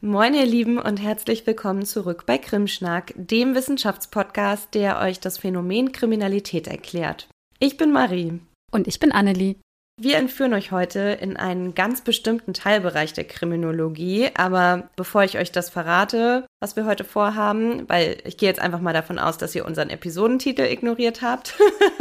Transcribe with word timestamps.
Moin 0.00 0.32
ihr 0.32 0.46
Lieben 0.46 0.78
und 0.78 0.98
herzlich 0.98 1.44
willkommen 1.44 1.84
zurück 1.84 2.22
bei 2.24 2.38
Krimschnack, 2.38 3.12
dem 3.16 3.56
Wissenschaftspodcast, 3.56 4.72
der 4.72 5.00
euch 5.00 5.18
das 5.18 5.38
Phänomen 5.38 5.90
Kriminalität 5.90 6.68
erklärt. 6.68 7.26
Ich 7.58 7.76
bin 7.76 7.90
Marie. 7.90 8.38
Und 8.70 8.86
ich 8.86 9.00
bin 9.00 9.10
Annelie. 9.10 9.56
Wir 10.00 10.18
entführen 10.18 10.54
euch 10.54 10.70
heute 10.70 11.00
in 11.00 11.36
einen 11.36 11.74
ganz 11.74 12.02
bestimmten 12.02 12.54
Teilbereich 12.54 13.12
der 13.12 13.24
Kriminologie, 13.24 14.28
aber 14.36 14.88
bevor 14.94 15.24
ich 15.24 15.36
euch 15.36 15.50
das 15.50 15.68
verrate, 15.68 16.46
was 16.60 16.76
wir 16.76 16.86
heute 16.86 17.04
vorhaben, 17.04 17.88
weil 17.88 18.18
ich 18.24 18.36
gehe 18.36 18.48
jetzt 18.48 18.60
einfach 18.60 18.80
mal 18.80 18.92
davon 18.92 19.18
aus, 19.18 19.38
dass 19.38 19.54
ihr 19.54 19.64
unseren 19.64 19.90
Episodentitel 19.90 20.62
ignoriert 20.62 21.22
habt 21.22 21.54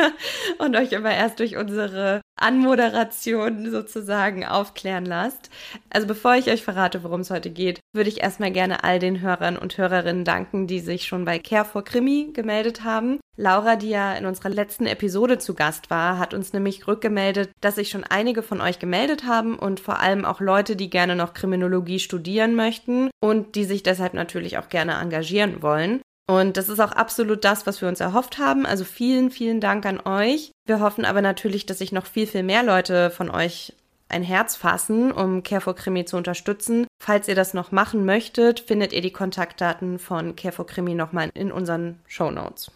und 0.58 0.76
euch 0.76 0.92
immer 0.94 1.14
erst 1.14 1.40
durch 1.40 1.58
unsere 1.58 2.22
Anmoderation 2.38 3.70
sozusagen 3.70 4.46
aufklären 4.46 5.06
lasst. 5.06 5.50
Also 5.90 6.08
bevor 6.08 6.36
ich 6.36 6.50
euch 6.50 6.64
verrate, 6.64 7.04
worum 7.04 7.22
es 7.22 7.32
heute 7.32 7.50
geht, 7.50 7.80
würde 7.94 8.10
ich 8.10 8.22
erstmal 8.22 8.52
gerne 8.52 8.84
all 8.84 9.00
den 9.00 9.22
Hörern 9.22 9.58
und 9.58 9.78
Hörerinnen 9.78 10.24
danken, 10.24 10.68
die 10.68 10.80
sich 10.80 11.06
schon 11.06 11.26
bei 11.26 11.40
Care 11.40 11.66
for 11.66 11.84
Krimi 11.84 12.32
gemeldet 12.34 12.84
haben. 12.84 13.20
Laura, 13.40 13.76
die 13.76 13.90
ja 13.90 14.14
in 14.14 14.26
unserer 14.26 14.50
letzten 14.50 14.88
Episode 14.88 15.38
zu 15.38 15.54
Gast 15.54 15.92
war, 15.92 16.18
hat 16.18 16.34
uns 16.34 16.54
nämlich 16.54 16.88
rückgemeldet, 16.88 17.52
dass 17.62 17.76
sich 17.76 17.90
schon 17.90 18.04
einige 18.04 18.42
von 18.42 18.62
euch 18.62 18.80
gemeldet 18.80 19.26
haben 19.26 19.60
und 19.60 19.80
vor 19.80 20.00
allem 20.00 20.26
auch 20.26 20.42
Leute, 20.42 20.76
die 20.76 20.90
gerne 20.90 21.16
noch 21.16 21.36
Kriminologie 21.36 22.00
studieren 22.00 22.56
möchten 22.56 23.12
und 23.20 23.54
die 23.54 23.66
sich 23.66 23.84
deshalb 23.84 24.16
natürlich 24.16 24.47
auch 24.56 24.70
gerne 24.70 24.94
engagieren 24.94 25.62
wollen. 25.62 26.02
Und 26.30 26.58
das 26.58 26.70
ist 26.70 26.80
auch 26.80 26.92
absolut 26.92 27.44
das, 27.46 27.66
was 27.66 27.82
wir 27.82 27.88
uns 27.88 28.02
erhofft 28.02 28.38
haben. 28.38 28.66
Also 28.66 28.84
vielen, 28.84 29.32
vielen 29.32 29.62
Dank 29.62 29.86
an 29.86 30.00
euch. 30.06 30.52
Wir 30.66 30.82
hoffen 30.82 31.06
aber 31.06 31.22
natürlich, 31.22 31.66
dass 31.66 31.80
sich 31.80 31.92
noch 31.92 32.06
viel, 32.06 32.28
viel 32.28 32.44
mehr 32.44 32.64
Leute 32.64 33.10
von 33.10 33.30
euch 33.30 33.74
ein 34.10 34.24
Herz 34.24 34.56
fassen, 34.56 35.12
um 35.12 35.44
Care 35.44 35.62
for 35.62 35.76
Krimi 35.76 36.06
zu 36.06 36.18
unterstützen. 36.18 36.86
Falls 37.02 37.28
ihr 37.28 37.36
das 37.36 37.54
noch 37.54 37.72
machen 37.72 38.06
möchtet, 38.06 38.60
findet 38.60 38.94
ihr 38.94 39.02
die 39.02 39.12
Kontaktdaten 39.12 40.00
von 40.00 40.36
Care 40.36 40.54
for 40.54 40.66
Krimi 40.66 40.96
nochmal 40.96 41.30
in 41.34 41.52
unseren 41.52 42.00
Show 42.08 42.32
Notes. 42.32 42.72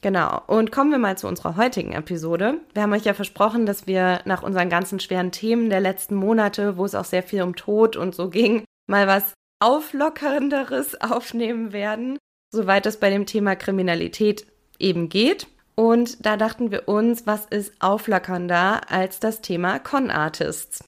Genau. 0.00 0.42
Und 0.46 0.70
kommen 0.70 0.92
wir 0.92 0.98
mal 0.98 1.18
zu 1.18 1.26
unserer 1.26 1.56
heutigen 1.56 1.92
Episode. 1.92 2.60
Wir 2.72 2.82
haben 2.82 2.92
euch 2.92 3.04
ja 3.04 3.14
versprochen, 3.14 3.66
dass 3.66 3.88
wir 3.88 4.20
nach 4.24 4.42
unseren 4.42 4.70
ganzen 4.70 5.00
schweren 5.00 5.32
Themen 5.32 5.70
der 5.70 5.80
letzten 5.80 6.14
Monate, 6.14 6.76
wo 6.76 6.84
es 6.84 6.94
auch 6.94 7.04
sehr 7.04 7.24
viel 7.24 7.42
um 7.42 7.56
Tod 7.56 7.96
und 7.96 8.14
so 8.14 8.30
ging, 8.30 8.62
mal 8.86 9.08
was 9.08 9.34
auflockernderes 9.60 11.00
aufnehmen 11.00 11.72
werden 11.72 12.18
soweit 12.50 12.86
es 12.86 12.98
bei 12.98 13.10
dem 13.10 13.26
Thema 13.26 13.56
Kriminalität 13.56 14.46
eben 14.78 15.08
geht. 15.08 15.46
Und 15.74 16.26
da 16.26 16.36
dachten 16.36 16.70
wir 16.70 16.88
uns, 16.88 17.26
was 17.26 17.46
ist 17.46 17.72
auflackernder 17.80 18.90
als 18.90 19.20
das 19.20 19.40
Thema 19.40 19.78
Con-Artists? 19.78 20.84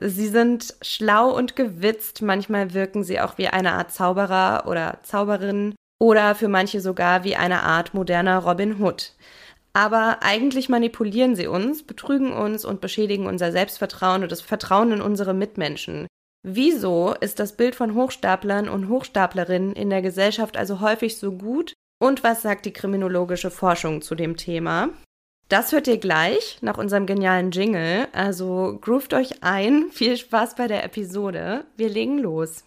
Sie 0.00 0.28
sind 0.28 0.74
schlau 0.82 1.34
und 1.34 1.56
gewitzt, 1.56 2.22
manchmal 2.22 2.74
wirken 2.74 3.04
sie 3.04 3.20
auch 3.20 3.38
wie 3.38 3.48
eine 3.48 3.72
Art 3.72 3.90
Zauberer 3.92 4.64
oder 4.66 4.98
Zauberin 5.02 5.74
oder 5.98 6.34
für 6.34 6.48
manche 6.48 6.80
sogar 6.80 7.24
wie 7.24 7.36
eine 7.36 7.62
Art 7.62 7.94
moderner 7.94 8.38
Robin 8.38 8.80
Hood. 8.80 9.14
Aber 9.72 10.18
eigentlich 10.22 10.68
manipulieren 10.68 11.34
sie 11.34 11.46
uns, 11.46 11.82
betrügen 11.82 12.32
uns 12.32 12.64
und 12.64 12.80
beschädigen 12.80 13.26
unser 13.26 13.50
Selbstvertrauen 13.50 14.22
und 14.22 14.30
das 14.30 14.40
Vertrauen 14.40 14.92
in 14.92 15.00
unsere 15.00 15.34
Mitmenschen. 15.34 16.06
Wieso 16.50 17.14
ist 17.20 17.40
das 17.40 17.52
Bild 17.52 17.74
von 17.74 17.94
Hochstaplern 17.94 18.70
und 18.70 18.88
Hochstaplerinnen 18.88 19.74
in 19.74 19.90
der 19.90 20.00
Gesellschaft 20.00 20.56
also 20.56 20.80
häufig 20.80 21.18
so 21.18 21.32
gut? 21.32 21.74
Und 22.00 22.24
was 22.24 22.40
sagt 22.40 22.64
die 22.64 22.72
kriminologische 22.72 23.50
Forschung 23.50 24.00
zu 24.00 24.14
dem 24.14 24.38
Thema? 24.38 24.88
Das 25.50 25.72
hört 25.72 25.86
ihr 25.88 25.98
gleich 25.98 26.56
nach 26.62 26.78
unserem 26.78 27.04
genialen 27.04 27.50
Jingle. 27.50 28.08
Also 28.12 28.78
groovt 28.80 29.12
euch 29.12 29.42
ein. 29.42 29.90
Viel 29.92 30.16
Spaß 30.16 30.54
bei 30.54 30.68
der 30.68 30.84
Episode. 30.84 31.66
Wir 31.76 31.90
legen 31.90 32.18
los. 32.18 32.64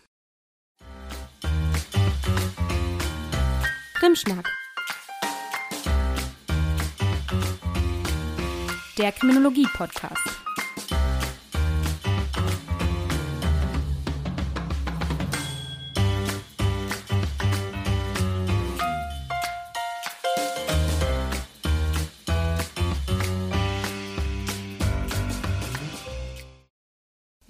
Krimschnack. 3.95 4.47
Der 8.99 9.11
Kriminologie-Podcast. 9.11 10.30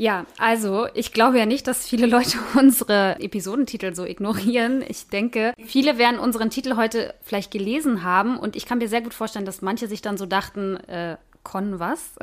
Ja, 0.01 0.25
also 0.39 0.88
ich 0.95 1.13
glaube 1.13 1.38
ja 1.38 1.45
nicht, 1.45 1.67
dass 1.67 1.88
viele 1.88 2.07
Leute 2.07 2.39
unsere 2.59 3.19
Episodentitel 3.19 3.94
so 3.94 4.03
ignorieren. 4.03 4.84
Ich 4.88 5.09
denke, 5.09 5.53
viele 5.63 6.00
werden 6.00 6.19
unseren 6.19 6.50
Titel 6.50 6.75
heute 6.75 7.13
vielleicht 7.22 7.51
gelesen 7.51 8.01
haben 8.01 8.39
und 8.39 8.56
ich 8.56 8.66
kann 8.66 8.79
mir 8.79 8.89
sehr 8.89 9.01
gut 9.01 9.13
vorstellen, 9.13 9.45
dass 9.45 9.62
manche 9.62 9.88
sich 9.88 10.01
dann 10.01 10.17
so 10.17 10.25
dachten, 10.25 10.78
äh, 10.88 11.17
Con 11.44 11.79
was? 11.79 12.13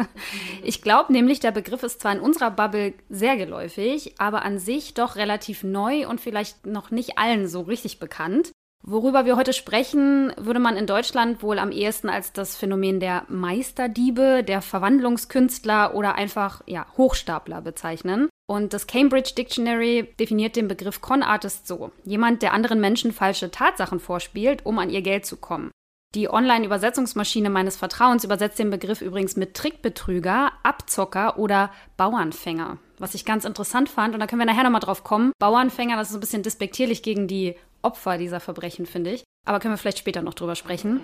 Ich 0.64 0.82
glaube 0.82 1.12
nämlich, 1.12 1.38
der 1.38 1.52
Begriff 1.52 1.84
ist 1.84 2.00
zwar 2.00 2.12
in 2.12 2.20
unserer 2.20 2.50
Bubble 2.50 2.94
sehr 3.10 3.36
geläufig, 3.36 4.14
aber 4.18 4.44
an 4.44 4.58
sich 4.58 4.94
doch 4.94 5.14
relativ 5.14 5.62
neu 5.62 6.08
und 6.08 6.20
vielleicht 6.20 6.66
noch 6.66 6.90
nicht 6.90 7.16
allen 7.16 7.46
so 7.46 7.60
richtig 7.60 8.00
bekannt. 8.00 8.50
Worüber 8.82 9.24
wir 9.26 9.36
heute 9.36 9.52
sprechen, 9.52 10.32
würde 10.36 10.60
man 10.60 10.76
in 10.76 10.86
Deutschland 10.86 11.42
wohl 11.42 11.58
am 11.58 11.72
ehesten 11.72 12.08
als 12.08 12.32
das 12.32 12.56
Phänomen 12.56 13.00
der 13.00 13.24
Meisterdiebe, 13.28 14.44
der 14.44 14.62
Verwandlungskünstler 14.62 15.94
oder 15.94 16.14
einfach 16.14 16.62
ja, 16.66 16.86
Hochstapler 16.96 17.60
bezeichnen. 17.60 18.28
Und 18.46 18.72
das 18.72 18.86
Cambridge 18.86 19.34
Dictionary 19.36 20.14
definiert 20.18 20.56
den 20.56 20.68
Begriff 20.68 21.02
Con 21.02 21.22
Artist 21.22 21.66
so: 21.66 21.90
Jemand, 22.04 22.40
der 22.40 22.54
anderen 22.54 22.80
Menschen 22.80 23.12
falsche 23.12 23.50
Tatsachen 23.50 24.00
vorspielt, 24.00 24.64
um 24.64 24.78
an 24.78 24.90
ihr 24.90 25.02
Geld 25.02 25.26
zu 25.26 25.36
kommen. 25.36 25.70
Die 26.14 26.30
Online-Übersetzungsmaschine 26.30 27.50
meines 27.50 27.76
Vertrauens 27.76 28.24
übersetzt 28.24 28.58
den 28.58 28.70
Begriff 28.70 29.02
übrigens 29.02 29.36
mit 29.36 29.52
Trickbetrüger, 29.52 30.52
Abzocker 30.62 31.38
oder 31.38 31.70
Bauernfänger. 31.98 32.78
Was 32.96 33.14
ich 33.14 33.26
ganz 33.26 33.44
interessant 33.44 33.90
fand, 33.90 34.14
und 34.14 34.20
da 34.20 34.26
können 34.26 34.40
wir 34.40 34.46
nachher 34.46 34.64
nochmal 34.64 34.80
drauf 34.80 35.04
kommen. 35.04 35.32
Bauernfänger, 35.38 35.96
das 35.96 36.08
ist 36.08 36.14
ein 36.14 36.20
bisschen 36.20 36.42
despektierlich 36.42 37.02
gegen 37.02 37.28
die 37.28 37.56
Opfer 37.82 38.16
dieser 38.16 38.40
Verbrechen, 38.40 38.86
finde 38.86 39.12
ich. 39.12 39.24
Aber 39.44 39.60
können 39.60 39.74
wir 39.74 39.78
vielleicht 39.78 39.98
später 39.98 40.22
noch 40.22 40.32
drüber 40.32 40.54
sprechen. 40.54 41.00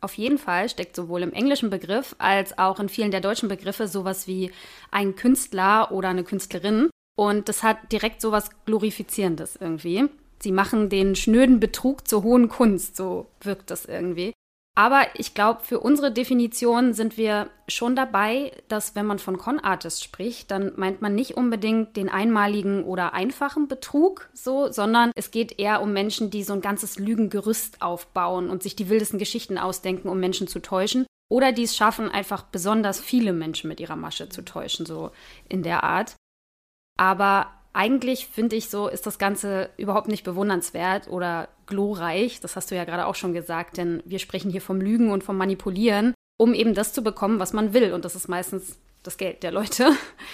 Auf 0.00 0.14
jeden 0.14 0.38
Fall 0.38 0.68
steckt 0.68 0.94
sowohl 0.94 1.22
im 1.22 1.32
englischen 1.32 1.68
Begriff 1.68 2.14
als 2.18 2.56
auch 2.56 2.78
in 2.78 2.88
vielen 2.88 3.10
der 3.10 3.20
deutschen 3.20 3.48
Begriffe 3.48 3.88
sowas 3.88 4.28
wie 4.28 4.52
ein 4.92 5.16
Künstler 5.16 5.90
oder 5.90 6.10
eine 6.10 6.22
Künstlerin. 6.22 6.88
Und 7.16 7.48
das 7.48 7.64
hat 7.64 7.90
direkt 7.90 8.20
sowas 8.20 8.50
Glorifizierendes 8.64 9.56
irgendwie. 9.56 10.08
Sie 10.38 10.52
machen 10.52 10.88
den 10.88 11.16
schnöden 11.16 11.60
Betrug 11.60 12.06
zur 12.06 12.22
hohen 12.22 12.48
Kunst, 12.48 12.96
so 12.96 13.26
wirkt 13.40 13.70
das 13.70 13.86
irgendwie. 13.86 14.32
Aber 14.78 15.06
ich 15.14 15.32
glaube, 15.32 15.60
für 15.64 15.80
unsere 15.80 16.12
Definition 16.12 16.92
sind 16.92 17.16
wir 17.16 17.48
schon 17.66 17.96
dabei, 17.96 18.52
dass 18.68 18.94
wenn 18.94 19.06
man 19.06 19.18
von 19.18 19.38
Con 19.38 19.58
Artist 19.58 20.04
spricht, 20.04 20.50
dann 20.50 20.74
meint 20.76 21.00
man 21.00 21.14
nicht 21.14 21.34
unbedingt 21.34 21.96
den 21.96 22.10
einmaligen 22.10 22.84
oder 22.84 23.14
einfachen 23.14 23.68
Betrug 23.68 24.28
so, 24.34 24.70
sondern 24.70 25.12
es 25.16 25.30
geht 25.30 25.58
eher 25.58 25.80
um 25.80 25.94
Menschen, 25.94 26.30
die 26.30 26.42
so 26.42 26.52
ein 26.52 26.60
ganzes 26.60 26.98
Lügengerüst 26.98 27.80
aufbauen 27.80 28.50
und 28.50 28.62
sich 28.62 28.76
die 28.76 28.90
wildesten 28.90 29.18
Geschichten 29.18 29.56
ausdenken, 29.56 30.10
um 30.10 30.20
Menschen 30.20 30.46
zu 30.46 30.60
täuschen. 30.60 31.06
Oder 31.30 31.52
die 31.52 31.64
es 31.64 31.74
schaffen, 31.74 32.10
einfach 32.10 32.42
besonders 32.42 33.00
viele 33.00 33.32
Menschen 33.32 33.68
mit 33.68 33.80
ihrer 33.80 33.96
Masche 33.96 34.28
zu 34.28 34.44
täuschen, 34.44 34.84
so 34.84 35.10
in 35.48 35.62
der 35.62 35.84
Art. 35.84 36.16
Aber 36.98 37.48
eigentlich 37.76 38.26
finde 38.26 38.56
ich 38.56 38.70
so, 38.70 38.88
ist 38.88 39.06
das 39.06 39.18
Ganze 39.18 39.68
überhaupt 39.76 40.08
nicht 40.08 40.24
bewundernswert 40.24 41.08
oder 41.08 41.48
glorreich. 41.66 42.40
Das 42.40 42.56
hast 42.56 42.70
du 42.70 42.74
ja 42.74 42.84
gerade 42.84 43.06
auch 43.06 43.14
schon 43.14 43.34
gesagt, 43.34 43.76
denn 43.76 44.02
wir 44.06 44.18
sprechen 44.18 44.50
hier 44.50 44.62
vom 44.62 44.80
Lügen 44.80 45.10
und 45.10 45.22
vom 45.22 45.36
Manipulieren, 45.36 46.14
um 46.38 46.54
eben 46.54 46.72
das 46.72 46.94
zu 46.94 47.02
bekommen, 47.02 47.38
was 47.38 47.52
man 47.52 47.74
will. 47.74 47.92
Und 47.92 48.06
das 48.06 48.16
ist 48.16 48.28
meistens 48.28 48.78
das 49.02 49.18
Geld 49.18 49.42
der 49.42 49.52
Leute. 49.52 49.90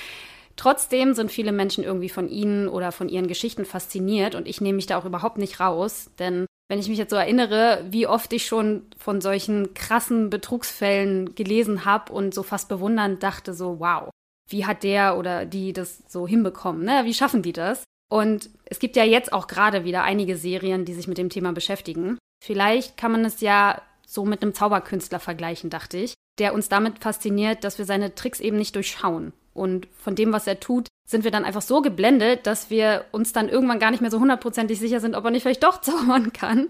Trotzdem 0.56 1.14
sind 1.14 1.32
viele 1.32 1.50
Menschen 1.50 1.82
irgendwie 1.82 2.10
von 2.10 2.28
ihnen 2.28 2.69
oder 2.69 2.92
von 2.92 3.08
ihren 3.08 3.26
Geschichten 3.26 3.64
fasziniert 3.64 4.34
und 4.34 4.46
ich 4.46 4.61
nehme 4.61 4.76
mich 4.76 4.87
da 4.87 4.99
auch 4.99 5.06
überhaupt 5.06 5.38
nicht 5.38 5.61
raus, 5.61 6.11
denn 6.19 6.46
wenn 6.69 6.78
ich 6.78 6.88
mich 6.88 6.99
jetzt 6.99 7.11
so 7.11 7.17
erinnere, 7.17 7.84
wie 7.90 8.06
oft 8.06 8.32
ich 8.32 8.46
schon 8.46 8.87
von 8.96 9.20
solchen 9.20 9.75
krassen 9.75 10.31
Betrugsfällen 10.31 11.34
gelesen 11.34 11.84
habe 11.84 12.12
und 12.12 12.34
so 12.34 12.43
fast 12.43 12.69
bewundernd 12.69 13.22
dachte, 13.22 13.55
so 13.55 13.81
wow, 13.81 14.11
wie 14.52 14.66
hat 14.66 14.82
der 14.82 15.19
oder 15.19 15.44
die 15.44 15.72
das 15.72 16.02
so 16.08 16.28
hinbekommen? 16.28 16.84
Ne? 16.84 17.02
Wie 17.04 17.14
schaffen 17.14 17.43
die 17.43 17.52
das? 17.52 17.84
Und 18.10 18.50
es 18.66 18.78
gibt 18.78 18.96
ja 18.96 19.04
jetzt 19.04 19.32
auch 19.32 19.46
gerade 19.46 19.84
wieder 19.84 20.04
einige 20.04 20.37
Serien, 20.37 20.84
die 20.84 20.93
sich 20.93 21.08
mit 21.08 21.19
dem 21.19 21.31
Thema 21.31 21.52
beschäftigen. 21.52 22.19
Vielleicht 22.44 22.96
kann 22.96 23.12
man 23.12 23.25
es 23.25 23.40
ja 23.40 23.81
so 24.06 24.25
mit 24.25 24.43
einem 24.43 24.54
Zauberkünstler 24.54 25.19
vergleichen, 25.19 25.70
dachte 25.70 25.96
ich, 25.96 26.14
der 26.38 26.52
uns 26.52 26.69
damit 26.69 26.99
fasziniert, 26.99 27.64
dass 27.64 27.78
wir 27.78 27.87
seine 27.87 28.14
Tricks 28.14 28.40
eben 28.40 28.58
nicht 28.58 28.76
durchschauen. 28.76 29.32
Und 29.54 29.88
von 29.96 30.14
dem, 30.14 30.32
was 30.32 30.46
er 30.46 30.60
tut, 30.60 30.88
sind 31.08 31.25
wir 31.25 31.31
dann 31.31 31.44
einfach 31.44 31.62
so 31.62 31.81
geblendet, 31.81 32.46
dass 32.46 32.70
wir 32.70 33.06
uns 33.12 33.32
dann 33.32 33.48
irgendwann 33.48 33.78
gar 33.78 33.90
nicht 33.90 34.00
mehr 34.00 34.10
so 34.10 34.20
hundertprozentig 34.20 34.78
sicher 34.78 35.00
sind, 35.00 35.14
ob 35.14 35.25
er 35.25 35.31
nicht 35.31 35.43
vielleicht 35.43 35.62
doch 35.62 35.81
zaubern 35.82 36.32
kann. 36.32 36.69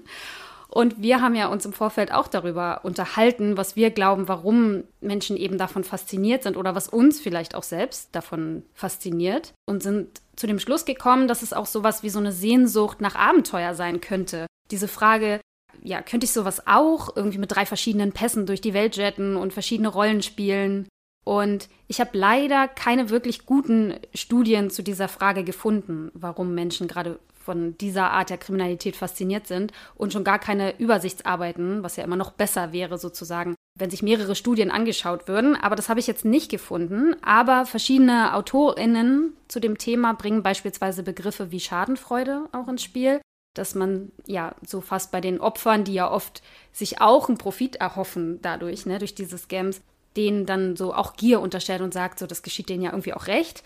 Und 0.74 1.02
wir 1.02 1.20
haben 1.20 1.34
ja 1.34 1.48
uns 1.48 1.66
im 1.66 1.74
Vorfeld 1.74 2.14
auch 2.14 2.28
darüber 2.28 2.80
unterhalten, 2.82 3.58
was 3.58 3.76
wir 3.76 3.90
glauben, 3.90 4.26
warum 4.26 4.84
Menschen 5.02 5.36
eben 5.36 5.58
davon 5.58 5.84
fasziniert 5.84 6.42
sind 6.42 6.56
oder 6.56 6.74
was 6.74 6.88
uns 6.88 7.20
vielleicht 7.20 7.54
auch 7.54 7.62
selbst 7.62 8.08
davon 8.12 8.62
fasziniert 8.72 9.52
und 9.66 9.82
sind 9.82 10.22
zu 10.34 10.46
dem 10.46 10.58
Schluss 10.58 10.86
gekommen, 10.86 11.28
dass 11.28 11.42
es 11.42 11.52
auch 11.52 11.66
sowas 11.66 12.02
wie 12.02 12.08
so 12.08 12.18
eine 12.18 12.32
Sehnsucht 12.32 13.02
nach 13.02 13.16
Abenteuer 13.16 13.74
sein 13.74 14.00
könnte. 14.00 14.46
Diese 14.70 14.88
Frage, 14.88 15.42
ja, 15.82 16.00
könnte 16.00 16.24
ich 16.24 16.32
sowas 16.32 16.66
auch 16.66 17.14
irgendwie 17.14 17.38
mit 17.38 17.52
drei 17.52 17.66
verschiedenen 17.66 18.12
Pässen 18.12 18.46
durch 18.46 18.62
die 18.62 18.72
Welt 18.72 18.96
jetten 18.96 19.36
und 19.36 19.52
verschiedene 19.52 19.88
Rollen 19.88 20.22
spielen? 20.22 20.88
Und 21.24 21.68
ich 21.86 22.00
habe 22.00 22.16
leider 22.16 22.66
keine 22.66 23.10
wirklich 23.10 23.44
guten 23.44 23.94
Studien 24.14 24.70
zu 24.70 24.82
dieser 24.82 25.08
Frage 25.08 25.44
gefunden, 25.44 26.10
warum 26.14 26.54
Menschen 26.54 26.88
gerade 26.88 27.18
von 27.42 27.76
dieser 27.78 28.10
Art 28.10 28.30
der 28.30 28.38
Kriminalität 28.38 28.96
fasziniert 28.96 29.46
sind 29.46 29.72
und 29.94 30.12
schon 30.12 30.24
gar 30.24 30.38
keine 30.38 30.78
Übersichtsarbeiten, 30.78 31.82
was 31.82 31.96
ja 31.96 32.04
immer 32.04 32.16
noch 32.16 32.30
besser 32.30 32.72
wäre 32.72 32.98
sozusagen, 32.98 33.54
wenn 33.78 33.90
sich 33.90 34.02
mehrere 34.02 34.34
Studien 34.34 34.70
angeschaut 34.70 35.28
würden. 35.28 35.56
Aber 35.56 35.76
das 35.76 35.88
habe 35.88 36.00
ich 36.00 36.06
jetzt 36.06 36.24
nicht 36.24 36.50
gefunden. 36.50 37.16
Aber 37.22 37.66
verschiedene 37.66 38.34
AutorInnen 38.34 39.34
zu 39.48 39.60
dem 39.60 39.78
Thema 39.78 40.14
bringen 40.14 40.42
beispielsweise 40.42 41.02
Begriffe 41.02 41.50
wie 41.50 41.60
Schadenfreude 41.60 42.48
auch 42.52 42.68
ins 42.68 42.82
Spiel. 42.82 43.20
Dass 43.54 43.74
man 43.74 44.12
ja 44.26 44.54
so 44.66 44.80
fast 44.80 45.12
bei 45.12 45.20
den 45.20 45.38
Opfern, 45.38 45.84
die 45.84 45.92
ja 45.92 46.10
oft 46.10 46.42
sich 46.72 47.02
auch 47.02 47.28
einen 47.28 47.36
Profit 47.36 47.76
erhoffen 47.76 48.40
dadurch, 48.40 48.86
ne, 48.86 48.98
durch 48.98 49.14
diese 49.14 49.36
Scams, 49.36 49.82
denen 50.16 50.46
dann 50.46 50.76
so 50.76 50.94
auch 50.94 51.16
Gier 51.16 51.40
unterstellt 51.40 51.82
und 51.82 51.92
sagt, 51.92 52.18
so 52.18 52.26
das 52.26 52.42
geschieht 52.42 52.70
denen 52.70 52.82
ja 52.82 52.90
irgendwie 52.90 53.12
auch 53.12 53.26
recht 53.26 53.62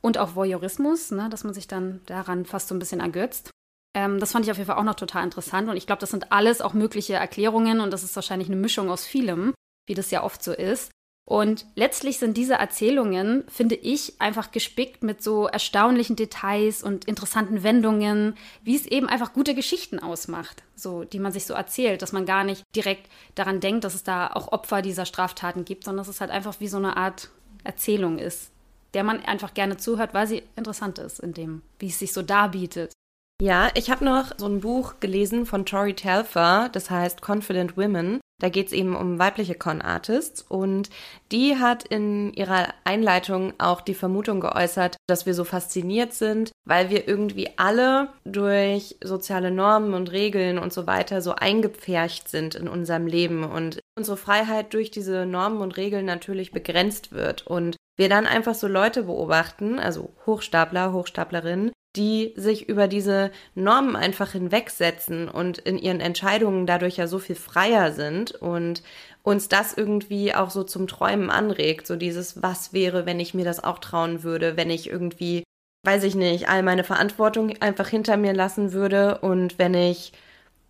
und 0.00 0.18
auch 0.18 0.34
Voyeurismus, 0.34 1.10
ne, 1.10 1.28
dass 1.28 1.44
man 1.44 1.54
sich 1.54 1.66
dann 1.66 2.00
daran 2.06 2.44
fast 2.44 2.68
so 2.68 2.74
ein 2.74 2.78
bisschen 2.78 3.00
ergötzt. 3.00 3.50
Ähm, 3.94 4.20
das 4.20 4.32
fand 4.32 4.44
ich 4.44 4.50
auf 4.50 4.58
jeden 4.58 4.68
Fall 4.68 4.78
auch 4.78 4.84
noch 4.84 4.94
total 4.94 5.24
interessant 5.24 5.68
und 5.68 5.76
ich 5.76 5.86
glaube, 5.86 6.00
das 6.00 6.10
sind 6.10 6.32
alles 6.32 6.60
auch 6.60 6.74
mögliche 6.74 7.14
Erklärungen 7.14 7.80
und 7.80 7.90
das 7.92 8.04
ist 8.04 8.16
wahrscheinlich 8.16 8.48
eine 8.48 8.56
Mischung 8.56 8.90
aus 8.90 9.04
vielem, 9.04 9.54
wie 9.86 9.94
das 9.94 10.10
ja 10.10 10.22
oft 10.22 10.42
so 10.42 10.52
ist. 10.52 10.90
Und 11.28 11.66
letztlich 11.74 12.18
sind 12.18 12.38
diese 12.38 12.54
Erzählungen, 12.54 13.44
finde 13.48 13.74
ich, 13.74 14.18
einfach 14.18 14.50
gespickt 14.50 15.02
mit 15.02 15.22
so 15.22 15.46
erstaunlichen 15.46 16.16
Details 16.16 16.82
und 16.82 17.04
interessanten 17.04 17.62
Wendungen, 17.62 18.34
wie 18.62 18.74
es 18.74 18.86
eben 18.86 19.10
einfach 19.10 19.34
gute 19.34 19.54
Geschichten 19.54 19.98
ausmacht, 19.98 20.62
so 20.74 21.04
die 21.04 21.18
man 21.18 21.32
sich 21.32 21.44
so 21.44 21.52
erzählt, 21.52 22.00
dass 22.00 22.12
man 22.12 22.24
gar 22.24 22.44
nicht 22.44 22.64
direkt 22.74 23.10
daran 23.34 23.60
denkt, 23.60 23.84
dass 23.84 23.94
es 23.94 24.04
da 24.04 24.28
auch 24.28 24.52
Opfer 24.52 24.80
dieser 24.80 25.04
Straftaten 25.04 25.66
gibt, 25.66 25.84
sondern 25.84 25.98
dass 26.06 26.14
es 26.14 26.22
halt 26.22 26.30
einfach 26.30 26.60
wie 26.60 26.68
so 26.68 26.78
eine 26.78 26.96
Art 26.96 27.28
Erzählung 27.62 28.18
ist, 28.18 28.50
der 28.94 29.04
man 29.04 29.24
einfach 29.24 29.54
gerne 29.54 29.76
zuhört, 29.76 30.14
weil 30.14 30.26
sie 30.26 30.42
interessant 30.56 30.98
ist 30.98 31.20
in 31.20 31.32
dem, 31.32 31.62
wie 31.78 31.88
es 31.88 31.98
sich 31.98 32.12
so 32.12 32.22
darbietet. 32.22 32.92
Ja, 33.40 33.70
ich 33.74 33.88
habe 33.90 34.04
noch 34.04 34.32
so 34.36 34.46
ein 34.46 34.60
Buch 34.60 34.94
gelesen 34.98 35.46
von 35.46 35.64
Tori 35.64 35.94
Telfer, 35.94 36.70
das 36.72 36.90
heißt 36.90 37.20
Confident 37.22 37.76
Women. 37.76 38.20
Da 38.40 38.48
geht 38.48 38.68
es 38.68 38.72
eben 38.72 38.94
um 38.94 39.18
weibliche 39.18 39.54
Con-Artists 39.54 40.42
und 40.42 40.90
die 41.32 41.56
hat 41.56 41.84
in 41.84 42.32
ihrer 42.34 42.68
Einleitung 42.84 43.52
auch 43.58 43.80
die 43.80 43.94
Vermutung 43.94 44.40
geäußert, 44.40 44.96
dass 45.08 45.26
wir 45.26 45.34
so 45.34 45.42
fasziniert 45.42 46.12
sind, 46.12 46.52
weil 46.64 46.88
wir 46.88 47.08
irgendwie 47.08 47.50
alle 47.56 48.10
durch 48.24 48.96
soziale 49.02 49.50
Normen 49.50 49.92
und 49.92 50.12
Regeln 50.12 50.58
und 50.58 50.72
so 50.72 50.86
weiter 50.86 51.20
so 51.20 51.34
eingepfercht 51.34 52.28
sind 52.28 52.54
in 52.54 52.68
unserem 52.68 53.08
Leben 53.08 53.42
und 53.42 53.80
unsere 53.96 54.16
Freiheit 54.16 54.72
durch 54.72 54.92
diese 54.92 55.26
Normen 55.26 55.60
und 55.60 55.76
Regeln 55.76 56.06
natürlich 56.06 56.52
begrenzt 56.52 57.10
wird 57.10 57.44
und 57.44 57.76
wir 57.98 58.08
dann 58.08 58.26
einfach 58.26 58.54
so 58.54 58.68
Leute 58.68 59.02
beobachten, 59.02 59.78
also 59.78 60.14
Hochstapler, 60.24 60.92
Hochstaplerinnen, 60.92 61.72
die 61.96 62.32
sich 62.36 62.68
über 62.68 62.86
diese 62.86 63.32
Normen 63.56 63.96
einfach 63.96 64.32
hinwegsetzen 64.32 65.28
und 65.28 65.58
in 65.58 65.76
ihren 65.76 66.00
Entscheidungen 66.00 66.64
dadurch 66.64 66.96
ja 66.96 67.08
so 67.08 67.18
viel 67.18 67.34
freier 67.34 67.92
sind 67.92 68.32
und 68.32 68.84
uns 69.24 69.48
das 69.48 69.74
irgendwie 69.74 70.32
auch 70.32 70.50
so 70.50 70.62
zum 70.62 70.86
Träumen 70.86 71.28
anregt, 71.28 71.88
so 71.88 71.96
dieses, 71.96 72.40
was 72.40 72.72
wäre, 72.72 73.04
wenn 73.04 73.18
ich 73.18 73.34
mir 73.34 73.44
das 73.44 73.62
auch 73.62 73.80
trauen 73.80 74.22
würde, 74.22 74.56
wenn 74.56 74.70
ich 74.70 74.88
irgendwie, 74.88 75.42
weiß 75.84 76.04
ich 76.04 76.14
nicht, 76.14 76.48
all 76.48 76.62
meine 76.62 76.84
Verantwortung 76.84 77.60
einfach 77.60 77.88
hinter 77.88 78.16
mir 78.16 78.32
lassen 78.32 78.72
würde 78.72 79.18
und 79.18 79.58
wenn 79.58 79.74
ich 79.74 80.12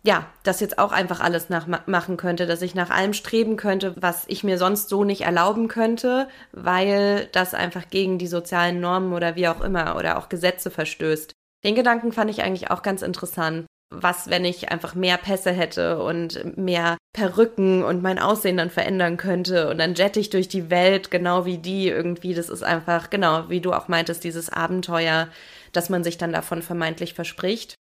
ja, 0.01 0.27
das 0.43 0.61
jetzt 0.61 0.79
auch 0.79 0.91
einfach 0.93 1.19
alles 1.19 1.49
nachmachen 1.49 2.15
könnte, 2.15 2.45
dass 2.45 2.61
ich 2.61 2.73
nach 2.73 2.89
allem 2.89 3.13
streben 3.13 3.57
könnte, 3.57 3.93
was 3.99 4.23
ich 4.27 4.43
mir 4.43 4.57
sonst 4.57 4.87
so 4.87 5.03
nicht 5.03 5.21
erlauben 5.21 5.67
könnte, 5.67 6.29
weil 6.53 7.27
das 7.33 7.53
einfach 7.53 7.89
gegen 7.89 8.17
die 8.17 8.27
sozialen 8.27 8.79
Normen 8.79 9.13
oder 9.13 9.35
wie 9.35 9.49
auch 9.49 9.61
immer 9.61 9.97
oder 9.97 10.17
auch 10.17 10.29
Gesetze 10.29 10.71
verstößt. 10.71 11.33
Den 11.65 11.75
Gedanken 11.75 12.13
fand 12.13 12.31
ich 12.31 12.43
eigentlich 12.43 12.71
auch 12.71 12.81
ganz 12.81 13.01
interessant. 13.01 13.65
Was, 13.91 14.29
wenn 14.29 14.45
ich 14.45 14.71
einfach 14.71 14.93
mehr 14.93 15.17
Pässe 15.17 15.51
hätte 15.51 16.01
und 16.01 16.57
mehr 16.57 16.97
Perücken 17.11 17.83
und 17.83 18.03
mein 18.03 18.19
Aussehen 18.19 18.55
dann 18.55 18.69
verändern 18.69 19.17
könnte 19.17 19.67
und 19.67 19.79
dann 19.79 19.95
jette 19.95 20.19
ich 20.19 20.29
durch 20.29 20.47
die 20.47 20.69
Welt, 20.69 21.09
genau 21.09 21.45
wie 21.45 21.57
die 21.57 21.89
irgendwie. 21.89 22.35
Das 22.35 22.49
ist 22.49 22.63
einfach, 22.63 23.09
genau, 23.09 23.49
wie 23.49 23.61
du 23.61 23.73
auch 23.73 23.87
meintest, 23.87 24.23
dieses 24.23 24.49
Abenteuer, 24.49 25.27
dass 25.71 25.89
man 25.89 26.03
sich 26.03 26.19
dann 26.19 26.31
davon 26.31 26.61
vermeintlich 26.61 27.15
verspricht. 27.15 27.78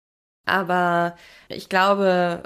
Aber 0.46 1.16
ich 1.48 1.70
glaube, 1.70 2.44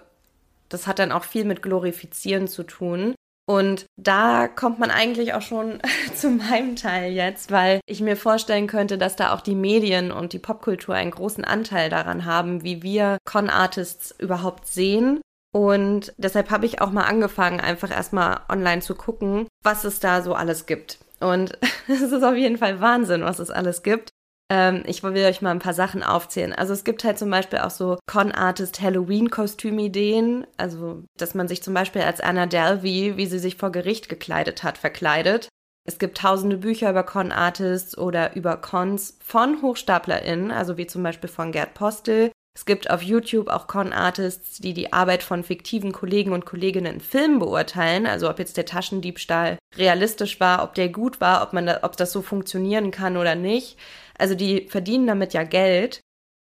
das 0.69 0.87
hat 0.87 0.99
dann 0.99 1.11
auch 1.11 1.23
viel 1.23 1.45
mit 1.45 1.61
Glorifizieren 1.61 2.47
zu 2.47 2.63
tun. 2.63 3.15
Und 3.49 3.85
da 3.95 4.49
kommt 4.49 4.77
man 4.77 4.91
eigentlich 4.91 5.33
auch 5.33 5.41
schon 5.41 5.79
zu 6.15 6.29
meinem 6.29 6.75
Teil 6.75 7.13
jetzt, 7.13 7.49
weil 7.49 7.79
ich 7.85 8.01
mir 8.01 8.17
vorstellen 8.17 8.67
könnte, 8.67 8.97
dass 8.97 9.15
da 9.15 9.33
auch 9.33 9.41
die 9.41 9.55
Medien 9.55 10.11
und 10.11 10.33
die 10.33 10.39
Popkultur 10.39 10.95
einen 10.95 11.11
großen 11.11 11.45
Anteil 11.45 11.89
daran 11.89 12.25
haben, 12.25 12.63
wie 12.63 12.83
wir 12.83 13.17
Con-Artists 13.25 14.13
überhaupt 14.19 14.67
sehen. 14.67 15.21
Und 15.53 16.13
deshalb 16.17 16.51
habe 16.51 16.65
ich 16.65 16.81
auch 16.81 16.91
mal 16.91 17.05
angefangen, 17.05 17.61
einfach 17.61 17.89
erstmal 17.89 18.41
online 18.49 18.81
zu 18.81 18.95
gucken, 18.95 19.47
was 19.63 19.85
es 19.85 20.01
da 20.01 20.21
so 20.21 20.33
alles 20.33 20.65
gibt. 20.65 20.99
Und 21.21 21.57
es 21.87 22.01
ist 22.01 22.23
auf 22.23 22.35
jeden 22.35 22.57
Fall 22.57 22.81
Wahnsinn, 22.81 23.23
was 23.23 23.39
es 23.39 23.49
alles 23.49 23.81
gibt. 23.81 24.09
Ähm, 24.49 24.83
ich 24.85 25.03
will 25.03 25.25
euch 25.25 25.41
mal 25.41 25.51
ein 25.51 25.59
paar 25.59 25.73
Sachen 25.73 26.03
aufzählen. 26.03 26.53
Also 26.53 26.73
es 26.73 26.83
gibt 26.83 27.03
halt 27.03 27.19
zum 27.19 27.29
Beispiel 27.29 27.59
auch 27.59 27.69
so 27.69 27.97
Con-Artist 28.07 28.81
Halloween-Kostümideen. 28.81 30.47
Also, 30.57 31.03
dass 31.17 31.35
man 31.35 31.47
sich 31.47 31.61
zum 31.61 31.73
Beispiel 31.73 32.01
als 32.01 32.21
Anna 32.21 32.45
Delvey, 32.45 33.17
wie 33.17 33.25
sie 33.25 33.39
sich 33.39 33.57
vor 33.57 33.71
Gericht 33.71 34.09
gekleidet 34.09 34.63
hat, 34.63 34.77
verkleidet. 34.77 35.49
Es 35.85 35.99
gibt 35.99 36.17
tausende 36.17 36.57
Bücher 36.57 36.89
über 36.89 37.03
Con-Artists 37.03 37.97
oder 37.97 38.35
über 38.35 38.57
Cons 38.57 39.17
von 39.23 39.61
HochstaplerInnen, 39.61 40.51
also 40.51 40.77
wie 40.77 40.87
zum 40.87 41.01
Beispiel 41.01 41.29
von 41.29 41.53
Gerd 41.53 41.73
Postel. 41.75 42.31
Es 42.57 42.65
gibt 42.65 42.89
auf 42.89 43.03
YouTube 43.03 43.49
auch 43.49 43.67
Con-Artists, 43.67 44.57
die 44.57 44.73
die 44.73 44.91
Arbeit 44.91 45.21
von 45.21 45.43
fiktiven 45.43 45.91
Kollegen 45.91 46.31
und 46.31 46.47
Kolleginnen 46.47 46.95
in 46.95 46.99
Filmen 46.99 47.37
beurteilen, 47.37 48.07
also 48.07 48.27
ob 48.29 48.39
jetzt 48.39 48.57
der 48.57 48.65
Taschendiebstahl 48.65 49.59
realistisch 49.77 50.39
war, 50.39 50.63
ob 50.63 50.73
der 50.73 50.89
gut 50.89 51.21
war, 51.21 51.43
ob 51.43 51.53
man 51.53 51.67
da, 51.67 51.81
ob 51.83 51.95
das 51.97 52.11
so 52.11 52.23
funktionieren 52.23 52.89
kann 52.89 53.15
oder 53.15 53.35
nicht. 53.35 53.77
Also 54.17 54.35
die 54.35 54.67
verdienen 54.67 55.07
damit 55.07 55.33
ja 55.33 55.43
Geld. 55.43 56.01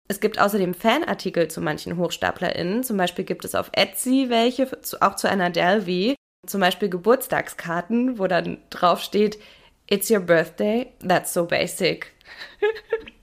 Es 0.08 0.20
gibt 0.20 0.38
außerdem 0.38 0.74
Fanartikel 0.74 1.48
zu 1.48 1.60
manchen 1.60 1.98
HochstaplerInnen. 1.98 2.82
Zum 2.82 2.96
Beispiel 2.96 3.24
gibt 3.24 3.44
es 3.44 3.54
auf 3.54 3.70
Etsy 3.72 4.26
welche, 4.28 4.68
auch 5.00 5.16
zu 5.16 5.28
einer 5.28 5.50
Delvey. 5.50 6.14
Zum 6.46 6.60
Beispiel 6.60 6.88
Geburtstagskarten, 6.88 8.18
wo 8.18 8.26
dann 8.26 8.58
draufsteht, 8.70 9.38
It's 9.90 10.10
your 10.10 10.20
birthday, 10.20 10.92
that's 11.06 11.32
so 11.32 11.46
basic. 11.46 12.12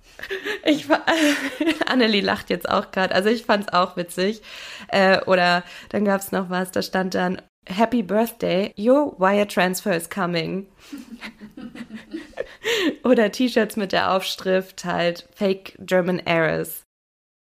Ich 0.64 0.88
Annelie 1.86 2.22
lacht 2.22 2.50
jetzt 2.50 2.68
auch 2.68 2.92
gerade, 2.92 3.14
also 3.14 3.30
ich 3.30 3.46
fand 3.46 3.68
es 3.68 3.74
auch 3.74 3.96
witzig. 3.98 4.42
Äh, 4.88 5.22
oder 5.26 5.64
dann 5.90 6.06
gab 6.06 6.22
es 6.22 6.32
noch 6.32 6.50
was, 6.50 6.72
da 6.72 6.82
stand 6.82 7.14
dann 7.14 7.42
Happy 7.68 8.04
Birthday, 8.04 8.74
your 8.78 9.20
wire 9.20 9.48
transfer 9.48 9.96
is 9.96 10.10
coming. 10.10 10.68
Oder 13.04 13.32
T-Shirts 13.32 13.76
mit 13.76 13.92
der 13.92 14.14
Aufschrift 14.14 14.86
halt 14.86 15.28
Fake 15.34 15.76
German 15.80 16.20
Errors. 16.20 16.84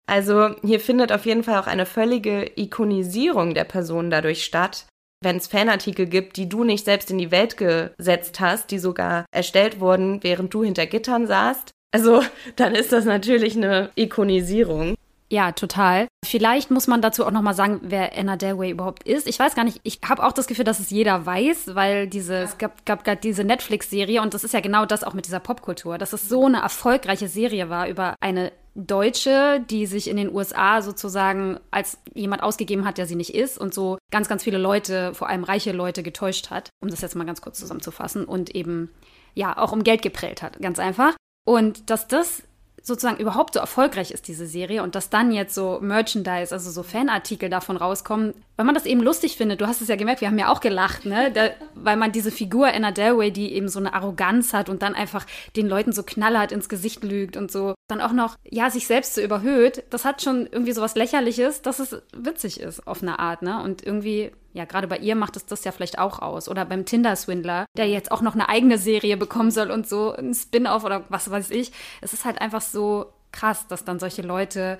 Also 0.07 0.55
hier 0.61 0.79
findet 0.79 1.11
auf 1.11 1.25
jeden 1.25 1.43
Fall 1.43 1.59
auch 1.59 1.67
eine 1.67 1.85
völlige 1.85 2.51
Ikonisierung 2.55 3.53
der 3.53 3.63
Person 3.63 4.09
dadurch 4.09 4.43
statt. 4.43 4.87
Wenn 5.23 5.37
es 5.37 5.47
Fanartikel 5.47 6.07
gibt, 6.07 6.37
die 6.37 6.49
du 6.49 6.63
nicht 6.63 6.83
selbst 6.83 7.11
in 7.11 7.19
die 7.19 7.31
Welt 7.31 7.55
gesetzt 7.55 8.39
hast, 8.39 8.71
die 8.71 8.79
sogar 8.79 9.25
erstellt 9.31 9.79
wurden, 9.79 10.23
während 10.23 10.53
du 10.53 10.63
hinter 10.63 10.87
Gittern 10.87 11.27
saßt, 11.27 11.71
also 11.93 12.23
dann 12.55 12.75
ist 12.75 12.91
das 12.91 13.05
natürlich 13.05 13.55
eine 13.55 13.91
Ikonisierung. 13.95 14.95
Ja, 15.29 15.51
total. 15.51 16.07
Vielleicht 16.23 16.69
muss 16.69 16.87
man 16.87 17.01
dazu 17.01 17.25
auch 17.25 17.31
noch 17.31 17.41
mal 17.41 17.55
sagen, 17.55 17.81
wer 17.83 18.15
Anna 18.15 18.37
Delway 18.37 18.69
überhaupt 18.69 19.03
ist. 19.03 19.27
Ich 19.27 19.39
weiß 19.39 19.55
gar 19.55 19.63
nicht. 19.63 19.79
Ich 19.83 19.99
habe 20.07 20.23
auch 20.23 20.31
das 20.31 20.45
Gefühl, 20.45 20.65
dass 20.65 20.79
es 20.79 20.91
jeder 20.91 21.25
weiß, 21.25 21.73
weil 21.73 22.07
diese 22.07 22.35
es 22.35 22.57
gab, 22.59 22.85
gab, 22.85 23.03
gab 23.03 23.21
diese 23.21 23.43
Netflix-Serie 23.43 24.21
und 24.21 24.33
das 24.33 24.43
ist 24.43 24.53
ja 24.53 24.59
genau 24.59 24.85
das 24.85 25.03
auch 25.03 25.13
mit 25.13 25.25
dieser 25.25 25.39
Popkultur, 25.39 25.97
dass 25.97 26.13
es 26.13 26.29
so 26.29 26.45
eine 26.45 26.61
erfolgreiche 26.61 27.27
Serie 27.27 27.69
war 27.69 27.89
über 27.89 28.15
eine 28.21 28.51
Deutsche, 28.75 29.65
die 29.69 29.85
sich 29.87 30.09
in 30.09 30.15
den 30.15 30.33
USA 30.33 30.81
sozusagen 30.81 31.59
als 31.71 31.97
jemand 32.13 32.43
ausgegeben 32.43 32.85
hat, 32.85 32.97
der 32.97 33.07
sie 33.07 33.15
nicht 33.15 33.33
ist 33.33 33.57
und 33.57 33.73
so 33.73 33.97
ganz, 34.11 34.29
ganz 34.29 34.43
viele 34.43 34.59
Leute, 34.59 35.13
vor 35.13 35.27
allem 35.27 35.43
reiche 35.43 35.71
Leute, 35.71 36.03
getäuscht 36.03 36.51
hat, 36.51 36.69
um 36.81 36.89
das 36.89 37.01
jetzt 37.01 37.15
mal 37.15 37.25
ganz 37.25 37.41
kurz 37.41 37.59
zusammenzufassen 37.59 38.25
und 38.25 38.55
eben 38.55 38.91
ja 39.33 39.57
auch 39.57 39.73
um 39.73 39.83
Geld 39.83 40.01
geprellt 40.03 40.41
hat, 40.41 40.59
ganz 40.61 40.79
einfach. 40.79 41.15
Und 41.45 41.89
dass 41.89 42.07
das 42.07 42.43
sozusagen 42.81 43.19
überhaupt 43.19 43.53
so 43.53 43.59
erfolgreich 43.59 44.11
ist, 44.11 44.27
diese 44.27 44.47
Serie, 44.47 44.83
und 44.83 44.95
dass 44.95 45.09
dann 45.09 45.31
jetzt 45.31 45.53
so 45.53 45.79
Merchandise, 45.81 46.53
also 46.53 46.71
so 46.71 46.83
Fanartikel 46.83 47.49
davon 47.49 47.77
rauskommen, 47.77 48.33
weil 48.57 48.65
man 48.65 48.75
das 48.75 48.85
eben 48.85 49.01
lustig 49.01 49.37
findet. 49.37 49.61
Du 49.61 49.67
hast 49.67 49.81
es 49.81 49.87
ja 49.87 49.95
gemerkt, 49.95 50.21
wir 50.21 50.27
haben 50.27 50.37
ja 50.37 50.51
auch 50.51 50.59
gelacht, 50.59 51.05
ne? 51.05 51.31
Da, 51.31 51.49
weil 51.75 51.97
man 51.97 52.11
diese 52.11 52.31
Figur 52.31 52.67
Anna 52.67 52.91
Delway, 52.91 53.31
die 53.31 53.53
eben 53.53 53.69
so 53.69 53.79
eine 53.79 53.93
Arroganz 53.93 54.53
hat 54.53 54.69
und 54.69 54.81
dann 54.81 54.95
einfach 54.95 55.25
den 55.55 55.67
Leuten 55.67 55.91
so 55.91 56.03
knallhart 56.03 56.51
ins 56.51 56.69
Gesicht 56.69 57.03
lügt 57.03 57.37
und 57.37 57.51
so, 57.51 57.75
dann 57.87 58.01
auch 58.01 58.13
noch, 58.13 58.35
ja, 58.43 58.69
sich 58.69 58.87
selbst 58.87 59.15
so 59.15 59.21
überhöht, 59.21 59.83
das 59.89 60.05
hat 60.05 60.21
schon 60.21 60.47
irgendwie 60.51 60.73
so 60.73 60.81
was 60.81 60.95
Lächerliches, 60.95 61.61
dass 61.61 61.79
es 61.79 62.01
witzig 62.15 62.59
ist 62.59 62.87
auf 62.87 63.01
eine 63.01 63.19
Art, 63.19 63.41
ne? 63.41 63.61
Und 63.63 63.85
irgendwie 63.85 64.31
ja, 64.53 64.65
gerade 64.65 64.87
bei 64.87 64.97
ihr 64.97 65.15
macht 65.15 65.37
es 65.37 65.45
das 65.45 65.63
ja 65.63 65.71
vielleicht 65.71 65.99
auch 65.99 66.19
aus. 66.19 66.49
Oder 66.49 66.65
beim 66.65 66.85
Tinder-Swindler, 66.85 67.65
der 67.77 67.87
jetzt 67.87 68.11
auch 68.11 68.21
noch 68.21 68.33
eine 68.33 68.49
eigene 68.49 68.77
Serie 68.77 69.17
bekommen 69.17 69.51
soll 69.51 69.71
und 69.71 69.87
so 69.87 70.13
ein 70.13 70.33
Spin-off 70.33 70.83
oder 70.83 71.05
was 71.09 71.29
weiß 71.31 71.51
ich. 71.51 71.71
Es 72.01 72.13
ist 72.13 72.25
halt 72.25 72.41
einfach 72.41 72.61
so 72.61 73.13
krass, 73.31 73.67
dass 73.67 73.85
dann 73.85 73.99
solche 73.99 74.21
Leute 74.21 74.77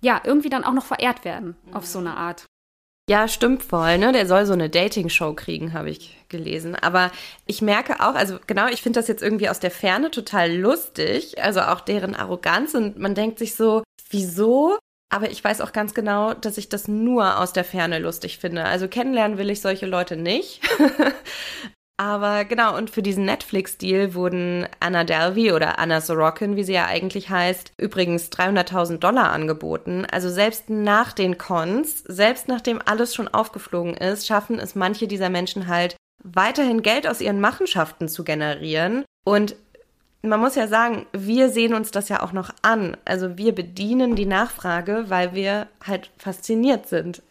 ja 0.00 0.20
irgendwie 0.24 0.48
dann 0.48 0.64
auch 0.64 0.72
noch 0.72 0.84
verehrt 0.84 1.24
werden 1.24 1.56
auf 1.72 1.86
so 1.86 1.98
eine 1.98 2.16
Art. 2.16 2.46
Ja, 3.08 3.26
stimmt 3.26 3.64
voll, 3.64 3.98
ne? 3.98 4.12
Der 4.12 4.24
soll 4.24 4.46
so 4.46 4.52
eine 4.52 4.70
Dating-Show 4.70 5.34
kriegen, 5.34 5.72
habe 5.72 5.90
ich 5.90 6.16
gelesen. 6.28 6.76
Aber 6.76 7.10
ich 7.44 7.60
merke 7.60 8.00
auch, 8.00 8.14
also 8.14 8.38
genau, 8.46 8.68
ich 8.68 8.82
finde 8.82 9.00
das 9.00 9.08
jetzt 9.08 9.22
irgendwie 9.22 9.48
aus 9.48 9.58
der 9.58 9.72
Ferne 9.72 10.12
total 10.12 10.52
lustig, 10.52 11.42
also 11.42 11.60
auch 11.60 11.80
deren 11.80 12.14
Arroganz 12.14 12.74
und 12.74 12.98
man 12.98 13.16
denkt 13.16 13.40
sich 13.40 13.56
so, 13.56 13.82
wieso 14.10 14.78
aber 15.10 15.30
ich 15.30 15.42
weiß 15.42 15.60
auch 15.60 15.72
ganz 15.72 15.92
genau, 15.92 16.34
dass 16.34 16.56
ich 16.56 16.68
das 16.68 16.88
nur 16.88 17.38
aus 17.38 17.52
der 17.52 17.64
Ferne 17.64 17.98
lustig 17.98 18.38
finde. 18.38 18.64
Also 18.64 18.88
kennenlernen 18.88 19.38
will 19.38 19.50
ich 19.50 19.60
solche 19.60 19.86
Leute 19.86 20.16
nicht. 20.16 20.60
Aber 22.00 22.46
genau, 22.46 22.78
und 22.78 22.88
für 22.88 23.02
diesen 23.02 23.26
Netflix-Deal 23.26 24.14
wurden 24.14 24.66
Anna 24.80 25.04
Delvey 25.04 25.52
oder 25.52 25.78
Anna 25.78 26.00
Sorokin, 26.00 26.56
wie 26.56 26.64
sie 26.64 26.72
ja 26.72 26.86
eigentlich 26.86 27.28
heißt, 27.28 27.74
übrigens 27.76 28.30
300.000 28.30 29.00
Dollar 29.00 29.32
angeboten. 29.32 30.06
Also 30.10 30.30
selbst 30.30 30.70
nach 30.70 31.12
den 31.12 31.36
Cons, 31.36 31.98
selbst 32.06 32.48
nachdem 32.48 32.80
alles 32.82 33.14
schon 33.14 33.28
aufgeflogen 33.28 33.98
ist, 33.98 34.26
schaffen 34.26 34.58
es 34.58 34.74
manche 34.74 35.08
dieser 35.08 35.28
Menschen 35.28 35.66
halt, 35.66 35.94
weiterhin 36.24 36.80
Geld 36.80 37.06
aus 37.06 37.20
ihren 37.20 37.38
Machenschaften 37.38 38.08
zu 38.08 38.24
generieren. 38.24 39.04
Und 39.26 39.54
man 40.22 40.40
muss 40.40 40.54
ja 40.54 40.68
sagen, 40.68 41.06
wir 41.12 41.48
sehen 41.48 41.74
uns 41.74 41.90
das 41.90 42.08
ja 42.08 42.22
auch 42.22 42.32
noch 42.32 42.50
an. 42.62 42.96
Also 43.04 43.38
wir 43.38 43.54
bedienen 43.54 44.16
die 44.16 44.26
Nachfrage, 44.26 45.06
weil 45.08 45.34
wir 45.34 45.68
halt 45.86 46.10
fasziniert 46.18 46.86
sind. 46.86 47.22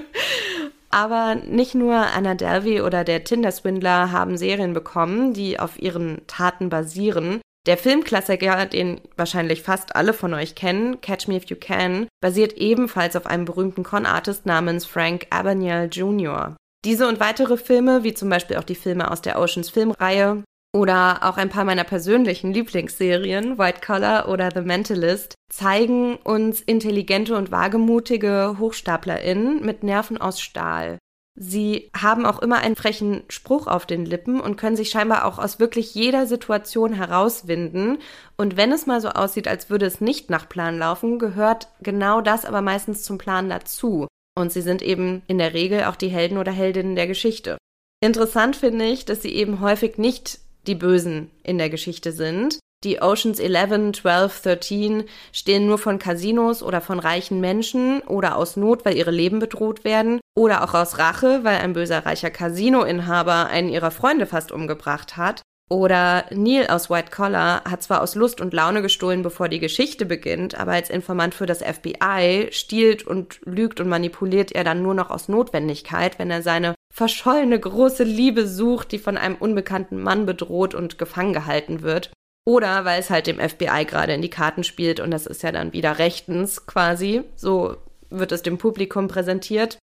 Aber 0.90 1.34
nicht 1.34 1.74
nur 1.74 1.94
Anna 1.94 2.34
Delvey 2.34 2.80
oder 2.80 3.02
der 3.02 3.24
Tinder-Swindler 3.24 4.12
haben 4.12 4.36
Serien 4.36 4.74
bekommen, 4.74 5.32
die 5.32 5.58
auf 5.58 5.80
ihren 5.82 6.22
Taten 6.28 6.68
basieren. 6.68 7.40
Der 7.66 7.78
Filmklassiker, 7.78 8.66
den 8.66 9.00
wahrscheinlich 9.16 9.62
fast 9.62 9.96
alle 9.96 10.12
von 10.12 10.34
euch 10.34 10.54
kennen, 10.54 11.00
Catch 11.00 11.26
Me 11.26 11.36
If 11.36 11.46
You 11.46 11.56
Can, 11.58 12.06
basiert 12.20 12.52
ebenfalls 12.52 13.16
auf 13.16 13.26
einem 13.26 13.44
berühmten 13.44 13.82
Con-Artist 13.82 14.46
namens 14.46 14.84
Frank 14.84 15.26
Abagnale 15.30 15.86
Jr. 15.86 16.54
Diese 16.84 17.08
und 17.08 17.18
weitere 17.18 17.56
Filme, 17.56 18.04
wie 18.04 18.14
zum 18.14 18.28
Beispiel 18.28 18.58
auch 18.58 18.64
die 18.64 18.74
Filme 18.74 19.10
aus 19.10 19.22
der 19.22 19.40
Oceans 19.40 19.70
Filmreihe, 19.70 20.44
oder 20.74 21.20
auch 21.22 21.36
ein 21.36 21.50
paar 21.50 21.64
meiner 21.64 21.84
persönlichen 21.84 22.52
Lieblingsserien, 22.52 23.58
White 23.58 23.80
Collar 23.80 24.28
oder 24.28 24.50
The 24.52 24.62
Mentalist, 24.62 25.36
zeigen 25.48 26.16
uns 26.16 26.60
intelligente 26.60 27.36
und 27.36 27.52
wagemutige 27.52 28.56
HochstaplerInnen 28.58 29.64
mit 29.64 29.84
Nerven 29.84 30.18
aus 30.18 30.40
Stahl. 30.40 30.98
Sie 31.36 31.90
haben 31.96 32.26
auch 32.26 32.40
immer 32.40 32.58
einen 32.58 32.74
frechen 32.74 33.22
Spruch 33.28 33.68
auf 33.68 33.86
den 33.86 34.04
Lippen 34.04 34.40
und 34.40 34.56
können 34.56 34.76
sich 34.76 34.90
scheinbar 34.90 35.26
auch 35.26 35.38
aus 35.38 35.60
wirklich 35.60 35.94
jeder 35.94 36.26
Situation 36.26 36.92
herauswinden. 36.92 37.98
Und 38.36 38.56
wenn 38.56 38.72
es 38.72 38.86
mal 38.86 39.00
so 39.00 39.10
aussieht, 39.10 39.46
als 39.46 39.70
würde 39.70 39.86
es 39.86 40.00
nicht 40.00 40.28
nach 40.28 40.48
Plan 40.48 40.78
laufen, 40.78 41.20
gehört 41.20 41.68
genau 41.82 42.20
das 42.20 42.44
aber 42.44 42.62
meistens 42.62 43.04
zum 43.04 43.18
Plan 43.18 43.48
dazu. 43.48 44.08
Und 44.36 44.52
sie 44.52 44.62
sind 44.62 44.82
eben 44.82 45.22
in 45.28 45.38
der 45.38 45.54
Regel 45.54 45.84
auch 45.84 45.96
die 45.96 46.08
Helden 46.08 46.38
oder 46.38 46.52
Heldinnen 46.52 46.96
der 46.96 47.06
Geschichte. 47.06 47.58
Interessant 48.00 48.56
finde 48.56 48.84
ich, 48.84 49.04
dass 49.04 49.22
sie 49.22 49.34
eben 49.34 49.60
häufig 49.60 49.98
nicht 49.98 50.43
die 50.66 50.74
Bösen 50.74 51.30
in 51.42 51.58
der 51.58 51.70
Geschichte 51.70 52.12
sind. 52.12 52.58
Die 52.84 53.00
Oceans 53.00 53.38
11, 53.38 53.92
12, 54.02 54.42
13 54.42 55.04
stehen 55.32 55.66
nur 55.66 55.78
von 55.78 55.98
Casinos 55.98 56.62
oder 56.62 56.82
von 56.82 56.98
reichen 56.98 57.40
Menschen 57.40 58.02
oder 58.02 58.36
aus 58.36 58.56
Not, 58.56 58.84
weil 58.84 58.96
ihre 58.96 59.10
Leben 59.10 59.38
bedroht 59.38 59.84
werden 59.84 60.20
oder 60.36 60.62
auch 60.62 60.74
aus 60.74 60.98
Rache, 60.98 61.40
weil 61.44 61.58
ein 61.58 61.72
böser 61.72 62.04
reicher 62.04 62.30
Casinoinhaber 62.30 63.46
einen 63.46 63.70
ihrer 63.70 63.90
Freunde 63.90 64.26
fast 64.26 64.52
umgebracht 64.52 65.16
hat. 65.16 65.40
Oder 65.70 66.26
Neil 66.30 66.66
aus 66.66 66.90
White 66.90 67.10
Collar 67.10 67.64
hat 67.64 67.82
zwar 67.82 68.02
aus 68.02 68.14
Lust 68.14 68.42
und 68.42 68.52
Laune 68.52 68.82
gestohlen, 68.82 69.22
bevor 69.22 69.48
die 69.48 69.60
Geschichte 69.60 70.04
beginnt, 70.04 70.54
aber 70.54 70.72
als 70.72 70.90
Informant 70.90 71.34
für 71.34 71.46
das 71.46 71.62
FBI 71.62 72.48
stiehlt 72.50 73.06
und 73.06 73.40
lügt 73.46 73.80
und 73.80 73.88
manipuliert 73.88 74.52
er 74.52 74.62
dann 74.62 74.82
nur 74.82 74.92
noch 74.92 75.10
aus 75.10 75.28
Notwendigkeit, 75.28 76.18
wenn 76.18 76.30
er 76.30 76.42
seine 76.42 76.74
verschollene 76.94 77.58
große 77.58 78.04
Liebe 78.04 78.46
sucht, 78.46 78.92
die 78.92 78.98
von 78.98 79.18
einem 79.18 79.34
unbekannten 79.34 80.00
Mann 80.00 80.26
bedroht 80.26 80.74
und 80.74 80.96
gefangen 80.96 81.32
gehalten 81.32 81.82
wird. 81.82 82.12
Oder 82.46 82.84
weil 82.84 83.00
es 83.00 83.10
halt 83.10 83.26
dem 83.26 83.40
FBI 83.40 83.84
gerade 83.84 84.14
in 84.14 84.22
die 84.22 84.30
Karten 84.30 84.62
spielt 84.62 85.00
und 85.00 85.10
das 85.10 85.26
ist 85.26 85.42
ja 85.42 85.50
dann 85.50 85.72
wieder 85.72 85.98
rechtens 85.98 86.66
quasi. 86.66 87.24
So 87.34 87.76
wird 88.10 88.30
es 88.30 88.42
dem 88.42 88.58
Publikum 88.58 89.08
präsentiert. 89.08 89.78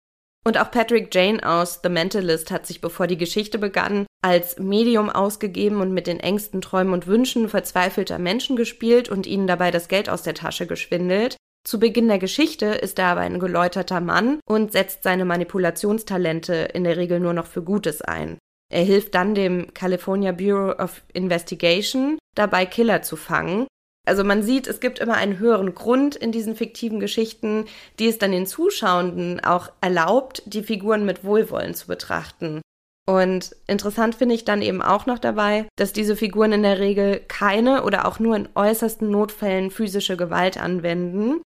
Und 0.47 0.57
auch 0.57 0.71
Patrick 0.71 1.13
Jane 1.13 1.43
aus 1.45 1.81
The 1.83 1.89
Mentalist 1.89 2.51
hat 2.51 2.67
sich, 2.67 2.81
bevor 2.81 3.07
die 3.07 3.19
Geschichte 3.19 3.59
begann, 3.59 4.07
als 4.23 4.59
Medium 4.59 5.11
ausgegeben 5.11 5.81
und 5.81 5.93
mit 5.93 6.07
den 6.07 6.21
engsten 6.21 6.61
Träumen 6.61 6.95
und 6.95 7.07
Wünschen 7.07 7.49
verzweifelter 7.49 8.19
Menschen 8.19 8.57
gespielt 8.57 9.09
und 9.09 9.27
ihnen 9.27 9.47
dabei 9.47 9.71
das 9.71 9.89
Geld 9.89 10.09
aus 10.09 10.23
der 10.23 10.35
Tasche 10.35 10.67
geschwindelt. 10.67 11.37
Zu 11.67 11.79
Beginn 11.79 12.09
der 12.09 12.19
Geschichte 12.19 12.67
ist 12.67 12.99
er 12.99 13.07
aber 13.07 13.21
ein 13.21 13.39
geläuterter 13.39 14.01
Mann 14.01 14.41
und 14.47 14.73
setzt 14.73 15.03
seine 15.03 15.25
Manipulationstalente 15.25 16.55
in 16.55 16.85
der 16.85 16.97
Regel 16.97 17.21
nur 17.21 17.35
noch 17.35 17.47
für 17.47 17.63
Gutes 17.63 18.03
ein. 18.03 18.39
Er 18.73 18.83
hilft 18.83 19.15
dann 19.15 19.35
dem 19.35 19.75
California 19.75 20.33
Bureau 20.33 20.73
of 20.73 21.03
Investigation 21.13 22.19
dabei, 22.35 22.67
Killer 22.67 23.03
zu 23.03 23.17
fangen 23.17 23.67
also 24.07 24.25
man 24.25 24.43
sieht, 24.43 24.67
es 24.67 24.81
gibt 24.81 24.99
immer 24.99 25.15
einen 25.15 25.39
höheren 25.39 25.75
Grund 25.75 26.17
in 26.17 26.33
diesen 26.33 26.57
fiktiven 26.57 27.01
Geschichten, 27.01 27.67
die 27.99 28.09
es 28.09 28.19
dann 28.19 28.33
den 28.33 28.47
Zuschauenden 28.47 29.41
auch 29.41 29.71
erlaubt, 29.81 30.43
die 30.47 30.63
Figuren 30.63 31.05
mit 31.05 31.23
Wohlwollen 31.23 31.75
zu 31.75 31.87
betrachten. 31.87 32.61
Und 33.09 33.55
interessant 33.67 34.15
finde 34.15 34.35
ich 34.35 34.45
dann 34.45 34.63
eben 34.63 34.83
auch 34.83 35.07
noch 35.07 35.19
dabei, 35.19 35.67
dass 35.77 35.93
diese 35.93 36.17
Figuren 36.17 36.53
in 36.53 36.63
der 36.63 36.79
Regel 36.79 37.21
keine 37.29 37.83
oder 37.85 38.07
auch 38.07 38.19
nur 38.19 38.37
in 38.37 38.49
äußersten 38.55 39.11
Notfällen 39.11 39.71
physische 39.71 40.17
Gewalt 40.17 40.61
anwenden. 40.61 41.43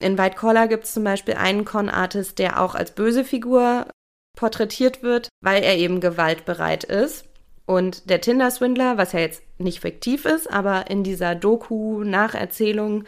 In 0.00 0.16
White 0.18 0.36
Collar 0.36 0.68
gibt 0.68 0.84
es 0.84 0.94
zum 0.94 1.04
Beispiel 1.04 1.34
einen 1.34 1.64
Con-Artist, 1.64 2.38
der 2.38 2.62
auch 2.62 2.74
als 2.74 2.92
böse 2.92 3.24
Figur 3.24 3.86
porträtiert 4.36 5.02
wird, 5.02 5.28
weil 5.40 5.62
er 5.62 5.76
eben 5.76 6.00
gewaltbereit 6.00 6.84
ist. 6.84 7.24
Und 7.66 8.08
der 8.08 8.20
Tinder-Swindler, 8.20 8.96
was 8.96 9.12
ja 9.12 9.20
jetzt 9.20 9.42
nicht 9.58 9.80
fiktiv 9.80 10.24
ist, 10.24 10.50
aber 10.50 10.88
in 10.90 11.02
dieser 11.02 11.34
Doku-Nacherzählung 11.34 13.04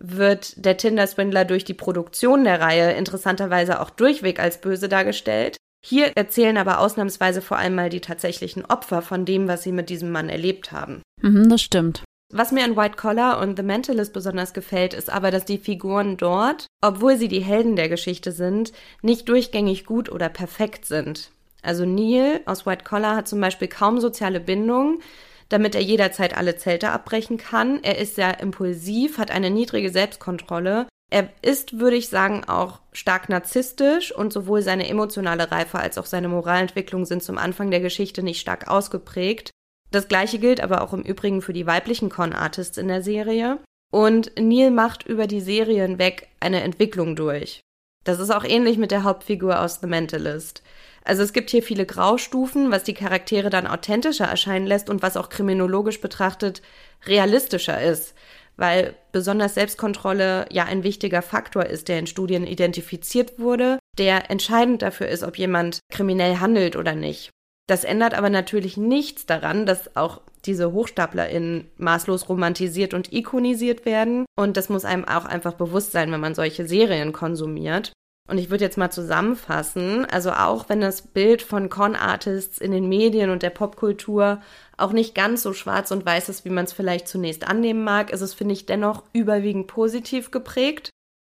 wird 0.00 0.64
der 0.64 0.76
Tinder-Swindler 0.76 1.44
durch 1.44 1.64
die 1.64 1.74
Produktion 1.74 2.42
der 2.42 2.60
Reihe 2.60 2.92
interessanterweise 2.92 3.80
auch 3.80 3.90
durchweg 3.90 4.40
als 4.40 4.60
böse 4.60 4.88
dargestellt. 4.88 5.56
Hier 5.84 6.12
erzählen 6.16 6.56
aber 6.56 6.80
ausnahmsweise 6.80 7.40
vor 7.40 7.58
allem 7.58 7.74
mal 7.74 7.88
die 7.88 8.00
tatsächlichen 8.00 8.64
Opfer 8.64 9.02
von 9.02 9.24
dem, 9.24 9.46
was 9.46 9.62
sie 9.62 9.72
mit 9.72 9.88
diesem 9.90 10.10
Mann 10.10 10.28
erlebt 10.28 10.72
haben. 10.72 11.02
Mhm, 11.22 11.48
das 11.48 11.62
stimmt. 11.62 12.02
Was 12.32 12.52
mir 12.52 12.62
an 12.62 12.76
White 12.76 12.96
Collar 12.96 13.40
und 13.40 13.56
The 13.56 13.64
Mentalist 13.64 14.12
besonders 14.12 14.52
gefällt, 14.52 14.94
ist 14.94 15.10
aber, 15.10 15.32
dass 15.32 15.44
die 15.44 15.58
Figuren 15.58 16.16
dort, 16.16 16.66
obwohl 16.80 17.16
sie 17.16 17.26
die 17.26 17.40
Helden 17.40 17.74
der 17.74 17.88
Geschichte 17.88 18.30
sind, 18.30 18.72
nicht 19.02 19.28
durchgängig 19.28 19.84
gut 19.84 20.10
oder 20.12 20.28
perfekt 20.28 20.84
sind. 20.84 21.32
Also 21.62 21.84
Neil 21.84 22.40
aus 22.46 22.66
White 22.66 22.84
Collar 22.84 23.16
hat 23.16 23.26
zum 23.26 23.40
Beispiel 23.40 23.66
kaum 23.66 24.00
soziale 24.00 24.38
Bindungen, 24.38 25.00
damit 25.48 25.74
er 25.74 25.82
jederzeit 25.82 26.36
alle 26.36 26.54
Zelte 26.54 26.90
abbrechen 26.90 27.36
kann. 27.36 27.82
Er 27.82 27.98
ist 27.98 28.14
sehr 28.14 28.38
impulsiv, 28.38 29.18
hat 29.18 29.32
eine 29.32 29.50
niedrige 29.50 29.90
Selbstkontrolle. 29.90 30.86
Er 31.10 31.28
ist, 31.42 31.80
würde 31.80 31.96
ich 31.96 32.08
sagen, 32.08 32.44
auch 32.44 32.78
stark 32.92 33.28
narzisstisch 33.28 34.14
und 34.14 34.32
sowohl 34.32 34.62
seine 34.62 34.88
emotionale 34.88 35.50
Reife 35.50 35.80
als 35.80 35.98
auch 35.98 36.06
seine 36.06 36.28
Moralentwicklung 36.28 37.04
sind 37.04 37.24
zum 37.24 37.36
Anfang 37.36 37.72
der 37.72 37.80
Geschichte 37.80 38.22
nicht 38.22 38.40
stark 38.40 38.68
ausgeprägt. 38.68 39.50
Das 39.90 40.08
gleiche 40.08 40.38
gilt 40.38 40.60
aber 40.60 40.82
auch 40.82 40.92
im 40.92 41.02
Übrigen 41.02 41.42
für 41.42 41.52
die 41.52 41.66
weiblichen 41.66 42.10
Con-Artists 42.10 42.78
in 42.78 42.88
der 42.88 43.02
Serie. 43.02 43.58
Und 43.92 44.32
Neil 44.38 44.70
macht 44.70 45.04
über 45.06 45.26
die 45.26 45.40
Serie 45.40 45.82
hinweg 45.82 46.28
eine 46.38 46.62
Entwicklung 46.62 47.16
durch. 47.16 47.60
Das 48.04 48.20
ist 48.20 48.30
auch 48.30 48.44
ähnlich 48.44 48.78
mit 48.78 48.92
der 48.92 49.02
Hauptfigur 49.02 49.60
aus 49.60 49.80
The 49.80 49.86
Mentalist. 49.86 50.62
Also 51.04 51.22
es 51.22 51.32
gibt 51.32 51.50
hier 51.50 51.62
viele 51.62 51.86
Graustufen, 51.86 52.70
was 52.70 52.84
die 52.84 52.94
Charaktere 52.94 53.50
dann 53.50 53.66
authentischer 53.66 54.26
erscheinen 54.26 54.66
lässt 54.66 54.90
und 54.90 55.02
was 55.02 55.16
auch 55.16 55.28
kriminologisch 55.28 56.00
betrachtet 56.00 56.62
realistischer 57.06 57.80
ist, 57.82 58.14
weil 58.56 58.94
besonders 59.10 59.54
Selbstkontrolle 59.54 60.46
ja 60.50 60.64
ein 60.64 60.82
wichtiger 60.84 61.22
Faktor 61.22 61.66
ist, 61.66 61.88
der 61.88 61.98
in 61.98 62.06
Studien 62.06 62.46
identifiziert 62.46 63.38
wurde, 63.38 63.78
der 63.98 64.30
entscheidend 64.30 64.82
dafür 64.82 65.08
ist, 65.08 65.24
ob 65.24 65.38
jemand 65.38 65.80
kriminell 65.90 66.36
handelt 66.36 66.76
oder 66.76 66.94
nicht. 66.94 67.30
Das 67.70 67.84
ändert 67.84 68.14
aber 68.14 68.30
natürlich 68.30 68.76
nichts 68.76 69.26
daran, 69.26 69.64
dass 69.64 69.94
auch 69.94 70.22
diese 70.44 70.72
HochstaplerInnen 70.72 71.70
maßlos 71.76 72.28
romantisiert 72.28 72.94
und 72.94 73.12
ikonisiert 73.12 73.84
werden. 73.84 74.26
Und 74.36 74.56
das 74.56 74.70
muss 74.70 74.84
einem 74.84 75.04
auch 75.04 75.24
einfach 75.24 75.54
bewusst 75.54 75.92
sein, 75.92 76.10
wenn 76.10 76.18
man 76.18 76.34
solche 76.34 76.66
Serien 76.66 77.12
konsumiert. 77.12 77.92
Und 78.28 78.38
ich 78.38 78.50
würde 78.50 78.64
jetzt 78.64 78.76
mal 78.76 78.90
zusammenfassen, 78.90 80.04
also 80.04 80.32
auch 80.32 80.68
wenn 80.68 80.80
das 80.80 81.02
Bild 81.02 81.42
von 81.42 81.68
Con-Artists 81.68 82.58
in 82.58 82.72
den 82.72 82.88
Medien 82.88 83.30
und 83.30 83.44
der 83.44 83.50
Popkultur 83.50 84.40
auch 84.76 84.90
nicht 84.90 85.14
ganz 85.14 85.44
so 85.44 85.52
schwarz 85.52 85.92
und 85.92 86.04
weiß 86.04 86.28
ist, 86.28 86.44
wie 86.44 86.50
man 86.50 86.64
es 86.64 86.72
vielleicht 86.72 87.06
zunächst 87.06 87.46
annehmen 87.46 87.84
mag, 87.84 88.10
ist 88.10 88.20
es, 88.20 88.34
finde 88.34 88.54
ich, 88.54 88.66
dennoch 88.66 89.04
überwiegend 89.12 89.68
positiv 89.68 90.32
geprägt. 90.32 90.90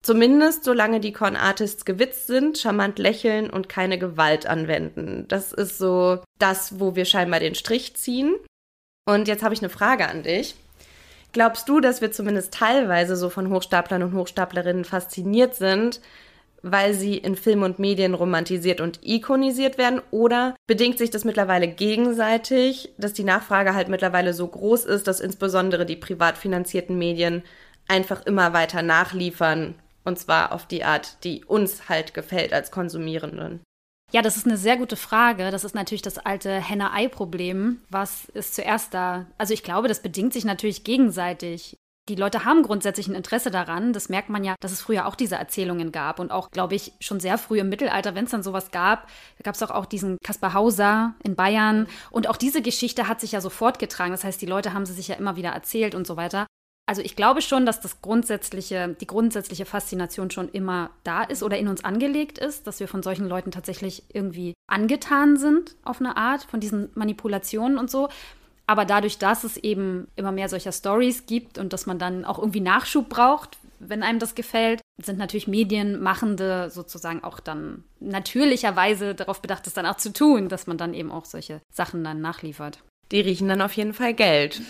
Zumindest 0.05 0.63
solange 0.63 0.99
die 0.99 1.13
Con-Artists 1.13 1.83
gewitzt 1.83 2.27
sind, 2.27 2.59
charmant 2.59 2.99
lächeln 2.99 3.49
und 3.49 3.69
keine 3.69 3.97
Gewalt 3.97 4.45
anwenden. 4.45 5.25
Das 5.29 5.51
ist 5.51 5.79
so 5.79 6.19
das, 6.37 6.79
wo 6.79 6.95
wir 6.95 7.05
scheinbar 7.05 7.39
den 7.39 7.55
Strich 7.55 7.95
ziehen. 7.95 8.35
Und 9.09 9.27
jetzt 9.27 9.41
habe 9.41 9.55
ich 9.55 9.61
eine 9.61 9.69
Frage 9.69 10.07
an 10.07 10.21
dich. 10.21 10.53
Glaubst 11.31 11.67
du, 11.67 11.79
dass 11.79 12.01
wir 12.01 12.11
zumindest 12.11 12.53
teilweise 12.53 13.15
so 13.15 13.31
von 13.31 13.49
Hochstaplern 13.49 14.03
und 14.03 14.13
Hochstaplerinnen 14.13 14.85
fasziniert 14.85 15.55
sind, 15.55 16.01
weil 16.61 16.93
sie 16.93 17.17
in 17.17 17.35
Film 17.35 17.63
und 17.63 17.79
Medien 17.79 18.13
romantisiert 18.13 18.81
und 18.81 18.99
ikonisiert 19.01 19.79
werden? 19.79 20.03
Oder 20.11 20.55
bedingt 20.67 20.99
sich 20.99 21.09
das 21.09 21.25
mittlerweile 21.25 21.67
gegenseitig, 21.67 22.93
dass 22.99 23.13
die 23.13 23.23
Nachfrage 23.23 23.73
halt 23.73 23.89
mittlerweile 23.89 24.35
so 24.35 24.47
groß 24.47 24.85
ist, 24.85 25.07
dass 25.07 25.19
insbesondere 25.19 25.87
die 25.87 25.95
privat 25.95 26.37
finanzierten 26.37 26.95
Medien 26.95 27.41
einfach 27.87 28.23
immer 28.27 28.53
weiter 28.53 28.83
nachliefern? 28.83 29.73
Und 30.05 30.19
zwar 30.19 30.51
auf 30.51 30.65
die 30.65 30.83
Art, 30.83 31.23
die 31.23 31.43
uns 31.43 31.89
halt 31.89 32.13
gefällt 32.13 32.53
als 32.53 32.71
Konsumierenden. 32.71 33.61
Ja, 34.11 34.21
das 34.21 34.37
ist 34.37 34.45
eine 34.45 34.57
sehr 34.57 34.77
gute 34.77 34.95
Frage. 34.95 35.51
Das 35.51 35.63
ist 35.63 35.75
natürlich 35.75 36.03
das 36.03 36.19
alte 36.19 36.51
Henne-Ei-Problem. 36.51 37.81
Was 37.89 38.25
ist 38.29 38.55
zuerst 38.55 38.93
da? 38.93 39.25
Also 39.37 39.53
ich 39.53 39.63
glaube, 39.63 39.87
das 39.87 40.01
bedingt 40.01 40.31
sich 40.31 40.45
natürlich 40.45 40.83
gegenseitig. 40.83 41.75
Die 42.07 42.15
Leute 42.15 42.45
haben 42.45 42.61
grundsätzlich 42.61 43.07
ein 43.07 43.15
Interesse 43.15 43.49
daran. 43.49 43.91
Das 43.91 44.09
merkt 44.09 44.29
man 44.29 44.43
ja, 44.43 44.53
dass 44.61 44.71
es 44.71 44.81
früher 44.81 45.07
auch 45.07 45.15
diese 45.15 45.35
Erzählungen 45.35 45.91
gab. 45.91 46.19
Und 46.19 46.31
auch, 46.31 46.51
glaube 46.51 46.75
ich, 46.75 46.93
schon 46.99 47.19
sehr 47.19 47.39
früh 47.39 47.59
im 47.59 47.69
Mittelalter, 47.69 48.13
wenn 48.13 48.25
es 48.25 48.31
dann 48.31 48.43
sowas 48.43 48.69
gab, 48.69 49.09
gab 49.41 49.55
es 49.55 49.63
auch, 49.63 49.71
auch 49.71 49.87
diesen 49.87 50.19
Kaspar 50.23 50.53
Hauser 50.53 51.15
in 51.23 51.35
Bayern. 51.35 51.87
Und 52.11 52.29
auch 52.29 52.37
diese 52.37 52.61
Geschichte 52.61 53.07
hat 53.07 53.21
sich 53.21 53.31
ja 53.31 53.41
so 53.41 53.49
fortgetragen. 53.49 54.11
Das 54.11 54.23
heißt, 54.23 54.39
die 54.39 54.45
Leute 54.45 54.73
haben 54.73 54.85
sie 54.85 54.93
sich 54.93 55.07
ja 55.07 55.15
immer 55.15 55.35
wieder 55.35 55.49
erzählt 55.49 55.95
und 55.95 56.05
so 56.05 56.15
weiter. 56.15 56.45
Also 56.87 57.01
ich 57.01 57.15
glaube 57.15 57.41
schon, 57.41 57.65
dass 57.65 57.81
das 57.81 58.01
grundsätzliche, 58.01 58.95
die 58.99 59.07
grundsätzliche 59.07 59.65
Faszination 59.65 60.29
schon 60.29 60.49
immer 60.49 60.91
da 61.03 61.23
ist 61.23 61.41
oder 61.41 61.57
in 61.57 61.67
uns 61.67 61.83
angelegt 61.83 62.37
ist, 62.37 62.67
dass 62.67 62.79
wir 62.79 62.87
von 62.87 63.01
solchen 63.01 63.27
Leuten 63.27 63.49
tatsächlich 63.49 64.03
irgendwie 64.13 64.53
angetan 64.67 65.37
sind 65.37 65.75
auf 65.83 65.99
eine 65.99 66.15
Art, 66.15 66.43
von 66.43 66.59
diesen 66.59 66.89
Manipulationen 66.93 67.79
und 67.79 67.89
so. 67.89 68.09
Aber 68.67 68.85
dadurch, 68.85 69.17
dass 69.17 69.43
es 69.43 69.57
eben 69.57 70.07
immer 70.15 70.31
mehr 70.31 70.49
solcher 70.49 70.71
Stories 70.71 71.25
gibt 71.25 71.57
und 71.57 71.73
dass 71.73 71.87
man 71.87 71.97
dann 71.97 72.23
auch 72.23 72.37
irgendwie 72.37 72.61
Nachschub 72.61 73.09
braucht, 73.09 73.57
wenn 73.79 74.03
einem 74.03 74.19
das 74.19 74.35
gefällt, 74.35 74.81
sind 75.01 75.17
natürlich 75.17 75.47
Medienmachende 75.47 76.69
sozusagen 76.69 77.23
auch 77.23 77.39
dann 77.39 77.83
natürlicherweise 77.99 79.15
darauf 79.15 79.41
bedacht, 79.41 79.65
das 79.65 79.73
dann 79.73 79.85
auch 79.85 79.97
zu 79.97 80.13
tun, 80.13 80.49
dass 80.49 80.67
man 80.67 80.77
dann 80.77 80.93
eben 80.93 81.11
auch 81.11 81.25
solche 81.25 81.61
Sachen 81.71 82.03
dann 82.03 82.21
nachliefert. 82.21 82.79
Die 83.11 83.21
riechen 83.21 83.47
dann 83.47 83.61
auf 83.61 83.73
jeden 83.73 83.93
Fall 83.93 84.13
Geld. 84.13 84.61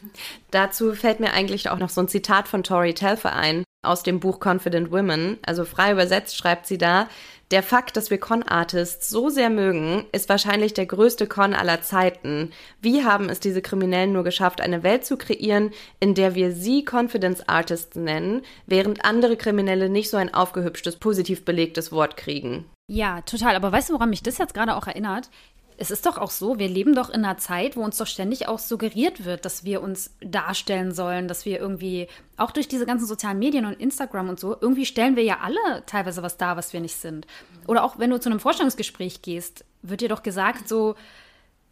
Dazu 0.50 0.94
fällt 0.94 1.20
mir 1.20 1.32
eigentlich 1.32 1.68
auch 1.68 1.78
noch 1.78 1.90
so 1.90 2.00
ein 2.00 2.08
Zitat 2.08 2.48
von 2.48 2.62
Tori 2.62 2.94
Telfer 2.94 3.34
ein 3.34 3.64
aus 3.84 4.02
dem 4.02 4.20
Buch 4.20 4.38
Confident 4.44 4.90
Women. 4.90 5.38
Also 5.44 5.64
frei 5.64 5.92
übersetzt 5.92 6.36
schreibt 6.36 6.66
sie 6.66 6.78
da, 6.78 7.08
der 7.52 7.62
Fakt, 7.62 7.98
dass 7.98 8.08
wir 8.08 8.16
Con-Artists 8.16 9.10
so 9.10 9.28
sehr 9.28 9.50
mögen, 9.50 10.06
ist 10.12 10.30
wahrscheinlich 10.30 10.72
der 10.72 10.86
größte 10.86 11.26
Con 11.26 11.52
aller 11.52 11.82
Zeiten. 11.82 12.50
Wie 12.80 13.04
haben 13.04 13.28
es 13.28 13.40
diese 13.40 13.60
Kriminellen 13.60 14.14
nur 14.14 14.24
geschafft, 14.24 14.62
eine 14.62 14.82
Welt 14.82 15.04
zu 15.04 15.18
kreieren, 15.18 15.70
in 16.00 16.14
der 16.14 16.34
wir 16.34 16.52
sie 16.52 16.82
Confidence 16.82 17.46
Artists 17.46 17.94
nennen, 17.94 18.40
während 18.66 19.04
andere 19.04 19.36
Kriminelle 19.36 19.90
nicht 19.90 20.08
so 20.08 20.16
ein 20.16 20.32
aufgehübschtes, 20.32 20.96
positiv 20.96 21.44
belegtes 21.44 21.92
Wort 21.92 22.16
kriegen? 22.16 22.64
Ja, 22.90 23.20
total. 23.20 23.54
Aber 23.54 23.70
weißt 23.70 23.90
du, 23.90 23.94
woran 23.94 24.08
mich 24.10 24.22
das 24.22 24.38
jetzt 24.38 24.54
gerade 24.54 24.74
auch 24.74 24.86
erinnert? 24.86 25.28
Es 25.78 25.90
ist 25.90 26.06
doch 26.06 26.18
auch 26.18 26.30
so, 26.30 26.58
wir 26.58 26.68
leben 26.68 26.94
doch 26.94 27.10
in 27.10 27.24
einer 27.24 27.38
Zeit, 27.38 27.76
wo 27.76 27.82
uns 27.82 27.96
doch 27.96 28.06
ständig 28.06 28.48
auch 28.48 28.58
suggeriert 28.58 29.24
wird, 29.24 29.44
dass 29.44 29.64
wir 29.64 29.82
uns 29.82 30.14
darstellen 30.20 30.92
sollen, 30.92 31.28
dass 31.28 31.44
wir 31.44 31.58
irgendwie, 31.58 32.08
auch 32.36 32.50
durch 32.50 32.68
diese 32.68 32.86
ganzen 32.86 33.06
sozialen 33.06 33.38
Medien 33.38 33.66
und 33.66 33.80
Instagram 33.80 34.28
und 34.28 34.40
so, 34.40 34.56
irgendwie 34.60 34.86
stellen 34.86 35.16
wir 35.16 35.24
ja 35.24 35.38
alle 35.40 35.84
teilweise 35.86 36.22
was 36.22 36.36
dar, 36.36 36.56
was 36.56 36.72
wir 36.72 36.80
nicht 36.80 36.96
sind. 36.96 37.26
Oder 37.66 37.84
auch 37.84 37.98
wenn 37.98 38.10
du 38.10 38.20
zu 38.20 38.30
einem 38.30 38.40
Vorstellungsgespräch 38.40 39.22
gehst, 39.22 39.64
wird 39.82 40.00
dir 40.00 40.08
doch 40.08 40.22
gesagt, 40.22 40.68
so, 40.68 40.94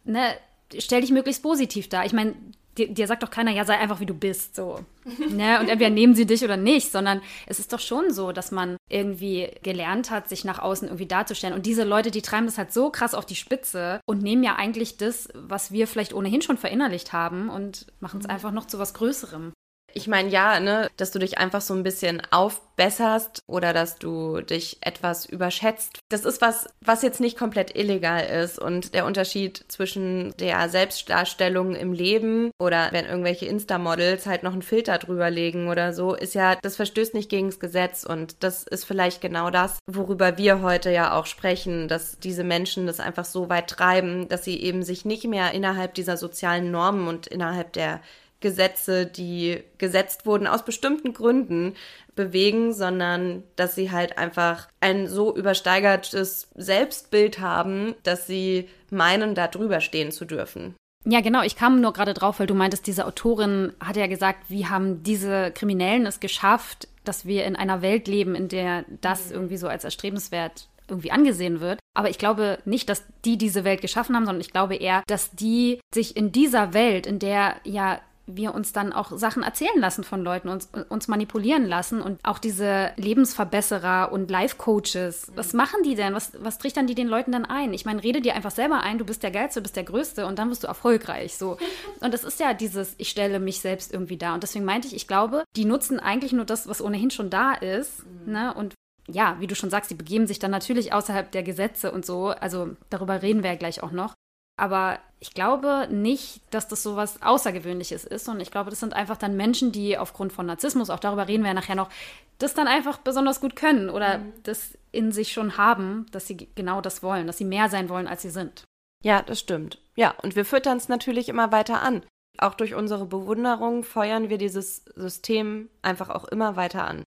ne, 0.03 0.33
stell 0.77 1.01
dich 1.01 1.11
möglichst 1.11 1.43
positiv 1.43 1.89
dar. 1.89 2.05
Ich 2.05 2.13
meine, 2.13 2.35
dir, 2.77 2.87
dir, 2.93 3.07
sagt 3.07 3.23
doch 3.23 3.29
keiner, 3.29 3.51
ja, 3.51 3.65
sei 3.65 3.77
einfach 3.77 3.99
wie 3.99 4.05
du 4.05 4.13
bist, 4.13 4.55
so. 4.55 4.79
ne? 5.29 5.59
Und 5.59 5.69
entweder 5.69 5.89
nehmen 5.89 6.15
sie 6.15 6.25
dich 6.25 6.43
oder 6.43 6.57
nicht, 6.57 6.91
sondern 6.91 7.21
es 7.47 7.59
ist 7.59 7.73
doch 7.73 7.79
schon 7.79 8.11
so, 8.11 8.31
dass 8.31 8.51
man 8.51 8.77
irgendwie 8.89 9.49
gelernt 9.63 10.11
hat, 10.11 10.29
sich 10.29 10.45
nach 10.45 10.59
außen 10.59 10.87
irgendwie 10.87 11.07
darzustellen. 11.07 11.55
Und 11.55 11.65
diese 11.65 11.83
Leute, 11.83 12.11
die 12.11 12.21
treiben 12.21 12.45
das 12.45 12.57
halt 12.57 12.71
so 12.71 12.89
krass 12.89 13.13
auf 13.13 13.25
die 13.25 13.35
Spitze 13.35 13.99
und 14.05 14.21
nehmen 14.21 14.43
ja 14.43 14.55
eigentlich 14.55 14.97
das, 14.97 15.29
was 15.33 15.71
wir 15.71 15.87
vielleicht 15.87 16.13
ohnehin 16.13 16.41
schon 16.41 16.57
verinnerlicht 16.57 17.13
haben 17.13 17.49
und 17.49 17.87
machen 17.99 18.19
es 18.19 18.27
mhm. 18.27 18.33
einfach 18.33 18.51
noch 18.51 18.67
zu 18.67 18.79
was 18.79 18.93
Größerem. 18.93 19.53
Ich 19.93 20.07
meine, 20.07 20.29
ja, 20.29 20.59
ne, 20.59 20.89
dass 20.97 21.11
du 21.11 21.19
dich 21.19 21.37
einfach 21.37 21.61
so 21.61 21.73
ein 21.73 21.83
bisschen 21.83 22.21
aufbesserst 22.31 23.41
oder 23.47 23.73
dass 23.73 23.97
du 23.97 24.41
dich 24.41 24.77
etwas 24.81 25.25
überschätzt. 25.25 25.99
Das 26.09 26.25
ist 26.25 26.41
was, 26.41 26.67
was 26.81 27.01
jetzt 27.01 27.19
nicht 27.19 27.37
komplett 27.37 27.75
illegal 27.75 28.23
ist. 28.23 28.59
Und 28.59 28.93
der 28.93 29.05
Unterschied 29.05 29.65
zwischen 29.67 30.35
der 30.37 30.69
Selbstdarstellung 30.69 31.75
im 31.75 31.93
Leben 31.93 32.51
oder 32.59 32.89
wenn 32.91 33.05
irgendwelche 33.05 33.45
Insta-Models 33.45 34.25
halt 34.25 34.43
noch 34.43 34.53
einen 34.53 34.61
Filter 34.61 34.97
drüber 34.97 35.29
legen 35.29 35.69
oder 35.69 35.93
so, 35.93 36.13
ist 36.13 36.35
ja, 36.35 36.55
das 36.61 36.75
verstößt 36.75 37.13
nicht 37.13 37.29
gegen 37.29 37.49
das 37.49 37.59
Gesetz. 37.59 38.03
Und 38.03 38.43
das 38.43 38.63
ist 38.63 38.85
vielleicht 38.85 39.21
genau 39.21 39.49
das, 39.49 39.79
worüber 39.87 40.37
wir 40.37 40.61
heute 40.61 40.91
ja 40.91 41.17
auch 41.17 41.25
sprechen, 41.25 41.87
dass 41.87 42.19
diese 42.19 42.43
Menschen 42.43 42.87
das 42.87 42.99
einfach 42.99 43.25
so 43.25 43.49
weit 43.49 43.69
treiben, 43.69 44.27
dass 44.27 44.43
sie 44.43 44.61
eben 44.61 44.83
sich 44.83 45.05
nicht 45.05 45.25
mehr 45.25 45.53
innerhalb 45.53 45.93
dieser 45.93 46.17
sozialen 46.17 46.71
Normen 46.71 47.07
und 47.07 47.27
innerhalb 47.27 47.73
der 47.73 48.01
Gesetze, 48.41 49.05
die 49.05 49.63
gesetzt 49.77 50.25
wurden 50.25 50.47
aus 50.47 50.65
bestimmten 50.65 51.13
Gründen 51.13 51.75
bewegen, 52.15 52.73
sondern 52.73 53.43
dass 53.55 53.75
sie 53.75 53.91
halt 53.91 54.17
einfach 54.17 54.67
ein 54.81 55.07
so 55.07 55.35
übersteigertes 55.35 56.49
Selbstbild 56.55 57.39
haben, 57.39 57.95
dass 58.03 58.27
sie 58.27 58.67
meinen, 58.89 59.35
da 59.35 59.47
drüber 59.47 59.79
stehen 59.79 60.11
zu 60.11 60.25
dürfen. 60.25 60.75
Ja, 61.05 61.21
genau. 61.21 61.41
Ich 61.41 61.55
kam 61.55 61.81
nur 61.81 61.93
gerade 61.93 62.13
drauf, 62.13 62.39
weil 62.39 62.47
du 62.47 62.53
meintest, 62.53 62.85
diese 62.85 63.07
Autorin 63.07 63.73
hat 63.79 63.95
ja 63.95 64.07
gesagt, 64.07 64.49
wie 64.49 64.67
haben 64.67 65.01
diese 65.03 65.51
Kriminellen 65.51 66.05
es 66.05 66.19
geschafft, 66.19 66.87
dass 67.03 67.25
wir 67.25 67.45
in 67.45 67.55
einer 67.55 67.81
Welt 67.81 68.07
leben, 68.07 68.35
in 68.35 68.49
der 68.49 68.85
das 69.01 69.31
irgendwie 69.31 69.57
so 69.57 69.67
als 69.67 69.83
erstrebenswert 69.83 70.67
irgendwie 70.87 71.11
angesehen 71.11 71.59
wird. 71.59 71.79
Aber 71.95 72.09
ich 72.09 72.19
glaube 72.19 72.59
nicht, 72.65 72.89
dass 72.89 73.03
die 73.25 73.37
diese 73.37 73.63
Welt 73.63 73.81
geschaffen 73.81 74.15
haben, 74.15 74.25
sondern 74.25 74.41
ich 74.41 74.51
glaube 74.51 74.75
eher, 74.75 75.03
dass 75.07 75.31
die 75.31 75.79
sich 75.93 76.15
in 76.15 76.31
dieser 76.31 76.73
Welt, 76.73 77.07
in 77.07 77.17
der 77.17 77.55
ja 77.63 77.99
wir 78.35 78.53
uns 78.53 78.73
dann 78.73 78.93
auch 78.93 79.17
Sachen 79.17 79.43
erzählen 79.43 79.77
lassen 79.77 80.03
von 80.03 80.23
Leuten, 80.23 80.49
uns, 80.49 80.69
uns 80.89 81.07
manipulieren 81.07 81.65
lassen 81.65 82.01
und 82.01 82.19
auch 82.23 82.39
diese 82.39 82.91
Lebensverbesserer 82.95 84.11
und 84.11 84.29
Life-Coaches, 84.29 85.31
was 85.35 85.53
machen 85.53 85.83
die 85.83 85.95
denn? 85.95 86.13
Was, 86.13 86.31
was 86.39 86.57
trichtern 86.57 86.87
die 86.87 86.95
den 86.95 87.07
Leuten 87.07 87.31
dann 87.31 87.45
ein? 87.45 87.73
Ich 87.73 87.85
meine, 87.85 88.03
rede 88.03 88.21
dir 88.21 88.35
einfach 88.35 88.51
selber 88.51 88.81
ein, 88.81 88.97
du 88.97 89.05
bist 89.05 89.23
der 89.23 89.31
Geilste, 89.31 89.59
du 89.59 89.63
bist 89.63 89.75
der 89.75 89.83
Größte 89.83 90.25
und 90.25 90.39
dann 90.39 90.49
wirst 90.49 90.63
du 90.63 90.67
erfolgreich. 90.67 91.37
So. 91.37 91.57
Und 92.01 92.13
das 92.13 92.23
ist 92.23 92.39
ja 92.39 92.53
dieses, 92.53 92.95
ich 92.97 93.09
stelle 93.09 93.39
mich 93.39 93.59
selbst 93.59 93.93
irgendwie 93.93 94.17
da. 94.17 94.33
Und 94.33 94.43
deswegen 94.43 94.65
meinte 94.65 94.87
ich, 94.87 94.95
ich 94.95 95.07
glaube, 95.07 95.43
die 95.55 95.65
nutzen 95.65 95.99
eigentlich 95.99 96.33
nur 96.33 96.45
das, 96.45 96.67
was 96.67 96.81
ohnehin 96.81 97.11
schon 97.11 97.29
da 97.29 97.53
ist. 97.53 98.05
Mhm. 98.05 98.31
Ne? 98.31 98.53
Und 98.53 98.73
ja, 99.07 99.35
wie 99.39 99.47
du 99.47 99.55
schon 99.55 99.69
sagst, 99.69 99.91
die 99.91 99.95
begeben 99.95 100.27
sich 100.27 100.39
dann 100.39 100.51
natürlich 100.51 100.93
außerhalb 100.93 101.31
der 101.31 101.43
Gesetze 101.43 101.91
und 101.91 102.05
so. 102.05 102.27
Also 102.27 102.75
darüber 102.89 103.21
reden 103.21 103.43
wir 103.43 103.51
ja 103.51 103.57
gleich 103.57 103.83
auch 103.83 103.91
noch. 103.91 104.13
Aber 104.61 104.99
ich 105.19 105.33
glaube 105.33 105.87
nicht, 105.89 106.41
dass 106.51 106.67
das 106.67 106.83
so 106.83 106.95
was 106.95 107.23
Außergewöhnliches 107.23 108.05
ist. 108.05 108.29
Und 108.29 108.39
ich 108.39 108.51
glaube, 108.51 108.69
das 108.69 108.79
sind 108.79 108.93
einfach 108.93 109.17
dann 109.17 109.35
Menschen, 109.35 109.71
die 109.71 109.97
aufgrund 109.97 110.31
von 110.31 110.45
Narzissmus, 110.45 110.91
auch 110.91 110.99
darüber 110.99 111.27
reden 111.27 111.41
wir 111.41 111.47
ja 111.47 111.55
nachher 111.55 111.73
noch, 111.73 111.89
das 112.37 112.53
dann 112.53 112.67
einfach 112.67 112.99
besonders 112.99 113.41
gut 113.41 113.55
können 113.55 113.89
oder 113.89 114.19
mhm. 114.19 114.33
das 114.43 114.77
in 114.91 115.11
sich 115.11 115.33
schon 115.33 115.57
haben, 115.57 116.05
dass 116.11 116.27
sie 116.27 116.47
genau 116.53 116.79
das 116.79 117.01
wollen, 117.01 117.25
dass 117.25 117.39
sie 117.39 117.45
mehr 117.45 117.69
sein 117.69 117.89
wollen, 117.89 118.07
als 118.07 118.21
sie 118.21 118.29
sind. 118.29 118.63
Ja, 119.03 119.23
das 119.23 119.39
stimmt. 119.39 119.79
Ja, 119.95 120.13
und 120.21 120.35
wir 120.35 120.45
füttern 120.45 120.77
es 120.77 120.89
natürlich 120.89 121.27
immer 121.27 121.51
weiter 121.51 121.81
an. 121.81 122.03
Auch 122.37 122.53
durch 122.53 122.75
unsere 122.75 123.07
Bewunderung 123.07 123.83
feuern 123.83 124.29
wir 124.29 124.37
dieses 124.37 124.85
System 124.95 125.69
einfach 125.81 126.11
auch 126.11 126.25
immer 126.25 126.55
weiter 126.55 126.85
an. 126.85 127.03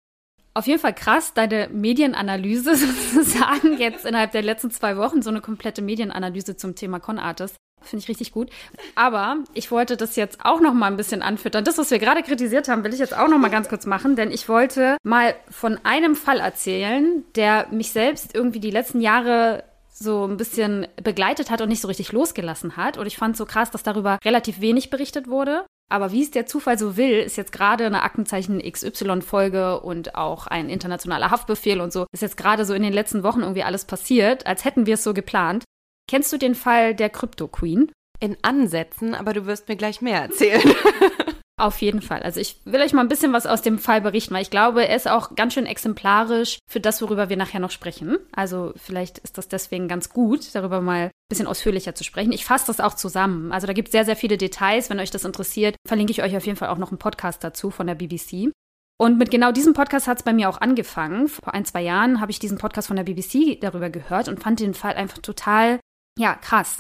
Auf 0.60 0.67
jeden 0.67 0.82
Fall 0.82 0.93
krass, 0.93 1.34
deine 1.34 1.69
Medienanalyse 1.72 2.76
sozusagen 3.13 3.78
jetzt 3.78 4.06
innerhalb 4.06 4.34
der 4.34 4.41
letzten 4.41 4.72
zwei 4.72 4.98
Wochen, 4.98 5.22
so 5.22 5.30
eine 5.30 5.39
komplette 5.39 5.82
Medienanalyse 5.82 6.58
zum 6.58 6.76
Thema 6.76 7.00
Con-Artist. 7.00 7.56
Finde 7.82 8.04
ich 8.04 8.10
richtig 8.10 8.34
gut. 8.34 8.50
Aber 8.93 9.38
ich 9.54 9.72
wollte 9.72 9.95
das 9.95 10.17
jetzt 10.17 10.39
auch 10.43 10.60
noch 10.60 10.74
mal 10.74 10.88
ein 10.88 10.98
bisschen 10.98 11.22
anfüttern. 11.22 11.63
Das, 11.63 11.78
was 11.78 11.91
wir 11.91 12.00
gerade 12.00 12.24
kritisiert 12.24 12.67
haben, 12.67 12.84
will 12.84 12.93
ich 12.93 13.00
jetzt 13.00 13.15
auch 13.15 13.30
noch 13.30 13.38
mal 13.38 13.48
ganz 13.48 13.69
kurz 13.69 13.86
machen, 13.86 14.17
denn 14.17 14.32
ich 14.32 14.50
wollte 14.50 14.98
mal 15.02 15.34
von 15.50 15.80
einem 15.86 16.17
Fall 16.17 16.41
erzählen, 16.41 17.24
der 17.36 17.67
mich 17.72 17.93
selbst 17.93 18.36
irgendwie 18.36 18.60
die 18.60 18.69
letzten 18.69 19.00
Jahre 19.00 19.63
so 19.93 20.26
ein 20.26 20.36
bisschen 20.36 20.88
begleitet 21.02 21.52
hat 21.52 21.62
und 21.62 21.69
nicht 21.69 21.82
so 21.82 21.88
richtig 21.88 22.12
losgelassen 22.12 22.76
hat. 22.76 22.98
Und 22.98 23.06
ich 23.06 23.15
fand 23.15 23.36
es 23.36 23.38
so 23.38 23.45
krass, 23.45 23.72
dass 23.72 23.84
darüber 23.84 24.19
relativ 24.26 24.60
wenig 24.60 24.89
berichtet 24.89 25.30
wurde. 25.30 25.65
Aber 25.89 26.12
wie 26.12 26.21
es 26.21 26.32
der 26.32 26.45
Zufall 26.45 26.78
so 26.78 26.97
will, 26.97 27.19
ist 27.19 27.36
jetzt 27.36 27.52
gerade 27.52 27.86
eine 27.86 28.04
Aktenzeichen 28.04 28.62
XY-Folge 28.62 29.80
und 29.80 30.15
auch 30.15 30.45
ein 30.45 30.69
internationaler 30.69 31.32
Haftbefehl 31.32 31.82
und 31.82 31.91
so, 31.91 32.06
ist 32.12 32.21
jetzt 32.21 32.38
gerade 32.38 32.63
so 32.63 32.75
in 32.75 32.84
den 32.84 32.93
letzten 32.93 33.23
Wochen 33.23 33.41
irgendwie 33.41 33.63
alles 33.63 33.86
passiert, 33.86 34.45
als 34.45 34.65
hätten 34.65 34.86
wir 34.86 34.93
es 34.93 35.04
so 35.04 35.13
geplant. 35.13 35.63
Kennst 36.08 36.32
du 36.32 36.38
den 36.38 36.56
Fall 36.56 36.93
der 36.93 37.10
Crypto 37.10 37.47
Queen? 37.47 37.91
In 38.19 38.38
Ansätzen, 38.41 39.15
aber 39.15 39.34
du 39.34 39.45
wirst 39.45 39.67
mir 39.67 39.78
gleich 39.78 40.02
mehr 40.02 40.21
erzählen. 40.21 40.62
Auf 41.60 41.82
jeden 41.82 42.02
Fall. 42.02 42.24
Also 42.24 42.39
ich 42.39 42.56
will 42.63 42.82
euch 42.82 42.93
mal 42.93 43.02
ein 43.02 43.10
bisschen 43.10 43.34
was 43.34 43.45
aus 43.45 43.62
dem 43.62 43.80
Fall 43.80 44.00
berichten, 44.00 44.34
weil 44.34 44.43
ich 44.43 44.50
glaube, 44.50 44.88
er 44.88 44.95
ist 44.95 45.10
auch 45.10 45.36
ganz 45.36 45.54
schön 45.54 45.65
exemplarisch 45.65 46.58
für 46.72 46.80
das, 46.80 47.02
worüber 47.02 47.28
wir 47.28 47.36
nachher 47.36 47.60
noch 47.60 47.69
sprechen. 47.69 48.17
Also 48.32 48.72
vielleicht 48.78 49.17
ist 49.17 49.38
das 49.38 49.50
deswegen 49.50 49.89
ganz 49.89 50.10
gut, 50.10 50.56
darüber 50.56 50.80
mal 50.80 51.08
ein 51.08 51.12
bisschen 51.28 51.48
ausführlicher 51.48 51.93
zu 51.95 52.06
sprechen. 52.06 52.32
Ich 52.32 52.45
fasse 52.45 52.67
das 52.67 52.80
auch 52.80 52.93
zusammen. 52.93 53.52
Also 53.52 53.67
da 53.67 53.74
gibt 53.74 53.89
es 53.89 53.91
sehr, 53.91 54.06
sehr 54.06 54.15
viele 54.15 54.38
Details. 54.38 54.89
Wenn 54.89 55.02
euch 55.02 55.12
das 55.12 55.26
interessiert, 55.26 55.76
verlinke 55.86 56.12
ich 56.12 56.24
euch 56.24 56.38
auf 56.38 56.45
jeden 56.45 56.58
Fall 56.58 56.69
auch 56.69 56.78
noch 56.78 56.91
einen 56.91 56.98
Podcast 56.98 57.43
dazu 57.43 57.72
von 57.72 57.88
der 57.88 57.95
BBC. 57.95 58.54
Und 58.98 59.17
mit 59.17 59.30
genau 59.30 59.52
diesem 59.52 59.74
Podcast 59.74 60.08
hat 60.08 60.19
es 60.19 60.24
bei 60.24 60.32
mir 60.32 60.50
auch 60.50 60.62
angefangen. 60.62 61.28
Vor 61.28 61.54
ein, 61.54 61.65
zwei 61.65 61.82
Jahren 61.82 62.22
habe 62.22 62.32
ich 62.32 62.39
diesen 62.39 62.58
Podcast 62.58 62.88
von 62.88 62.95
der 62.95 63.04
BBC 63.04 63.60
darüber 63.60 63.89
gehört 63.89 64.30
und 64.30 64.41
fand 64.41 64.62
den 64.62 64.74
Fall 64.74 64.93
einfach 64.93 65.17
total, 65.17 65.82
ja, 66.17 66.36
krass. 66.36 66.80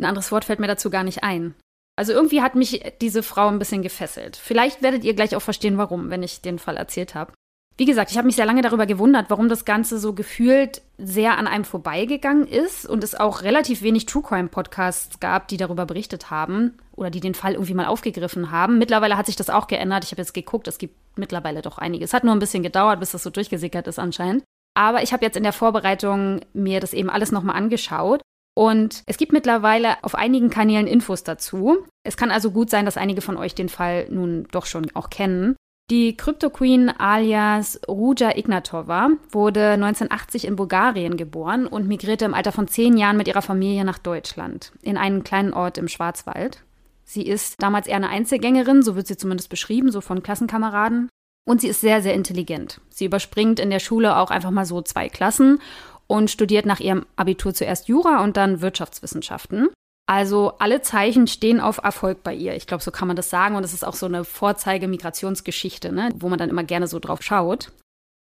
Ein 0.00 0.06
anderes 0.06 0.32
Wort 0.32 0.44
fällt 0.44 0.58
mir 0.58 0.66
dazu 0.66 0.90
gar 0.90 1.04
nicht 1.04 1.22
ein. 1.22 1.54
Also 1.96 2.12
irgendwie 2.12 2.42
hat 2.42 2.54
mich 2.54 2.82
diese 3.00 3.22
Frau 3.22 3.48
ein 3.48 3.58
bisschen 3.58 3.82
gefesselt. 3.82 4.36
Vielleicht 4.36 4.82
werdet 4.82 5.02
ihr 5.02 5.14
gleich 5.14 5.34
auch 5.34 5.40
verstehen, 5.40 5.78
warum, 5.78 6.10
wenn 6.10 6.22
ich 6.22 6.42
den 6.42 6.58
Fall 6.58 6.76
erzählt 6.76 7.14
habe. 7.14 7.32
Wie 7.78 7.84
gesagt, 7.84 8.10
ich 8.10 8.16
habe 8.16 8.26
mich 8.26 8.36
sehr 8.36 8.46
lange 8.46 8.62
darüber 8.62 8.86
gewundert, 8.86 9.26
warum 9.28 9.50
das 9.50 9.66
Ganze 9.66 9.98
so 9.98 10.14
gefühlt 10.14 10.80
sehr 10.96 11.36
an 11.36 11.46
einem 11.46 11.64
vorbeigegangen 11.64 12.46
ist 12.46 12.86
und 12.86 13.04
es 13.04 13.14
auch 13.14 13.42
relativ 13.42 13.82
wenig 13.82 14.06
True 14.06 14.22
Crime 14.22 14.48
Podcasts 14.48 15.20
gab, 15.20 15.48
die 15.48 15.58
darüber 15.58 15.84
berichtet 15.84 16.30
haben 16.30 16.78
oder 16.94 17.10
die 17.10 17.20
den 17.20 17.34
Fall 17.34 17.52
irgendwie 17.52 17.74
mal 17.74 17.84
aufgegriffen 17.84 18.50
haben. 18.50 18.78
Mittlerweile 18.78 19.18
hat 19.18 19.26
sich 19.26 19.36
das 19.36 19.50
auch 19.50 19.66
geändert. 19.66 20.04
Ich 20.04 20.10
habe 20.10 20.22
jetzt 20.22 20.32
geguckt, 20.32 20.68
es 20.68 20.78
gibt 20.78 20.96
mittlerweile 21.18 21.60
doch 21.60 21.76
einiges. 21.76 22.10
Es 22.10 22.14
hat 22.14 22.24
nur 22.24 22.34
ein 22.34 22.38
bisschen 22.38 22.62
gedauert, 22.62 22.98
bis 23.00 23.10
das 23.10 23.22
so 23.22 23.28
durchgesickert 23.28 23.86
ist 23.88 23.98
anscheinend. 23.98 24.42
Aber 24.74 25.02
ich 25.02 25.12
habe 25.12 25.24
jetzt 25.24 25.36
in 25.36 25.42
der 25.42 25.52
Vorbereitung 25.52 26.40
mir 26.54 26.80
das 26.80 26.94
eben 26.94 27.10
alles 27.10 27.30
nochmal 27.30 27.56
angeschaut 27.56 28.22
und 28.56 29.02
es 29.04 29.18
gibt 29.18 29.32
mittlerweile 29.32 30.02
auf 30.02 30.14
einigen 30.14 30.48
Kanälen 30.48 30.86
Infos 30.86 31.22
dazu. 31.22 31.76
Es 32.04 32.16
kann 32.16 32.30
also 32.30 32.50
gut 32.50 32.70
sein, 32.70 32.86
dass 32.86 32.96
einige 32.96 33.20
von 33.20 33.36
euch 33.36 33.54
den 33.54 33.68
Fall 33.68 34.06
nun 34.10 34.48
doch 34.50 34.64
schon 34.64 34.90
auch 34.94 35.10
kennen. 35.10 35.56
Die 35.90 36.16
Crypto 36.16 36.48
Queen 36.48 36.88
alias 36.88 37.78
Ruja 37.86 38.34
Ignatova 38.34 39.10
wurde 39.30 39.72
1980 39.72 40.46
in 40.46 40.56
Bulgarien 40.56 41.18
geboren 41.18 41.66
und 41.66 41.86
migrierte 41.86 42.24
im 42.24 42.32
Alter 42.32 42.50
von 42.50 42.66
zehn 42.66 42.96
Jahren 42.96 43.18
mit 43.18 43.28
ihrer 43.28 43.42
Familie 43.42 43.84
nach 43.84 43.98
Deutschland, 43.98 44.72
in 44.80 44.96
einen 44.96 45.22
kleinen 45.22 45.52
Ort 45.52 45.76
im 45.76 45.86
Schwarzwald. 45.86 46.64
Sie 47.04 47.22
ist 47.22 47.62
damals 47.62 47.86
eher 47.86 47.96
eine 47.96 48.08
Einzelgängerin, 48.08 48.82
so 48.82 48.96
wird 48.96 49.06
sie 49.06 49.18
zumindest 49.18 49.50
beschrieben, 49.50 49.92
so 49.92 50.00
von 50.00 50.22
Klassenkameraden. 50.22 51.10
Und 51.46 51.60
sie 51.60 51.68
ist 51.68 51.80
sehr, 51.80 52.02
sehr 52.02 52.14
intelligent. 52.14 52.80
Sie 52.88 53.04
überspringt 53.04 53.60
in 53.60 53.70
der 53.70 53.78
Schule 53.78 54.16
auch 54.16 54.32
einfach 54.32 54.50
mal 54.50 54.66
so 54.66 54.82
zwei 54.82 55.08
Klassen 55.08 55.60
und 56.06 56.30
studiert 56.30 56.66
nach 56.66 56.80
ihrem 56.80 57.06
Abitur 57.16 57.54
zuerst 57.54 57.88
Jura 57.88 58.22
und 58.22 58.36
dann 58.36 58.60
Wirtschaftswissenschaften. 58.60 59.68
Also 60.06 60.54
alle 60.58 60.82
Zeichen 60.82 61.26
stehen 61.26 61.60
auf 61.60 61.78
Erfolg 61.78 62.22
bei 62.22 62.32
ihr. 62.32 62.54
Ich 62.54 62.68
glaube, 62.68 62.82
so 62.82 62.92
kann 62.92 63.08
man 63.08 63.16
das 63.16 63.28
sagen. 63.28 63.56
Und 63.56 63.64
es 63.64 63.74
ist 63.74 63.84
auch 63.84 63.94
so 63.94 64.06
eine 64.06 64.24
Vorzeige-Migrationsgeschichte, 64.24 65.90
ne? 65.90 66.10
wo 66.16 66.28
man 66.28 66.38
dann 66.38 66.50
immer 66.50 66.62
gerne 66.62 66.86
so 66.86 67.00
drauf 67.00 67.22
schaut. 67.22 67.72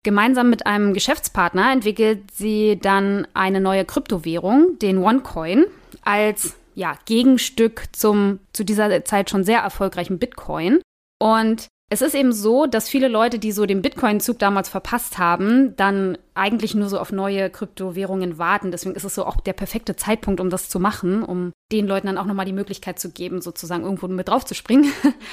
Gemeinsam 0.04 0.50
mit 0.50 0.66
einem 0.66 0.94
Geschäftspartner 0.94 1.72
entwickelt 1.72 2.32
sie 2.32 2.80
dann 2.80 3.28
eine 3.34 3.62
neue 3.62 3.86
Kryptowährung, 3.86 4.78
den 4.80 5.00
OneCoin, 5.00 5.66
als 6.04 6.56
ja, 6.74 6.98
Gegenstück 7.06 7.84
zum 7.92 8.40
zu 8.54 8.64
dieser 8.64 9.04
Zeit 9.06 9.30
schon 9.30 9.44
sehr 9.44 9.60
erfolgreichen 9.60 10.20
Bitcoin. 10.20 10.82
Und 11.20 11.68
es 11.92 12.02
ist 12.02 12.16
eben 12.16 12.32
so, 12.32 12.68
dass 12.68 12.88
viele 12.88 13.10
Leute, 13.10 13.38
die 13.38 13.52
so 13.52 13.66
den 13.66 13.82
Bitcoin-Zug 13.82 14.40
damals 14.40 14.70
verpasst 14.70 15.18
haben, 15.18 15.76
dann 15.76 16.18
eigentlich 16.34 16.74
nur 16.74 16.88
so 16.88 16.98
auf 16.98 17.12
neue 17.12 17.50
Kryptowährungen 17.50 18.38
warten. 18.38 18.72
Deswegen 18.72 18.96
ist 18.96 19.04
es 19.04 19.14
so 19.14 19.26
auch 19.26 19.42
der 19.42 19.52
perfekte 19.52 19.98
Zeitpunkt, 19.98 20.40
um 20.40 20.50
das 20.50 20.70
zu 20.70 20.80
machen, 20.80 21.22
um 21.22 21.52
den 21.74 21.88
Leuten 21.88 22.08
dann 22.08 22.18
auch 22.18 22.26
nochmal 22.26 22.46
die 22.46 22.54
Möglichkeit 22.54 22.98
zu 22.98 23.12
geben, 23.12 23.42
sozusagen 23.42 23.84
irgendwo 23.84 24.08
mit 24.08 24.30
drauf 24.30 24.46
zu 24.46 24.56
springen. 24.56 24.90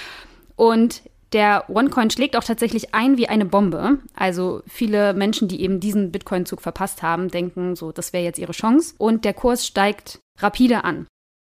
Und 0.57 1.03
der 1.33 1.71
OneCoin 1.71 2.11
schlägt 2.11 2.37
auch 2.37 2.43
tatsächlich 2.43 2.93
ein 2.93 3.19
wie 3.19 3.29
eine 3.29 3.45
Bombe. 3.45 3.99
Also 4.17 4.63
viele 4.67 5.15
Menschen, 5.15 5.47
die 5.47 5.61
eben 5.61 5.79
diesen 5.79 6.11
Bitcoin-Zug 6.11 6.61
verpasst 6.61 7.05
haben, 7.05 7.29
denken 7.29 7.77
so, 7.77 7.93
das 7.93 8.13
wäre 8.13 8.25
jetzt 8.25 8.41
ihre 8.41 8.51
Chance. 8.51 8.97
Und 8.99 9.25
der 9.25 9.35
Kurs 9.35 9.65
steigt 9.65 10.19
rapide 10.39 10.83
an. 10.83 11.07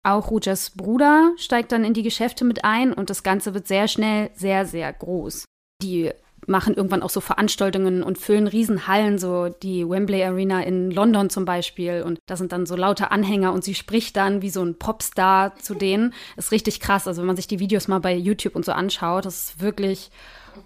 Auch 0.05 0.31
Rujas 0.31 0.71
Bruder 0.71 1.33
steigt 1.37 1.71
dann 1.71 1.85
in 1.85 1.95
die 1.95 2.03
Geschäfte 2.03 2.45
mit 2.45 2.65
ein 2.65 2.93
und 2.93 3.09
das 3.09 3.23
Ganze 3.23 3.55
wird 3.55 3.69
sehr 3.69 3.87
schnell 3.87 4.31
sehr, 4.35 4.67
sehr 4.67 4.93
groß. 4.93 5.45
Die 5.81 6.11
machen 6.47 6.75
irgendwann 6.75 7.03
auch 7.03 7.11
so 7.11 7.21
Veranstaltungen 7.21 8.03
und 8.03 8.19
füllen 8.19 8.49
Riesenhallen, 8.49 9.19
so 9.19 9.49
die 9.49 9.89
Wembley 9.89 10.25
Arena 10.25 10.63
in 10.63 10.91
London 10.91 11.31
zum 11.31 11.45
Beispiel. 11.45 12.03
Und 12.03 12.19
da 12.27 12.37
sind 12.37 12.51
dann 12.51 12.67
so 12.67 12.75
lauter 12.75 13.13
Anhänger 13.13 13.53
und 13.53 13.63
sie 13.63 13.75
spricht 13.75 14.17
dann 14.17 14.43
wie 14.43 14.51
so 14.51 14.65
ein 14.65 14.77
Popstar 14.77 15.57
zu 15.57 15.75
denen. 15.75 16.15
Ist 16.37 16.51
richtig 16.51 16.81
krass. 16.81 17.07
Also 17.07 17.23
wenn 17.23 17.29
man 17.29 17.37
sich 17.37 17.47
die 17.47 17.61
Videos 17.61 17.87
mal 17.87 18.01
bei 18.01 18.15
YouTube 18.15 18.57
und 18.57 18.65
so 18.65 18.73
anschaut, 18.73 19.25
das 19.25 19.51
ist 19.51 19.61
wirklich 19.61 20.11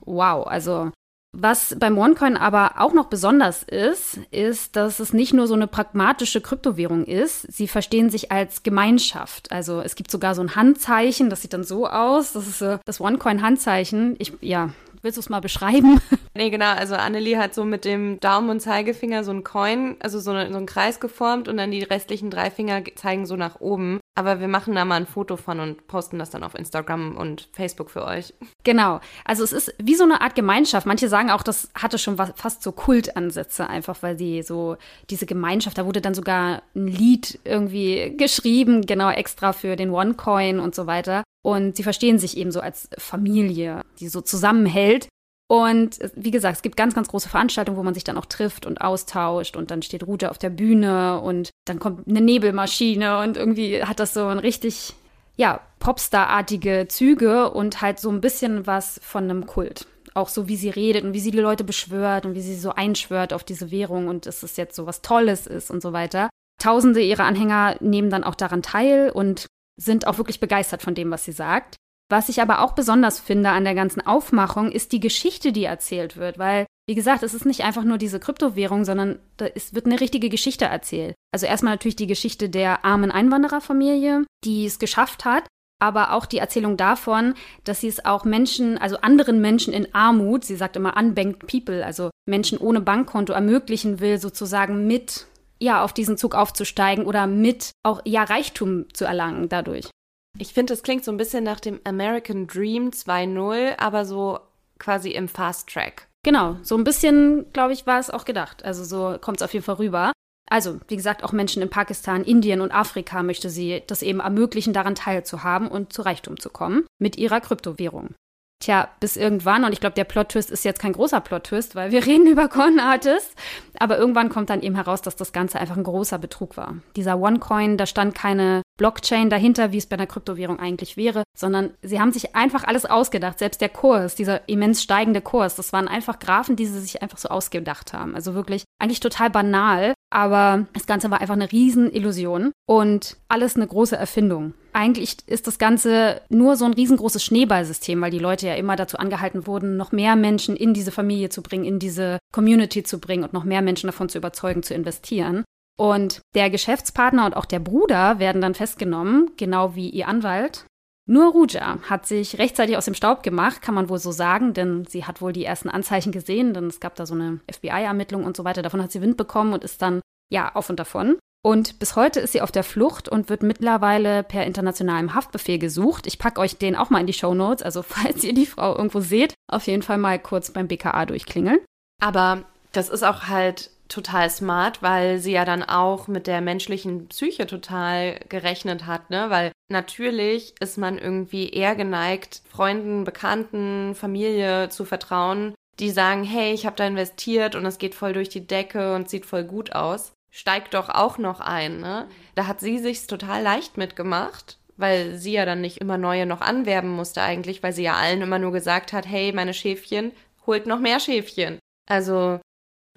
wow. 0.06 0.46
Also 0.46 0.92
was 1.32 1.76
beim 1.78 1.98
OneCoin 1.98 2.36
aber 2.36 2.80
auch 2.80 2.94
noch 2.94 3.06
besonders 3.06 3.62
ist, 3.62 4.18
ist, 4.30 4.74
dass 4.76 5.00
es 5.00 5.12
nicht 5.12 5.34
nur 5.34 5.46
so 5.46 5.54
eine 5.54 5.66
pragmatische 5.66 6.40
Kryptowährung 6.40 7.04
ist. 7.04 7.52
Sie 7.52 7.68
verstehen 7.68 8.08
sich 8.08 8.32
als 8.32 8.62
Gemeinschaft. 8.62 9.52
Also 9.52 9.80
es 9.80 9.96
gibt 9.96 10.10
sogar 10.10 10.34
so 10.34 10.42
ein 10.42 10.56
Handzeichen, 10.56 11.28
das 11.28 11.42
sieht 11.42 11.52
dann 11.52 11.64
so 11.64 11.86
aus. 11.86 12.32
Das 12.32 12.46
ist 12.46 12.64
das 12.84 13.00
OneCoin-Handzeichen. 13.00 14.16
Ich, 14.18 14.32
ja, 14.40 14.70
Willst 15.02 15.16
du 15.16 15.20
es 15.20 15.28
mal 15.28 15.40
beschreiben? 15.40 16.00
Nee, 16.36 16.50
genau. 16.50 16.72
Also 16.72 16.96
Annelie 16.96 17.38
hat 17.38 17.54
so 17.54 17.64
mit 17.64 17.86
dem 17.86 18.20
Daumen 18.20 18.50
und 18.50 18.60
Zeigefinger 18.60 19.24
so 19.24 19.30
ein 19.30 19.42
Coin, 19.42 19.96
also 20.00 20.20
so, 20.20 20.32
eine, 20.32 20.50
so 20.50 20.58
einen 20.58 20.66
Kreis 20.66 21.00
geformt 21.00 21.48
und 21.48 21.56
dann 21.56 21.70
die 21.70 21.82
restlichen 21.82 22.30
drei 22.30 22.50
Finger 22.50 22.82
zeigen 22.94 23.24
so 23.24 23.36
nach 23.36 23.60
oben. 23.60 24.00
Aber 24.14 24.38
wir 24.40 24.48
machen 24.48 24.74
da 24.74 24.84
mal 24.84 24.96
ein 24.96 25.06
Foto 25.06 25.36
von 25.36 25.60
und 25.60 25.86
posten 25.86 26.18
das 26.18 26.28
dann 26.28 26.42
auf 26.42 26.54
Instagram 26.54 27.16
und 27.16 27.48
Facebook 27.52 27.90
für 27.90 28.04
euch. 28.04 28.34
Genau. 28.64 29.00
Also 29.24 29.44
es 29.44 29.52
ist 29.52 29.74
wie 29.78 29.94
so 29.94 30.04
eine 30.04 30.20
Art 30.20 30.34
Gemeinschaft. 30.34 30.86
Manche 30.86 31.08
sagen 31.08 31.30
auch, 31.30 31.42
das 31.42 31.70
hatte 31.74 31.96
schon 31.96 32.18
was, 32.18 32.32
fast 32.36 32.62
so 32.62 32.72
Kultansätze, 32.72 33.66
einfach 33.66 34.02
weil 34.02 34.18
sie 34.18 34.42
so 34.42 34.76
diese 35.08 35.24
Gemeinschaft, 35.24 35.78
da 35.78 35.86
wurde 35.86 36.02
dann 36.02 36.14
sogar 36.14 36.62
ein 36.74 36.86
Lied 36.86 37.38
irgendwie 37.44 38.14
geschrieben, 38.14 38.82
genau 38.82 39.10
extra 39.10 39.54
für 39.54 39.76
den 39.76 39.90
OneCoin 39.90 40.60
und 40.60 40.74
so 40.74 40.86
weiter. 40.86 41.22
Und 41.46 41.76
sie 41.76 41.84
verstehen 41.84 42.18
sich 42.18 42.36
eben 42.36 42.50
so 42.50 42.58
als 42.58 42.88
Familie, 42.98 43.82
die 44.00 44.08
so 44.08 44.20
zusammenhält. 44.20 45.06
Und 45.48 46.00
wie 46.16 46.32
gesagt, 46.32 46.56
es 46.56 46.62
gibt 46.62 46.76
ganz, 46.76 46.92
ganz 46.92 47.06
große 47.06 47.28
Veranstaltungen, 47.28 47.78
wo 47.78 47.84
man 47.84 47.94
sich 47.94 48.02
dann 48.02 48.18
auch 48.18 48.26
trifft 48.26 48.66
und 48.66 48.80
austauscht 48.80 49.56
und 49.56 49.70
dann 49.70 49.80
steht 49.80 50.04
Ruja 50.04 50.30
auf 50.30 50.38
der 50.38 50.50
Bühne 50.50 51.20
und 51.20 51.50
dann 51.64 51.78
kommt 51.78 52.08
eine 52.08 52.20
Nebelmaschine 52.20 53.20
und 53.20 53.36
irgendwie 53.36 53.84
hat 53.84 54.00
das 54.00 54.12
so 54.12 54.26
ein 54.26 54.40
richtig, 54.40 54.94
ja, 55.36 55.60
Popstar-artige 55.78 56.88
Züge 56.88 57.52
und 57.52 57.80
halt 57.80 58.00
so 58.00 58.10
ein 58.10 58.20
bisschen 58.20 58.66
was 58.66 58.98
von 59.04 59.22
einem 59.22 59.46
Kult. 59.46 59.86
Auch 60.14 60.28
so, 60.28 60.48
wie 60.48 60.56
sie 60.56 60.70
redet 60.70 61.04
und 61.04 61.12
wie 61.12 61.20
sie 61.20 61.30
die 61.30 61.38
Leute 61.38 61.62
beschwört 61.62 62.26
und 62.26 62.34
wie 62.34 62.40
sie 62.40 62.56
so 62.56 62.70
einschwört 62.72 63.32
auf 63.32 63.44
diese 63.44 63.70
Währung 63.70 64.08
und 64.08 64.26
dass 64.26 64.42
es 64.42 64.56
jetzt 64.56 64.74
so 64.74 64.86
was 64.86 65.00
Tolles 65.00 65.46
ist 65.46 65.70
und 65.70 65.80
so 65.80 65.92
weiter. 65.92 66.28
Tausende 66.60 67.02
ihrer 67.02 67.22
Anhänger 67.22 67.76
nehmen 67.78 68.10
dann 68.10 68.24
auch 68.24 68.34
daran 68.34 68.62
teil 68.62 69.10
und 69.10 69.46
sind 69.76 70.06
auch 70.06 70.18
wirklich 70.18 70.40
begeistert 70.40 70.82
von 70.82 70.94
dem, 70.94 71.10
was 71.10 71.24
sie 71.24 71.32
sagt. 71.32 71.76
Was 72.08 72.28
ich 72.28 72.40
aber 72.40 72.60
auch 72.60 72.72
besonders 72.72 73.18
finde 73.18 73.50
an 73.50 73.64
der 73.64 73.74
ganzen 73.74 74.00
Aufmachung, 74.00 74.70
ist 74.70 74.92
die 74.92 75.00
Geschichte, 75.00 75.52
die 75.52 75.64
erzählt 75.64 76.16
wird, 76.16 76.38
weil, 76.38 76.66
wie 76.88 76.94
gesagt, 76.94 77.24
es 77.24 77.34
ist 77.34 77.46
nicht 77.46 77.64
einfach 77.64 77.82
nur 77.82 77.98
diese 77.98 78.20
Kryptowährung, 78.20 78.84
sondern 78.84 79.18
es 79.54 79.74
wird 79.74 79.86
eine 79.86 80.00
richtige 80.00 80.28
Geschichte 80.28 80.66
erzählt. 80.66 81.14
Also 81.32 81.46
erstmal 81.46 81.74
natürlich 81.74 81.96
die 81.96 82.06
Geschichte 82.06 82.48
der 82.48 82.84
armen 82.84 83.10
Einwandererfamilie, 83.10 84.24
die 84.44 84.66
es 84.66 84.78
geschafft 84.78 85.24
hat, 85.24 85.48
aber 85.80 86.12
auch 86.12 86.26
die 86.26 86.38
Erzählung 86.38 86.76
davon, 86.76 87.34
dass 87.64 87.80
sie 87.80 87.88
es 87.88 88.04
auch 88.04 88.24
Menschen, 88.24 88.78
also 88.78 88.98
anderen 88.98 89.40
Menschen 89.40 89.74
in 89.74 89.92
Armut, 89.94 90.44
sie 90.44 90.56
sagt 90.56 90.76
immer 90.76 90.96
unbanked 90.96 91.46
people, 91.46 91.84
also 91.84 92.10
Menschen 92.24 92.58
ohne 92.58 92.80
Bankkonto 92.80 93.32
ermöglichen 93.32 93.98
will, 94.00 94.18
sozusagen 94.18 94.86
mit 94.86 95.26
ja, 95.60 95.82
auf 95.82 95.92
diesen 95.92 96.16
Zug 96.16 96.34
aufzusteigen 96.34 97.06
oder 97.06 97.26
mit 97.26 97.72
auch 97.82 98.00
ja 98.04 98.24
Reichtum 98.24 98.86
zu 98.92 99.04
erlangen 99.04 99.48
dadurch. 99.48 99.90
Ich 100.38 100.52
finde, 100.52 100.72
das 100.72 100.82
klingt 100.82 101.04
so 101.04 101.10
ein 101.10 101.16
bisschen 101.16 101.44
nach 101.44 101.60
dem 101.60 101.80
American 101.84 102.46
Dream 102.46 102.90
2.0, 102.90 103.78
aber 103.78 104.04
so 104.04 104.38
quasi 104.78 105.10
im 105.10 105.28
Fast 105.28 105.68
Track. 105.68 106.08
Genau, 106.22 106.56
so 106.62 106.76
ein 106.76 106.84
bisschen, 106.84 107.46
glaube 107.52 107.72
ich, 107.72 107.86
war 107.86 107.98
es 107.98 108.10
auch 108.10 108.24
gedacht. 108.24 108.64
Also 108.64 108.84
so 108.84 109.18
kommt 109.18 109.38
es 109.38 109.42
auf 109.42 109.54
jeden 109.54 109.64
Fall 109.64 109.76
rüber. 109.76 110.12
Also, 110.48 110.80
wie 110.88 110.96
gesagt, 110.96 111.24
auch 111.24 111.32
Menschen 111.32 111.62
in 111.62 111.70
Pakistan, 111.70 112.22
Indien 112.22 112.60
und 112.60 112.70
Afrika 112.70 113.22
möchte 113.22 113.50
sie 113.50 113.82
das 113.86 114.02
eben 114.02 114.20
ermöglichen, 114.20 114.72
daran 114.72 114.94
teilzuhaben 114.94 115.68
und 115.68 115.92
zu 115.92 116.02
Reichtum 116.02 116.38
zu 116.38 116.50
kommen 116.50 116.86
mit 117.00 117.16
ihrer 117.16 117.40
Kryptowährung. 117.40 118.14
Tja, 118.58 118.88
bis 119.00 119.16
irgendwann, 119.16 119.64
und 119.64 119.72
ich 119.72 119.80
glaube, 119.80 119.94
der 119.94 120.04
Plot-Twist 120.04 120.50
ist 120.50 120.64
jetzt 120.64 120.80
kein 120.80 120.94
großer 120.94 121.20
Plot-Twist, 121.20 121.74
weil 121.74 121.90
wir 121.90 122.06
reden 122.06 122.26
über 122.26 122.48
Con-Artists, 122.48 123.34
aber 123.78 123.98
irgendwann 123.98 124.30
kommt 124.30 124.50
dann 124.50 124.62
eben 124.62 124.74
heraus, 124.74 125.02
dass 125.02 125.16
das 125.16 125.32
Ganze 125.32 125.60
einfach 125.60 125.76
ein 125.76 125.84
großer 125.84 126.18
Betrug 126.18 126.56
war. 126.56 126.76
Dieser 126.96 127.18
OneCoin, 127.18 127.76
da 127.76 127.86
stand 127.86 128.14
keine 128.14 128.62
Blockchain 128.76 129.30
dahinter, 129.30 129.72
wie 129.72 129.78
es 129.78 129.86
bei 129.86 129.96
einer 129.96 130.06
Kryptowährung 130.06 130.58
eigentlich 130.58 130.96
wäre, 130.96 131.22
sondern 131.36 131.70
sie 131.82 132.00
haben 132.00 132.12
sich 132.12 132.34
einfach 132.36 132.64
alles 132.64 132.84
ausgedacht. 132.84 133.38
Selbst 133.38 133.60
der 133.60 133.68
Kurs, 133.68 134.14
dieser 134.14 134.48
immens 134.48 134.82
steigende 134.82 135.20
Kurs, 135.20 135.56
das 135.56 135.72
waren 135.72 135.88
einfach 135.88 136.18
Graphen, 136.18 136.56
die 136.56 136.66
sie 136.66 136.80
sich 136.80 137.02
einfach 137.02 137.18
so 137.18 137.28
ausgedacht 137.28 137.92
haben. 137.92 138.14
Also 138.14 138.34
wirklich 138.34 138.64
eigentlich 138.78 139.00
total 139.00 139.30
banal, 139.30 139.94
aber 140.10 140.66
das 140.72 140.86
Ganze 140.86 141.10
war 141.10 141.20
einfach 141.20 141.34
eine 141.34 141.50
Riesenillusion 141.50 142.52
und 142.66 143.16
alles 143.28 143.56
eine 143.56 143.66
große 143.66 143.96
Erfindung. 143.96 144.54
Eigentlich 144.72 145.16
ist 145.26 145.46
das 145.46 145.58
Ganze 145.58 146.20
nur 146.28 146.56
so 146.56 146.66
ein 146.66 146.74
riesengroßes 146.74 147.24
Schneeballsystem, 147.24 148.00
weil 148.00 148.10
die 148.10 148.18
Leute 148.18 148.46
ja 148.46 148.54
immer 148.54 148.76
dazu 148.76 148.98
angehalten 148.98 149.46
wurden, 149.46 149.78
noch 149.78 149.90
mehr 149.92 150.16
Menschen 150.16 150.54
in 150.54 150.74
diese 150.74 150.92
Familie 150.92 151.30
zu 151.30 151.42
bringen, 151.42 151.64
in 151.64 151.78
diese 151.78 152.18
Community 152.32 152.82
zu 152.82 153.00
bringen 153.00 153.24
und 153.24 153.32
noch 153.32 153.44
mehr 153.44 153.62
Menschen 153.62 153.86
davon 153.86 154.10
zu 154.10 154.18
überzeugen, 154.18 154.62
zu 154.62 154.74
investieren. 154.74 155.44
Und 155.78 156.22
der 156.34 156.50
Geschäftspartner 156.50 157.26
und 157.26 157.36
auch 157.36 157.44
der 157.44 157.58
Bruder 157.58 158.18
werden 158.18 158.40
dann 158.40 158.54
festgenommen, 158.54 159.30
genau 159.36 159.74
wie 159.74 159.90
ihr 159.90 160.08
Anwalt. 160.08 160.64
Nur 161.08 161.30
Ruja 161.30 161.78
hat 161.88 162.06
sich 162.06 162.38
rechtzeitig 162.38 162.76
aus 162.76 162.86
dem 162.86 162.94
Staub 162.94 163.22
gemacht, 163.22 163.62
kann 163.62 163.76
man 163.76 163.88
wohl 163.88 163.98
so 163.98 164.10
sagen, 164.10 164.54
denn 164.54 164.86
sie 164.86 165.04
hat 165.04 165.20
wohl 165.20 165.32
die 165.32 165.44
ersten 165.44 165.68
Anzeichen 165.68 166.10
gesehen, 166.10 166.52
denn 166.52 166.66
es 166.66 166.80
gab 166.80 166.96
da 166.96 167.06
so 167.06 167.14
eine 167.14 167.40
FBI-Ermittlung 167.50 168.24
und 168.24 168.36
so 168.36 168.44
weiter. 168.44 168.62
Davon 168.62 168.82
hat 168.82 168.90
sie 168.90 169.02
Wind 169.02 169.16
bekommen 169.16 169.52
und 169.52 169.62
ist 169.62 169.82
dann, 169.82 170.00
ja, 170.32 170.52
auf 170.54 170.68
und 170.68 170.80
davon. 170.80 171.16
Und 171.44 171.78
bis 171.78 171.94
heute 171.94 172.18
ist 172.18 172.32
sie 172.32 172.40
auf 172.40 172.50
der 172.50 172.64
Flucht 172.64 173.08
und 173.08 173.28
wird 173.28 173.44
mittlerweile 173.44 174.24
per 174.24 174.44
internationalem 174.44 175.14
Haftbefehl 175.14 175.60
gesucht. 175.60 176.08
Ich 176.08 176.18
packe 176.18 176.40
euch 176.40 176.58
den 176.58 176.74
auch 176.74 176.90
mal 176.90 176.98
in 176.98 177.06
die 177.06 177.12
Show 177.12 177.34
Notes. 177.34 177.62
Also 177.62 177.82
falls 177.86 178.24
ihr 178.24 178.34
die 178.34 178.46
Frau 178.46 178.76
irgendwo 178.76 178.98
seht, 178.98 179.34
auf 179.48 179.68
jeden 179.68 179.82
Fall 179.82 179.98
mal 179.98 180.18
kurz 180.18 180.50
beim 180.50 180.66
BKA 180.66 181.06
durchklingeln. 181.06 181.60
Aber 182.02 182.42
das 182.72 182.88
ist 182.88 183.04
auch 183.04 183.28
halt 183.28 183.70
total 183.88 184.30
smart, 184.30 184.82
weil 184.82 185.18
sie 185.18 185.32
ja 185.32 185.44
dann 185.44 185.62
auch 185.62 186.08
mit 186.08 186.26
der 186.26 186.40
menschlichen 186.40 187.08
Psyche 187.08 187.46
total 187.46 188.18
gerechnet 188.28 188.86
hat, 188.86 189.10
ne? 189.10 189.30
Weil 189.30 189.52
natürlich 189.68 190.54
ist 190.60 190.78
man 190.78 190.98
irgendwie 190.98 191.50
eher 191.50 191.74
geneigt, 191.74 192.42
Freunden, 192.48 193.04
Bekannten, 193.04 193.94
Familie 193.94 194.68
zu 194.68 194.84
vertrauen, 194.84 195.54
die 195.78 195.90
sagen, 195.90 196.24
hey, 196.24 196.52
ich 196.52 196.66
habe 196.66 196.76
da 196.76 196.86
investiert 196.86 197.54
und 197.54 197.66
es 197.66 197.78
geht 197.78 197.94
voll 197.94 198.12
durch 198.12 198.28
die 198.28 198.46
Decke 198.46 198.94
und 198.94 199.08
sieht 199.08 199.26
voll 199.26 199.44
gut 199.44 199.74
aus. 199.74 200.12
Steigt 200.30 200.74
doch 200.74 200.88
auch 200.88 201.18
noch 201.18 201.40
ein, 201.40 201.80
ne? 201.80 202.08
Da 202.34 202.46
hat 202.46 202.60
sie 202.60 202.78
sich's 202.78 203.06
total 203.06 203.42
leicht 203.42 203.76
mitgemacht, 203.76 204.58
weil 204.76 205.16
sie 205.16 205.32
ja 205.32 205.44
dann 205.44 205.60
nicht 205.60 205.78
immer 205.78 205.98
neue 205.98 206.26
noch 206.26 206.40
anwerben 206.40 206.90
musste 206.90 207.22
eigentlich, 207.22 207.62
weil 207.62 207.72
sie 207.72 207.84
ja 207.84 207.94
allen 207.94 208.22
immer 208.22 208.38
nur 208.38 208.52
gesagt 208.52 208.92
hat, 208.92 209.06
hey, 209.06 209.32
meine 209.32 209.54
Schäfchen, 209.54 210.12
holt 210.46 210.66
noch 210.66 210.80
mehr 210.80 211.00
Schäfchen. 211.00 211.58
Also 211.88 212.40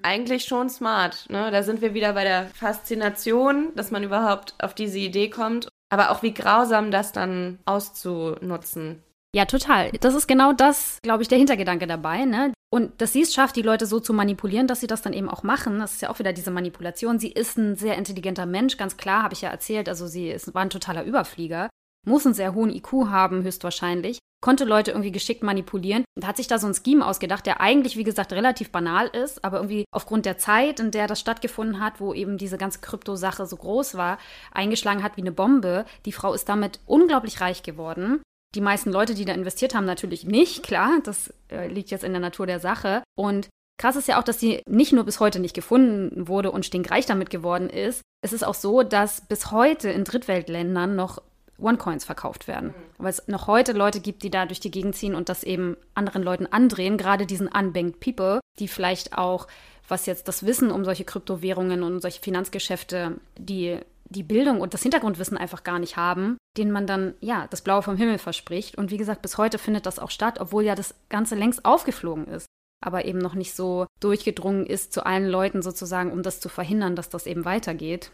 eigentlich 0.01 0.45
schon 0.45 0.69
smart. 0.69 1.25
Ne? 1.29 1.51
Da 1.51 1.63
sind 1.63 1.81
wir 1.81 1.93
wieder 1.93 2.13
bei 2.13 2.23
der 2.23 2.47
Faszination, 2.49 3.71
dass 3.75 3.91
man 3.91 4.03
überhaupt 4.03 4.55
auf 4.59 4.73
diese 4.73 4.99
Idee 4.99 5.29
kommt. 5.29 5.67
Aber 5.91 6.11
auch 6.11 6.21
wie 6.21 6.33
grausam 6.33 6.91
das 6.91 7.11
dann 7.11 7.59
auszunutzen. 7.65 9.01
Ja, 9.35 9.45
total. 9.45 9.91
Das 9.99 10.15
ist 10.15 10.27
genau 10.27 10.53
das, 10.53 10.99
glaube 11.03 11.23
ich, 11.23 11.29
der 11.29 11.37
Hintergedanke 11.37 11.87
dabei. 11.87 12.25
Ne? 12.25 12.53
Und 12.71 13.01
dass 13.01 13.13
sie 13.13 13.21
es 13.21 13.33
schafft, 13.33 13.55
die 13.55 13.63
Leute 13.63 13.85
so 13.85 13.99
zu 13.99 14.13
manipulieren, 14.13 14.67
dass 14.67 14.79
sie 14.79 14.87
das 14.87 15.01
dann 15.01 15.13
eben 15.13 15.29
auch 15.29 15.43
machen, 15.43 15.79
das 15.79 15.93
ist 15.93 16.01
ja 16.01 16.09
auch 16.09 16.19
wieder 16.19 16.33
diese 16.33 16.51
Manipulation. 16.51 17.19
Sie 17.19 17.31
ist 17.31 17.57
ein 17.57 17.75
sehr 17.75 17.97
intelligenter 17.97 18.45
Mensch, 18.45 18.77
ganz 18.77 18.97
klar, 18.97 19.23
habe 19.23 19.33
ich 19.33 19.41
ja 19.41 19.49
erzählt. 19.49 19.89
Also 19.89 20.05
sie 20.07 20.29
ist, 20.29 20.53
war 20.53 20.61
ein 20.61 20.69
totaler 20.69 21.03
Überflieger, 21.03 21.69
muss 22.05 22.25
einen 22.25 22.35
sehr 22.35 22.53
hohen 22.53 22.71
IQ 22.71 23.07
haben, 23.09 23.43
höchstwahrscheinlich 23.43 24.19
konnte 24.41 24.65
Leute 24.65 24.91
irgendwie 24.91 25.11
geschickt 25.11 25.43
manipulieren 25.43 26.05
und 26.15 26.25
hat 26.25 26.37
sich 26.37 26.47
da 26.47 26.57
so 26.59 26.67
ein 26.67 26.73
Scheme 26.73 27.05
ausgedacht, 27.05 27.45
der 27.45 27.61
eigentlich, 27.61 27.97
wie 27.97 28.03
gesagt, 28.03 28.31
relativ 28.33 28.71
banal 28.71 29.07
ist, 29.07 29.43
aber 29.43 29.57
irgendwie 29.57 29.85
aufgrund 29.91 30.25
der 30.25 30.37
Zeit, 30.37 30.79
in 30.79 30.91
der 30.91 31.07
das 31.07 31.19
stattgefunden 31.19 31.79
hat, 31.79 31.99
wo 31.99 32.13
eben 32.13 32.37
diese 32.37 32.57
ganze 32.57 32.79
Krypto-Sache 32.79 33.45
so 33.45 33.57
groß 33.57 33.95
war, 33.95 34.17
eingeschlagen 34.51 35.03
hat 35.03 35.17
wie 35.17 35.21
eine 35.21 35.31
Bombe. 35.31 35.85
Die 36.05 36.11
Frau 36.11 36.33
ist 36.33 36.47
damit 36.47 36.79
unglaublich 36.85 37.41
reich 37.41 37.63
geworden. 37.63 38.21
Die 38.55 38.61
meisten 38.61 38.91
Leute, 38.91 39.13
die 39.13 39.25
da 39.25 39.33
investiert 39.33 39.75
haben, 39.75 39.85
natürlich 39.85 40.25
nicht, 40.25 40.63
klar, 40.63 40.99
das 41.03 41.33
äh, 41.51 41.67
liegt 41.67 41.91
jetzt 41.91 42.03
in 42.03 42.13
der 42.13 42.21
Natur 42.21 42.47
der 42.47 42.59
Sache. 42.59 43.03
Und 43.15 43.49
krass 43.77 43.95
ist 43.95 44.07
ja 44.07 44.19
auch, 44.19 44.23
dass 44.23 44.39
sie 44.39 44.63
nicht 44.67 44.91
nur 44.91 45.03
bis 45.03 45.19
heute 45.19 45.39
nicht 45.39 45.53
gefunden 45.53 46.27
wurde 46.27 46.51
und 46.51 46.65
stinkreich 46.65 47.05
damit 47.05 47.29
geworden 47.29 47.69
ist. 47.69 48.01
Es 48.23 48.33
ist 48.33 48.43
auch 48.43 48.55
so, 48.55 48.81
dass 48.81 49.21
bis 49.27 49.51
heute 49.51 49.89
in 49.89 50.03
Drittweltländern 50.03 50.95
noch 50.95 51.21
One-Coins 51.61 52.05
verkauft 52.05 52.47
werden. 52.47 52.69
Mhm. 52.69 53.03
Weil 53.03 53.11
es 53.11 53.27
noch 53.27 53.47
heute 53.47 53.73
Leute 53.73 53.99
gibt, 53.99 54.23
die 54.23 54.29
da 54.29 54.45
durch 54.45 54.59
die 54.59 54.71
Gegend 54.71 54.95
ziehen 54.95 55.15
und 55.15 55.29
das 55.29 55.43
eben 55.43 55.77
anderen 55.93 56.23
Leuten 56.23 56.47
andrehen, 56.47 56.97
gerade 56.97 57.25
diesen 57.25 57.47
unbanked 57.47 57.99
people, 57.99 58.39
die 58.59 58.67
vielleicht 58.67 59.17
auch, 59.17 59.47
was 59.87 60.05
jetzt 60.05 60.27
das 60.27 60.45
Wissen 60.45 60.71
um 60.71 60.85
solche 60.85 61.05
Kryptowährungen 61.05 61.83
und 61.83 62.01
solche 62.01 62.21
Finanzgeschäfte, 62.21 63.17
die 63.37 63.79
die 64.11 64.23
Bildung 64.23 64.59
und 64.59 64.73
das 64.73 64.81
Hintergrundwissen 64.81 65.37
einfach 65.37 65.63
gar 65.63 65.77
nicht 65.77 65.95
haben, 65.95 66.37
denen 66.57 66.71
man 66.71 66.87
dann, 66.87 67.13
ja, 67.21 67.45
das 67.51 67.61
Blaue 67.61 67.83
vom 67.83 67.95
Himmel 67.95 68.17
verspricht. 68.17 68.75
Und 68.75 68.89
wie 68.89 68.97
gesagt, 68.97 69.21
bis 69.21 69.37
heute 69.37 69.59
findet 69.59 69.85
das 69.85 69.99
auch 69.99 70.09
statt, 70.09 70.39
obwohl 70.39 70.63
ja 70.63 70.73
das 70.73 70.95
Ganze 71.09 71.35
längst 71.35 71.63
aufgeflogen 71.63 72.25
ist 72.25 72.47
aber 72.81 73.05
eben 73.05 73.19
noch 73.19 73.35
nicht 73.35 73.55
so 73.55 73.87
durchgedrungen 73.99 74.65
ist 74.65 74.93
zu 74.93 75.05
allen 75.05 75.27
Leuten 75.27 75.61
sozusagen, 75.61 76.11
um 76.11 76.23
das 76.23 76.39
zu 76.39 76.49
verhindern, 76.49 76.95
dass 76.95 77.09
das 77.09 77.25
eben 77.25 77.45
weitergeht. 77.45 78.11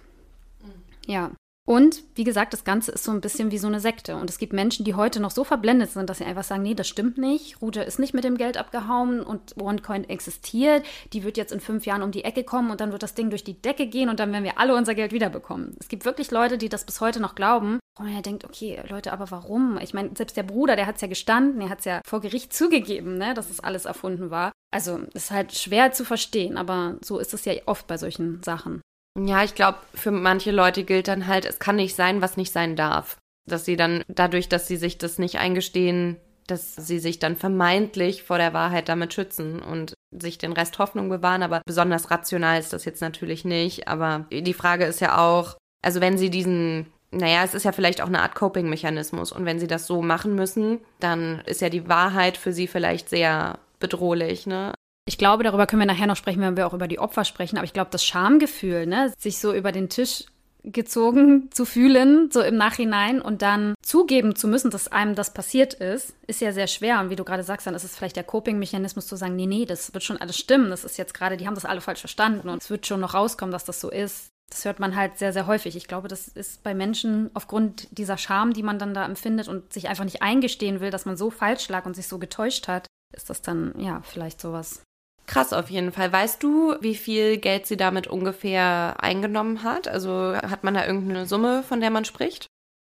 Mhm. 0.63 1.11
Ja, 1.11 1.31
und 1.67 2.03
wie 2.13 2.23
gesagt, 2.23 2.53
das 2.53 2.63
Ganze 2.63 2.91
ist 2.91 3.03
so 3.03 3.11
ein 3.11 3.21
bisschen 3.21 3.49
wie 3.49 3.57
so 3.57 3.65
eine 3.65 3.79
Sekte. 3.79 4.15
Und 4.17 4.29
es 4.29 4.37
gibt 4.37 4.53
Menschen, 4.53 4.85
die 4.85 4.93
heute 4.93 5.19
noch 5.19 5.31
so 5.31 5.43
verblendet 5.43 5.89
sind, 5.89 6.07
dass 6.07 6.19
sie 6.19 6.25
einfach 6.25 6.43
sagen, 6.43 6.61
nee, 6.61 6.75
das 6.75 6.87
stimmt 6.87 7.17
nicht. 7.17 7.59
Ruja 7.59 7.81
ist 7.81 7.97
nicht 7.97 8.13
mit 8.13 8.23
dem 8.23 8.37
Geld 8.37 8.57
abgehauen 8.57 9.21
und 9.21 9.59
OneCoin 9.59 10.07
existiert. 10.07 10.85
Die 11.11 11.23
wird 11.23 11.37
jetzt 11.37 11.51
in 11.51 11.59
fünf 11.59 11.87
Jahren 11.87 12.03
um 12.03 12.11
die 12.11 12.23
Ecke 12.23 12.43
kommen 12.43 12.69
und 12.69 12.81
dann 12.81 12.91
wird 12.91 13.01
das 13.01 13.15
Ding 13.15 13.31
durch 13.31 13.43
die 13.43 13.59
Decke 13.59 13.87
gehen 13.87 14.09
und 14.09 14.19
dann 14.19 14.31
werden 14.31 14.43
wir 14.43 14.59
alle 14.59 14.75
unser 14.75 14.93
Geld 14.93 15.11
wiederbekommen. 15.11 15.75
Es 15.79 15.87
gibt 15.87 16.05
wirklich 16.05 16.29
Leute, 16.29 16.59
die 16.59 16.69
das 16.69 16.85
bis 16.85 17.01
heute 17.01 17.19
noch 17.19 17.33
glauben. 17.33 17.79
Und 17.97 18.05
man 18.05 18.13
ja 18.13 18.21
denkt, 18.21 18.45
okay, 18.45 18.83
Leute, 18.87 19.11
aber 19.11 19.31
warum? 19.31 19.79
Ich 19.81 19.95
meine, 19.95 20.11
selbst 20.15 20.37
der 20.37 20.43
Bruder, 20.43 20.75
der 20.75 20.85
hat 20.85 20.95
es 20.95 21.01
ja 21.01 21.07
gestanden, 21.07 21.61
er 21.61 21.69
hat 21.69 21.79
es 21.79 21.85
ja 21.85 22.01
vor 22.05 22.21
Gericht 22.21 22.53
zugegeben, 22.53 23.17
ne, 23.17 23.33
dass 23.33 23.49
es 23.49 23.59
alles 23.59 23.85
erfunden 23.85 24.29
war. 24.29 24.51
Also 24.71 24.99
ist 25.15 25.31
halt 25.31 25.53
schwer 25.53 25.93
zu 25.93 26.05
verstehen, 26.05 26.57
aber 26.57 26.97
so 27.03 27.17
ist 27.17 27.33
es 27.33 27.45
ja 27.45 27.53
oft 27.65 27.87
bei 27.87 27.97
solchen 27.97 28.43
Sachen. 28.43 28.81
Ja, 29.17 29.43
ich 29.43 29.55
glaube, 29.55 29.77
für 29.93 30.11
manche 30.11 30.51
Leute 30.51 30.83
gilt 30.83 31.07
dann 31.07 31.27
halt, 31.27 31.45
es 31.45 31.59
kann 31.59 31.77
nicht 31.77 31.95
sein, 31.95 32.21
was 32.21 32.37
nicht 32.37 32.51
sein 32.51 32.75
darf. 32.75 33.17
Dass 33.47 33.63
sie 33.63 33.77
dann, 33.77 34.03
dadurch, 34.07 34.49
dass 34.49 34.67
sie 34.67 34.77
sich 34.77 34.97
das 34.97 35.19
nicht 35.19 35.37
eingestehen, 35.37 36.17
dass 36.47 36.75
sie 36.75 36.99
sich 36.99 37.19
dann 37.19 37.35
vermeintlich 37.35 38.23
vor 38.23 38.37
der 38.37 38.53
Wahrheit 38.53 38.89
damit 38.89 39.13
schützen 39.13 39.61
und 39.61 39.93
sich 40.11 40.37
den 40.37 40.51
Rest 40.51 40.77
Hoffnung 40.79 41.09
bewahren. 41.09 41.43
Aber 41.43 41.61
besonders 41.65 42.11
rational 42.11 42.59
ist 42.59 42.73
das 42.73 42.85
jetzt 42.85 43.01
natürlich 43.01 43.45
nicht. 43.45 43.87
Aber 43.87 44.25
die 44.31 44.53
Frage 44.53 44.85
ist 44.85 44.99
ja 44.99 45.17
auch, 45.17 45.55
also 45.81 46.01
wenn 46.01 46.17
sie 46.17 46.29
diesen, 46.29 46.87
naja, 47.11 47.43
es 47.43 47.53
ist 47.53 47.63
ja 47.63 47.71
vielleicht 47.71 48.01
auch 48.01 48.07
eine 48.07 48.21
Art 48.21 48.35
Coping-Mechanismus. 48.35 49.31
Und 49.31 49.45
wenn 49.45 49.59
sie 49.59 49.67
das 49.67 49.87
so 49.87 50.01
machen 50.01 50.35
müssen, 50.35 50.79
dann 50.99 51.41
ist 51.45 51.61
ja 51.61 51.69
die 51.69 51.87
Wahrheit 51.87 52.37
für 52.37 52.51
sie 52.51 52.67
vielleicht 52.67 53.09
sehr 53.09 53.59
bedrohlich, 53.79 54.45
ne? 54.45 54.73
Ich 55.07 55.19
glaube, 55.19 55.43
darüber 55.43 55.67
können 55.67 55.81
wir 55.81 55.85
nachher 55.85 56.07
noch 56.07 56.15
sprechen, 56.15 56.41
wenn 56.41 56.57
wir 56.57 56.65
auch 56.65 56.73
über 56.73 56.87
die 56.87 56.97
Opfer 56.97 57.25
sprechen. 57.25 57.57
Aber 57.57 57.65
ich 57.65 57.73
glaube, 57.73 57.91
das 57.91 58.03
Schamgefühl, 58.03 58.87
ne, 58.87 59.13
sich 59.19 59.37
so 59.37 59.53
über 59.53 59.71
den 59.71 59.87
Tisch 59.87 60.25
gezogen 60.63 61.51
zu 61.51 61.63
fühlen, 61.63 62.31
so 62.31 62.41
im 62.41 62.57
Nachhinein 62.57 63.21
und 63.21 63.43
dann 63.43 63.75
zugeben 63.83 64.35
zu 64.35 64.47
müssen, 64.47 64.71
dass 64.71 64.91
einem 64.91 65.13
das 65.13 65.31
passiert 65.31 65.75
ist, 65.75 66.15
ist 66.25 66.41
ja 66.41 66.51
sehr 66.51 66.65
schwer. 66.65 66.99
Und 66.99 67.11
wie 67.11 67.15
du 67.15 67.23
gerade 67.23 67.43
sagst, 67.43 67.67
dann 67.67 67.75
ist 67.75 67.83
es 67.83 67.95
vielleicht 67.95 68.15
der 68.15 68.23
Coping-Mechanismus 68.23 69.05
zu 69.05 69.15
sagen, 69.15 69.35
nee, 69.35 69.45
nee, 69.45 69.65
das 69.65 69.93
wird 69.93 70.03
schon 70.03 70.17
alles 70.17 70.39
stimmen. 70.39 70.71
Das 70.71 70.83
ist 70.83 70.97
jetzt 70.97 71.13
gerade, 71.13 71.37
die 71.37 71.45
haben 71.45 71.53
das 71.53 71.65
alle 71.65 71.81
falsch 71.81 71.99
verstanden 71.99 72.49
und 72.49 72.63
es 72.63 72.71
wird 72.71 72.87
schon 72.87 72.99
noch 72.99 73.13
rauskommen, 73.13 73.53
dass 73.53 73.65
das 73.65 73.79
so 73.79 73.91
ist. 73.91 74.29
Das 74.49 74.65
hört 74.65 74.79
man 74.79 74.95
halt 74.95 75.19
sehr, 75.19 75.33
sehr 75.33 75.45
häufig. 75.45 75.75
Ich 75.75 75.87
glaube, 75.87 76.07
das 76.07 76.27
ist 76.27 76.63
bei 76.63 76.73
Menschen 76.73 77.29
aufgrund 77.35 77.87
dieser 77.95 78.17
Scham, 78.17 78.53
die 78.53 78.63
man 78.63 78.79
dann 78.79 78.95
da 78.95 79.05
empfindet 79.05 79.47
und 79.47 79.71
sich 79.71 79.87
einfach 79.87 80.03
nicht 80.03 80.23
eingestehen 80.23 80.79
will, 80.79 80.89
dass 80.89 81.05
man 81.05 81.15
so 81.15 81.29
falsch 81.29 81.69
lag 81.69 81.85
und 81.85 81.95
sich 81.95 82.07
so 82.07 82.17
getäuscht 82.17 82.67
hat, 82.67 82.87
ist 83.15 83.29
das 83.29 83.43
dann, 83.43 83.73
ja, 83.79 84.01
vielleicht 84.03 84.41
sowas. 84.41 84.81
Krass 85.27 85.53
auf 85.53 85.69
jeden 85.69 85.91
Fall. 85.91 86.11
Weißt 86.11 86.41
du, 86.43 86.75
wie 86.81 86.95
viel 86.95 87.37
Geld 87.37 87.65
sie 87.65 87.77
damit 87.77 88.07
ungefähr 88.07 88.95
eingenommen 88.99 89.63
hat? 89.63 89.87
Also 89.87 90.35
hat 90.35 90.63
man 90.63 90.75
da 90.75 90.85
irgendeine 90.85 91.25
Summe, 91.25 91.63
von 91.63 91.81
der 91.81 91.89
man 91.89 92.05
spricht? 92.05 92.47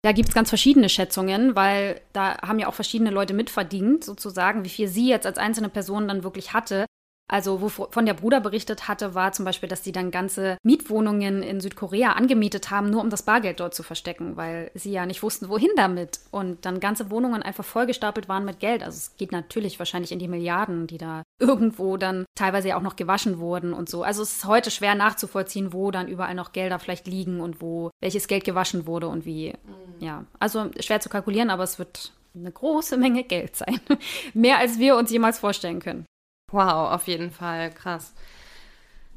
Da 0.03 0.13
gibt 0.13 0.29
es 0.29 0.35
ganz 0.35 0.49
verschiedene 0.49 0.89
Schätzungen, 0.89 1.57
weil 1.57 2.01
da 2.13 2.39
haben 2.41 2.59
ja 2.59 2.69
auch 2.69 2.75
verschiedene 2.75 3.11
Leute 3.11 3.35
mitverdient, 3.35 4.05
sozusagen, 4.05 4.65
wie 4.65 4.71
viel 4.71 4.89
sie 4.89 5.09
jetzt 5.09 5.27
als 5.27 5.39
einzelne 5.39 5.69
Person 5.69 6.09
dann 6.09 6.25
wirklich 6.25 6.55
hatte. 6.55 6.87
Also, 7.31 7.61
wovon 7.61 8.07
der 8.07 8.15
Bruder 8.15 8.41
berichtet 8.41 8.89
hatte, 8.89 9.15
war 9.15 9.31
zum 9.31 9.45
Beispiel, 9.45 9.69
dass 9.69 9.85
sie 9.85 9.93
dann 9.93 10.11
ganze 10.11 10.59
Mietwohnungen 10.65 11.45
in 11.45 11.61
Südkorea 11.61 12.15
angemietet 12.15 12.73
haben, 12.73 12.91
nur 12.91 13.01
um 13.01 13.09
das 13.09 13.23
Bargeld 13.23 13.61
dort 13.61 13.73
zu 13.73 13.85
verstecken, 13.85 14.37
weil 14.37 14.73
sie 14.75 14.91
ja 14.91 15.07
nicht 15.07 15.23
wussten, 15.23 15.49
wohin 15.49 15.71
damit. 15.77 16.19
Und 16.33 16.67
dann 16.67 16.81
ganze 16.81 17.09
Wohnungen 17.09 17.45
einfach 17.45 17.65
vollgestapelt 17.65 18.29
waren 18.29 18.45
mit 18.45 18.59
Geld. 18.59 18.83
Also, 18.83 18.97
es 18.97 19.17
geht 19.17 19.31
natürlich 19.31 19.79
wahrscheinlich 19.79 20.11
in 20.11 20.19
die 20.19 20.27
Milliarden, 20.27 20.89
die 20.89 20.99
da 20.99 21.23
irgendwo 21.39 21.97
dann 21.97 22.25
teilweise 22.35 22.71
ja 22.71 22.77
auch 22.77 22.83
noch 22.83 22.97
gewaschen 22.97 23.39
wurden 23.39 23.73
und 23.75 23.89
so. 23.89 24.03
Also, 24.03 24.23
es 24.23 24.39
ist 24.39 24.45
heute 24.47 24.73
schwer 24.73 24.97
nachzuvollziehen, 24.97 25.73
wo 25.73 25.93
dann 25.93 26.09
überall 26.09 26.35
noch 26.35 26.51
Gelder 26.51 26.81
vielleicht 26.81 27.07
liegen 27.07 27.41
und 27.41 27.63
wo 27.63 27.91
welches 28.03 28.27
Geld 28.27 28.43
gewaschen 28.43 28.89
wurde 28.89 29.07
und 29.07 29.25
wie. 29.25 29.51
Mhm. 29.51 30.05
Ja, 30.05 30.25
also 30.41 30.71
schwer 30.81 31.01
zu 31.01 31.11
kalkulieren, 31.11 31.51
aber 31.51 31.63
es 31.63 31.79
wird 31.79 32.13
eine 32.35 32.51
große 32.51 32.97
Menge 32.97 33.23
Geld 33.23 33.55
sein. 33.55 33.81
Mehr 34.35 34.59
als 34.59 34.81
wir 34.81 34.97
uns 34.97 35.11
jemals 35.13 35.39
vorstellen 35.39 35.79
können. 35.79 36.07
Wow, 36.53 36.93
auf 36.93 37.07
jeden 37.07 37.31
Fall, 37.31 37.71
krass. 37.71 38.13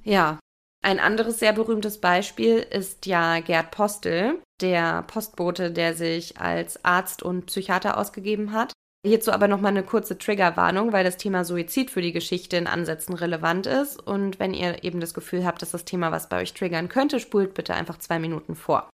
Ja, 0.03 0.39
ein 0.83 0.99
anderes 0.99 1.39
sehr 1.39 1.53
berühmtes 1.53 1.99
Beispiel 1.99 2.57
ist 2.57 3.05
ja 3.05 3.39
Gerd 3.39 3.71
Postel, 3.71 4.41
der 4.61 5.03
Postbote, 5.03 5.71
der 5.71 5.93
sich 5.93 6.39
als 6.39 6.83
Arzt 6.83 7.23
und 7.23 7.45
Psychiater 7.45 7.97
ausgegeben 7.97 8.51
hat. 8.51 8.73
Hierzu 9.05 9.31
aber 9.31 9.47
nochmal 9.47 9.71
eine 9.71 9.83
kurze 9.83 10.17
Triggerwarnung, 10.17 10.93
weil 10.93 11.03
das 11.03 11.17
Thema 11.17 11.43
Suizid 11.43 11.91
für 11.91 12.01
die 12.01 12.13
Geschichte 12.13 12.57
in 12.57 12.67
Ansätzen 12.67 13.15
relevant 13.15 13.65
ist. 13.65 14.01
Und 14.01 14.39
wenn 14.39 14.53
ihr 14.53 14.83
eben 14.83 14.99
das 14.99 15.13
Gefühl 15.13 15.45
habt, 15.45 15.61
dass 15.61 15.71
das 15.71 15.85
Thema 15.85 16.11
was 16.11 16.29
bei 16.29 16.41
euch 16.41 16.53
triggern 16.53 16.87
könnte, 16.87 17.19
spult 17.19 17.53
bitte 17.53 17.73
einfach 17.73 17.97
zwei 17.97 18.19
Minuten 18.19 18.55
vor. 18.55 18.89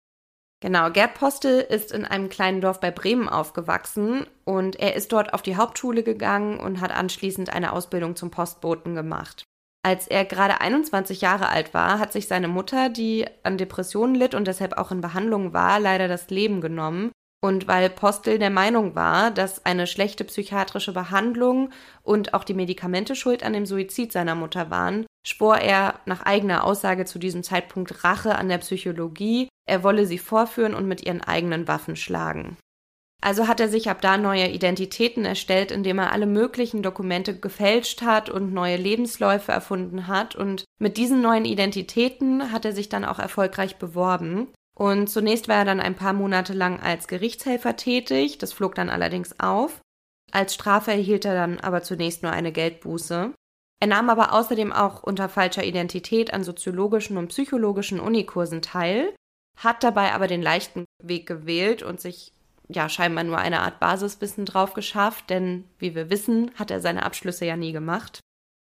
Genau, 0.61 0.91
Gerd 0.91 1.13
Postel 1.13 1.61
ist 1.61 1.93
in 1.93 2.03
einem 2.03 2.27
kleinen 2.27 2.59
Dorf 2.59 2.81
bei 2.81 2.91
Bremen 2.91 3.29
aufgewachsen 3.29 4.27
und 4.43 4.77
er 4.77 4.95
ist 4.95 5.13
dort 5.13 5.33
auf 5.33 5.41
die 5.41 5.55
Hauptschule 5.55 6.03
gegangen 6.03 6.59
und 6.59 6.81
hat 6.81 6.91
anschließend 6.91 7.51
eine 7.53 7.71
Ausbildung 7.71 8.17
zum 8.17 8.29
Postboten 8.29 8.93
gemacht. 8.93 9.43
Als 9.83 10.07
er 10.07 10.25
gerade 10.25 10.59
21 10.59 11.21
Jahre 11.21 11.47
alt 11.47 11.73
war, 11.73 11.99
hat 11.99 12.11
sich 12.11 12.27
seine 12.27 12.49
Mutter, 12.49 12.89
die 12.89 13.25
an 13.43 13.57
Depressionen 13.57 14.15
litt 14.15 14.35
und 14.35 14.47
deshalb 14.47 14.77
auch 14.77 14.91
in 14.91 14.99
Behandlung 14.99 15.53
war, 15.53 15.79
leider 15.79 16.09
das 16.09 16.29
Leben 16.29 16.59
genommen. 16.59 17.11
Und 17.41 17.67
weil 17.67 17.89
Postel 17.89 18.37
der 18.37 18.49
Meinung 18.49 18.95
war, 18.95 19.31
dass 19.31 19.65
eine 19.65 19.87
schlechte 19.87 20.25
psychiatrische 20.25 20.91
Behandlung 20.91 21.71
und 22.03 22.33
auch 22.33 22.43
die 22.43 22.53
Medikamente 22.53 23.15
schuld 23.15 23.43
an 23.43 23.53
dem 23.53 23.65
Suizid 23.65 24.11
seiner 24.11 24.35
Mutter 24.35 24.69
waren, 24.69 25.05
schwor 25.25 25.57
er 25.57 25.99
nach 26.05 26.23
eigener 26.23 26.65
Aussage 26.65 27.05
zu 27.05 27.17
diesem 27.17 27.43
Zeitpunkt 27.43 28.03
Rache 28.03 28.35
an 28.35 28.49
der 28.49 28.57
Psychologie, 28.57 29.47
er 29.69 29.83
wolle 29.83 30.05
sie 30.05 30.17
vorführen 30.17 30.73
und 30.73 30.87
mit 30.87 31.05
ihren 31.05 31.21
eigenen 31.21 31.67
Waffen 31.67 31.95
schlagen. 31.95 32.57
Also 33.21 33.47
hat 33.47 33.59
er 33.59 33.67
sich 33.67 33.89
ab 33.89 34.01
da 34.01 34.17
neue 34.17 34.47
Identitäten 34.47 35.25
erstellt, 35.25 35.71
indem 35.71 35.99
er 35.99 36.13
alle 36.13 36.25
möglichen 36.25 36.81
Dokumente 36.81 37.37
gefälscht 37.37 38.01
hat 38.01 38.29
und 38.29 38.53
neue 38.53 38.77
Lebensläufe 38.77 39.51
erfunden 39.51 40.07
hat. 40.07 40.35
Und 40.35 40.63
mit 40.79 40.95
diesen 40.95 41.21
neuen 41.21 41.43
Identitäten 41.43 42.53
hat 42.53 42.63
er 42.63 42.71
sich 42.71 42.87
dann 42.87 43.03
auch 43.03 43.19
erfolgreich 43.19 43.75
beworben. 43.75 44.47
Und 44.79 45.09
zunächst 45.09 45.49
war 45.49 45.57
er 45.57 45.65
dann 45.65 45.81
ein 45.81 45.95
paar 45.95 46.13
Monate 46.13 46.53
lang 46.53 46.79
als 46.79 47.09
Gerichtshelfer 47.09 47.75
tätig, 47.75 48.37
das 48.37 48.53
flog 48.53 48.75
dann 48.75 48.89
allerdings 48.89 49.37
auf. 49.37 49.81
Als 50.31 50.53
Strafe 50.53 50.91
erhielt 50.91 51.25
er 51.25 51.33
dann 51.33 51.59
aber 51.59 51.83
zunächst 51.83 52.23
nur 52.23 52.31
eine 52.31 52.53
Geldbuße. 52.53 53.33
Er 53.81 53.87
nahm 53.87 54.09
aber 54.09 54.31
außerdem 54.31 54.71
auch 54.71 55.03
unter 55.03 55.27
falscher 55.27 55.65
Identität 55.65 56.33
an 56.33 56.45
soziologischen 56.45 57.17
und 57.17 57.27
psychologischen 57.27 57.99
Unikursen 57.99 58.61
teil, 58.61 59.13
hat 59.57 59.83
dabei 59.83 60.13
aber 60.13 60.27
den 60.27 60.41
leichten 60.41 60.85
Weg 61.03 61.27
gewählt 61.27 61.83
und 61.83 61.99
sich 61.99 62.31
ja 62.69 62.87
scheinbar 62.87 63.25
nur 63.25 63.37
eine 63.37 63.59
Art 63.59 63.81
Basiswissen 63.81 64.45
drauf 64.45 64.75
geschafft, 64.75 65.29
denn 65.29 65.65
wie 65.77 65.93
wir 65.93 66.09
wissen, 66.09 66.51
hat 66.55 66.71
er 66.71 66.79
seine 66.79 67.03
Abschlüsse 67.03 67.45
ja 67.45 67.57
nie 67.57 67.73
gemacht. 67.73 68.21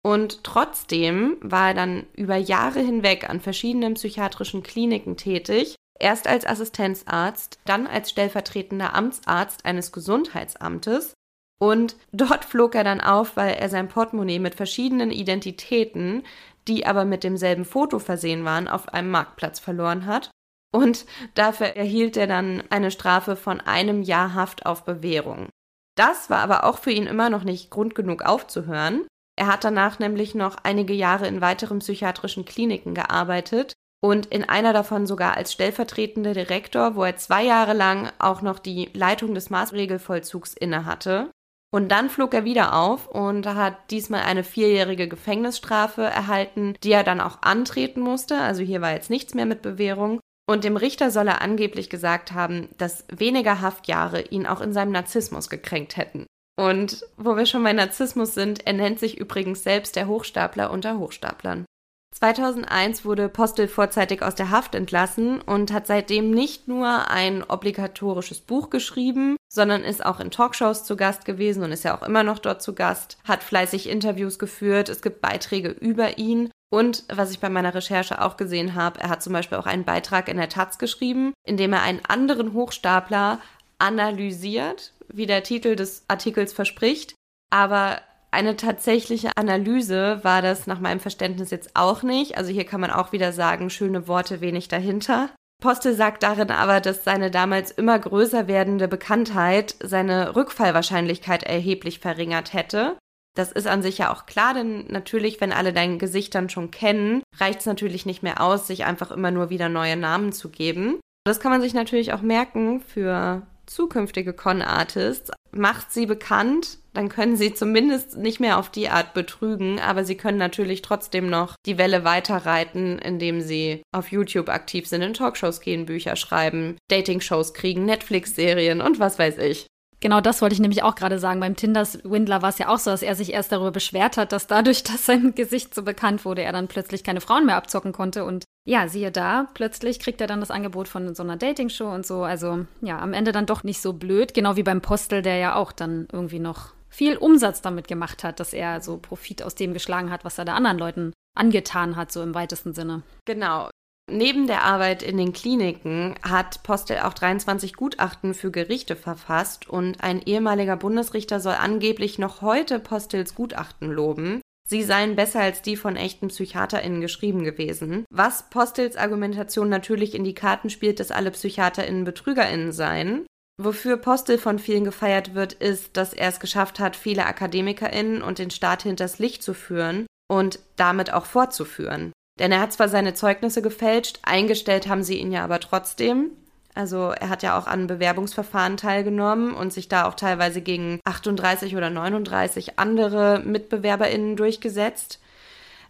Und 0.03 0.43
trotzdem 0.43 1.37
war 1.41 1.69
er 1.69 1.73
dann 1.73 2.05
über 2.13 2.35
Jahre 2.35 2.81
hinweg 2.81 3.29
an 3.29 3.39
verschiedenen 3.39 3.93
psychiatrischen 3.93 4.61
Kliniken 4.61 5.15
tätig, 5.15 5.75
erst 6.01 6.27
als 6.27 6.45
Assistenzarzt, 6.45 7.59
dann 7.65 7.87
als 7.87 8.09
stellvertretender 8.09 8.93
Amtsarzt 8.93 9.65
eines 9.65 9.91
Gesundheitsamtes. 9.91 11.13
Und 11.59 11.95
dort 12.11 12.43
flog 12.43 12.75
er 12.75 12.83
dann 12.83 13.01
auf, 13.01 13.37
weil 13.37 13.53
er 13.53 13.69
sein 13.69 13.87
Portemonnaie 13.87 14.39
mit 14.39 14.55
verschiedenen 14.55 15.11
Identitäten, 15.11 16.23
die 16.67 16.85
aber 16.85 17.05
mit 17.05 17.23
demselben 17.23 17.65
Foto 17.65 17.99
versehen 17.99 18.45
waren, 18.45 18.67
auf 18.67 18.93
einem 18.93 19.11
Marktplatz 19.11 19.59
verloren 19.59 20.05
hat 20.05 20.31
und 20.71 21.05
dafür 21.33 21.67
erhielt 21.67 22.17
er 22.17 22.27
dann 22.27 22.63
eine 22.69 22.91
Strafe 22.91 23.35
von 23.35 23.61
einem 23.61 24.01
Jahr 24.01 24.33
Haft 24.33 24.65
auf 24.65 24.85
Bewährung. 24.85 25.49
Das 25.97 26.29
war 26.29 26.39
aber 26.39 26.63
auch 26.63 26.79
für 26.79 26.91
ihn 26.91 27.07
immer 27.07 27.29
noch 27.29 27.43
nicht 27.43 27.69
Grund 27.69 27.93
genug 27.93 28.23
aufzuhören. 28.23 29.05
Er 29.37 29.47
hat 29.47 29.63
danach 29.63 29.99
nämlich 29.99 30.33
noch 30.33 30.57
einige 30.63 30.93
Jahre 30.93 31.27
in 31.27 31.41
weiteren 31.41 31.79
psychiatrischen 31.79 32.45
Kliniken 32.45 32.93
gearbeitet 32.93 33.73
und 34.03 34.25
in 34.25 34.43
einer 34.49 34.73
davon 34.73 35.05
sogar 35.05 35.37
als 35.37 35.53
stellvertretender 35.53 36.33
Direktor, 36.33 36.95
wo 36.95 37.03
er 37.03 37.17
zwei 37.17 37.43
Jahre 37.43 37.73
lang 37.73 38.11
auch 38.17 38.41
noch 38.41 38.59
die 38.59 38.89
Leitung 38.93 39.35
des 39.35 39.49
Maßregelvollzugs 39.49 40.53
innehatte. 40.53 41.29
Und 41.73 41.89
dann 41.89 42.09
flog 42.09 42.33
er 42.33 42.43
wieder 42.43 42.75
auf 42.75 43.07
und 43.07 43.47
hat 43.47 43.91
diesmal 43.91 44.23
eine 44.23 44.43
vierjährige 44.43 45.07
Gefängnisstrafe 45.07 46.01
erhalten, 46.01 46.75
die 46.83 46.91
er 46.91 47.03
dann 47.03 47.21
auch 47.21 47.43
antreten 47.43 48.01
musste. 48.01 48.37
Also 48.37 48.61
hier 48.61 48.81
war 48.81 48.91
jetzt 48.91 49.09
nichts 49.09 49.35
mehr 49.35 49.45
mit 49.45 49.61
Bewährung. 49.61 50.19
Und 50.49 50.65
dem 50.65 50.75
Richter 50.75 51.11
soll 51.11 51.29
er 51.29 51.41
angeblich 51.41 51.89
gesagt 51.89 52.33
haben, 52.33 52.69
dass 52.77 53.05
weniger 53.09 53.61
Haftjahre 53.61 54.21
ihn 54.21 54.47
auch 54.47 54.59
in 54.59 54.73
seinem 54.73 54.91
Narzissmus 54.91 55.49
gekränkt 55.49 55.95
hätten. 55.95 56.25
Und 56.59 57.05
wo 57.15 57.37
wir 57.37 57.45
schon 57.45 57.63
bei 57.63 57.71
Narzissmus 57.71 58.33
sind, 58.33 58.67
er 58.67 58.73
nennt 58.73 58.99
sich 58.99 59.17
übrigens 59.17 59.63
selbst 59.63 59.95
der 59.95 60.07
Hochstapler 60.07 60.71
unter 60.71 60.97
Hochstaplern. 60.97 61.65
2001 62.13 63.05
wurde 63.05 63.29
Postel 63.29 63.67
vorzeitig 63.67 64.21
aus 64.21 64.35
der 64.35 64.51
Haft 64.51 64.75
entlassen 64.75 65.41
und 65.41 65.71
hat 65.71 65.87
seitdem 65.87 66.31
nicht 66.31 66.67
nur 66.67 67.09
ein 67.09 67.43
obligatorisches 67.43 68.41
Buch 68.41 68.69
geschrieben, 68.69 69.37
sondern 69.51 69.83
ist 69.83 70.05
auch 70.05 70.19
in 70.19 70.29
Talkshows 70.29 70.83
zu 70.83 70.95
Gast 70.95 71.25
gewesen 71.25 71.63
und 71.63 71.71
ist 71.71 71.83
ja 71.83 71.97
auch 71.97 72.03
immer 72.05 72.23
noch 72.23 72.39
dort 72.39 72.61
zu 72.61 72.75
Gast, 72.75 73.17
hat 73.23 73.43
fleißig 73.43 73.89
Interviews 73.89 74.39
geführt, 74.39 74.89
es 74.89 75.01
gibt 75.01 75.21
Beiträge 75.21 75.69
über 75.69 76.17
ihn 76.17 76.51
und 76.71 77.03
was 77.11 77.31
ich 77.31 77.39
bei 77.39 77.49
meiner 77.49 77.75
Recherche 77.75 78.21
auch 78.21 78.37
gesehen 78.37 78.75
habe, 78.75 79.01
er 79.01 79.09
hat 79.09 79.21
zum 79.21 79.33
Beispiel 79.33 79.57
auch 79.57 79.65
einen 79.65 79.83
Beitrag 79.83 80.29
in 80.29 80.37
der 80.37 80.49
Taz 80.49 80.77
geschrieben, 80.77 81.33
in 81.45 81.57
dem 81.57 81.73
er 81.73 81.81
einen 81.81 82.03
anderen 82.07 82.53
Hochstapler 82.53 83.39
analysiert, 83.77 84.93
wie 85.09 85.25
der 85.25 85.43
Titel 85.43 85.75
des 85.75 86.05
Artikels 86.07 86.53
verspricht. 86.53 87.15
Aber 87.49 87.99
eine 88.31 88.55
tatsächliche 88.55 89.35
Analyse 89.35 90.19
war 90.23 90.41
das 90.41 90.65
nach 90.65 90.79
meinem 90.79 91.01
Verständnis 91.01 91.51
jetzt 91.51 91.71
auch 91.75 92.01
nicht. 92.01 92.37
Also 92.37 92.51
hier 92.51 92.65
kann 92.65 92.81
man 92.81 92.91
auch 92.91 93.11
wieder 93.11 93.33
sagen, 93.33 93.69
schöne 93.69 94.07
Worte, 94.07 94.39
wenig 94.39 94.69
dahinter. 94.69 95.29
Postel 95.61 95.93
sagt 95.93 96.23
darin 96.23 96.49
aber, 96.49 96.79
dass 96.79 97.03
seine 97.03 97.29
damals 97.29 97.71
immer 97.71 97.99
größer 97.99 98.47
werdende 98.47 98.87
Bekanntheit 98.87 99.75
seine 99.83 100.35
Rückfallwahrscheinlichkeit 100.35 101.43
erheblich 101.43 101.99
verringert 101.99 102.53
hätte. 102.53 102.97
Das 103.35 103.51
ist 103.51 103.67
an 103.67 103.81
sich 103.81 103.99
ja 103.99 104.11
auch 104.11 104.25
klar, 104.25 104.53
denn 104.53 104.85
natürlich, 104.87 105.39
wenn 105.39 105.53
alle 105.53 105.71
dein 105.71 105.99
Gesicht 105.99 106.33
dann 106.35 106.49
schon 106.49 106.71
kennen, 106.71 107.21
reicht 107.37 107.59
es 107.61 107.65
natürlich 107.65 108.05
nicht 108.05 108.23
mehr 108.23 108.41
aus, 108.41 108.67
sich 108.67 108.85
einfach 108.85 109.11
immer 109.11 109.31
nur 109.31 109.49
wieder 109.49 109.69
neue 109.69 109.95
Namen 109.95 110.33
zu 110.33 110.49
geben. 110.49 110.99
Das 111.25 111.39
kann 111.39 111.51
man 111.51 111.61
sich 111.61 111.73
natürlich 111.73 112.11
auch 112.13 112.21
merken 112.21 112.81
für 112.81 113.43
zukünftige 113.65 114.33
Con-Artists. 114.33 115.31
Macht 115.51 115.91
sie 115.91 116.05
bekannt, 116.05 116.77
dann 116.93 117.09
können 117.09 117.35
sie 117.35 117.53
zumindest 117.53 118.17
nicht 118.17 118.39
mehr 118.39 118.57
auf 118.57 118.69
die 118.69 118.89
Art 118.89 119.13
betrügen, 119.13 119.79
aber 119.79 120.05
sie 120.05 120.15
können 120.15 120.37
natürlich 120.37 120.81
trotzdem 120.81 121.29
noch 121.29 121.55
die 121.65 121.77
Welle 121.77 122.03
weiterreiten, 122.03 122.99
indem 122.99 123.41
sie 123.41 123.81
auf 123.93 124.11
YouTube 124.11 124.49
aktiv 124.49 124.87
sind, 124.87 125.01
in 125.01 125.13
Talkshows 125.13 125.61
gehen, 125.61 125.85
Bücher 125.85 126.15
schreiben, 126.15 126.77
Dating-Shows 126.89 127.53
kriegen, 127.53 127.85
Netflix-Serien 127.85 128.81
und 128.81 128.99
was 128.99 129.19
weiß 129.19 129.37
ich. 129.39 129.67
Genau 130.01 130.19
das 130.19 130.41
wollte 130.41 130.53
ich 130.53 130.59
nämlich 130.59 130.81
auch 130.83 130.95
gerade 130.95 131.19
sagen. 131.19 131.39
Beim 131.39 131.55
Tinder-Swindler 131.55 132.41
war 132.41 132.49
es 132.49 132.57
ja 132.57 132.69
auch 132.69 132.79
so, 132.79 132.89
dass 132.89 133.03
er 133.03 133.15
sich 133.15 133.31
erst 133.31 133.51
darüber 133.51 133.71
beschwert 133.71 134.17
hat, 134.17 134.31
dass 134.31 134.47
dadurch, 134.47 134.83
dass 134.83 135.05
sein 135.05 135.33
Gesicht 135.35 135.73
so 135.73 135.83
bekannt 135.83 136.25
wurde, 136.25 136.41
er 136.41 136.51
dann 136.51 136.67
plötzlich 136.67 137.03
keine 137.03 137.21
Frauen 137.21 137.45
mehr 137.45 137.55
abzocken 137.55 137.93
konnte. 137.93 138.25
Und 138.25 138.43
ja, 138.65 138.87
siehe 138.87 139.11
da, 139.11 139.47
plötzlich 139.53 139.99
kriegt 139.99 140.19
er 140.19 140.27
dann 140.27 140.39
das 140.39 140.51
Angebot 140.51 140.87
von 140.87 141.13
so 141.15 141.23
einer 141.23 141.37
Dating-Show 141.37 141.87
und 141.87 142.05
so. 142.05 142.23
Also 142.23 142.65
ja, 142.81 142.99
am 142.99 143.13
Ende 143.13 143.31
dann 143.31 143.45
doch 143.45 143.63
nicht 143.63 143.81
so 143.81 143.93
blöd. 143.93 144.33
Genau 144.33 144.55
wie 144.55 144.63
beim 144.63 144.81
Postel, 144.81 145.21
der 145.21 145.37
ja 145.37 145.55
auch 145.55 145.71
dann 145.71 146.07
irgendwie 146.11 146.39
noch 146.39 146.73
viel 146.89 147.15
Umsatz 147.15 147.61
damit 147.61 147.87
gemacht 147.87 148.23
hat, 148.23 148.39
dass 148.39 148.53
er 148.53 148.81
so 148.81 148.97
Profit 148.97 149.43
aus 149.43 149.55
dem 149.55 149.73
geschlagen 149.73 150.11
hat, 150.11 150.25
was 150.25 150.37
er 150.37 150.45
da 150.45 150.55
anderen 150.55 150.79
Leuten 150.79 151.13
angetan 151.37 151.95
hat, 151.95 152.11
so 152.11 152.21
im 152.21 152.35
weitesten 152.35 152.73
Sinne. 152.73 153.03
Genau. 153.25 153.69
Neben 154.11 154.45
der 154.45 154.63
Arbeit 154.63 155.03
in 155.03 155.15
den 155.15 155.31
Kliniken 155.31 156.15
hat 156.21 156.63
Postel 156.63 156.99
auch 156.99 157.13
23 157.13 157.75
Gutachten 157.77 158.33
für 158.33 158.51
Gerichte 158.51 158.97
verfasst 158.97 159.69
und 159.69 160.03
ein 160.03 160.21
ehemaliger 160.21 160.75
Bundesrichter 160.75 161.39
soll 161.39 161.53
angeblich 161.53 162.19
noch 162.19 162.41
heute 162.41 162.79
Postels 162.79 163.35
Gutachten 163.35 163.89
loben. 163.89 164.41
Sie 164.67 164.83
seien 164.83 165.15
besser 165.15 165.39
als 165.39 165.61
die 165.61 165.77
von 165.77 165.95
echten 165.95 166.27
PsychiaterInnen 166.27 166.99
geschrieben 166.99 167.45
gewesen. 167.45 168.03
Was 168.09 168.49
Postels 168.49 168.97
Argumentation 168.97 169.69
natürlich 169.69 170.13
in 170.13 170.25
die 170.25 170.35
Karten 170.35 170.69
spielt, 170.69 170.99
dass 170.99 171.11
alle 171.11 171.31
PsychiaterInnen 171.31 172.03
BetrügerInnen 172.03 172.73
seien. 172.73 173.25
Wofür 173.61 173.95
Postel 173.95 174.37
von 174.37 174.59
vielen 174.59 174.83
gefeiert 174.83 175.35
wird, 175.35 175.53
ist, 175.53 175.95
dass 175.95 176.13
er 176.13 176.27
es 176.27 176.41
geschafft 176.41 176.81
hat, 176.81 176.97
viele 176.97 177.25
AkademikerInnen 177.25 178.21
und 178.21 178.39
den 178.39 178.51
Staat 178.51 178.83
hinters 178.83 179.19
Licht 179.19 179.41
zu 179.41 179.53
führen 179.53 180.05
und 180.29 180.59
damit 180.75 181.13
auch 181.13 181.25
fortzuführen. 181.25 182.11
Denn 182.41 182.51
er 182.51 182.59
hat 182.59 182.73
zwar 182.73 182.89
seine 182.89 183.13
Zeugnisse 183.13 183.61
gefälscht, 183.61 184.17
eingestellt 184.23 184.87
haben 184.87 185.03
sie 185.03 185.17
ihn 185.17 185.31
ja 185.31 185.43
aber 185.43 185.59
trotzdem. 185.59 186.31
Also 186.73 187.11
er 187.11 187.29
hat 187.29 187.43
ja 187.43 187.55
auch 187.55 187.67
an 187.67 187.85
Bewerbungsverfahren 187.85 188.77
teilgenommen 188.77 189.53
und 189.53 189.71
sich 189.71 189.89
da 189.89 190.07
auch 190.07 190.15
teilweise 190.15 190.61
gegen 190.61 190.99
38 191.03 191.75
oder 191.75 191.91
39 191.91 192.79
andere 192.79 193.43
Mitbewerberinnen 193.45 194.37
durchgesetzt. 194.37 195.19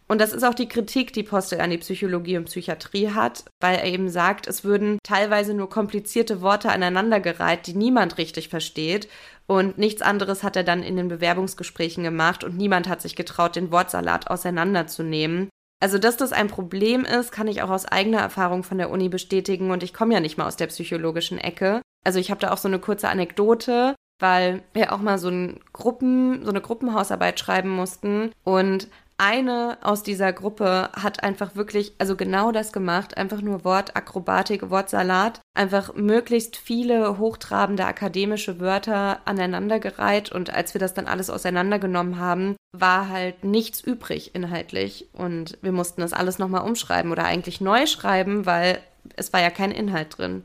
Und 0.09 0.19
das 0.19 0.33
ist 0.33 0.43
auch 0.43 0.53
die 0.53 0.67
Kritik, 0.67 1.13
die 1.13 1.23
Postel 1.23 1.61
an 1.61 1.69
die 1.69 1.77
Psychologie 1.77 2.35
und 2.35 2.45
Psychiatrie 2.45 3.11
hat, 3.11 3.45
weil 3.61 3.77
er 3.77 3.85
eben 3.85 4.09
sagt, 4.09 4.45
es 4.45 4.65
würden 4.65 4.99
teilweise 5.03 5.53
nur 5.53 5.69
komplizierte 5.69 6.41
Worte 6.41 6.69
aneinandergereiht, 6.69 7.65
die 7.65 7.75
niemand 7.75 8.17
richtig 8.17 8.49
versteht. 8.49 9.07
Und 9.47 9.77
nichts 9.77 10.01
anderes 10.01 10.43
hat 10.43 10.57
er 10.57 10.65
dann 10.65 10.83
in 10.83 10.97
den 10.97 11.07
Bewerbungsgesprächen 11.07 12.03
gemacht 12.03 12.43
und 12.43 12.57
niemand 12.57 12.89
hat 12.89 13.01
sich 13.01 13.15
getraut, 13.15 13.55
den 13.55 13.71
Wortsalat 13.71 14.29
auseinanderzunehmen. 14.29 15.49
Also, 15.81 15.97
dass 15.97 16.15
das 16.15 16.31
ein 16.31 16.47
Problem 16.47 17.05
ist, 17.05 17.31
kann 17.31 17.47
ich 17.47 17.63
auch 17.63 17.71
aus 17.71 17.85
eigener 17.85 18.19
Erfahrung 18.19 18.63
von 18.63 18.77
der 18.77 18.91
Uni 18.91 19.09
bestätigen 19.09 19.71
und 19.71 19.81
ich 19.81 19.93
komme 19.93 20.13
ja 20.13 20.19
nicht 20.19 20.37
mal 20.37 20.45
aus 20.45 20.55
der 20.55 20.67
psychologischen 20.67 21.39
Ecke. 21.39 21.81
Also, 22.05 22.19
ich 22.19 22.29
habe 22.29 22.39
da 22.39 22.51
auch 22.51 22.57
so 22.57 22.67
eine 22.67 22.77
kurze 22.77 23.09
Anekdote, 23.09 23.95
weil 24.19 24.61
wir 24.73 24.93
auch 24.93 24.99
mal 24.99 25.17
so, 25.17 25.29
ein 25.29 25.59
Gruppen, 25.73 26.45
so 26.45 26.51
eine 26.51 26.61
Gruppenhausarbeit 26.61 27.39
schreiben 27.39 27.69
mussten 27.69 28.31
und 28.43 28.89
eine 29.21 29.77
aus 29.83 30.01
dieser 30.01 30.33
Gruppe 30.33 30.89
hat 30.93 31.23
einfach 31.23 31.55
wirklich, 31.55 31.93
also 31.99 32.15
genau 32.15 32.51
das 32.51 32.73
gemacht, 32.73 33.17
einfach 33.17 33.41
nur 33.41 33.63
Wortakrobatik, 33.63 34.71
Wortsalat, 34.71 35.41
einfach 35.53 35.93
möglichst 35.93 36.57
viele 36.57 37.19
hochtrabende 37.19 37.85
akademische 37.85 38.59
Wörter 38.59 39.19
aneinandergereiht 39.25 40.31
und 40.31 40.51
als 40.51 40.73
wir 40.73 40.79
das 40.79 40.95
dann 40.95 41.05
alles 41.05 41.29
auseinandergenommen 41.29 42.17
haben, 42.17 42.55
war 42.75 43.09
halt 43.09 43.43
nichts 43.43 43.79
übrig 43.79 44.33
inhaltlich 44.33 45.07
und 45.13 45.59
wir 45.61 45.71
mussten 45.71 46.01
das 46.01 46.13
alles 46.13 46.39
nochmal 46.39 46.65
umschreiben 46.67 47.11
oder 47.11 47.25
eigentlich 47.25 47.61
neu 47.61 47.85
schreiben, 47.85 48.47
weil 48.47 48.79
es 49.17 49.31
war 49.33 49.39
ja 49.39 49.51
kein 49.51 49.71
Inhalt 49.71 50.17
drin. 50.17 50.43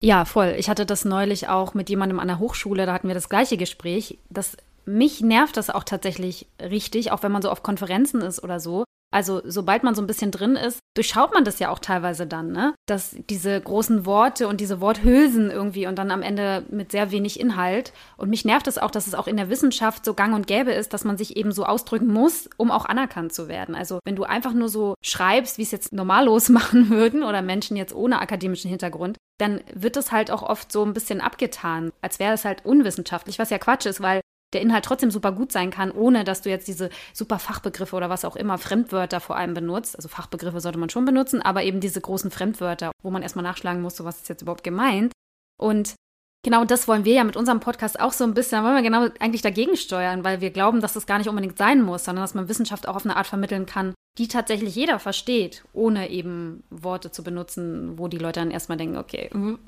Ja, 0.00 0.24
voll. 0.24 0.54
Ich 0.56 0.70
hatte 0.70 0.86
das 0.86 1.04
neulich 1.04 1.48
auch 1.48 1.74
mit 1.74 1.90
jemandem 1.90 2.20
an 2.20 2.28
der 2.28 2.38
Hochschule, 2.38 2.86
da 2.86 2.92
hatten 2.92 3.08
wir 3.08 3.16
das 3.16 3.28
gleiche 3.28 3.56
Gespräch. 3.56 4.18
Das 4.30 4.56
mich 4.88 5.20
nervt 5.20 5.56
das 5.56 5.70
auch 5.70 5.84
tatsächlich 5.84 6.46
richtig, 6.60 7.12
auch 7.12 7.22
wenn 7.22 7.32
man 7.32 7.42
so 7.42 7.50
auf 7.50 7.62
Konferenzen 7.62 8.22
ist 8.22 8.42
oder 8.42 8.58
so. 8.58 8.84
Also 9.10 9.40
sobald 9.44 9.84
man 9.84 9.94
so 9.94 10.02
ein 10.02 10.06
bisschen 10.06 10.30
drin 10.30 10.54
ist, 10.54 10.80
durchschaut 10.94 11.32
man 11.32 11.44
das 11.44 11.58
ja 11.60 11.70
auch 11.70 11.78
teilweise 11.78 12.26
dann, 12.26 12.52
ne? 12.52 12.74
Dass 12.86 13.16
diese 13.30 13.58
großen 13.58 14.04
Worte 14.04 14.48
und 14.48 14.60
diese 14.60 14.82
Worthülsen 14.82 15.50
irgendwie 15.50 15.86
und 15.86 15.96
dann 15.96 16.10
am 16.10 16.20
Ende 16.20 16.64
mit 16.70 16.92
sehr 16.92 17.10
wenig 17.10 17.40
Inhalt. 17.40 17.94
Und 18.18 18.28
mich 18.28 18.44
nervt 18.44 18.66
es 18.66 18.76
auch, 18.76 18.90
dass 18.90 19.06
es 19.06 19.14
auch 19.14 19.26
in 19.26 19.38
der 19.38 19.48
Wissenschaft 19.48 20.04
so 20.04 20.12
gang 20.12 20.34
und 20.34 20.46
gäbe 20.46 20.72
ist, 20.72 20.92
dass 20.92 21.04
man 21.04 21.16
sich 21.16 21.38
eben 21.38 21.52
so 21.52 21.64
ausdrücken 21.64 22.12
muss, 22.12 22.50
um 22.58 22.70
auch 22.70 22.84
anerkannt 22.84 23.32
zu 23.32 23.48
werden. 23.48 23.74
Also 23.74 24.00
wenn 24.04 24.16
du 24.16 24.24
einfach 24.24 24.52
nur 24.52 24.68
so 24.68 24.94
schreibst, 25.02 25.56
wie 25.56 25.62
es 25.62 25.70
jetzt 25.70 25.92
normallos 25.94 26.48
machen 26.50 26.90
würden 26.90 27.22
oder 27.22 27.40
Menschen 27.40 27.78
jetzt 27.78 27.94
ohne 27.94 28.20
akademischen 28.20 28.68
Hintergrund, 28.68 29.16
dann 29.38 29.62
wird 29.72 29.96
das 29.96 30.12
halt 30.12 30.30
auch 30.30 30.42
oft 30.42 30.70
so 30.70 30.84
ein 30.84 30.92
bisschen 30.92 31.22
abgetan, 31.22 31.92
als 32.02 32.18
wäre 32.18 32.34
es 32.34 32.44
halt 32.44 32.66
unwissenschaftlich, 32.66 33.38
was 33.38 33.48
ja 33.50 33.58
Quatsch 33.58 33.86
ist, 33.86 34.02
weil 34.02 34.20
der 34.54 34.62
Inhalt 34.62 34.84
trotzdem 34.84 35.10
super 35.10 35.32
gut 35.32 35.52
sein 35.52 35.70
kann, 35.70 35.90
ohne 35.90 36.24
dass 36.24 36.42
du 36.42 36.50
jetzt 36.50 36.68
diese 36.68 36.90
super 37.12 37.38
Fachbegriffe 37.38 37.94
oder 37.94 38.08
was 38.08 38.24
auch 38.24 38.36
immer, 38.36 38.58
Fremdwörter 38.58 39.20
vor 39.20 39.36
allem 39.36 39.54
benutzt. 39.54 39.96
Also 39.96 40.08
Fachbegriffe 40.08 40.60
sollte 40.60 40.78
man 40.78 40.90
schon 40.90 41.04
benutzen, 41.04 41.42
aber 41.42 41.62
eben 41.62 41.80
diese 41.80 42.00
großen 42.00 42.30
Fremdwörter, 42.30 42.92
wo 43.02 43.10
man 43.10 43.22
erstmal 43.22 43.42
nachschlagen 43.42 43.82
muss, 43.82 43.96
so 43.96 44.04
was 44.04 44.18
ist 44.18 44.28
jetzt 44.28 44.42
überhaupt 44.42 44.64
gemeint. 44.64 45.12
Und 45.60 45.94
genau 46.42 46.64
das 46.64 46.88
wollen 46.88 47.04
wir 47.04 47.14
ja 47.14 47.24
mit 47.24 47.36
unserem 47.36 47.60
Podcast 47.60 48.00
auch 48.00 48.12
so 48.12 48.24
ein 48.24 48.34
bisschen, 48.34 48.64
wollen 48.64 48.76
wir 48.76 48.82
genau 48.82 49.08
eigentlich 49.20 49.42
dagegen 49.42 49.76
steuern, 49.76 50.24
weil 50.24 50.40
wir 50.40 50.50
glauben, 50.50 50.80
dass 50.80 50.94
das 50.94 51.06
gar 51.06 51.18
nicht 51.18 51.28
unbedingt 51.28 51.58
sein 51.58 51.82
muss, 51.82 52.04
sondern 52.04 52.22
dass 52.22 52.34
man 52.34 52.48
Wissenschaft 52.48 52.88
auch 52.88 52.96
auf 52.96 53.04
eine 53.04 53.16
Art 53.16 53.26
vermitteln 53.26 53.66
kann, 53.66 53.92
die 54.16 54.28
tatsächlich 54.28 54.74
jeder 54.74 54.98
versteht, 54.98 55.64
ohne 55.72 56.10
eben 56.10 56.62
Worte 56.70 57.10
zu 57.10 57.22
benutzen, 57.22 57.98
wo 57.98 58.08
die 58.08 58.18
Leute 58.18 58.40
dann 58.40 58.50
erstmal 58.50 58.78
denken, 58.78 58.96
okay, 58.96 59.30
mhm. 59.32 59.58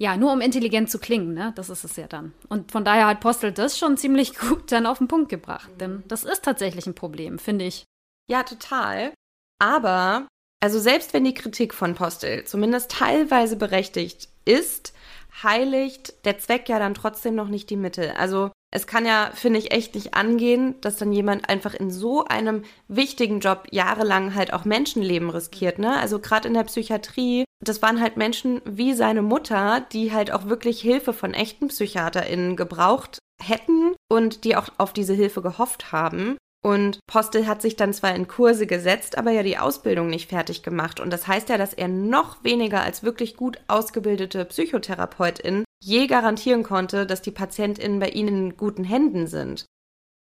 Ja, 0.00 0.16
nur 0.16 0.32
um 0.32 0.40
intelligent 0.40 0.90
zu 0.90 0.98
klingen, 0.98 1.34
ne? 1.34 1.52
Das 1.56 1.68
ist 1.68 1.84
es 1.84 1.96
ja 1.96 2.06
dann. 2.06 2.32
Und 2.48 2.72
von 2.72 2.86
daher 2.86 3.06
hat 3.06 3.20
Postel 3.20 3.52
das 3.52 3.78
schon 3.78 3.98
ziemlich 3.98 4.34
gut 4.38 4.72
dann 4.72 4.86
auf 4.86 4.96
den 4.96 5.08
Punkt 5.08 5.28
gebracht. 5.28 5.70
Denn 5.78 6.02
das 6.08 6.24
ist 6.24 6.42
tatsächlich 6.42 6.86
ein 6.86 6.94
Problem, 6.94 7.38
finde 7.38 7.66
ich. 7.66 7.84
Ja, 8.26 8.42
total. 8.42 9.12
Aber, 9.60 10.26
also 10.62 10.78
selbst 10.78 11.12
wenn 11.12 11.24
die 11.24 11.34
Kritik 11.34 11.74
von 11.74 11.94
Postel 11.94 12.44
zumindest 12.44 12.92
teilweise 12.92 13.56
berechtigt 13.56 14.30
ist, 14.46 14.94
heiligt 15.42 16.24
der 16.24 16.38
Zweck 16.38 16.70
ja 16.70 16.78
dann 16.78 16.94
trotzdem 16.94 17.34
noch 17.34 17.48
nicht 17.48 17.68
die 17.68 17.76
Mittel. 17.76 18.12
Also 18.16 18.50
es 18.72 18.86
kann 18.86 19.04
ja, 19.04 19.30
finde 19.34 19.58
ich, 19.58 19.72
echt 19.72 19.94
nicht 19.94 20.14
angehen, 20.14 20.76
dass 20.80 20.96
dann 20.96 21.12
jemand 21.12 21.48
einfach 21.48 21.74
in 21.74 21.90
so 21.90 22.24
einem 22.24 22.62
wichtigen 22.88 23.40
Job 23.40 23.66
jahrelang 23.70 24.34
halt 24.34 24.52
auch 24.52 24.64
Menschenleben 24.64 25.30
riskiert, 25.30 25.78
ne? 25.78 25.98
Also 25.98 26.20
gerade 26.20 26.46
in 26.46 26.54
der 26.54 26.64
Psychiatrie, 26.64 27.44
das 27.64 27.82
waren 27.82 28.00
halt 28.00 28.16
Menschen 28.16 28.62
wie 28.64 28.94
seine 28.94 29.22
Mutter, 29.22 29.84
die 29.92 30.12
halt 30.12 30.32
auch 30.32 30.46
wirklich 30.46 30.80
Hilfe 30.80 31.12
von 31.12 31.34
echten 31.34 31.68
PsychiaterInnen 31.68 32.56
gebraucht 32.56 33.18
hätten 33.42 33.94
und 34.08 34.44
die 34.44 34.54
auch 34.54 34.68
auf 34.78 34.92
diese 34.92 35.14
Hilfe 35.14 35.42
gehofft 35.42 35.90
haben. 35.90 36.36
Und 36.62 37.00
Postel 37.06 37.46
hat 37.46 37.62
sich 37.62 37.76
dann 37.76 37.94
zwar 37.94 38.14
in 38.14 38.28
Kurse 38.28 38.66
gesetzt, 38.66 39.16
aber 39.16 39.30
ja 39.30 39.42
die 39.42 39.56
Ausbildung 39.56 40.08
nicht 40.08 40.28
fertig 40.28 40.62
gemacht. 40.62 41.00
Und 41.00 41.10
das 41.10 41.26
heißt 41.26 41.48
ja, 41.48 41.56
dass 41.56 41.72
er 41.72 41.88
noch 41.88 42.44
weniger 42.44 42.82
als 42.82 43.02
wirklich 43.02 43.36
gut 43.36 43.58
ausgebildete 43.66 44.44
Psychotherapeutin 44.44 45.64
je 45.82 46.06
garantieren 46.06 46.62
konnte, 46.62 47.06
dass 47.06 47.22
die 47.22 47.30
PatientInnen 47.30 47.98
bei 47.98 48.10
ihnen 48.10 48.50
in 48.50 48.56
guten 48.56 48.84
Händen 48.84 49.26
sind. 49.26 49.66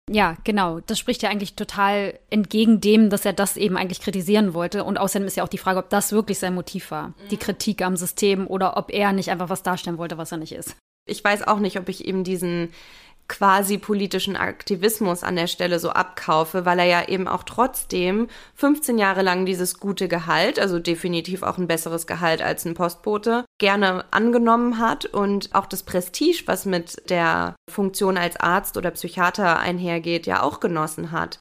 Ja, 0.09 0.35
genau. 0.43 0.81
Das 0.81 0.99
spricht 0.99 1.23
ja 1.23 1.29
eigentlich 1.29 1.55
total 1.55 2.19
entgegen 2.29 2.81
dem, 2.81 3.09
dass 3.09 3.25
er 3.25 3.31
das 3.31 3.55
eben 3.55 3.77
eigentlich 3.77 4.01
kritisieren 4.01 4.53
wollte. 4.53 4.83
Und 4.83 4.97
außerdem 4.97 5.27
ist 5.27 5.37
ja 5.37 5.43
auch 5.43 5.49
die 5.49 5.57
Frage, 5.57 5.79
ob 5.79 5.89
das 5.89 6.11
wirklich 6.11 6.39
sein 6.39 6.55
Motiv 6.55 6.91
war, 6.91 7.09
mhm. 7.09 7.13
die 7.31 7.37
Kritik 7.37 7.81
am 7.81 7.95
System, 7.95 8.47
oder 8.47 8.75
ob 8.75 8.91
er 8.91 9.13
nicht 9.13 9.31
einfach 9.31 9.49
was 9.49 9.63
darstellen 9.63 9.97
wollte, 9.97 10.17
was 10.17 10.31
er 10.31 10.39
nicht 10.39 10.51
ist. 10.51 10.75
Ich 11.05 11.23
weiß 11.23 11.47
auch 11.47 11.59
nicht, 11.59 11.79
ob 11.79 11.87
ich 11.87 12.05
eben 12.05 12.23
diesen 12.23 12.69
quasi 13.27 13.77
politischen 13.77 14.35
Aktivismus 14.35 15.23
an 15.23 15.35
der 15.35 15.47
Stelle 15.47 15.79
so 15.79 15.89
abkaufe, 15.89 16.65
weil 16.65 16.79
er 16.79 16.85
ja 16.85 17.07
eben 17.07 17.27
auch 17.27 17.43
trotzdem 17.43 18.27
15 18.55 18.97
Jahre 18.97 19.21
lang 19.21 19.45
dieses 19.45 19.79
gute 19.79 20.07
Gehalt, 20.07 20.59
also 20.59 20.79
definitiv 20.79 21.43
auch 21.43 21.57
ein 21.57 21.67
besseres 21.67 22.05
Gehalt 22.05 22.41
als 22.41 22.65
ein 22.65 22.73
Postbote, 22.73 23.45
gerne 23.59 24.05
angenommen 24.11 24.79
hat 24.79 25.05
und 25.05 25.53
auch 25.55 25.65
das 25.65 25.83
Prestige, 25.83 26.43
was 26.45 26.65
mit 26.65 27.09
der 27.09 27.55
Funktion 27.69 28.17
als 28.17 28.37
Arzt 28.37 28.77
oder 28.77 28.91
Psychiater 28.91 29.59
einhergeht, 29.59 30.27
ja 30.27 30.43
auch 30.43 30.59
genossen 30.59 31.11
hat. 31.11 31.39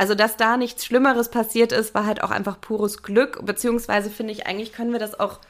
Also, 0.00 0.14
dass 0.14 0.38
da 0.38 0.56
nichts 0.56 0.86
Schlimmeres 0.86 1.30
passiert 1.30 1.72
ist, 1.72 1.94
war 1.94 2.06
halt 2.06 2.22
auch 2.22 2.30
einfach 2.30 2.58
pures 2.58 3.02
Glück, 3.02 3.44
beziehungsweise 3.44 4.08
finde 4.08 4.32
ich, 4.32 4.46
eigentlich 4.46 4.72
können 4.72 4.92
wir 4.92 4.98
das 4.98 5.20
auch 5.20 5.40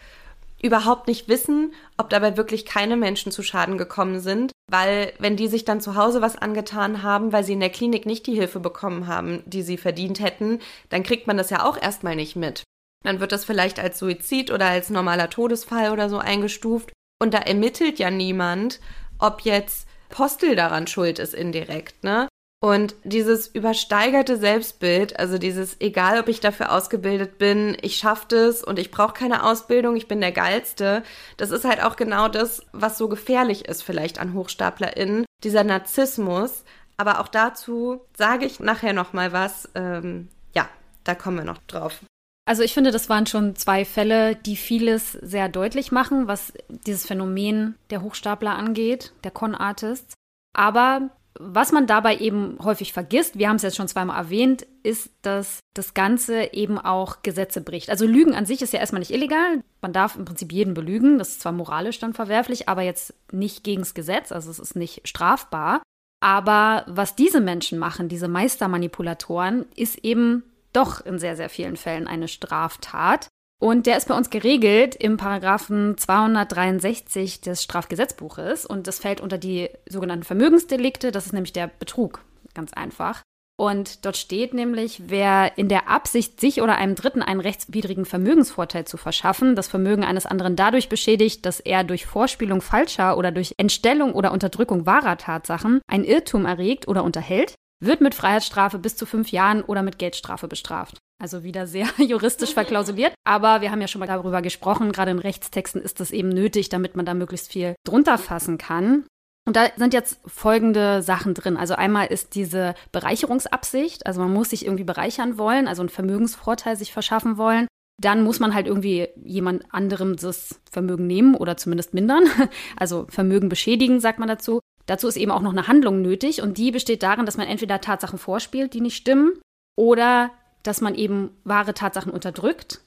überhaupt 0.63 1.09
nicht 1.09 1.29
wissen, 1.29 1.73
ob 1.97 2.11
dabei 2.11 2.37
wirklich 2.37 2.65
keine 2.65 2.97
Menschen 2.97 3.33
zu 3.33 3.43
Schaden 3.43 3.79
gekommen 3.79 4.21
sind, 4.21 4.53
weil 4.71 5.13
wenn 5.19 5.37
die 5.37 5.49
sich 5.49 5.65
dann 5.65 5.81
zu 5.81 5.97
Hause 5.97 6.21
was 6.21 6.37
angetan 6.37 7.03
haben, 7.03 7.33
weil 7.33 7.45
sie 7.45 7.55
in 7.55 7.61
der 7.61 7.71
Klinik 7.71 8.07
nicht 8.07 8.27
die 8.27 8.35
Hilfe 8.35 8.61
bekommen 8.61 9.07
haben, 9.07 9.43
die 9.47 9.63
sie 9.63 9.77
verdient 9.77 10.21
hätten, 10.21 10.61
dann 10.91 11.03
kriegt 11.03 11.27
man 11.27 11.37
das 11.37 11.51
ja 11.51 11.65
auch 11.65 11.81
erstmal 11.81 12.17
nicht 12.17 12.37
mit. 12.37 12.63
Dann 13.05 13.21
wird 13.21 13.33
das 13.33 13.45
vielleicht 13.45 13.81
als 13.81 13.99
Suizid 13.99 14.51
oder 14.51 14.67
als 14.67 14.91
normaler 14.91 15.31
Todesfall 15.31 15.91
oder 15.93 16.11
so 16.11 16.19
eingestuft 16.19 16.93
und 17.23 17.33
da 17.33 17.39
ermittelt 17.39 17.99
ja 17.99 18.11
niemand, 18.11 18.81
ob 19.19 19.43
jetzt 19.43 19.89
Postel 20.11 20.57
daran 20.57 20.87
schuld 20.87 21.19
ist 21.19 21.35
indirekt, 21.35 22.05
ne? 22.05 22.29
Und 22.63 22.95
dieses 23.05 23.47
übersteigerte 23.47 24.37
Selbstbild, 24.37 25.19
also 25.19 25.39
dieses, 25.39 25.81
egal 25.81 26.21
ob 26.21 26.29
ich 26.29 26.41
dafür 26.41 26.73
ausgebildet 26.73 27.39
bin, 27.39 27.75
ich 27.81 27.97
schaffe 27.97 28.27
das 28.29 28.63
und 28.63 28.79
ich 28.79 28.91
brauche 28.91 29.15
keine 29.15 29.45
Ausbildung, 29.45 29.97
ich 29.97 30.09
bin 30.09 30.21
der 30.21 30.33
Geilste, 30.33 31.03
das 31.39 31.53
ist 31.53 31.65
halt 31.65 31.83
auch 31.83 31.97
genau 31.97 32.29
das, 32.29 32.63
was 32.73 32.99
so 32.99 33.09
gefährlich 33.09 33.67
ist 33.67 33.83
vielleicht 33.83 34.19
an 34.19 34.35
HochstaplerInnen, 34.35 35.25
dieser 35.43 35.65
Narzissmus. 35.65 36.65
Aber 36.99 37.21
auch 37.21 37.29
dazu 37.29 38.03
sage 38.15 38.45
ich 38.45 38.61
nachher 38.61 38.93
nochmal 38.93 39.33
was. 39.33 39.71
Ähm, 39.75 40.29
ja, 40.55 40.69
da 41.05 41.15
kommen 41.15 41.39
wir 41.39 41.45
noch 41.45 41.63
drauf. 41.67 42.01
Also 42.45 42.63
ich 42.63 42.75
finde, 42.75 42.91
das 42.91 43.09
waren 43.09 43.25
schon 43.27 43.57
zwei 43.57 43.87
Fälle, 43.87 44.37
die 44.37 44.57
vieles 44.57 45.13
sehr 45.13 45.49
deutlich 45.49 45.93
machen, 45.93 46.29
was 46.29 46.53
dieses 46.69 47.07
Phänomen 47.07 47.77
der 47.89 48.03
Hochstapler 48.03 48.55
angeht, 48.55 49.15
der 49.25 49.31
Con-Artists. 49.31 50.13
Aber 50.53 51.09
was 51.39 51.73
man 51.73 51.87
dabei 51.87 52.17
eben 52.19 52.59
häufig 52.63 52.93
vergisst, 52.93 53.39
wir 53.39 53.49
haben 53.49 53.57
es 53.57 53.63
jetzt 53.63 53.77
schon 53.77 53.89
zweimal 53.89 54.19
erwähnt, 54.19 54.67
ist, 54.83 55.11
dass 55.23 55.61
das 55.75 55.95
Ganze 55.95 56.53
eben 56.53 56.79
auch 56.79 57.23
Gesetze 57.23 57.61
bricht. 57.61 57.91
Also 57.91 58.07
Lügen 58.07 58.35
an 58.35 58.47
sich 58.47 58.63
ist 58.63 58.73
ja 58.73 58.81
erstmal 58.81 59.01
nicht 59.01 59.13
illegal. 59.13 59.63
Man 59.81 59.93
darf 59.93 60.17
im 60.17 60.25
Prinzip 60.25 60.53
jeden 60.53 60.75
belügen. 60.75 61.19
Das 61.19 61.29
ist 61.31 61.41
zwar 61.43 61.53
moralisch 61.53 61.99
dann 61.99 62.15
verwerflich, 62.15 62.69
aber 62.69 62.83
jetzt 62.83 63.15
nicht 63.33 63.65
gegens 63.65 63.95
Gesetz. 63.95 64.33
Also 64.33 64.51
es 64.51 64.59
ist 64.59 64.77
nicht 64.77 65.07
strafbar. 65.07 65.83
Aber 66.21 66.85
was 66.87 67.17
diese 67.17 67.41
Menschen 67.41 67.79
machen, 67.79 68.09
diese 68.09 68.29
Meistermanipulatoren, 68.29 69.67
ist 69.75 69.99
eben 69.99 70.43
doch 70.73 71.05
in 71.05 71.19
sehr, 71.19 71.37
sehr 71.37 71.49
vielen 71.49 71.77
Fällen 71.77 72.07
eine 72.07 72.29
Straftat. 72.29 73.29
Und 73.61 73.85
der 73.87 73.99
ist 73.99 74.09
bei 74.09 74.17
uns 74.17 74.31
geregelt 74.31 74.97
im 74.97 75.19
Paragraphen 75.19 75.99
263 75.99 77.43
des 77.43 77.63
Strafgesetzbuches 77.63 78.65
und 78.65 78.87
das 78.87 78.99
fällt 78.99 79.21
unter 79.21 79.37
die 79.37 79.69
sogenannten 79.87 80.25
Vermögensdelikte, 80.25 81.13
das 81.13 81.27
ist 81.27 81.35
nämlich 81.35 81.53
der 81.53 81.67
Betrug, 81.67 82.25
ganz 82.55 82.73
einfach. 82.73 83.21
Und 83.59 84.07
dort 84.07 84.17
steht 84.17 84.55
nämlich, 84.55 85.03
wer 85.09 85.59
in 85.59 85.69
der 85.69 85.91
Absicht, 85.91 86.41
sich 86.41 86.63
oder 86.63 86.77
einem 86.77 86.95
Dritten 86.95 87.21
einen 87.21 87.41
rechtswidrigen 87.41 88.07
Vermögensvorteil 88.07 88.87
zu 88.87 88.97
verschaffen, 88.97 89.55
das 89.55 89.69
Vermögen 89.69 90.05
eines 90.05 90.25
anderen 90.25 90.57
dadurch 90.57 90.89
beschädigt, 90.89 91.45
dass 91.45 91.61
er 91.61 91.85
durch 91.85 92.07
Vorspielung 92.07 92.63
falscher 92.63 93.19
oder 93.19 93.31
durch 93.31 93.57
Entstellung 93.59 94.15
oder 94.15 94.33
Unterdrückung 94.33 94.87
wahrer 94.87 95.19
Tatsachen 95.19 95.83
ein 95.87 96.05
Irrtum 96.05 96.47
erregt 96.47 96.89
oder 96.89 97.05
unterhält, 97.05 97.55
wird 97.85 98.01
mit 98.01 98.15
Freiheitsstrafe 98.15 98.79
bis 98.79 98.97
zu 98.97 99.05
fünf 99.05 99.31
Jahren 99.31 99.61
oder 99.61 99.83
mit 99.83 99.99
Geldstrafe 99.99 100.49
bestraft. 100.49 100.97
Also 101.21 101.45
wieder 101.45 101.67
sehr 101.67 101.87
juristisch 101.99 102.55
verklausuliert. 102.55 103.15
Aber 103.25 103.61
wir 103.61 103.71
haben 103.71 103.81
ja 103.81 103.89
schon 103.89 104.01
mal 104.01 104.07
darüber 104.07 104.43
gesprochen, 104.43 104.91
gerade 104.91 105.11
in 105.11 105.19
Rechtstexten 105.19 105.83
ist 105.83 106.01
das 106.01 106.11
eben 106.11 106.31
nötig, 106.31 106.71
damit 106.71 106.97
man 106.97 107.05
da 107.05 107.15
möglichst 107.15 107.53
viel 107.53 107.77
drunter 107.85 108.19
fassen 108.19 108.59
kann. 108.59 109.05
Und 109.47 109.57
da 109.57 109.69
sind 109.77 109.95
jetzt 109.95 110.21
folgende 110.27 111.03
Sachen 111.03 111.35
drin. 111.35 111.57
Also 111.57 111.75
einmal 111.75 112.07
ist 112.07 112.35
diese 112.35 112.75
Bereicherungsabsicht, 112.93 114.07
also 114.07 114.21
man 114.21 114.33
muss 114.33 114.51
sich 114.51 114.65
irgendwie 114.65 114.85
bereichern 114.85 115.39
wollen, 115.39 115.69
also 115.69 115.83
einen 115.83 115.89
Vermögensvorteil 115.89 116.77
sich 116.77 116.93
verschaffen 116.93 117.37
wollen. 117.37 117.67
Dann 118.01 118.23
muss 118.23 118.41
man 118.41 118.55
halt 118.55 118.67
irgendwie 118.67 119.09
jemand 119.23 119.65
anderem 119.75 120.17
das 120.17 120.61
Vermögen 120.71 121.07
nehmen 121.07 121.35
oder 121.35 121.57
zumindest 121.57 121.93
mindern. 121.95 122.25
Also 122.77 123.07
Vermögen 123.11 123.51
beschädigen, 123.51 124.01
sagt 124.01 124.19
man 124.19 124.29
dazu. 124.29 124.61
Dazu 124.87 125.07
ist 125.07 125.17
eben 125.17 125.31
auch 125.31 125.43
noch 125.43 125.53
eine 125.53 125.69
Handlung 125.69 126.01
nötig 126.01 126.41
und 126.41 126.57
die 126.57 126.71
besteht 126.71 127.03
darin, 127.03 127.27
dass 127.27 127.37
man 127.37 127.47
entweder 127.47 127.81
Tatsachen 127.81 128.19
vorspielt, 128.19 128.73
die 128.73 128.81
nicht 128.81 128.97
stimmen, 128.97 129.33
oder 129.81 130.31
dass 130.63 130.81
man 130.81 130.95
eben 130.95 131.31
wahre 131.45 131.75
Tatsachen 131.75 132.13
unterdrückt 132.13 132.81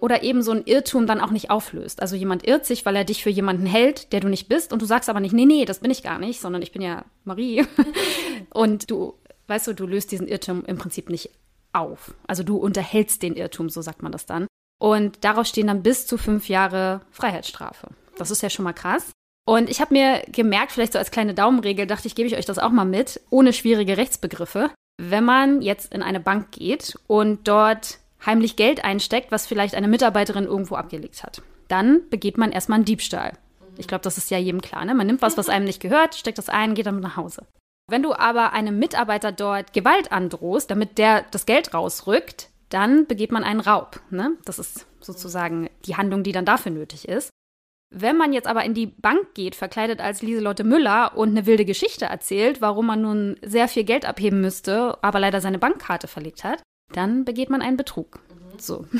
oder 0.00 0.22
eben 0.22 0.42
so 0.42 0.52
ein 0.52 0.64
Irrtum 0.64 1.06
dann 1.06 1.20
auch 1.20 1.30
nicht 1.30 1.50
auflöst. 1.50 2.00
Also 2.00 2.16
jemand 2.16 2.46
irrt 2.46 2.66
sich, 2.66 2.86
weil 2.86 2.96
er 2.96 3.04
dich 3.04 3.22
für 3.22 3.30
jemanden 3.30 3.66
hält, 3.66 4.12
der 4.12 4.20
du 4.20 4.28
nicht 4.28 4.48
bist 4.48 4.72
und 4.72 4.80
du 4.80 4.86
sagst 4.86 5.08
aber 5.08 5.20
nicht, 5.20 5.32
nee, 5.32 5.46
nee, 5.46 5.64
das 5.64 5.80
bin 5.80 5.90
ich 5.90 6.02
gar 6.02 6.18
nicht, 6.18 6.40
sondern 6.40 6.62
ich 6.62 6.72
bin 6.72 6.82
ja 6.82 7.04
Marie. 7.24 7.66
und 8.50 8.90
du, 8.90 9.14
weißt 9.48 9.66
du, 9.66 9.72
du 9.72 9.86
löst 9.86 10.12
diesen 10.12 10.28
Irrtum 10.28 10.64
im 10.64 10.78
Prinzip 10.78 11.10
nicht 11.10 11.30
auf. 11.72 12.14
Also 12.26 12.42
du 12.42 12.56
unterhältst 12.56 13.22
den 13.22 13.34
Irrtum, 13.34 13.70
so 13.70 13.82
sagt 13.82 14.02
man 14.02 14.12
das 14.12 14.26
dann. 14.26 14.46
Und 14.80 15.24
darauf 15.24 15.46
stehen 15.46 15.66
dann 15.66 15.82
bis 15.82 16.06
zu 16.06 16.16
fünf 16.16 16.48
Jahre 16.48 17.00
Freiheitsstrafe. 17.10 17.88
Das 18.16 18.30
ist 18.30 18.42
ja 18.42 18.50
schon 18.50 18.64
mal 18.64 18.72
krass. 18.72 19.10
Und 19.44 19.70
ich 19.70 19.80
habe 19.80 19.94
mir 19.94 20.22
gemerkt, 20.30 20.72
vielleicht 20.72 20.92
so 20.92 20.98
als 20.98 21.10
kleine 21.10 21.34
Daumenregel, 21.34 21.86
dachte 21.86 22.06
ich, 22.06 22.14
gebe 22.14 22.28
ich 22.28 22.36
euch 22.36 22.44
das 22.44 22.58
auch 22.58 22.70
mal 22.70 22.84
mit, 22.84 23.20
ohne 23.30 23.52
schwierige 23.52 23.96
Rechtsbegriffe. 23.96 24.70
Wenn 24.98 25.24
man 25.24 25.62
jetzt 25.62 25.94
in 25.94 26.02
eine 26.02 26.20
Bank 26.20 26.50
geht 26.50 26.98
und 27.06 27.46
dort 27.48 27.98
heimlich 28.24 28.56
Geld 28.56 28.84
einsteckt, 28.84 29.30
was 29.30 29.46
vielleicht 29.46 29.74
eine 29.74 29.88
Mitarbeiterin 29.88 30.44
irgendwo 30.44 30.74
abgelegt 30.74 31.22
hat. 31.22 31.42
Dann 31.68 32.08
begeht 32.10 32.38
man 32.38 32.52
erstmal 32.52 32.76
einen 32.76 32.84
Diebstahl. 32.84 33.32
Ich 33.76 33.86
glaube, 33.86 34.02
das 34.02 34.18
ist 34.18 34.30
ja 34.30 34.38
jedem 34.38 34.60
klar. 34.60 34.84
Ne? 34.84 34.94
Man 34.94 35.06
nimmt 35.06 35.22
was, 35.22 35.36
was 35.36 35.48
einem 35.48 35.64
nicht 35.64 35.80
gehört, 35.80 36.16
steckt 36.16 36.38
das 36.38 36.48
ein, 36.48 36.74
geht 36.74 36.86
damit 36.86 37.02
nach 37.02 37.16
Hause. 37.16 37.46
Wenn 37.88 38.02
du 38.02 38.12
aber 38.12 38.52
einem 38.52 38.78
Mitarbeiter 38.78 39.32
dort 39.32 39.72
Gewalt 39.72 40.12
androhst, 40.12 40.70
damit 40.70 40.98
der 40.98 41.24
das 41.30 41.46
Geld 41.46 41.72
rausrückt, 41.72 42.48
dann 42.68 43.06
begeht 43.06 43.32
man 43.32 43.44
einen 43.44 43.60
Raub. 43.60 44.00
Ne? 44.10 44.32
Das 44.44 44.58
ist 44.58 44.86
sozusagen 45.00 45.70
die 45.86 45.96
Handlung, 45.96 46.22
die 46.22 46.32
dann 46.32 46.44
dafür 46.44 46.72
nötig 46.72 47.08
ist. 47.08 47.30
Wenn 47.90 48.16
man 48.16 48.32
jetzt 48.32 48.46
aber 48.46 48.64
in 48.64 48.74
die 48.74 48.86
Bank 48.86 49.34
geht, 49.34 49.54
verkleidet 49.54 50.00
als 50.00 50.20
Lieselotte 50.20 50.64
Müller 50.64 51.16
und 51.16 51.30
eine 51.30 51.46
wilde 51.46 51.64
Geschichte 51.64 52.04
erzählt, 52.04 52.60
warum 52.60 52.86
man 52.86 53.00
nun 53.00 53.36
sehr 53.42 53.68
viel 53.68 53.84
Geld 53.84 54.04
abheben 54.04 54.40
müsste, 54.40 55.02
aber 55.02 55.20
leider 55.20 55.40
seine 55.40 55.58
Bankkarte 55.58 56.06
verlegt 56.06 56.44
hat, 56.44 56.62
dann 56.92 57.24
begeht 57.24 57.50
man 57.50 57.62
einen 57.62 57.76
Betrug. 57.76 58.20
Mhm. 58.28 58.58
So. 58.58 58.84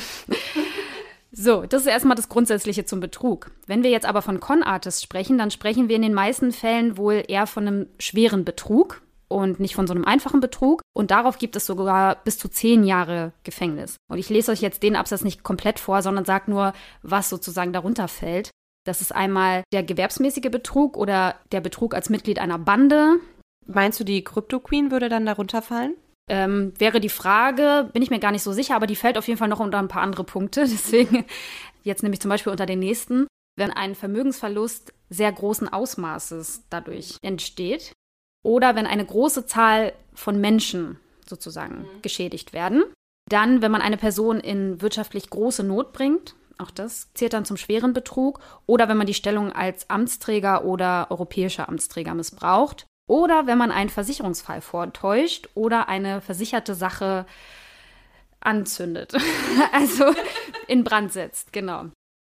So, 1.31 1.61
das 1.61 1.81
ist 1.83 1.87
erstmal 1.87 2.15
das 2.15 2.27
Grundsätzliche 2.27 2.85
zum 2.85 3.01
Betrug. 3.01 3.51
Wenn 3.67 3.83
wir 3.83 3.91
jetzt 3.91 4.07
aber 4.07 4.23
von 4.23 4.39
Con-Artists 4.39 5.03
sprechen, 5.03 5.37
dann 5.37 5.51
sprechen 5.51 5.87
wir 5.87 5.95
in 5.95 6.01
den 6.01 6.13
meisten 6.15 6.51
Fällen 6.51 6.97
wohl 6.97 7.23
eher 7.27 7.45
von 7.45 7.67
einem 7.67 7.87
schweren 7.99 8.45
Betrug 8.45 9.03
und 9.27 9.59
nicht 9.59 9.75
von 9.75 9.85
so 9.85 9.93
einem 9.93 10.05
einfachen 10.05 10.39
Betrug. 10.39 10.81
Und 10.93 11.11
darauf 11.11 11.37
gibt 11.37 11.55
es 11.55 11.67
sogar 11.67 12.15
bis 12.23 12.39
zu 12.39 12.49
zehn 12.49 12.83
Jahre 12.83 13.31
Gefängnis. 13.43 13.97
Und 14.09 14.17
ich 14.17 14.29
lese 14.29 14.51
euch 14.51 14.61
jetzt 14.61 14.81
den 14.81 14.95
Absatz 14.95 15.23
nicht 15.23 15.43
komplett 15.43 15.79
vor, 15.79 16.01
sondern 16.01 16.25
sage 16.25 16.49
nur, 16.49 16.73
was 17.03 17.29
sozusagen 17.29 17.73
darunter 17.73 18.07
fällt. 18.07 18.49
Das 18.89 19.01
ist 19.01 19.13
einmal 19.13 19.63
der 19.71 19.83
gewerbsmäßige 19.83 20.49
Betrug 20.51 20.97
oder 20.97 21.35
der 21.51 21.61
Betrug 21.61 21.93
als 21.93 22.09
Mitglied 22.09 22.39
einer 22.39 22.59
Bande. 22.59 23.19
Meinst 23.65 23.99
du, 23.99 24.03
die 24.03 24.23
Crypto 24.23 24.59
Queen 24.59 24.91
würde 24.91 25.09
dann 25.09 25.25
darunter 25.25 25.61
fallen? 25.61 25.93
ähm, 26.29 26.73
wäre 26.77 27.01
die 27.01 27.09
Frage, 27.09 27.89
bin 27.91 28.01
ich 28.01 28.11
mir 28.11 28.19
gar 28.19 28.31
nicht 28.31 28.43
so 28.43 28.53
sicher, 28.53 28.75
aber 28.75 28.87
die 28.87 28.95
fällt 28.95 29.17
auf 29.17 29.27
jeden 29.27 29.39
Fall 29.39 29.47
noch 29.47 29.59
unter 29.59 29.79
ein 29.79 29.87
paar 29.87 30.03
andere 30.03 30.23
Punkte. 30.23 30.61
Deswegen 30.69 31.25
jetzt 31.83 32.03
nämlich 32.03 32.21
zum 32.21 32.29
Beispiel 32.29 32.51
unter 32.51 32.65
den 32.65 32.79
nächsten, 32.79 33.27
wenn 33.57 33.71
ein 33.71 33.95
Vermögensverlust 33.95 34.93
sehr 35.09 35.31
großen 35.31 35.67
Ausmaßes 35.67 36.63
dadurch 36.69 37.17
entsteht 37.21 37.93
oder 38.43 38.75
wenn 38.75 38.85
eine 38.85 39.05
große 39.05 39.47
Zahl 39.47 39.93
von 40.13 40.39
Menschen 40.39 40.99
sozusagen 41.27 41.79
mhm. 41.79 42.01
geschädigt 42.01 42.53
werden. 42.53 42.83
Dann, 43.27 43.61
wenn 43.61 43.71
man 43.71 43.81
eine 43.81 43.97
Person 43.97 44.39
in 44.39 44.81
wirtschaftlich 44.81 45.29
große 45.29 45.63
Not 45.63 45.93
bringt, 45.93 46.35
auch 46.59 46.71
das 46.71 47.11
zählt 47.13 47.33
dann 47.33 47.45
zum 47.45 47.57
schweren 47.57 47.93
Betrug, 47.93 48.39
oder 48.65 48.89
wenn 48.89 48.97
man 48.97 49.07
die 49.07 49.13
Stellung 49.13 49.51
als 49.51 49.89
Amtsträger 49.89 50.65
oder 50.65 51.07
europäischer 51.09 51.69
Amtsträger 51.69 52.13
missbraucht 52.13 52.85
oder 53.07 53.47
wenn 53.47 53.57
man 53.57 53.71
einen 53.71 53.89
Versicherungsfall 53.89 54.61
vortäuscht 54.61 55.49
oder 55.55 55.89
eine 55.89 56.21
versicherte 56.21 56.75
Sache 56.75 57.25
anzündet. 58.39 59.13
also 59.73 60.13
in 60.67 60.83
Brand 60.83 61.11
setzt, 61.11 61.51
genau. 61.51 61.85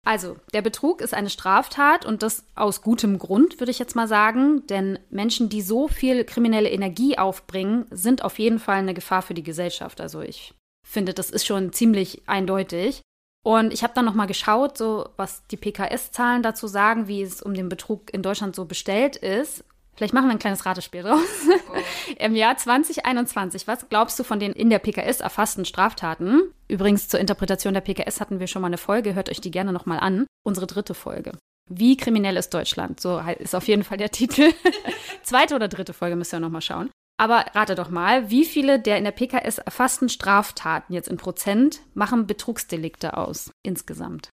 Also, 0.05 0.37
der 0.53 0.61
Betrug 0.61 1.01
ist 1.01 1.13
eine 1.13 1.29
Straftat 1.29 2.05
und 2.05 2.23
das 2.23 2.45
aus 2.55 2.81
gutem 2.81 3.19
Grund, 3.19 3.59
würde 3.59 3.71
ich 3.71 3.79
jetzt 3.79 3.95
mal 3.95 4.07
sagen. 4.07 4.65
Denn 4.67 4.99
Menschen, 5.09 5.49
die 5.49 5.61
so 5.61 5.89
viel 5.89 6.23
kriminelle 6.23 6.69
Energie 6.69 7.17
aufbringen, 7.17 7.85
sind 7.91 8.23
auf 8.23 8.39
jeden 8.39 8.59
Fall 8.59 8.77
eine 8.77 8.93
Gefahr 8.93 9.21
für 9.21 9.33
die 9.33 9.43
Gesellschaft. 9.43 9.99
Also 9.99 10.21
ich 10.21 10.53
finde, 10.87 11.13
das 11.13 11.29
ist 11.29 11.45
schon 11.45 11.73
ziemlich 11.73 12.21
eindeutig. 12.25 13.01
Und 13.47 13.73
ich 13.73 13.81
habe 13.81 13.93
dann 13.95 14.03
nochmal 14.03 14.27
geschaut, 14.27 14.77
so 14.77 15.07
was 15.15 15.47
die 15.47 15.55
PKS-Zahlen 15.55 16.43
dazu 16.43 16.67
sagen, 16.67 17.07
wie 17.07 17.21
es 17.21 17.41
um 17.41 17.53
den 17.53 17.69
Betrug 17.69 18.13
in 18.13 18.21
Deutschland 18.21 18.57
so 18.57 18.65
bestellt 18.65 19.15
ist. 19.15 19.63
Vielleicht 19.95 20.13
machen 20.13 20.27
wir 20.27 20.33
ein 20.33 20.39
kleines 20.39 20.65
Ratespiel 20.65 21.01
draus. 21.01 21.21
Oh. 21.47 22.13
Im 22.19 22.35
Jahr 22.35 22.57
2021, 22.57 23.65
was 23.65 23.87
glaubst 23.87 24.19
du 24.19 24.25
von 24.25 24.41
den 24.41 24.51
in 24.51 24.69
der 24.69 24.79
PKS 24.79 25.21
erfassten 25.21 25.63
Straftaten? 25.63 26.41
Übrigens 26.67 27.07
zur 27.07 27.21
Interpretation 27.21 27.73
der 27.73 27.79
PKS 27.79 28.19
hatten 28.19 28.41
wir 28.41 28.47
schon 28.47 28.61
mal 28.61 28.67
eine 28.67 28.77
Folge, 28.77 29.15
hört 29.15 29.29
euch 29.29 29.39
die 29.39 29.51
gerne 29.51 29.71
nochmal 29.71 30.01
an. 30.01 30.27
Unsere 30.43 30.67
dritte 30.67 30.93
Folge. 30.93 31.31
Wie 31.69 31.95
kriminell 31.95 32.35
ist 32.35 32.53
Deutschland? 32.53 32.99
So 32.99 33.17
ist 33.39 33.55
auf 33.55 33.69
jeden 33.69 33.85
Fall 33.85 33.97
der 33.97 34.11
Titel. 34.11 34.51
Zweite 35.23 35.55
oder 35.55 35.69
dritte 35.69 35.93
Folge 35.93 36.17
müsst 36.17 36.33
ihr 36.33 36.41
nochmal 36.41 36.61
schauen. 36.61 36.89
Aber 37.17 37.45
rate 37.53 37.73
doch 37.73 37.89
mal, 37.89 38.29
wie 38.29 38.45
viele 38.45 38.79
der 38.79 38.97
in 38.97 39.03
der 39.03 39.11
PKS 39.11 39.57
erfassten 39.57 40.07
Straftaten 40.07 40.93
jetzt 40.93 41.09
in 41.09 41.17
Prozent 41.17 41.81
machen 41.95 42.27
Betrugsdelikte 42.27 43.17
aus 43.17 43.51
insgesamt? 43.63 44.29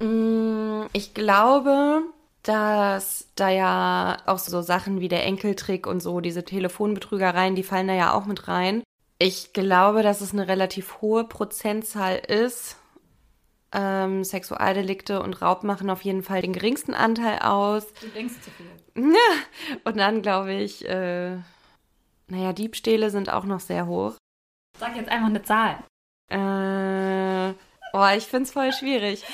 Mm, 0.00 0.82
ich 0.92 1.14
glaube, 1.14 2.02
dass 2.42 3.28
da 3.34 3.48
ja 3.48 4.18
auch 4.26 4.38
so 4.38 4.60
Sachen 4.60 5.00
wie 5.00 5.08
der 5.08 5.24
Enkeltrick 5.24 5.86
und 5.86 6.00
so, 6.00 6.20
diese 6.20 6.44
Telefonbetrügereien, 6.44 7.54
die 7.54 7.62
fallen 7.62 7.88
da 7.88 7.94
ja 7.94 8.12
auch 8.12 8.26
mit 8.26 8.46
rein. 8.46 8.82
Ich 9.18 9.52
glaube, 9.52 10.02
dass 10.02 10.20
es 10.20 10.32
eine 10.32 10.48
relativ 10.48 11.00
hohe 11.00 11.24
Prozentzahl 11.24 12.16
ist. 12.16 12.76
Ähm, 13.72 14.22
Sexualdelikte 14.22 15.20
und 15.22 15.42
Raub 15.42 15.64
machen 15.64 15.90
auf 15.90 16.02
jeden 16.02 16.22
Fall 16.22 16.40
den 16.40 16.52
geringsten 16.52 16.94
Anteil 16.94 17.40
aus. 17.40 17.92
Du 18.00 18.06
denkst 18.08 18.34
zu 18.42 18.50
viel. 18.50 19.12
Ja, 19.12 19.78
und 19.84 19.98
dann 19.98 20.22
glaube 20.22 20.54
ich, 20.54 20.88
äh, 20.88 21.38
naja, 22.28 22.52
Diebstähle 22.52 23.10
sind 23.10 23.30
auch 23.30 23.44
noch 23.44 23.60
sehr 23.60 23.86
hoch. 23.86 24.14
Sag 24.78 24.96
jetzt 24.96 25.08
einfach 25.08 25.28
eine 25.28 25.42
Zahl. 25.42 25.78
Äh, 26.30 27.54
oh, 27.92 28.06
ich 28.16 28.26
finde 28.26 28.44
es 28.44 28.52
voll 28.52 28.72
schwierig. 28.72 29.24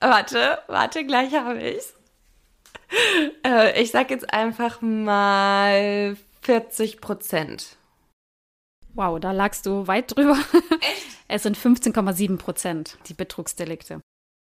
Warte, 0.00 0.58
warte, 0.66 1.04
gleich 1.06 1.34
habe 1.34 1.60
ich's. 1.60 1.94
äh, 3.46 3.80
ich 3.80 3.90
sag 3.90 4.10
jetzt 4.10 4.32
einfach 4.32 4.80
mal 4.82 6.16
40 6.42 7.00
Prozent. 7.00 7.76
Wow, 8.92 9.18
da 9.18 9.32
lagst 9.32 9.66
du 9.66 9.86
weit 9.86 10.14
drüber. 10.14 10.38
Echt? 10.80 11.06
Es 11.26 11.42
sind 11.42 11.56
15,7 11.56 12.36
Prozent, 12.36 12.98
die 13.08 13.14
Betrugsdelikte. 13.14 14.00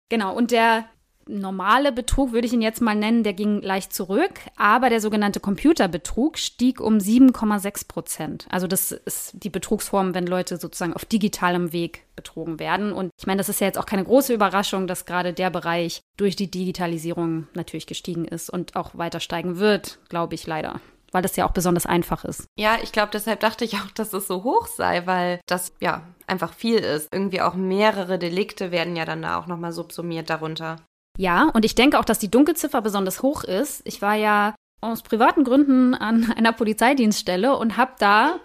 Genau, 0.08 0.34
und 0.36 0.50
der 0.50 0.88
normale 1.28 1.92
Betrug, 1.92 2.32
würde 2.32 2.46
ich 2.46 2.52
ihn 2.52 2.62
jetzt 2.62 2.80
mal 2.80 2.94
nennen, 2.94 3.22
der 3.22 3.32
ging 3.32 3.60
leicht 3.60 3.92
zurück, 3.92 4.40
aber 4.56 4.90
der 4.90 5.00
sogenannte 5.00 5.40
Computerbetrug 5.40 6.38
stieg 6.38 6.80
um 6.80 6.98
7,6 6.98 7.88
Prozent. 7.88 8.46
Also 8.50 8.66
das 8.66 8.92
ist 8.92 9.32
die 9.34 9.50
Betrugsform, 9.50 10.14
wenn 10.14 10.26
Leute 10.26 10.56
sozusagen 10.56 10.94
auf 10.94 11.04
digitalem 11.04 11.72
Weg 11.72 12.04
betrogen 12.16 12.58
werden. 12.58 12.92
Und 12.92 13.10
ich 13.18 13.26
meine, 13.26 13.38
das 13.38 13.48
ist 13.48 13.60
ja 13.60 13.66
jetzt 13.66 13.78
auch 13.78 13.86
keine 13.86 14.04
große 14.04 14.32
Überraschung, 14.32 14.86
dass 14.86 15.06
gerade 15.06 15.32
der 15.32 15.50
Bereich 15.50 16.00
durch 16.16 16.36
die 16.36 16.50
Digitalisierung 16.50 17.46
natürlich 17.54 17.86
gestiegen 17.86 18.24
ist 18.24 18.48
und 18.50 18.76
auch 18.76 18.96
weiter 18.96 19.20
steigen 19.20 19.58
wird, 19.58 19.98
glaube 20.08 20.34
ich 20.34 20.46
leider 20.46 20.80
weil 21.12 21.22
das 21.22 21.36
ja 21.36 21.46
auch 21.46 21.52
besonders 21.52 21.86
einfach 21.86 22.24
ist. 22.24 22.46
Ja, 22.58 22.76
ich 22.82 22.92
glaube, 22.92 23.08
deshalb 23.10 23.40
dachte 23.40 23.64
ich 23.64 23.76
auch, 23.76 23.90
dass 23.94 24.12
es 24.12 24.26
so 24.26 24.44
hoch 24.44 24.66
sei, 24.66 25.06
weil 25.06 25.40
das 25.46 25.72
ja 25.80 26.02
einfach 26.26 26.52
viel 26.52 26.78
ist. 26.78 27.08
Irgendwie 27.10 27.40
auch 27.40 27.54
mehrere 27.54 28.18
Delikte 28.18 28.70
werden 28.70 28.96
ja 28.96 29.06
dann 29.06 29.22
da 29.22 29.38
auch 29.38 29.46
nochmal 29.46 29.72
subsumiert 29.72 30.28
darunter. 30.28 30.76
Ja, 31.16 31.50
und 31.54 31.64
ich 31.64 31.74
denke 31.74 31.98
auch, 31.98 32.04
dass 32.04 32.18
die 32.18 32.30
Dunkelziffer 32.30 32.82
besonders 32.82 33.22
hoch 33.22 33.44
ist. 33.44 33.82
Ich 33.84 34.02
war 34.02 34.14
ja 34.14 34.54
aus 34.80 35.02
privaten 35.02 35.44
Gründen 35.44 35.94
an 35.94 36.32
einer 36.36 36.52
Polizeidienststelle 36.52 37.56
und 37.56 37.76
habe 37.76 37.92
da, 37.98 38.40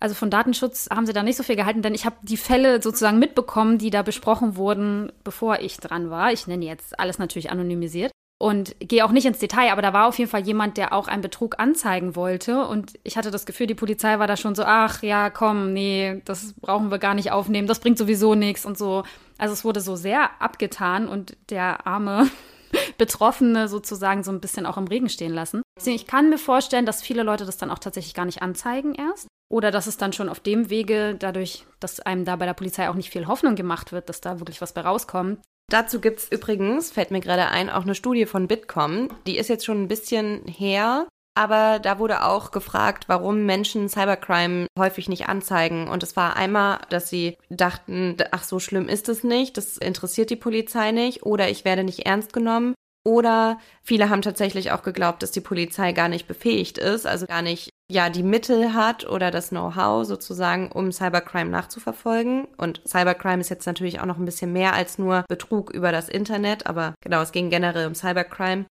also 0.00 0.14
von 0.14 0.30
Datenschutz 0.30 0.88
haben 0.90 1.06
sie 1.06 1.12
da 1.12 1.22
nicht 1.22 1.36
so 1.36 1.42
viel 1.42 1.56
gehalten, 1.56 1.82
denn 1.82 1.94
ich 1.94 2.04
habe 2.04 2.16
die 2.22 2.36
Fälle 2.36 2.82
sozusagen 2.82 3.18
mitbekommen, 3.18 3.78
die 3.78 3.90
da 3.90 4.02
besprochen 4.02 4.56
wurden, 4.56 5.12
bevor 5.24 5.60
ich 5.60 5.76
dran 5.76 6.10
war. 6.10 6.32
Ich 6.32 6.46
nenne 6.46 6.64
jetzt 6.64 6.98
alles 6.98 7.18
natürlich 7.18 7.50
anonymisiert 7.50 8.12
und 8.40 8.74
gehe 8.80 9.04
auch 9.04 9.12
nicht 9.12 9.26
ins 9.26 9.38
Detail, 9.38 9.70
aber 9.70 9.82
da 9.82 9.92
war 9.92 10.08
auf 10.08 10.18
jeden 10.18 10.30
Fall 10.30 10.40
jemand, 10.40 10.78
der 10.78 10.94
auch 10.94 11.08
einen 11.08 11.20
Betrug 11.20 11.58
anzeigen 11.58 12.16
wollte. 12.16 12.66
Und 12.66 12.94
ich 13.04 13.18
hatte 13.18 13.30
das 13.30 13.44
Gefühl, 13.44 13.66
die 13.66 13.74
Polizei 13.74 14.18
war 14.18 14.26
da 14.26 14.38
schon 14.38 14.54
so, 14.54 14.62
ach 14.64 15.02
ja, 15.02 15.28
komm, 15.28 15.74
nee, 15.74 16.22
das 16.24 16.54
brauchen 16.54 16.90
wir 16.90 16.98
gar 16.98 17.12
nicht 17.12 17.32
aufnehmen, 17.32 17.68
das 17.68 17.80
bringt 17.80 17.98
sowieso 17.98 18.34
nichts 18.34 18.64
und 18.64 18.78
so. 18.78 19.04
Also 19.36 19.52
es 19.52 19.62
wurde 19.62 19.82
so 19.82 19.94
sehr 19.94 20.30
abgetan 20.40 21.06
und 21.06 21.36
der 21.50 21.86
arme 21.86 22.30
Betroffene 22.98 23.68
sozusagen 23.68 24.22
so 24.22 24.32
ein 24.32 24.40
bisschen 24.40 24.64
auch 24.64 24.78
im 24.78 24.88
Regen 24.88 25.10
stehen 25.10 25.34
lassen. 25.34 25.60
Ich 25.84 26.06
kann 26.06 26.30
mir 26.30 26.38
vorstellen, 26.38 26.86
dass 26.86 27.02
viele 27.02 27.22
Leute 27.22 27.44
das 27.44 27.58
dann 27.58 27.70
auch 27.70 27.78
tatsächlich 27.78 28.14
gar 28.14 28.24
nicht 28.24 28.40
anzeigen 28.40 28.94
erst. 28.94 29.28
Oder 29.52 29.70
dass 29.70 29.86
es 29.86 29.98
dann 29.98 30.14
schon 30.14 30.30
auf 30.30 30.40
dem 30.40 30.70
Wege, 30.70 31.14
dadurch, 31.18 31.66
dass 31.78 32.00
einem 32.00 32.24
da 32.24 32.36
bei 32.36 32.46
der 32.46 32.54
Polizei 32.54 32.88
auch 32.88 32.94
nicht 32.94 33.10
viel 33.10 33.26
Hoffnung 33.26 33.54
gemacht 33.54 33.92
wird, 33.92 34.08
dass 34.08 34.22
da 34.22 34.38
wirklich 34.38 34.62
was 34.62 34.72
bei 34.72 34.80
rauskommt. 34.80 35.40
Dazu 35.70 36.00
gibt 36.00 36.18
es 36.18 36.32
übrigens, 36.32 36.90
fällt 36.90 37.12
mir 37.12 37.20
gerade 37.20 37.46
ein, 37.48 37.70
auch 37.70 37.82
eine 37.82 37.94
Studie 37.94 38.26
von 38.26 38.48
Bitkom. 38.48 39.08
Die 39.26 39.38
ist 39.38 39.48
jetzt 39.48 39.64
schon 39.64 39.80
ein 39.80 39.88
bisschen 39.88 40.44
her, 40.46 41.06
aber 41.36 41.78
da 41.78 42.00
wurde 42.00 42.24
auch 42.24 42.50
gefragt, 42.50 43.04
warum 43.06 43.46
Menschen 43.46 43.88
Cybercrime 43.88 44.66
häufig 44.76 45.08
nicht 45.08 45.28
anzeigen. 45.28 45.86
Und 45.86 46.02
es 46.02 46.16
war 46.16 46.36
einmal, 46.36 46.80
dass 46.88 47.08
sie 47.08 47.38
dachten, 47.50 48.16
ach 48.32 48.42
so 48.42 48.58
schlimm 48.58 48.88
ist 48.88 49.08
es 49.08 49.22
nicht, 49.22 49.56
das 49.56 49.78
interessiert 49.78 50.30
die 50.30 50.36
Polizei 50.36 50.90
nicht 50.90 51.22
oder 51.22 51.48
ich 51.48 51.64
werde 51.64 51.84
nicht 51.84 52.00
ernst 52.00 52.32
genommen. 52.32 52.74
Oder 53.04 53.58
viele 53.82 54.10
haben 54.10 54.22
tatsächlich 54.22 54.72
auch 54.72 54.82
geglaubt, 54.82 55.22
dass 55.22 55.30
die 55.30 55.40
Polizei 55.40 55.92
gar 55.92 56.08
nicht 56.08 56.26
befähigt 56.26 56.78
ist, 56.78 57.06
also 57.06 57.26
gar 57.26 57.42
nicht 57.42 57.70
ja 57.90 58.08
die 58.08 58.22
Mittel 58.22 58.72
hat 58.74 59.06
oder 59.08 59.30
das 59.30 59.50
Know-how 59.50 60.06
sozusagen, 60.06 60.70
um 60.70 60.92
Cybercrime 60.92 61.50
nachzuverfolgen. 61.50 62.46
Und 62.56 62.80
Cybercrime 62.86 63.40
ist 63.40 63.50
jetzt 63.50 63.66
natürlich 63.66 64.00
auch 64.00 64.06
noch 64.06 64.18
ein 64.18 64.24
bisschen 64.24 64.52
mehr 64.52 64.74
als 64.74 64.98
nur 64.98 65.24
Betrug 65.28 65.70
über 65.70 65.92
das 65.92 66.08
Internet, 66.08 66.66
aber 66.66 66.94
genau, 67.02 67.20
es 67.20 67.32
ging 67.32 67.50
generell 67.50 67.86
um 67.86 67.94
Cybercrime. 67.94 68.66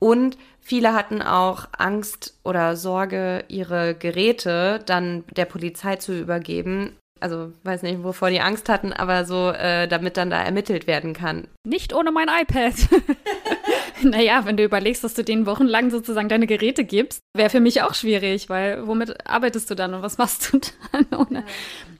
Und 0.00 0.36
viele 0.60 0.92
hatten 0.92 1.22
auch 1.22 1.68
Angst 1.76 2.38
oder 2.44 2.76
Sorge, 2.76 3.44
ihre 3.48 3.94
Geräte 3.94 4.80
dann 4.84 5.24
der 5.36 5.44
Polizei 5.44 5.96
zu 5.96 6.18
übergeben. 6.18 6.96
Also 7.20 7.52
weiß 7.62 7.82
nicht, 7.82 8.02
wovor 8.02 8.28
die 8.28 8.40
Angst 8.40 8.68
hatten, 8.68 8.92
aber 8.92 9.24
so, 9.24 9.50
äh, 9.50 9.88
damit 9.88 10.16
dann 10.16 10.30
da 10.30 10.42
ermittelt 10.42 10.86
werden 10.86 11.14
kann. 11.14 11.48
Nicht 11.64 11.94
ohne 11.94 12.10
mein 12.10 12.28
iPad. 12.28 12.74
naja, 14.10 14.44
wenn 14.44 14.56
du 14.56 14.64
überlegst, 14.64 15.04
dass 15.04 15.14
du 15.14 15.24
denen 15.24 15.46
wochenlang 15.46 15.90
sozusagen 15.90 16.28
deine 16.28 16.46
Geräte 16.46 16.84
gibst, 16.84 17.20
wäre 17.34 17.50
für 17.50 17.60
mich 17.60 17.82
auch 17.82 17.94
schwierig, 17.94 18.48
weil 18.48 18.86
womit 18.86 19.26
arbeitest 19.28 19.70
du 19.70 19.74
dann 19.74 19.94
und 19.94 20.02
was 20.02 20.18
machst 20.18 20.52
du 20.52 20.60
dann 20.92 21.06
ohne, 21.18 21.44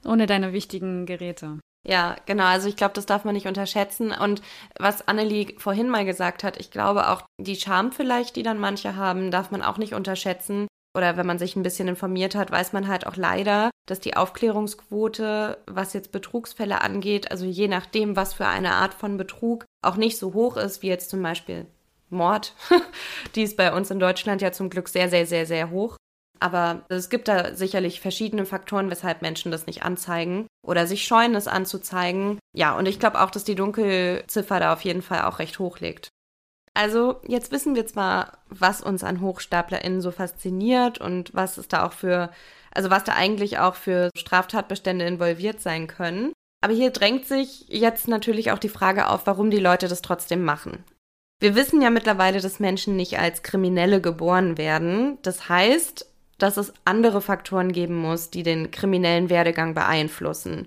ohne 0.04 0.26
deine 0.26 0.52
wichtigen 0.52 1.06
Geräte? 1.06 1.58
Ja, 1.86 2.16
genau. 2.24 2.44
Also 2.44 2.68
ich 2.68 2.76
glaube, 2.76 2.94
das 2.94 3.04
darf 3.04 3.24
man 3.24 3.34
nicht 3.34 3.46
unterschätzen. 3.46 4.10
Und 4.12 4.40
was 4.78 5.06
Annelie 5.06 5.54
vorhin 5.58 5.90
mal 5.90 6.06
gesagt 6.06 6.42
hat, 6.42 6.58
ich 6.58 6.70
glaube 6.70 7.10
auch 7.10 7.22
die 7.38 7.56
Scham 7.56 7.92
vielleicht, 7.92 8.36
die 8.36 8.42
dann 8.42 8.58
manche 8.58 8.96
haben, 8.96 9.30
darf 9.30 9.50
man 9.50 9.62
auch 9.62 9.76
nicht 9.76 9.92
unterschätzen. 9.92 10.66
Oder 10.96 11.16
wenn 11.16 11.26
man 11.26 11.38
sich 11.38 11.56
ein 11.56 11.62
bisschen 11.62 11.88
informiert 11.88 12.36
hat, 12.36 12.52
weiß 12.52 12.72
man 12.72 12.88
halt 12.88 13.06
auch 13.06 13.16
leider, 13.16 13.70
dass 13.86 14.00
die 14.00 14.16
Aufklärungsquote, 14.16 15.58
was 15.66 15.92
jetzt 15.92 16.12
Betrugsfälle 16.12 16.80
angeht, 16.80 17.32
also 17.32 17.44
je 17.44 17.68
nachdem, 17.68 18.16
was 18.16 18.32
für 18.32 18.46
eine 18.46 18.74
Art 18.74 18.94
von 18.94 19.16
Betrug, 19.16 19.64
auch 19.82 19.96
nicht 19.96 20.16
so 20.18 20.32
hoch 20.34 20.56
ist 20.56 20.82
wie 20.82 20.88
jetzt 20.88 21.10
zum 21.10 21.20
Beispiel 21.20 21.66
Mord. 22.14 22.54
die 23.34 23.42
ist 23.42 23.56
bei 23.56 23.72
uns 23.72 23.90
in 23.90 23.98
Deutschland 23.98 24.40
ja 24.42 24.52
zum 24.52 24.70
Glück 24.70 24.88
sehr, 24.88 25.08
sehr, 25.08 25.26
sehr, 25.26 25.46
sehr 25.46 25.70
hoch. 25.70 25.96
Aber 26.40 26.82
es 26.88 27.10
gibt 27.10 27.28
da 27.28 27.54
sicherlich 27.54 28.00
verschiedene 28.00 28.44
Faktoren, 28.44 28.90
weshalb 28.90 29.22
Menschen 29.22 29.52
das 29.52 29.66
nicht 29.66 29.82
anzeigen 29.82 30.46
oder 30.66 30.86
sich 30.86 31.04
scheuen, 31.04 31.34
es 31.34 31.48
anzuzeigen. 31.48 32.38
Ja, 32.54 32.76
und 32.76 32.86
ich 32.86 32.98
glaube 32.98 33.22
auch, 33.22 33.30
dass 33.30 33.44
die 33.44 33.54
Dunkelziffer 33.54 34.60
da 34.60 34.72
auf 34.72 34.82
jeden 34.82 35.02
Fall 35.02 35.22
auch 35.22 35.38
recht 35.38 35.58
hoch 35.58 35.78
liegt. 35.78 36.08
Also 36.74 37.20
jetzt 37.26 37.52
wissen 37.52 37.76
wir 37.76 37.86
zwar, 37.86 38.38
was 38.48 38.82
uns 38.82 39.04
an 39.04 39.20
HochstaplerInnen 39.20 40.00
so 40.00 40.10
fasziniert 40.10 40.98
und 41.00 41.32
was 41.32 41.56
es 41.56 41.68
da 41.68 41.86
auch 41.86 41.92
für, 41.92 42.30
also 42.74 42.90
was 42.90 43.04
da 43.04 43.14
eigentlich 43.14 43.58
auch 43.58 43.76
für 43.76 44.10
Straftatbestände 44.16 45.04
involviert 45.04 45.60
sein 45.60 45.86
können. 45.86 46.32
Aber 46.60 46.72
hier 46.72 46.90
drängt 46.90 47.26
sich 47.26 47.66
jetzt 47.68 48.08
natürlich 48.08 48.50
auch 48.50 48.58
die 48.58 48.68
Frage 48.68 49.08
auf, 49.08 49.26
warum 49.26 49.50
die 49.50 49.60
Leute 49.60 49.86
das 49.86 50.02
trotzdem 50.02 50.44
machen. 50.44 50.82
Wir 51.40 51.54
wissen 51.54 51.82
ja 51.82 51.90
mittlerweile, 51.90 52.40
dass 52.40 52.60
Menschen 52.60 52.96
nicht 52.96 53.18
als 53.18 53.42
Kriminelle 53.42 54.00
geboren 54.00 54.56
werden. 54.56 55.18
Das 55.22 55.48
heißt, 55.48 56.08
dass 56.38 56.56
es 56.56 56.72
andere 56.84 57.20
Faktoren 57.20 57.72
geben 57.72 57.96
muss, 57.96 58.30
die 58.30 58.42
den 58.42 58.70
kriminellen 58.70 59.30
Werdegang 59.30 59.74
beeinflussen. 59.74 60.66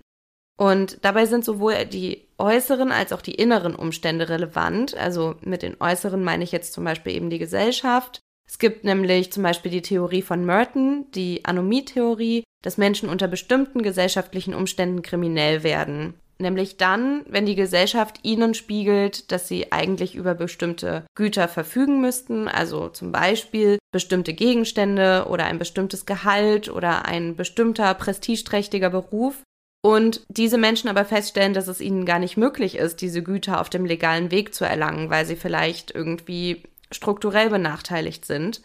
Und 0.57 0.99
dabei 1.03 1.25
sind 1.25 1.45
sowohl 1.45 1.85
die 1.85 2.27
äußeren 2.37 2.91
als 2.91 3.13
auch 3.13 3.21
die 3.21 3.35
inneren 3.35 3.75
Umstände 3.75 4.29
relevant. 4.29 4.95
Also 4.95 5.35
mit 5.41 5.61
den 5.61 5.79
äußeren 5.79 6.23
meine 6.23 6.43
ich 6.43 6.51
jetzt 6.51 6.73
zum 6.73 6.83
Beispiel 6.83 7.13
eben 7.13 7.29
die 7.29 7.39
Gesellschaft. 7.39 8.19
Es 8.47 8.59
gibt 8.59 8.83
nämlich 8.83 9.31
zum 9.31 9.43
Beispiel 9.43 9.71
die 9.71 9.81
Theorie 9.81 10.21
von 10.21 10.45
Merton, 10.45 11.05
die 11.13 11.43
Anomie-Theorie, 11.45 12.43
dass 12.63 12.77
Menschen 12.77 13.09
unter 13.09 13.27
bestimmten 13.27 13.83
gesellschaftlichen 13.83 14.53
Umständen 14.53 15.01
kriminell 15.01 15.63
werden. 15.63 16.15
Nämlich 16.39 16.77
dann, 16.77 17.23
wenn 17.27 17.47
die 17.47 17.55
Gesellschaft 17.55 18.19
ihnen 18.21 18.53
spiegelt, 18.53 19.31
dass 19.31 19.47
sie 19.47 19.71
eigentlich 19.71 20.15
über 20.15 20.35
bestimmte 20.35 21.03
Güter 21.15 21.47
verfügen 21.47 21.99
müssten, 21.99 22.47
also 22.47 22.89
zum 22.89 23.11
Beispiel 23.11 23.79
bestimmte 23.91 24.33
Gegenstände 24.33 25.25
oder 25.29 25.45
ein 25.45 25.57
bestimmtes 25.57 26.05
Gehalt 26.05 26.69
oder 26.69 27.05
ein 27.05 27.35
bestimmter 27.35 27.93
prestigeträchtiger 27.95 28.91
Beruf. 28.91 29.41
Und 29.83 30.21
diese 30.29 30.57
Menschen 30.57 30.89
aber 30.89 31.05
feststellen, 31.05 31.53
dass 31.53 31.67
es 31.67 31.81
ihnen 31.81 32.05
gar 32.05 32.19
nicht 32.19 32.37
möglich 32.37 32.77
ist, 32.77 33.01
diese 33.01 33.23
Güter 33.23 33.59
auf 33.61 33.69
dem 33.69 33.85
legalen 33.85 34.31
Weg 34.31 34.53
zu 34.53 34.65
erlangen, 34.65 35.09
weil 35.09 35.25
sie 35.25 35.35
vielleicht 35.35 35.91
irgendwie 35.91 36.63
strukturell 36.91 37.49
benachteiligt 37.49 38.25
sind 38.25 38.61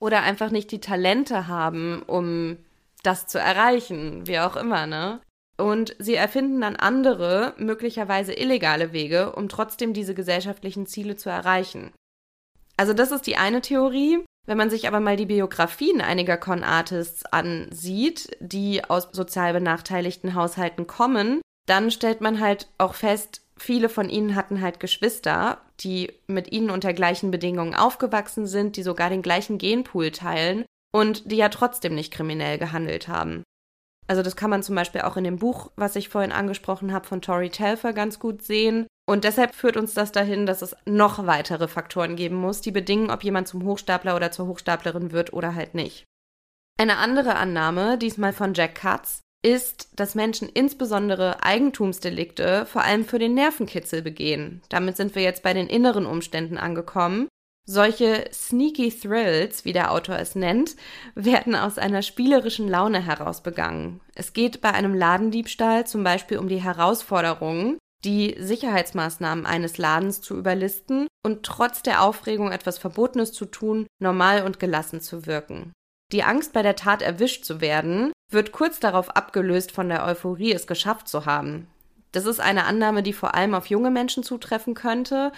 oder 0.00 0.22
einfach 0.22 0.50
nicht 0.50 0.70
die 0.70 0.80
Talente 0.80 1.46
haben, 1.46 2.02
um 2.02 2.56
das 3.02 3.26
zu 3.26 3.38
erreichen, 3.38 4.26
wie 4.26 4.40
auch 4.40 4.56
immer, 4.56 4.86
ne? 4.86 5.20
Und 5.60 5.94
sie 5.98 6.14
erfinden 6.14 6.60
dann 6.60 6.76
andere, 6.76 7.54
möglicherweise 7.58 8.32
illegale 8.32 8.92
Wege, 8.92 9.32
um 9.32 9.48
trotzdem 9.48 9.92
diese 9.92 10.14
gesellschaftlichen 10.14 10.86
Ziele 10.86 11.16
zu 11.16 11.28
erreichen. 11.28 11.92
Also 12.76 12.94
das 12.94 13.12
ist 13.12 13.26
die 13.26 13.36
eine 13.36 13.60
Theorie. 13.60 14.24
Wenn 14.46 14.56
man 14.56 14.70
sich 14.70 14.88
aber 14.88 15.00
mal 15.00 15.16
die 15.16 15.26
Biografien 15.26 16.00
einiger 16.00 16.38
Con-Artists 16.38 17.26
ansieht, 17.26 18.36
die 18.40 18.82
aus 18.84 19.08
sozial 19.12 19.52
benachteiligten 19.52 20.34
Haushalten 20.34 20.86
kommen, 20.86 21.42
dann 21.66 21.90
stellt 21.90 22.20
man 22.22 22.40
halt 22.40 22.68
auch 22.78 22.94
fest, 22.94 23.42
viele 23.58 23.88
von 23.90 24.08
ihnen 24.08 24.34
hatten 24.34 24.62
halt 24.62 24.80
Geschwister, 24.80 25.60
die 25.80 26.12
mit 26.26 26.50
ihnen 26.52 26.70
unter 26.70 26.94
gleichen 26.94 27.30
Bedingungen 27.30 27.74
aufgewachsen 27.74 28.46
sind, 28.46 28.76
die 28.76 28.82
sogar 28.82 29.10
den 29.10 29.22
gleichen 29.22 29.58
Genpool 29.58 30.10
teilen 30.10 30.64
und 30.90 31.30
die 31.30 31.36
ja 31.36 31.50
trotzdem 31.50 31.94
nicht 31.94 32.12
kriminell 32.12 32.58
gehandelt 32.58 33.08
haben. 33.08 33.44
Also 34.10 34.22
das 34.22 34.34
kann 34.34 34.50
man 34.50 34.64
zum 34.64 34.74
Beispiel 34.74 35.02
auch 35.02 35.16
in 35.16 35.22
dem 35.22 35.36
Buch, 35.36 35.70
was 35.76 35.94
ich 35.94 36.08
vorhin 36.08 36.32
angesprochen 36.32 36.92
habe, 36.92 37.06
von 37.06 37.22
Tori 37.22 37.48
Telfer 37.48 37.92
ganz 37.92 38.18
gut 38.18 38.42
sehen. 38.42 38.88
Und 39.08 39.22
deshalb 39.22 39.54
führt 39.54 39.76
uns 39.76 39.94
das 39.94 40.10
dahin, 40.10 40.46
dass 40.46 40.62
es 40.62 40.74
noch 40.84 41.28
weitere 41.28 41.68
Faktoren 41.68 42.16
geben 42.16 42.34
muss, 42.34 42.60
die 42.60 42.72
bedingen, 42.72 43.12
ob 43.12 43.22
jemand 43.22 43.46
zum 43.46 43.62
Hochstapler 43.62 44.16
oder 44.16 44.32
zur 44.32 44.48
Hochstaplerin 44.48 45.12
wird 45.12 45.32
oder 45.32 45.54
halt 45.54 45.76
nicht. 45.76 46.06
Eine 46.76 46.96
andere 46.96 47.36
Annahme, 47.36 47.98
diesmal 47.98 48.32
von 48.32 48.52
Jack 48.52 48.74
Katz, 48.74 49.20
ist, 49.44 49.88
dass 49.94 50.16
Menschen 50.16 50.48
insbesondere 50.48 51.44
Eigentumsdelikte 51.44 52.66
vor 52.66 52.82
allem 52.82 53.04
für 53.04 53.20
den 53.20 53.34
Nervenkitzel 53.34 54.02
begehen. 54.02 54.60
Damit 54.70 54.96
sind 54.96 55.14
wir 55.14 55.22
jetzt 55.22 55.44
bei 55.44 55.54
den 55.54 55.68
inneren 55.68 56.04
Umständen 56.04 56.58
angekommen. 56.58 57.28
Solche 57.72 58.28
Sneaky 58.32 58.90
Thrills, 58.90 59.64
wie 59.64 59.72
der 59.72 59.92
Autor 59.92 60.18
es 60.18 60.34
nennt, 60.34 60.74
werden 61.14 61.54
aus 61.54 61.78
einer 61.78 62.02
spielerischen 62.02 62.66
Laune 62.66 63.00
heraus 63.00 63.44
begangen. 63.44 64.00
Es 64.16 64.32
geht 64.32 64.60
bei 64.60 64.72
einem 64.72 64.92
Ladendiebstahl 64.92 65.86
zum 65.86 66.02
Beispiel 66.02 66.38
um 66.38 66.48
die 66.48 66.60
Herausforderung, 66.60 67.78
die 68.04 68.34
Sicherheitsmaßnahmen 68.40 69.46
eines 69.46 69.78
Ladens 69.78 70.20
zu 70.20 70.36
überlisten 70.36 71.06
und 71.24 71.44
trotz 71.44 71.84
der 71.84 72.02
Aufregung 72.02 72.50
etwas 72.50 72.78
Verbotenes 72.78 73.32
zu 73.32 73.44
tun, 73.44 73.86
normal 74.02 74.42
und 74.44 74.58
gelassen 74.58 75.00
zu 75.00 75.26
wirken. 75.26 75.72
Die 76.10 76.24
Angst 76.24 76.52
bei 76.52 76.62
der 76.62 76.74
Tat 76.74 77.02
erwischt 77.02 77.44
zu 77.44 77.60
werden, 77.60 78.10
wird 78.32 78.50
kurz 78.50 78.80
darauf 78.80 79.10
abgelöst 79.10 79.70
von 79.70 79.88
der 79.88 80.04
Euphorie, 80.04 80.52
es 80.52 80.66
geschafft 80.66 81.06
zu 81.06 81.24
haben. 81.24 81.68
Das 82.12 82.26
ist 82.26 82.40
eine 82.40 82.64
Annahme, 82.64 83.02
die 83.02 83.12
vor 83.12 83.34
allem 83.34 83.54
auf 83.54 83.66
junge 83.66 83.90
Menschen 83.90 84.24
zutreffen 84.24 84.74
könnte. 84.74 85.30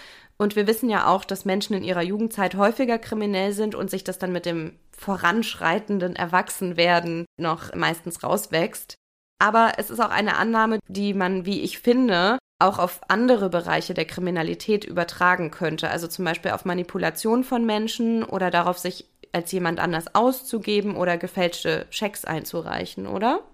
Und 0.43 0.57
wir 0.57 0.67
wissen 0.67 0.91
ja 0.91 1.07
auch, 1.07 1.25
dass 1.25 1.45
Menschen 1.45 1.77
in 1.77 1.85
ihrer 1.85 2.03
Jugendzeit 2.03 2.57
häufiger 2.57 2.99
kriminell 2.99 3.53
sind 3.53 3.77
und 3.77 3.93
sich 3.93 4.03
das 4.03 4.19
dann 4.19 4.33
mit 4.33 4.45
dem 4.45 4.77
voranschreitenden 4.91 6.17
Erwachsenwerden 6.17 7.27
noch 7.39 7.73
meistens 7.77 8.25
rauswächst. 8.25 8.97
Aber 9.39 9.75
es 9.77 9.89
ist 9.89 10.01
auch 10.01 10.11
eine 10.11 10.37
Annahme, 10.37 10.81
die 10.89 11.15
man, 11.15 11.47
wie 11.47 11.61
ich 11.61 11.79
finde, 11.79 12.39
auch 12.59 12.81
auf 12.81 13.03
andere 13.07 13.51
Bereiche 13.51 13.95
der 13.95 14.05
Kriminalität 14.05 14.85
übertragen 14.85 15.53
könnte. 15.53 15.91
Also 15.91 16.09
zum 16.09 16.25
Beispiel 16.25 16.51
auf 16.51 16.65
Manipulation 16.65 17.45
von 17.45 17.65
Menschen 17.65 18.25
oder 18.25 18.51
darauf, 18.51 18.79
sich 18.79 19.07
als 19.31 19.53
jemand 19.53 19.79
anders 19.79 20.13
auszugeben 20.13 20.97
oder 20.97 21.19
gefälschte 21.19 21.87
Schecks 21.91 22.25
einzureichen, 22.25 23.07
oder? 23.07 23.45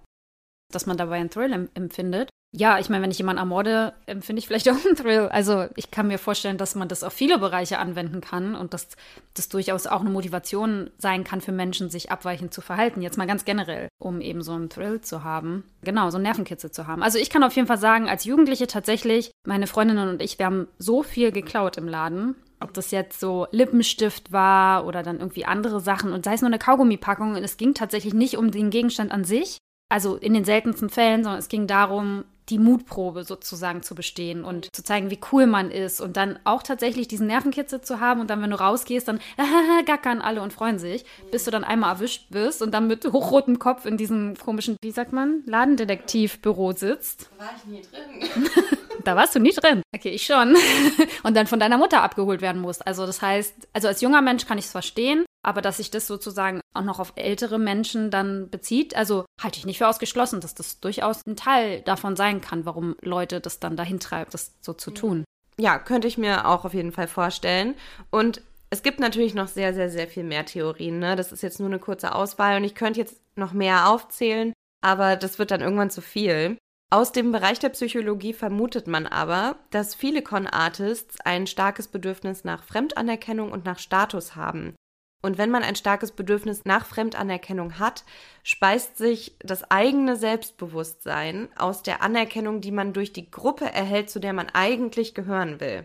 Dass 0.72 0.86
man 0.86 0.96
dabei 0.96 1.16
einen 1.16 1.28
Thrill 1.28 1.68
empfindet. 1.74 2.30
Ja, 2.50 2.78
ich 2.78 2.88
meine, 2.88 3.02
wenn 3.02 3.10
ich 3.10 3.18
jemanden 3.18 3.40
ermorde, 3.40 3.92
empfinde 4.06 4.40
ich 4.40 4.46
vielleicht 4.46 4.70
auch 4.70 4.84
einen 4.84 4.96
Thrill. 4.96 5.28
Also 5.28 5.66
ich 5.76 5.90
kann 5.90 6.08
mir 6.08 6.18
vorstellen, 6.18 6.56
dass 6.56 6.74
man 6.74 6.88
das 6.88 7.04
auf 7.04 7.12
viele 7.12 7.38
Bereiche 7.38 7.78
anwenden 7.78 8.22
kann 8.22 8.54
und 8.54 8.72
dass 8.72 8.88
das 9.34 9.50
durchaus 9.50 9.86
auch 9.86 10.00
eine 10.00 10.08
Motivation 10.08 10.88
sein 10.96 11.24
kann 11.24 11.42
für 11.42 11.52
Menschen, 11.52 11.90
sich 11.90 12.10
abweichend 12.10 12.54
zu 12.54 12.62
verhalten. 12.62 13.02
Jetzt 13.02 13.18
mal 13.18 13.26
ganz 13.26 13.44
generell, 13.44 13.88
um 13.98 14.22
eben 14.22 14.42
so 14.42 14.52
einen 14.52 14.70
Thrill 14.70 15.02
zu 15.02 15.24
haben. 15.24 15.64
Genau, 15.82 16.08
so 16.08 16.16
einen 16.16 16.24
Nervenkitzel 16.24 16.70
zu 16.70 16.86
haben. 16.86 17.02
Also 17.02 17.18
ich 17.18 17.28
kann 17.28 17.44
auf 17.44 17.54
jeden 17.54 17.68
Fall 17.68 17.76
sagen, 17.76 18.08
als 18.08 18.24
Jugendliche 18.24 18.66
tatsächlich, 18.66 19.30
meine 19.46 19.66
Freundinnen 19.66 20.08
und 20.08 20.22
ich, 20.22 20.38
wir 20.38 20.46
haben 20.46 20.68
so 20.78 21.02
viel 21.02 21.32
geklaut 21.32 21.76
im 21.76 21.86
Laden. 21.86 22.34
ob 22.60 22.74
das 22.74 22.90
jetzt 22.90 23.20
so 23.20 23.46
Lippenstift 23.50 24.32
war 24.32 24.86
oder 24.86 25.02
dann 25.02 25.20
irgendwie 25.20 25.44
andere 25.44 25.80
Sachen 25.80 26.12
und 26.12 26.24
sei 26.24 26.34
es 26.34 26.40
nur 26.40 26.48
eine 26.48 26.58
Kaugummipackung. 26.58 27.36
Und 27.36 27.44
es 27.44 27.56
ging 27.56 27.74
tatsächlich 27.74 28.14
nicht 28.14 28.36
um 28.36 28.50
den 28.50 28.70
Gegenstand 28.70 29.12
an 29.12 29.24
sich, 29.24 29.58
also 29.88 30.16
in 30.16 30.34
den 30.34 30.44
seltensten 30.44 30.90
Fällen, 30.90 31.22
sondern 31.22 31.38
es 31.38 31.48
ging 31.48 31.66
darum, 31.66 32.24
die 32.48 32.58
Mutprobe 32.58 33.24
sozusagen 33.24 33.82
zu 33.82 33.94
bestehen 33.94 34.44
und 34.44 34.74
zu 34.74 34.82
zeigen, 34.82 35.10
wie 35.10 35.20
cool 35.32 35.46
man 35.46 35.70
ist 35.70 36.00
und 36.00 36.16
dann 36.16 36.38
auch 36.44 36.62
tatsächlich 36.62 37.08
diesen 37.08 37.26
Nervenkitzel 37.26 37.80
zu 37.80 38.00
haben 38.00 38.20
und 38.20 38.30
dann, 38.30 38.42
wenn 38.42 38.50
du 38.50 38.58
rausgehst, 38.58 39.08
dann 39.08 39.20
gackern 39.86 40.20
alle 40.20 40.42
und 40.42 40.52
freuen 40.52 40.78
sich, 40.78 41.04
bis 41.30 41.44
du 41.44 41.50
dann 41.50 41.64
einmal 41.64 41.92
erwischt 41.94 42.26
wirst 42.30 42.62
und 42.62 42.72
dann 42.72 42.86
mit 42.86 43.04
hochrotem 43.04 43.58
Kopf 43.58 43.86
in 43.86 43.96
diesem 43.96 44.36
komischen, 44.36 44.76
wie 44.82 44.90
sagt 44.90 45.12
man, 45.12 45.42
Ladendetektivbüro 45.46 46.72
sitzt. 46.72 47.30
Da 47.38 47.44
war 47.44 47.52
ich 47.56 47.64
nie 47.64 47.82
drin. 47.82 48.48
da 49.04 49.16
warst 49.16 49.34
du 49.34 49.40
nie 49.40 49.52
drin. 49.52 49.82
Okay, 49.94 50.10
ich 50.10 50.24
schon. 50.24 50.56
und 51.22 51.36
dann 51.36 51.46
von 51.46 51.60
deiner 51.60 51.78
Mutter 51.78 52.02
abgeholt 52.02 52.40
werden 52.40 52.60
musst. 52.60 52.86
Also 52.86 53.06
das 53.06 53.22
heißt, 53.22 53.68
also 53.72 53.88
als 53.88 54.00
junger 54.00 54.22
Mensch 54.22 54.46
kann 54.46 54.58
ich 54.58 54.66
es 54.66 54.72
verstehen, 54.72 55.24
aber 55.42 55.62
dass 55.62 55.78
sich 55.78 55.90
das 55.90 56.06
sozusagen 56.06 56.60
auch 56.74 56.82
noch 56.82 56.98
auf 56.98 57.12
ältere 57.16 57.58
Menschen 57.58 58.10
dann 58.10 58.50
bezieht, 58.50 58.94
also 58.96 59.24
halte 59.42 59.58
ich 59.58 59.66
nicht 59.66 59.78
für 59.78 59.88
ausgeschlossen, 59.88 60.40
dass 60.40 60.54
das 60.54 60.80
durchaus 60.80 61.22
ein 61.26 61.36
Teil 61.36 61.80
davon 61.82 62.16
sein 62.16 62.37
kann, 62.40 62.64
warum 62.64 62.96
Leute 63.00 63.40
das 63.40 63.60
dann 63.60 63.76
dahin 63.76 64.00
treibt, 64.00 64.34
das 64.34 64.54
so 64.60 64.72
zu 64.72 64.90
tun. 64.90 65.24
Ja, 65.58 65.78
könnte 65.78 66.08
ich 66.08 66.18
mir 66.18 66.46
auch 66.48 66.64
auf 66.64 66.74
jeden 66.74 66.92
Fall 66.92 67.08
vorstellen. 67.08 67.74
Und 68.10 68.42
es 68.70 68.82
gibt 68.82 69.00
natürlich 69.00 69.34
noch 69.34 69.48
sehr, 69.48 69.74
sehr, 69.74 69.90
sehr 69.90 70.06
viel 70.06 70.24
mehr 70.24 70.44
Theorien. 70.44 70.98
Ne? 70.98 71.16
Das 71.16 71.32
ist 71.32 71.42
jetzt 71.42 71.58
nur 71.58 71.68
eine 71.68 71.78
kurze 71.78 72.14
Auswahl 72.14 72.56
und 72.56 72.64
ich 72.64 72.74
könnte 72.74 73.00
jetzt 73.00 73.20
noch 73.34 73.52
mehr 73.52 73.88
aufzählen, 73.88 74.52
aber 74.82 75.16
das 75.16 75.38
wird 75.38 75.50
dann 75.50 75.60
irgendwann 75.60 75.90
zu 75.90 76.00
viel. 76.00 76.58
Aus 76.90 77.12
dem 77.12 77.32
Bereich 77.32 77.58
der 77.58 77.68
Psychologie 77.70 78.32
vermutet 78.32 78.86
man 78.86 79.06
aber, 79.06 79.56
dass 79.70 79.94
viele 79.94 80.22
Con-Artists 80.22 81.20
ein 81.22 81.46
starkes 81.46 81.88
Bedürfnis 81.88 82.44
nach 82.44 82.62
Fremdanerkennung 82.62 83.52
und 83.52 83.66
nach 83.66 83.78
Status 83.78 84.36
haben. 84.36 84.74
Und 85.20 85.36
wenn 85.36 85.50
man 85.50 85.64
ein 85.64 85.74
starkes 85.74 86.12
Bedürfnis 86.12 86.64
nach 86.64 86.86
Fremdanerkennung 86.86 87.78
hat, 87.78 88.04
speist 88.44 88.98
sich 88.98 89.36
das 89.40 89.68
eigene 89.70 90.16
Selbstbewusstsein 90.16 91.48
aus 91.56 91.82
der 91.82 92.02
Anerkennung, 92.02 92.60
die 92.60 92.70
man 92.70 92.92
durch 92.92 93.12
die 93.12 93.30
Gruppe 93.30 93.64
erhält, 93.64 94.10
zu 94.10 94.20
der 94.20 94.32
man 94.32 94.48
eigentlich 94.52 95.14
gehören 95.14 95.60
will. 95.60 95.84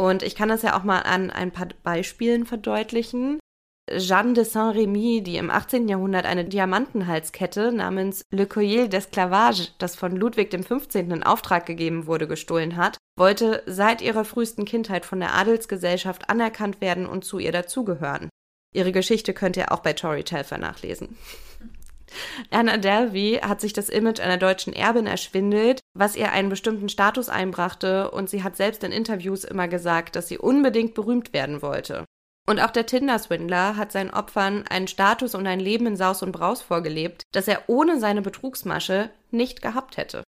Und 0.00 0.24
ich 0.24 0.34
kann 0.34 0.48
das 0.48 0.62
ja 0.62 0.76
auch 0.76 0.82
mal 0.82 1.00
an 1.00 1.30
ein 1.30 1.52
paar 1.52 1.68
Beispielen 1.84 2.44
verdeutlichen. 2.44 3.38
Jeanne 3.90 4.32
de 4.32 4.44
Saint-Remy, 4.44 5.22
die 5.22 5.36
im 5.36 5.50
18. 5.50 5.88
Jahrhundert 5.88 6.24
eine 6.24 6.44
Diamantenhalskette 6.44 7.72
namens 7.72 8.22
Le 8.30 8.46
Collier 8.46 8.86
d'Esclavage, 8.86 9.70
das 9.78 9.96
von 9.96 10.16
Ludwig 10.16 10.50
XV. 10.50 10.94
in 10.94 11.22
Auftrag 11.22 11.66
gegeben 11.66 12.06
wurde, 12.06 12.26
gestohlen 12.26 12.76
hat, 12.76 12.96
wollte 13.16 13.62
seit 13.66 14.00
ihrer 14.00 14.24
frühesten 14.24 14.64
Kindheit 14.64 15.04
von 15.04 15.20
der 15.20 15.34
Adelsgesellschaft 15.34 16.30
anerkannt 16.30 16.80
werden 16.80 17.06
und 17.06 17.24
zu 17.24 17.38
ihr 17.38 17.52
dazugehören. 17.52 18.28
Ihre 18.72 18.92
Geschichte 18.92 19.34
könnt 19.34 19.56
ihr 19.56 19.72
auch 19.72 19.80
bei 19.80 19.92
Tori 19.92 20.24
Telfer 20.24 20.58
nachlesen. 20.58 21.16
Anna 22.50 22.76
Delvey 22.76 23.40
hat 23.42 23.60
sich 23.60 23.72
das 23.72 23.88
Image 23.88 24.20
einer 24.20 24.36
deutschen 24.36 24.72
Erbin 24.72 25.06
erschwindelt, 25.06 25.80
was 25.94 26.16
ihr 26.16 26.32
einen 26.32 26.48
bestimmten 26.48 26.88
Status 26.88 27.28
einbrachte, 27.28 28.10
und 28.10 28.28
sie 28.28 28.42
hat 28.42 28.56
selbst 28.56 28.84
in 28.84 28.92
Interviews 28.92 29.44
immer 29.44 29.68
gesagt, 29.68 30.16
dass 30.16 30.28
sie 30.28 30.38
unbedingt 30.38 30.94
berühmt 30.94 31.32
werden 31.32 31.62
wollte. 31.62 32.04
Und 32.48 32.60
auch 32.60 32.70
der 32.70 32.86
Tinder-Swindler 32.86 33.76
hat 33.76 33.92
seinen 33.92 34.10
Opfern 34.10 34.64
einen 34.68 34.88
Status 34.88 35.34
und 35.34 35.46
ein 35.46 35.60
Leben 35.60 35.86
in 35.86 35.96
Saus 35.96 36.22
und 36.22 36.32
Braus 36.32 36.60
vorgelebt, 36.60 37.22
das 37.32 37.46
er 37.46 37.62
ohne 37.68 38.00
seine 38.00 38.20
Betrugsmasche 38.20 39.10
nicht 39.30 39.62
gehabt 39.62 39.96
hätte. 39.96 40.24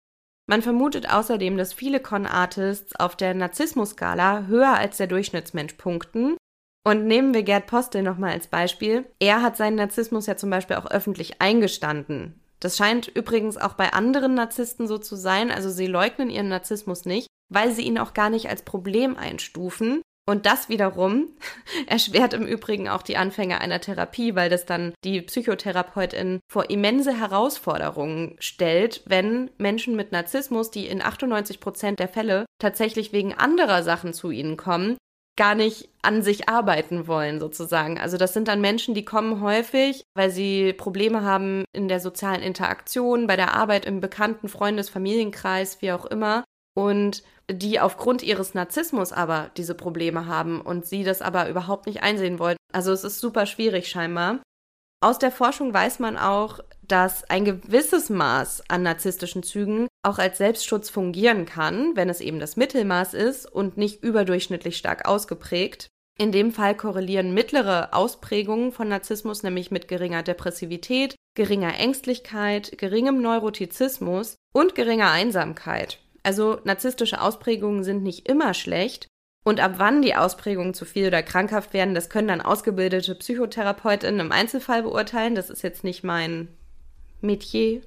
Man 0.49 0.63
vermutet 0.63 1.09
außerdem, 1.09 1.57
dass 1.57 1.73
viele 1.73 2.01
Con-Artists 2.01 2.97
auf 2.97 3.15
der 3.15 3.35
Narzissmus-Skala 3.35 4.47
höher 4.49 4.75
als 4.75 4.97
der 4.97 5.07
Durchschnittsmensch 5.07 5.75
punkten 5.75 6.37
und 6.85 7.07
nehmen 7.07 7.35
wir 7.35 7.43
Gerd 7.43 7.67
Postel 7.67 8.03
nochmal 8.03 8.33
als 8.33 8.47
Beispiel. 8.47 9.07
Er 9.19 9.43
hat 9.43 9.57
seinen 9.57 9.77
Narzissmus 9.77 10.27
ja 10.27 10.37
zum 10.37 10.51
Beispiel 10.51 10.77
auch 10.77 10.91
öffentlich 10.91 11.41
eingestanden. 11.41 12.41
Das 12.61 12.77
scheint 12.77 13.09
übrigens 13.09 13.57
auch 13.57 13.75
bei 13.75 13.93
anderen 13.93 14.35
Narzissten 14.35 14.87
so 14.87 14.99
zu 14.99 15.17
sein. 15.17 15.51
Also 15.51 15.71
sie 15.71 15.87
leugnen 15.87 16.31
ihren 16.31 16.49
Narzissmus 16.49 17.05
nicht, 17.05 17.27
weil 17.49 17.73
sie 17.73 17.83
ihn 17.83 17.99
auch 17.99 18.15
gar 18.15 18.31
nicht 18.31 18.49
als 18.49 18.63
Problem 18.63 19.17
einstufen. 19.17 20.03
Und 20.29 20.47
das 20.47 20.69
wiederum 20.69 21.29
erschwert 21.87 22.35
im 22.35 22.47
Übrigen 22.47 22.89
auch 22.89 23.03
die 23.03 23.17
Anfänge 23.17 23.61
einer 23.61 23.81
Therapie, 23.81 24.35
weil 24.35 24.51
das 24.51 24.67
dann 24.67 24.93
die 25.03 25.23
Psychotherapeutin 25.23 26.41
vor 26.51 26.71
immense 26.71 27.19
Herausforderungen 27.19 28.37
stellt, 28.39 29.03
wenn 29.07 29.51
Menschen 29.59 29.97
mit 29.97 30.13
Narzissmus, 30.13 30.71
die 30.71 30.87
in 30.87 31.03
98 31.03 31.61
Prozent 31.61 31.99
der 31.99 32.09
Fälle 32.09 32.45
tatsächlich 32.59 33.13
wegen 33.13 33.35
anderer 33.35 33.83
Sachen 33.83 34.13
zu 34.13 34.31
ihnen 34.31 34.57
kommen, 34.57 34.99
gar 35.37 35.55
nicht 35.55 35.89
an 36.03 36.23
sich 36.23 36.49
arbeiten 36.49 37.07
wollen, 37.07 37.41
sozusagen. 37.41 37.99
Also 37.99 38.17
das 38.17 38.33
sind 38.33 38.49
dann 38.49 38.61
Menschen, 38.61 38.95
die 38.95 39.05
kommen 39.05 39.41
häufig, 39.41 40.05
weil 40.15 40.31
sie 40.31 40.73
Probleme 40.73 41.23
haben 41.23 41.65
in 41.73 41.89
der 41.89 42.01
sozialen 42.01 42.43
Interaktion, 42.43 43.27
bei 43.27 43.37
der 43.37 43.55
Arbeit 43.55 43.85
im 43.85 44.01
bekannten 44.01 44.49
Freundes-, 44.49 44.91
Familienkreis, 44.91 45.81
wie 45.81 45.93
auch 45.93 46.07
immer. 46.07 46.45
Und 46.75 47.23
die 47.51 47.81
aufgrund 47.81 48.23
ihres 48.23 48.55
Narzissmus 48.55 49.13
aber 49.13 49.51
diese 49.57 49.75
Probleme 49.75 50.27
haben 50.27 50.61
und 50.61 50.87
sie 50.87 51.03
das 51.03 51.21
aber 51.21 51.49
überhaupt 51.49 51.87
nicht 51.87 52.03
einsehen 52.03 52.39
wollen. 52.39 52.57
Also 52.73 52.93
es 52.93 53.05
ist 53.05 53.21
super 53.21 53.47
schwierig 53.47 53.89
scheinbar. 53.89 54.39
Aus 55.03 55.19
der 55.19 55.33
Forschung 55.33 55.73
weiß 55.73 55.99
man 55.99 56.17
auch, 56.17 56.61
dass 56.83 57.29
ein 57.31 57.45
gewisses 57.45 58.11
Maß 58.11 58.65
an 58.69 58.83
narzisstischen 58.83 59.43
Zügen 59.43 59.89
auch 60.03 60.19
als 60.19 60.39
Selbstschutz 60.39 60.89
fungieren 60.91 61.47
kann, 61.47 61.95
wenn 61.95 62.09
es 62.09 62.21
eben 62.21 62.41
das 62.41 62.57
Mittelmaß 62.57 63.15
ist 63.15 63.47
und 63.47 63.77
nicht 63.77 64.03
überdurchschnittlich 64.03 64.77
stark 64.77 65.07
ausgeprägt. 65.07 65.89
In 66.19 66.33
dem 66.33 66.53
Fall 66.53 66.77
korrelieren 66.77 67.33
mittlere 67.33 67.95
Ausprägungen 67.95 68.73
von 68.73 68.89
Narzissmus 68.89 69.43
nämlich 69.43 69.71
mit 69.71 69.89
geringer 69.89 70.23
Depressivität, 70.23 71.17
geringer 71.35 71.79
Ängstlichkeit, 71.79 72.77
geringem 72.77 73.23
Neurotizismus 73.23 74.37
und 74.53 74.75
geringer 74.75 75.11
Einsamkeit. 75.11 75.99
Also 76.23 76.59
narzisstische 76.65 77.21
Ausprägungen 77.21 77.85
sind 77.85 78.03
nicht 78.03 78.29
immer 78.29 78.53
schlecht. 78.55 79.07
Und 79.43 79.61
ab 79.61 79.75
wann 79.79 80.03
die 80.03 80.15
Ausprägungen 80.15 80.75
zu 80.75 80.85
viel 80.85 81.07
oder 81.07 81.23
krankhaft 81.23 81.73
werden, 81.73 81.95
das 81.95 82.11
können 82.11 82.29
dann 82.29 82.43
ausgebildete 82.43 83.15
Psychotherapeutinnen 83.15 84.21
im 84.21 84.33
Einzelfall 84.33 84.83
beurteilen. 84.83 85.35
Das 85.35 85.49
ist 85.49 85.63
jetzt 85.63 85.83
nicht 85.83 86.05
mein 86.05 86.49
Metier. 87.23 87.81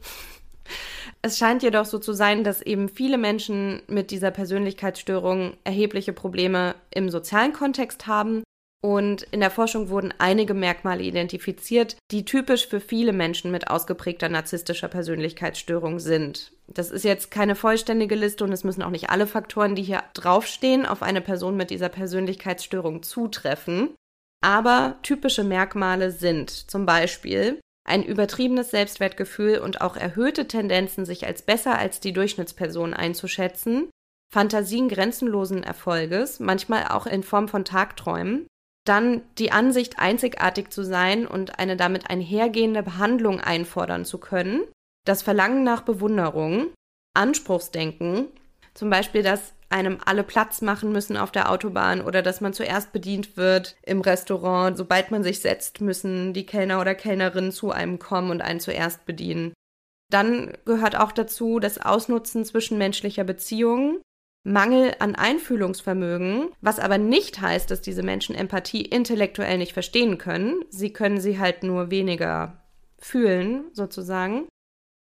Es 1.21 1.37
scheint 1.37 1.63
jedoch 1.63 1.85
so 1.85 1.99
zu 1.99 2.13
sein, 2.13 2.43
dass 2.43 2.61
eben 2.61 2.89
viele 2.89 3.17
Menschen 3.17 3.81
mit 3.87 4.11
dieser 4.11 4.31
Persönlichkeitsstörung 4.31 5.53
erhebliche 5.63 6.13
Probleme 6.13 6.75
im 6.91 7.09
sozialen 7.09 7.53
Kontext 7.53 8.07
haben. 8.07 8.43
Und 8.81 9.23
in 9.31 9.39
der 9.39 9.49
Forschung 9.49 9.87
wurden 9.87 10.13
einige 10.17 10.53
Merkmale 10.53 11.03
identifiziert, 11.03 11.95
die 12.11 12.25
typisch 12.25 12.67
für 12.67 12.81
viele 12.81 13.13
Menschen 13.13 13.49
mit 13.49 13.69
ausgeprägter 13.69 14.27
narzisstischer 14.27 14.89
Persönlichkeitsstörung 14.89 15.99
sind. 16.01 16.51
Das 16.67 16.91
ist 16.91 17.05
jetzt 17.05 17.31
keine 17.31 17.55
vollständige 17.55 18.15
Liste 18.15 18.43
und 18.43 18.51
es 18.51 18.65
müssen 18.65 18.83
auch 18.83 18.89
nicht 18.89 19.09
alle 19.09 19.25
Faktoren, 19.25 19.75
die 19.75 19.83
hier 19.83 20.03
draufstehen, 20.13 20.85
auf 20.85 21.01
eine 21.01 21.21
Person 21.21 21.55
mit 21.55 21.69
dieser 21.69 21.87
Persönlichkeitsstörung 21.87 23.03
zutreffen. 23.03 23.95
Aber 24.43 24.95
typische 25.01 25.45
Merkmale 25.45 26.11
sind 26.11 26.49
zum 26.49 26.85
Beispiel 26.85 27.61
ein 27.85 28.03
übertriebenes 28.03 28.71
Selbstwertgefühl 28.71 29.59
und 29.59 29.81
auch 29.81 29.95
erhöhte 29.95 30.47
Tendenzen, 30.47 31.05
sich 31.05 31.25
als 31.25 31.41
besser 31.41 31.77
als 31.77 31.99
die 31.99 32.13
Durchschnittsperson 32.13 32.93
einzuschätzen, 32.93 33.89
Fantasien 34.31 34.89
grenzenlosen 34.89 35.63
Erfolges, 35.63 36.39
manchmal 36.39 36.87
auch 36.87 37.05
in 37.05 37.23
Form 37.23 37.47
von 37.47 37.65
Tagträumen, 37.65 38.47
dann 38.85 39.21
die 39.37 39.51
Ansicht, 39.51 39.99
einzigartig 39.99 40.69
zu 40.69 40.83
sein 40.83 41.27
und 41.27 41.59
eine 41.59 41.77
damit 41.77 42.09
einhergehende 42.09 42.83
Behandlung 42.83 43.39
einfordern 43.39 44.05
zu 44.05 44.17
können, 44.17 44.61
das 45.05 45.21
Verlangen 45.21 45.63
nach 45.63 45.81
Bewunderung, 45.81 46.67
Anspruchsdenken, 47.13 48.27
zum 48.73 48.89
Beispiel 48.89 49.23
das 49.23 49.53
einem 49.73 49.97
alle 50.05 50.23
Platz 50.23 50.61
machen 50.61 50.91
müssen 50.91 51.17
auf 51.17 51.31
der 51.31 51.51
Autobahn 51.51 52.01
oder 52.01 52.21
dass 52.21 52.39
man 52.39 52.53
zuerst 52.53 52.93
bedient 52.93 53.35
wird 53.35 53.75
im 53.81 54.01
Restaurant. 54.01 54.77
Sobald 54.77 55.11
man 55.11 55.23
sich 55.23 55.41
setzt, 55.41 55.81
müssen 55.81 56.33
die 56.33 56.45
Kellner 56.45 56.79
oder 56.79 56.95
Kellnerinnen 56.95 57.51
zu 57.51 57.71
einem 57.71 57.99
kommen 57.99 58.29
und 58.29 58.41
einen 58.41 58.59
zuerst 58.59 59.05
bedienen. 59.05 59.53
Dann 60.11 60.53
gehört 60.65 60.95
auch 60.95 61.11
dazu 61.11 61.59
das 61.59 61.79
Ausnutzen 61.79 62.45
zwischenmenschlicher 62.45 63.23
Beziehungen, 63.23 63.99
Mangel 64.45 64.93
an 64.99 65.15
Einfühlungsvermögen, 65.15 66.49
was 66.61 66.79
aber 66.79 66.97
nicht 66.97 67.41
heißt, 67.41 67.71
dass 67.71 67.81
diese 67.81 68.03
Menschen 68.03 68.35
Empathie 68.35 68.81
intellektuell 68.81 69.57
nicht 69.57 69.73
verstehen 69.73 70.17
können. 70.17 70.63
Sie 70.69 70.93
können 70.93 71.19
sie 71.19 71.39
halt 71.39 71.63
nur 71.63 71.89
weniger 71.89 72.61
fühlen, 72.99 73.65
sozusagen. 73.71 74.47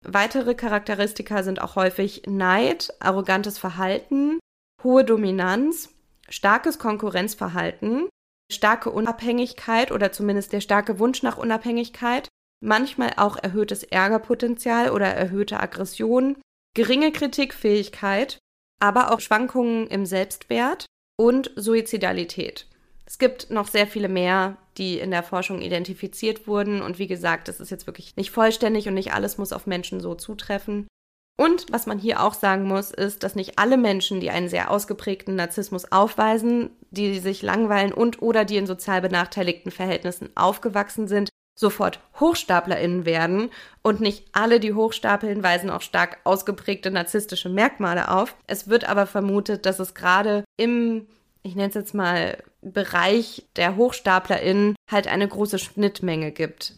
Weitere 0.05 0.55
Charakteristika 0.55 1.43
sind 1.43 1.61
auch 1.61 1.76
häufig 1.76 2.24
Neid, 2.28 2.93
arrogantes 2.99 3.57
Verhalten, 3.57 4.39
hohe 4.84 5.03
Dominanz, 5.03 5.89
starkes 6.30 6.80
Konkurrenzverhalten, 6.80 8.07
starke 8.51 8.91
Unabhängigkeit 8.91 9.91
oder 9.91 10.11
zumindest 10.11 10.53
der 10.53 10.61
starke 10.61 10.99
Wunsch 10.99 11.23
nach 11.23 11.38
Unabhängigkeit, 11.38 12.27
manchmal 12.61 13.13
auch 13.17 13.38
erhöhtes 13.38 13.84
Ärgerpotenzial 13.84 14.91
oder 14.91 15.07
erhöhte 15.07 15.59
Aggression, 15.59 16.38
geringe 16.75 17.11
Kritikfähigkeit, 17.11 18.39
aber 18.80 19.11
auch 19.11 19.19
Schwankungen 19.19 19.88
im 19.88 20.05
Selbstwert 20.05 20.86
und 21.17 21.51
Suizidalität. 21.55 22.67
Es 23.05 23.17
gibt 23.17 23.49
noch 23.49 23.67
sehr 23.67 23.88
viele 23.88 24.07
mehr, 24.07 24.57
die 24.77 24.99
in 24.99 25.09
der 25.09 25.23
Forschung 25.23 25.61
identifiziert 25.61 26.47
wurden. 26.47 26.82
Und 26.82 26.99
wie 26.99 27.07
gesagt, 27.07 27.47
das 27.47 27.59
ist 27.59 27.71
jetzt 27.71 27.88
wirklich 27.88 28.15
nicht 28.15 28.30
vollständig 28.30 28.88
und 28.88 28.93
nicht 28.93 29.13
alles 29.13 29.38
muss 29.38 29.51
auf 29.51 29.65
Menschen 29.65 29.99
so 29.99 30.13
zutreffen. 30.13 30.88
Und 31.40 31.72
was 31.72 31.86
man 31.86 32.00
hier 32.00 32.22
auch 32.22 32.34
sagen 32.34 32.66
muss, 32.66 32.92
ist, 32.92 33.24
dass 33.24 33.34
nicht 33.34 33.58
alle 33.60 33.78
Menschen, 33.78 34.20
die 34.20 34.30
einen 34.30 34.50
sehr 34.50 34.70
ausgeprägten 34.70 35.36
Narzissmus 35.36 35.90
aufweisen, 35.90 36.72
die 36.92 37.18
sich 37.20 37.42
langweilen 37.42 37.94
und 37.94 38.22
oder 38.22 38.44
die 38.44 38.58
in 38.58 38.68
sozial 38.68 39.00
benachteiligten 39.00 39.72
Verhältnissen 39.72 40.36
aufgewachsen 40.36 41.08
sind, 41.08 41.30
sofort 41.58 42.02
HochstaplerInnen 42.20 43.06
werden. 43.06 43.52
Und 43.84 44.02
nicht 44.02 44.26
alle, 44.34 44.60
die 44.60 44.74
hochstapeln, 44.74 45.42
weisen 45.42 45.70
auch 45.70 45.82
stark 45.82 46.18
ausgeprägte 46.26 46.92
narzisstische 46.92 47.48
Merkmale 47.48 48.12
auf. 48.12 48.36
Es 48.46 48.68
wird 48.68 48.84
aber 48.84 49.08
vermutet, 49.08 49.66
dass 49.66 49.80
es 49.80 49.94
gerade 49.94 50.44
im, 50.58 51.08
ich 51.44 51.56
nenne 51.56 51.70
es 51.70 51.76
jetzt 51.76 51.94
mal, 51.94 52.38
Bereich 52.62 53.46
der 53.56 53.78
HochstaplerInnen 53.78 54.76
halt 54.92 55.08
eine 55.08 55.30
große 55.30 55.58
Schnittmenge 55.58 56.34
gibt. 56.34 56.76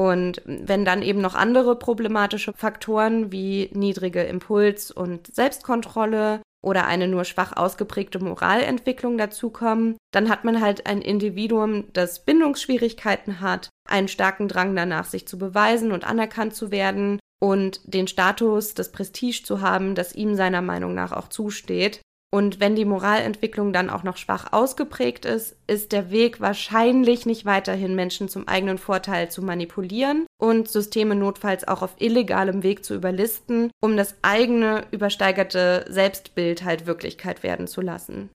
Und 0.00 0.40
wenn 0.46 0.86
dann 0.86 1.02
eben 1.02 1.20
noch 1.20 1.34
andere 1.34 1.78
problematische 1.78 2.54
Faktoren 2.54 3.32
wie 3.32 3.68
niedrige 3.74 4.22
Impuls- 4.22 4.90
und 4.90 5.26
Selbstkontrolle 5.26 6.40
oder 6.64 6.86
eine 6.86 7.06
nur 7.06 7.24
schwach 7.26 7.54
ausgeprägte 7.54 8.18
Moralentwicklung 8.18 9.18
dazukommen, 9.18 9.98
dann 10.10 10.30
hat 10.30 10.42
man 10.42 10.62
halt 10.62 10.86
ein 10.86 11.02
Individuum, 11.02 11.92
das 11.92 12.24
Bindungsschwierigkeiten 12.24 13.42
hat, 13.42 13.68
einen 13.86 14.08
starken 14.08 14.48
Drang 14.48 14.74
danach, 14.74 15.04
sich 15.04 15.28
zu 15.28 15.36
beweisen 15.36 15.92
und 15.92 16.08
anerkannt 16.08 16.54
zu 16.54 16.70
werden 16.70 17.20
und 17.38 17.82
den 17.84 18.08
Status, 18.08 18.72
das 18.72 18.92
Prestige 18.92 19.42
zu 19.44 19.60
haben, 19.60 19.94
das 19.94 20.14
ihm 20.14 20.34
seiner 20.34 20.62
Meinung 20.62 20.94
nach 20.94 21.12
auch 21.12 21.28
zusteht. 21.28 22.00
Und 22.32 22.60
wenn 22.60 22.76
die 22.76 22.84
Moralentwicklung 22.84 23.72
dann 23.72 23.90
auch 23.90 24.04
noch 24.04 24.16
schwach 24.16 24.52
ausgeprägt 24.52 25.24
ist, 25.24 25.56
ist 25.66 25.90
der 25.90 26.10
Weg 26.12 26.40
wahrscheinlich 26.40 27.26
nicht 27.26 27.44
weiterhin 27.44 27.96
Menschen 27.96 28.28
zum 28.28 28.46
eigenen 28.46 28.78
Vorteil 28.78 29.30
zu 29.30 29.42
manipulieren 29.42 30.26
und 30.40 30.68
Systeme 30.68 31.16
notfalls 31.16 31.66
auch 31.66 31.82
auf 31.82 31.96
illegalem 31.98 32.62
Weg 32.62 32.84
zu 32.84 32.94
überlisten, 32.94 33.72
um 33.80 33.96
das 33.96 34.14
eigene 34.22 34.84
übersteigerte 34.92 35.86
Selbstbild 35.88 36.64
halt 36.64 36.86
Wirklichkeit 36.86 37.42
werden 37.42 37.66
zu 37.66 37.80
lassen. 37.80 38.30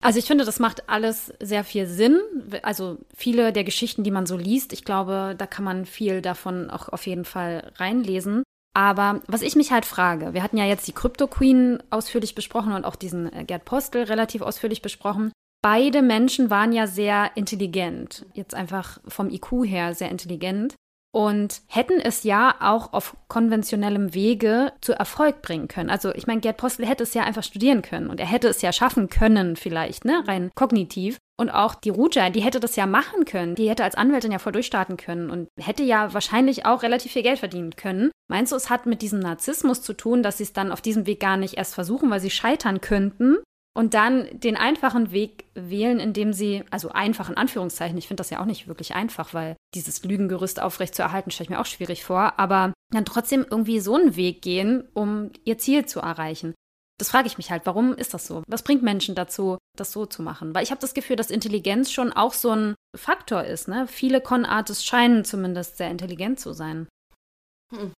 Also 0.00 0.20
ich 0.20 0.26
finde, 0.26 0.44
das 0.44 0.60
macht 0.60 0.88
alles 0.88 1.32
sehr 1.40 1.64
viel 1.64 1.86
Sinn. 1.86 2.20
Also 2.62 2.98
viele 3.16 3.52
der 3.52 3.64
Geschichten, 3.64 4.04
die 4.04 4.12
man 4.12 4.26
so 4.26 4.36
liest, 4.36 4.72
ich 4.72 4.84
glaube, 4.84 5.34
da 5.36 5.46
kann 5.46 5.64
man 5.64 5.86
viel 5.86 6.22
davon 6.22 6.70
auch 6.70 6.88
auf 6.88 7.04
jeden 7.08 7.24
Fall 7.24 7.72
reinlesen. 7.76 8.44
Aber 8.78 9.22
was 9.26 9.42
ich 9.42 9.56
mich 9.56 9.72
halt 9.72 9.84
frage, 9.84 10.34
wir 10.34 10.42
hatten 10.44 10.56
ja 10.56 10.64
jetzt 10.64 10.86
die 10.86 10.92
Crypto 10.92 11.26
Queen 11.26 11.82
ausführlich 11.90 12.36
besprochen 12.36 12.72
und 12.72 12.84
auch 12.84 12.94
diesen 12.94 13.32
äh, 13.32 13.42
Gerd 13.42 13.64
Postel 13.64 14.04
relativ 14.04 14.40
ausführlich 14.40 14.82
besprochen. 14.82 15.32
Beide 15.62 16.00
Menschen 16.00 16.48
waren 16.48 16.72
ja 16.72 16.86
sehr 16.86 17.32
intelligent, 17.34 18.24
jetzt 18.34 18.54
einfach 18.54 19.00
vom 19.08 19.30
IQ 19.30 19.64
her 19.64 19.96
sehr 19.96 20.12
intelligent 20.12 20.76
und 21.12 21.62
hätten 21.66 22.00
es 22.00 22.22
ja 22.22 22.54
auch 22.60 22.92
auf 22.92 23.16
konventionellem 23.28 24.14
Wege 24.14 24.72
zu 24.80 24.92
Erfolg 24.92 25.42
bringen 25.42 25.68
können. 25.68 25.90
Also 25.90 26.14
ich 26.14 26.26
meine, 26.26 26.40
Gerd 26.40 26.58
Postel 26.58 26.86
hätte 26.86 27.02
es 27.02 27.14
ja 27.14 27.22
einfach 27.24 27.42
studieren 27.42 27.82
können 27.82 28.10
und 28.10 28.20
er 28.20 28.26
hätte 28.26 28.48
es 28.48 28.62
ja 28.62 28.72
schaffen 28.72 29.08
können 29.08 29.56
vielleicht, 29.56 30.04
ne, 30.04 30.22
rein 30.26 30.50
kognitiv. 30.54 31.18
Und 31.40 31.50
auch 31.50 31.76
die 31.76 31.90
Ruja, 31.90 32.30
die 32.30 32.40
hätte 32.40 32.58
das 32.58 32.74
ja 32.74 32.86
machen 32.86 33.24
können. 33.24 33.54
Die 33.54 33.70
hätte 33.70 33.84
als 33.84 33.94
Anwältin 33.94 34.32
ja 34.32 34.40
voll 34.40 34.50
durchstarten 34.50 34.96
können 34.96 35.30
und 35.30 35.48
hätte 35.56 35.84
ja 35.84 36.12
wahrscheinlich 36.12 36.66
auch 36.66 36.82
relativ 36.82 37.12
viel 37.12 37.22
Geld 37.22 37.38
verdienen 37.38 37.76
können. 37.76 38.10
Meinst 38.28 38.50
du, 38.50 38.56
es 38.56 38.70
hat 38.70 38.86
mit 38.86 39.02
diesem 39.02 39.20
Narzissmus 39.20 39.80
zu 39.80 39.92
tun, 39.92 40.24
dass 40.24 40.38
sie 40.38 40.42
es 40.42 40.52
dann 40.52 40.72
auf 40.72 40.80
diesem 40.80 41.06
Weg 41.06 41.20
gar 41.20 41.36
nicht 41.36 41.54
erst 41.54 41.74
versuchen, 41.74 42.10
weil 42.10 42.18
sie 42.18 42.30
scheitern 42.30 42.80
könnten? 42.80 43.38
Und 43.78 43.94
dann 43.94 44.26
den 44.32 44.56
einfachen 44.56 45.12
Weg 45.12 45.44
wählen, 45.54 46.00
indem 46.00 46.32
sie, 46.32 46.64
also 46.68 46.88
einfach 46.88 47.30
in 47.30 47.36
Anführungszeichen, 47.36 47.96
ich 47.96 48.08
finde 48.08 48.20
das 48.22 48.30
ja 48.30 48.40
auch 48.40 48.44
nicht 48.44 48.66
wirklich 48.66 48.96
einfach, 48.96 49.34
weil 49.34 49.54
dieses 49.72 50.02
Lügengerüst 50.02 50.60
aufrecht 50.60 50.96
zu 50.96 51.02
erhalten, 51.02 51.30
stelle 51.30 51.44
ich 51.44 51.50
mir 51.50 51.60
auch 51.60 51.66
schwierig 51.66 52.02
vor, 52.02 52.40
aber 52.40 52.72
dann 52.92 53.04
trotzdem 53.04 53.46
irgendwie 53.48 53.78
so 53.78 53.94
einen 53.94 54.16
Weg 54.16 54.42
gehen, 54.42 54.88
um 54.94 55.30
ihr 55.44 55.58
Ziel 55.58 55.86
zu 55.86 56.00
erreichen. 56.00 56.56
Das 56.98 57.10
frage 57.10 57.28
ich 57.28 57.38
mich 57.38 57.52
halt, 57.52 57.66
warum 57.66 57.94
ist 57.94 58.14
das 58.14 58.26
so? 58.26 58.42
Was 58.48 58.64
bringt 58.64 58.82
Menschen 58.82 59.14
dazu, 59.14 59.58
das 59.76 59.92
so 59.92 60.06
zu 60.06 60.24
machen? 60.24 60.56
Weil 60.56 60.64
ich 60.64 60.72
habe 60.72 60.80
das 60.80 60.92
Gefühl, 60.92 61.14
dass 61.14 61.30
Intelligenz 61.30 61.92
schon 61.92 62.12
auch 62.12 62.32
so 62.32 62.50
ein 62.50 62.74
Faktor 62.96 63.44
ist. 63.44 63.68
Ne? 63.68 63.86
Viele 63.86 64.20
Con-Artists 64.20 64.84
scheinen 64.84 65.24
zumindest 65.24 65.76
sehr 65.76 65.92
intelligent 65.92 66.40
zu 66.40 66.52
sein. 66.52 66.88
Hm. 67.72 67.92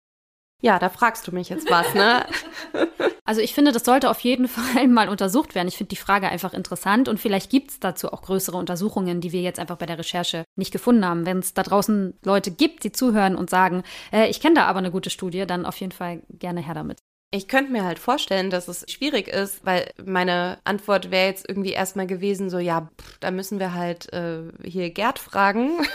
Ja, 0.62 0.78
da 0.78 0.90
fragst 0.90 1.26
du 1.26 1.32
mich 1.32 1.48
jetzt 1.48 1.70
was, 1.72 1.94
ne? 1.94 2.26
also 3.26 3.40
ich 3.40 3.54
finde, 3.54 3.72
das 3.72 3.86
sollte 3.86 4.10
auf 4.10 4.20
jeden 4.20 4.48
Fall 4.50 4.88
mal 4.90 5.08
untersucht 5.08 5.56
werden. 5.56 5.70
Ich 5.70 5.78
finde 5.78 5.90
die 5.90 5.96
Frage 5.96 6.28
einfach 6.28 6.54
interessant 6.54 7.08
und 7.08 7.18
vielleicht 7.18 7.50
gibt 7.50 7.72
es 7.72 7.80
dazu 7.80 8.12
auch 8.12 8.22
größere 8.22 8.58
Untersuchungen, 8.58 9.22
die 9.22 9.32
wir 9.32 9.42
jetzt 9.42 9.60
einfach 9.60 9.78
bei 9.78 9.86
der 9.86 9.98
Recherche 9.98 10.44
nicht 10.58 10.72
gefunden 10.72 11.06
haben. 11.06 11.26
Wenn 11.26 11.40
es 11.40 11.54
da 11.54 11.64
draußen 11.64 12.14
Leute 12.26 12.52
gibt, 12.52 12.84
die 12.84 12.92
zuhören 12.92 13.36
und 13.36 13.50
sagen, 13.50 13.84
äh, 14.12 14.30
ich 14.30 14.42
kenne 14.42 14.56
da 14.56 14.66
aber 14.66 14.80
eine 14.80 14.92
gute 14.92 15.10
Studie, 15.10 15.46
dann 15.48 15.66
auf 15.66 15.78
jeden 15.78 15.94
Fall 15.94 16.24
gerne 16.30 16.60
her 16.60 16.74
damit. 16.74 17.00
Ich 17.32 17.48
könnte 17.48 17.72
mir 17.72 17.86
halt 17.86 18.00
vorstellen, 18.00 18.50
dass 18.50 18.68
es 18.68 18.92
schwierig 18.92 19.28
ist, 19.28 19.64
weil 19.64 19.92
meine 20.04 20.58
Antwort 20.64 21.12
wäre 21.12 21.28
jetzt 21.28 21.48
irgendwie 21.48 21.74
erstmal 21.74 22.08
gewesen, 22.08 22.50
so 22.50 22.58
ja, 22.58 22.90
pff, 23.00 23.20
da 23.20 23.30
müssen 23.30 23.60
wir 23.60 23.76
halt 23.76 24.12
äh, 24.12 24.42
hier 24.64 24.90
Gerd 24.90 25.20
fragen 25.20 25.86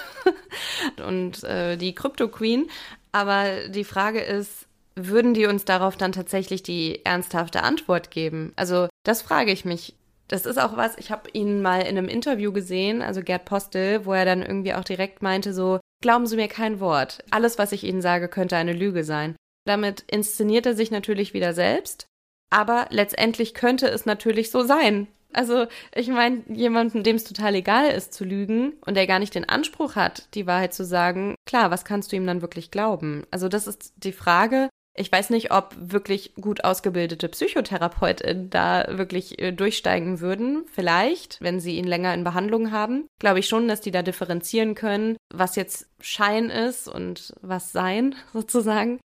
und 1.06 1.42
äh, 1.42 1.76
die 1.76 1.94
Crypto 1.94 2.28
Queen. 2.28 2.70
Aber 3.14 3.68
die 3.68 3.84
Frage 3.84 4.20
ist, 4.20 4.66
würden 4.96 5.34
die 5.34 5.46
uns 5.46 5.64
darauf 5.64 5.96
dann 5.96 6.10
tatsächlich 6.10 6.64
die 6.64 7.04
ernsthafte 7.04 7.62
Antwort 7.62 8.10
geben? 8.10 8.52
Also 8.56 8.88
das 9.04 9.22
frage 9.22 9.52
ich 9.52 9.64
mich. 9.64 9.94
Das 10.26 10.46
ist 10.46 10.58
auch 10.58 10.76
was, 10.76 10.98
ich 10.98 11.12
habe 11.12 11.30
ihn 11.32 11.62
mal 11.62 11.82
in 11.82 11.96
einem 11.96 12.08
Interview 12.08 12.52
gesehen, 12.52 13.02
also 13.02 13.22
Gerd 13.22 13.44
Postel, 13.44 14.04
wo 14.04 14.14
er 14.14 14.24
dann 14.24 14.42
irgendwie 14.42 14.74
auch 14.74 14.82
direkt 14.82 15.22
meinte, 15.22 15.54
so, 15.54 15.78
glauben 16.02 16.26
Sie 16.26 16.34
mir 16.34 16.48
kein 16.48 16.80
Wort. 16.80 17.22
Alles, 17.30 17.56
was 17.56 17.70
ich 17.70 17.84
Ihnen 17.84 18.02
sage, 18.02 18.28
könnte 18.28 18.56
eine 18.56 18.72
Lüge 18.72 19.04
sein. 19.04 19.36
Damit 19.64 20.02
inszeniert 20.10 20.66
er 20.66 20.74
sich 20.74 20.90
natürlich 20.90 21.34
wieder 21.34 21.52
selbst, 21.52 22.06
aber 22.50 22.86
letztendlich 22.90 23.54
könnte 23.54 23.86
es 23.86 24.06
natürlich 24.06 24.50
so 24.50 24.62
sein. 24.62 25.06
Also, 25.34 25.66
ich 25.94 26.08
meine, 26.08 26.42
jemanden, 26.48 27.02
dem 27.02 27.16
es 27.16 27.24
total 27.24 27.54
egal 27.54 27.90
ist 27.90 28.14
zu 28.14 28.24
lügen 28.24 28.74
und 28.86 28.96
der 28.96 29.06
gar 29.06 29.18
nicht 29.18 29.34
den 29.34 29.48
Anspruch 29.48 29.96
hat, 29.96 30.28
die 30.34 30.46
Wahrheit 30.46 30.74
zu 30.74 30.84
sagen, 30.84 31.34
klar, 31.46 31.70
was 31.70 31.84
kannst 31.84 32.12
du 32.12 32.16
ihm 32.16 32.26
dann 32.26 32.42
wirklich 32.42 32.70
glauben? 32.70 33.24
Also, 33.30 33.48
das 33.48 33.66
ist 33.66 33.92
die 33.96 34.12
Frage. 34.12 34.68
Ich 34.96 35.10
weiß 35.10 35.30
nicht, 35.30 35.50
ob 35.50 35.74
wirklich 35.76 36.34
gut 36.36 36.62
ausgebildete 36.62 37.28
PsychotherapeutInnen 37.28 38.48
da 38.48 38.86
wirklich 38.90 39.40
äh, 39.40 39.50
durchsteigen 39.50 40.20
würden. 40.20 40.64
Vielleicht, 40.70 41.40
wenn 41.40 41.58
sie 41.58 41.76
ihn 41.76 41.84
länger 41.84 42.14
in 42.14 42.22
Behandlung 42.22 42.70
haben. 42.70 43.08
Glaube 43.18 43.40
ich 43.40 43.48
schon, 43.48 43.66
dass 43.66 43.80
die 43.80 43.90
da 43.90 44.02
differenzieren 44.02 44.76
können, 44.76 45.16
was 45.32 45.56
jetzt 45.56 45.88
Schein 46.00 46.48
ist 46.48 46.86
und 46.86 47.34
was 47.40 47.72
Sein 47.72 48.14
sozusagen. 48.32 49.00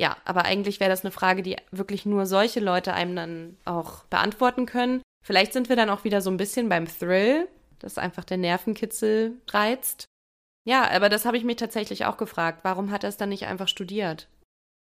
Ja, 0.00 0.16
aber 0.24 0.44
eigentlich 0.44 0.80
wäre 0.80 0.90
das 0.90 1.04
eine 1.04 1.10
Frage, 1.12 1.42
die 1.42 1.56
wirklich 1.70 2.06
nur 2.06 2.26
solche 2.26 2.60
Leute 2.60 2.94
einem 2.94 3.16
dann 3.16 3.56
auch 3.64 4.04
beantworten 4.04 4.66
können. 4.66 5.02
Vielleicht 5.28 5.52
sind 5.52 5.68
wir 5.68 5.76
dann 5.76 5.90
auch 5.90 6.04
wieder 6.04 6.22
so 6.22 6.30
ein 6.30 6.38
bisschen 6.38 6.70
beim 6.70 6.86
Thrill, 6.86 7.48
dass 7.80 7.98
einfach 7.98 8.24
der 8.24 8.38
Nervenkitzel 8.38 9.36
reizt. 9.50 10.06
Ja, 10.64 10.90
aber 10.90 11.10
das 11.10 11.26
habe 11.26 11.36
ich 11.36 11.44
mich 11.44 11.56
tatsächlich 11.56 12.06
auch 12.06 12.16
gefragt. 12.16 12.60
Warum 12.62 12.90
hat 12.90 13.04
er 13.04 13.10
es 13.10 13.18
dann 13.18 13.28
nicht 13.28 13.44
einfach 13.44 13.68
studiert? 13.68 14.26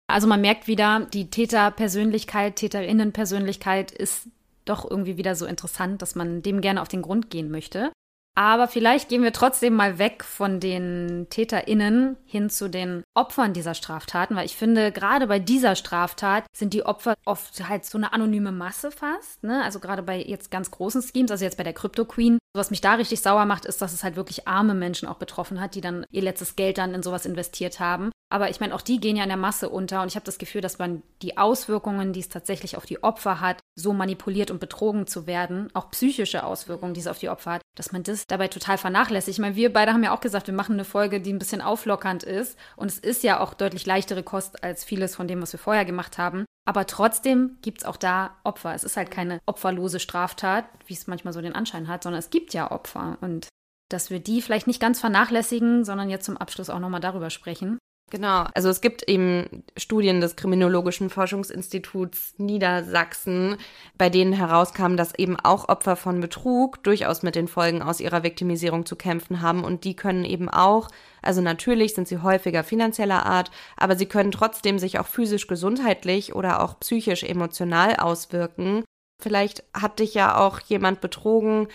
Also 0.07 0.27
man 0.27 0.43
merkt 0.43 0.67
wieder, 0.67 1.09
die 1.15 1.31
Täterpersönlichkeit, 1.31 2.57
Täterinnenpersönlichkeit 2.57 3.91
ist 3.91 4.29
doch 4.67 4.85
irgendwie 4.91 5.17
wieder 5.17 5.35
so 5.35 5.47
interessant, 5.47 6.03
dass 6.03 6.15
man 6.15 6.43
dem 6.43 6.61
gerne 6.61 6.83
auf 6.83 6.89
den 6.89 7.01
Grund 7.01 7.31
gehen 7.31 7.51
möchte. 7.51 7.91
Aber 8.37 8.67
vielleicht 8.67 9.09
gehen 9.09 9.23
wir 9.23 9.33
trotzdem 9.33 9.75
mal 9.75 9.99
weg 9.99 10.25
von 10.25 10.59
den 10.59 11.29
TäterInnen 11.31 12.17
hin 12.25 12.51
zu 12.51 12.69
den 12.69 13.05
Opfern 13.15 13.53
dieser 13.53 13.75
Straftaten, 13.75 14.35
weil 14.35 14.47
ich 14.47 14.57
finde, 14.57 14.91
gerade 14.91 15.29
bei 15.29 15.39
dieser 15.39 15.77
Straftat 15.77 16.45
sind 16.57 16.75
die 16.75 16.85
Opfer 16.85 17.15
oft 17.25 17.69
halt 17.69 17.85
so 17.85 17.97
eine 17.97 18.13
anonyme 18.13 18.51
Masse 18.51 18.91
fast. 18.91 19.45
Ne? 19.45 19.63
Also 19.63 19.79
gerade 19.79 20.03
bei 20.03 20.21
jetzt 20.21 20.51
ganz 20.51 20.73
großen 20.73 21.03
Schemes, 21.03 21.31
also 21.31 21.45
jetzt 21.45 21.57
bei 21.57 21.63
der 21.63 21.75
Crypto 21.75 22.05
Queen. 22.05 22.39
Was 22.57 22.71
mich 22.71 22.81
da 22.81 22.95
richtig 22.95 23.21
sauer 23.21 23.47
macht, 23.47 23.67
ist, 23.67 23.83
dass 23.83 23.93
es 23.93 24.03
halt 24.03 24.17
wirklich 24.17 24.49
arme 24.49 24.75
Menschen 24.75 25.09
auch 25.09 25.19
betroffen 25.19 25.61
hat, 25.61 25.75
die 25.77 25.81
dann 25.81 26.05
ihr 26.11 26.23
letztes 26.23 26.57
Geld 26.57 26.79
dann 26.79 26.95
in 26.95 27.03
sowas 27.03 27.27
investiert 27.27 27.79
haben. 27.79 28.11
Aber 28.33 28.51
ich 28.51 28.59
meine, 28.59 28.75
auch 28.75 28.81
die 28.81 28.99
gehen 28.99 29.17
ja 29.17 29.23
in 29.23 29.29
der 29.29 29.39
Masse 29.39 29.69
unter 29.69 30.03
und 30.03 30.09
ich 30.09 30.17
habe 30.17 30.27
das 30.27 30.39
Gefühl, 30.39 30.61
dass 30.61 30.79
man 30.79 31.03
die 31.23 31.37
Auswirkungen, 31.37 32.13
die 32.13 32.21
es 32.21 32.29
tatsächlich 32.29 32.77
auf 32.77 32.87
die 32.87 33.03
Opfer 33.03 33.41
hat, 33.41 33.61
so 33.77 33.93
manipuliert 33.93 34.51
und 34.51 34.59
betrogen 34.59 35.07
zu 35.07 35.29
werden, 35.29 35.69
auch 35.75 35.91
psychische 35.91 36.45
Auswirkungen, 36.45 36.95
die 36.95 37.01
es 37.01 37.07
auf 37.07 37.19
die 37.19 37.29
Opfer 37.29 37.53
hat, 37.53 37.63
dass 37.75 37.93
man 37.93 38.03
das 38.03 38.27
dabei 38.27 38.49
total 38.49 38.79
vernachlässigt. 38.79 39.37
Ich 39.37 39.41
meine, 39.41 39.57
wir 39.57 39.73
beide 39.73 39.93
haben 39.93 40.05
ja 40.05 40.15
auch 40.15 40.21
gesagt, 40.21 40.47
wir 40.47 40.55
machen 40.55 40.75
eine 40.75 40.85
Folge, 40.85 41.21
die 41.21 41.33
ein 41.33 41.39
bisschen 41.39 41.61
auflockernd 41.61 42.23
ist 42.23 42.59
und 42.77 42.89
es 42.89 42.99
ist 42.99 43.23
ja 43.23 43.41
auch 43.41 43.55
deutlich 43.55 43.87
leichtere 43.87 44.23
Kost 44.23 44.63
als 44.63 44.85
vieles 44.85 45.15
von 45.17 45.29
dem, 45.29 45.43
was 45.43 45.53
wir 45.53 45.61
vorher 45.61 45.85
gemacht 45.85 46.19
haben. 46.19 46.45
Aber 46.67 46.87
trotzdem 46.87 47.59
gibt 47.63 47.79
es 47.79 47.85
auch 47.85 47.97
da 47.97 48.37
Opfer. 48.43 48.75
Es 48.75 48.85
ist 48.85 48.97
halt 48.97 49.11
keine 49.11 49.41
opferlose 49.47 50.01
Straftat, 50.01 50.65
wie 50.87 50.95
es 50.95 51.07
manchmal 51.07 51.35
so 51.35 51.41
den 51.41 51.55
Anschein 51.55 51.89
hat, 51.89 52.03
sondern 52.03 52.19
es 52.19 52.31
gibt 52.31 52.55
ja 52.55 52.71
Opfer 52.71 53.19
und 53.21 53.49
dass 53.91 54.11
wir 54.11 54.19
die 54.19 54.41
vielleicht 54.41 54.67
nicht 54.67 54.81
ganz 54.81 54.99
vernachlässigen, 55.01 55.85
sondern 55.85 56.09
jetzt 56.09 56.25
zum 56.25 56.37
Abschluss 56.37 56.71
auch 56.71 56.79
nochmal 56.79 57.01
darüber 57.01 57.31
sprechen. 57.31 57.79
Genau, 58.11 58.45
also 58.55 58.69
es 58.69 58.81
gibt 58.81 59.09
eben 59.09 59.65
Studien 59.77 60.21
des 60.21 60.37
Kriminologischen 60.37 61.11
Forschungsinstituts 61.11 62.35
Niedersachsen, 62.37 63.57
bei 63.97 64.11
denen 64.11 64.33
herauskam, 64.33 64.97
dass 64.97 65.19
eben 65.19 65.37
auch 65.41 65.69
Opfer 65.69 65.97
von 65.97 66.21
Betrug 66.21 66.83
durchaus 66.85 67.23
mit 67.23 67.35
den 67.35 67.49
Folgen 67.49 67.83
aus 67.83 68.01
ihrer 68.01 68.23
Viktimisierung 68.23 68.85
zu 68.87 68.95
kämpfen 68.95 69.41
haben 69.41 69.65
und 69.65 69.85
die 69.85 69.97
können 69.97 70.25
eben 70.25 70.49
auch, 70.49 70.89
also 71.23 71.41
natürlich 71.41 71.95
sind 71.95 72.07
sie 72.07 72.19
häufiger 72.19 72.63
finanzieller 72.63 73.27
Art, 73.27 73.51
aber 73.77 73.97
sie 73.97 74.07
können 74.07 74.31
trotzdem 74.31 74.79
sich 74.79 74.99
auch 74.99 75.07
physisch 75.07 75.47
gesundheitlich 75.47 76.35
oder 76.35 76.63
auch 76.63 76.79
psychisch 76.81 77.25
emotional 77.25 77.97
auswirken. 77.97 78.85
Vielleicht 79.21 79.65
hat 79.73 79.99
dich 79.99 80.13
ja 80.15 80.37
auch 80.37 80.61
jemand 80.61 81.01
betrogen, 81.01 81.69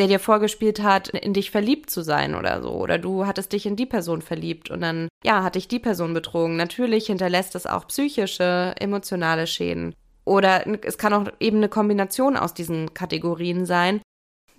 der 0.00 0.08
dir 0.08 0.18
vorgespielt 0.18 0.82
hat, 0.82 1.08
in 1.08 1.34
dich 1.34 1.50
verliebt 1.50 1.90
zu 1.90 2.02
sein 2.02 2.34
oder 2.34 2.62
so. 2.62 2.70
Oder 2.70 2.98
du 2.98 3.26
hattest 3.26 3.52
dich 3.52 3.66
in 3.66 3.76
die 3.76 3.86
Person 3.86 4.22
verliebt 4.22 4.70
und 4.70 4.80
dann, 4.80 5.08
ja, 5.22 5.44
hat 5.44 5.54
dich 5.54 5.68
die 5.68 5.78
Person 5.78 6.14
betrogen. 6.14 6.56
Natürlich 6.56 7.06
hinterlässt 7.06 7.54
es 7.54 7.66
auch 7.66 7.86
psychische, 7.86 8.74
emotionale 8.80 9.46
Schäden. 9.46 9.94
Oder 10.24 10.64
es 10.84 10.96
kann 10.96 11.12
auch 11.12 11.26
eben 11.38 11.58
eine 11.58 11.68
Kombination 11.68 12.36
aus 12.36 12.54
diesen 12.54 12.94
Kategorien 12.94 13.66
sein. 13.66 14.00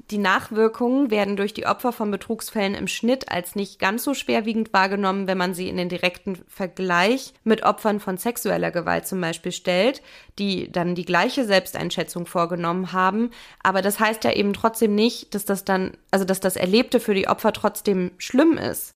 Die 0.10 0.18
Nachwirkungen 0.18 1.12
werden 1.12 1.36
durch 1.36 1.54
die 1.54 1.66
Opfer 1.66 1.92
von 1.92 2.12
Betrugsfällen 2.12 2.76
im 2.76 2.88
Schnitt 2.88 3.32
als 3.32 3.56
nicht 3.56 3.80
ganz 3.80 4.04
so 4.04 4.14
schwerwiegend 4.14 4.74
wahrgenommen, 4.74 5.28
wenn 5.28 5.38
man 5.38 5.54
sie 5.54 5.70
in 5.70 5.78
den 5.78 5.90
direkten 5.90 6.38
Vergleich 6.48 7.34
mit 7.44 7.64
Opfern 7.64 8.00
von 8.00 8.18
sexueller 8.18 8.72
Gewalt 8.72 9.06
zum 9.06 9.22
Beispiel 9.22 9.52
stellt, 9.52 10.02
die 10.40 10.72
dann 10.72 10.96
die 10.96 11.06
gleiche 11.06 11.46
Selbsteinschätzung 11.46 12.26
vorgenommen 12.26 12.94
haben. 12.94 13.32
Aber 13.62 13.82
das 13.82 14.00
heißt 14.00 14.24
ja 14.24 14.34
eben 14.34 14.54
trotzdem 14.54 14.96
nicht, 14.96 15.36
dass 15.36 15.46
das 15.46 15.66
dann, 15.66 15.92
also 16.10 16.26
dass 16.26 16.40
das 16.40 16.56
Erlebte 16.56 17.00
für 17.00 17.14
die 17.14 17.28
Opfer 17.28 17.54
trotzdem 17.54 18.12
schlimm 18.18 18.58
ist. 18.58 18.92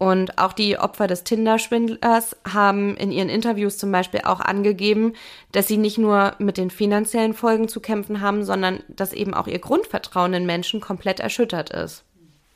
Und 0.00 0.38
auch 0.38 0.54
die 0.54 0.78
Opfer 0.78 1.08
des 1.08 1.24
Tinder-Schwindlers 1.24 2.34
haben 2.50 2.96
in 2.96 3.12
ihren 3.12 3.28
Interviews 3.28 3.76
zum 3.76 3.92
Beispiel 3.92 4.22
auch 4.24 4.40
angegeben, 4.40 5.12
dass 5.52 5.68
sie 5.68 5.76
nicht 5.76 5.98
nur 5.98 6.32
mit 6.38 6.56
den 6.56 6.70
finanziellen 6.70 7.34
Folgen 7.34 7.68
zu 7.68 7.80
kämpfen 7.80 8.22
haben, 8.22 8.42
sondern 8.42 8.80
dass 8.88 9.12
eben 9.12 9.34
auch 9.34 9.46
ihr 9.46 9.58
Grundvertrauen 9.58 10.32
in 10.32 10.46
Menschen 10.46 10.80
komplett 10.80 11.20
erschüttert 11.20 11.68
ist. 11.68 12.02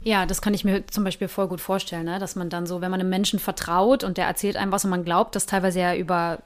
Ja, 0.02 0.24
das 0.24 0.40
kann 0.40 0.54
ich 0.54 0.64
mir 0.64 0.86
zum 0.86 1.04
Beispiel 1.04 1.28
voll 1.28 1.48
gut 1.48 1.60
vorstellen, 1.60 2.06
ne? 2.06 2.18
dass 2.18 2.34
man 2.34 2.48
dann 2.48 2.64
so, 2.64 2.80
wenn 2.80 2.90
man 2.90 3.00
einem 3.00 3.10
Menschen 3.10 3.38
vertraut 3.38 4.04
und 4.04 4.16
der 4.16 4.24
erzählt 4.26 4.56
einem 4.56 4.72
was 4.72 4.86
und 4.86 4.90
man 4.90 5.04
glaubt, 5.04 5.36
das 5.36 5.44
teilweise 5.44 5.80
ja 5.80 5.94
über 5.94 6.38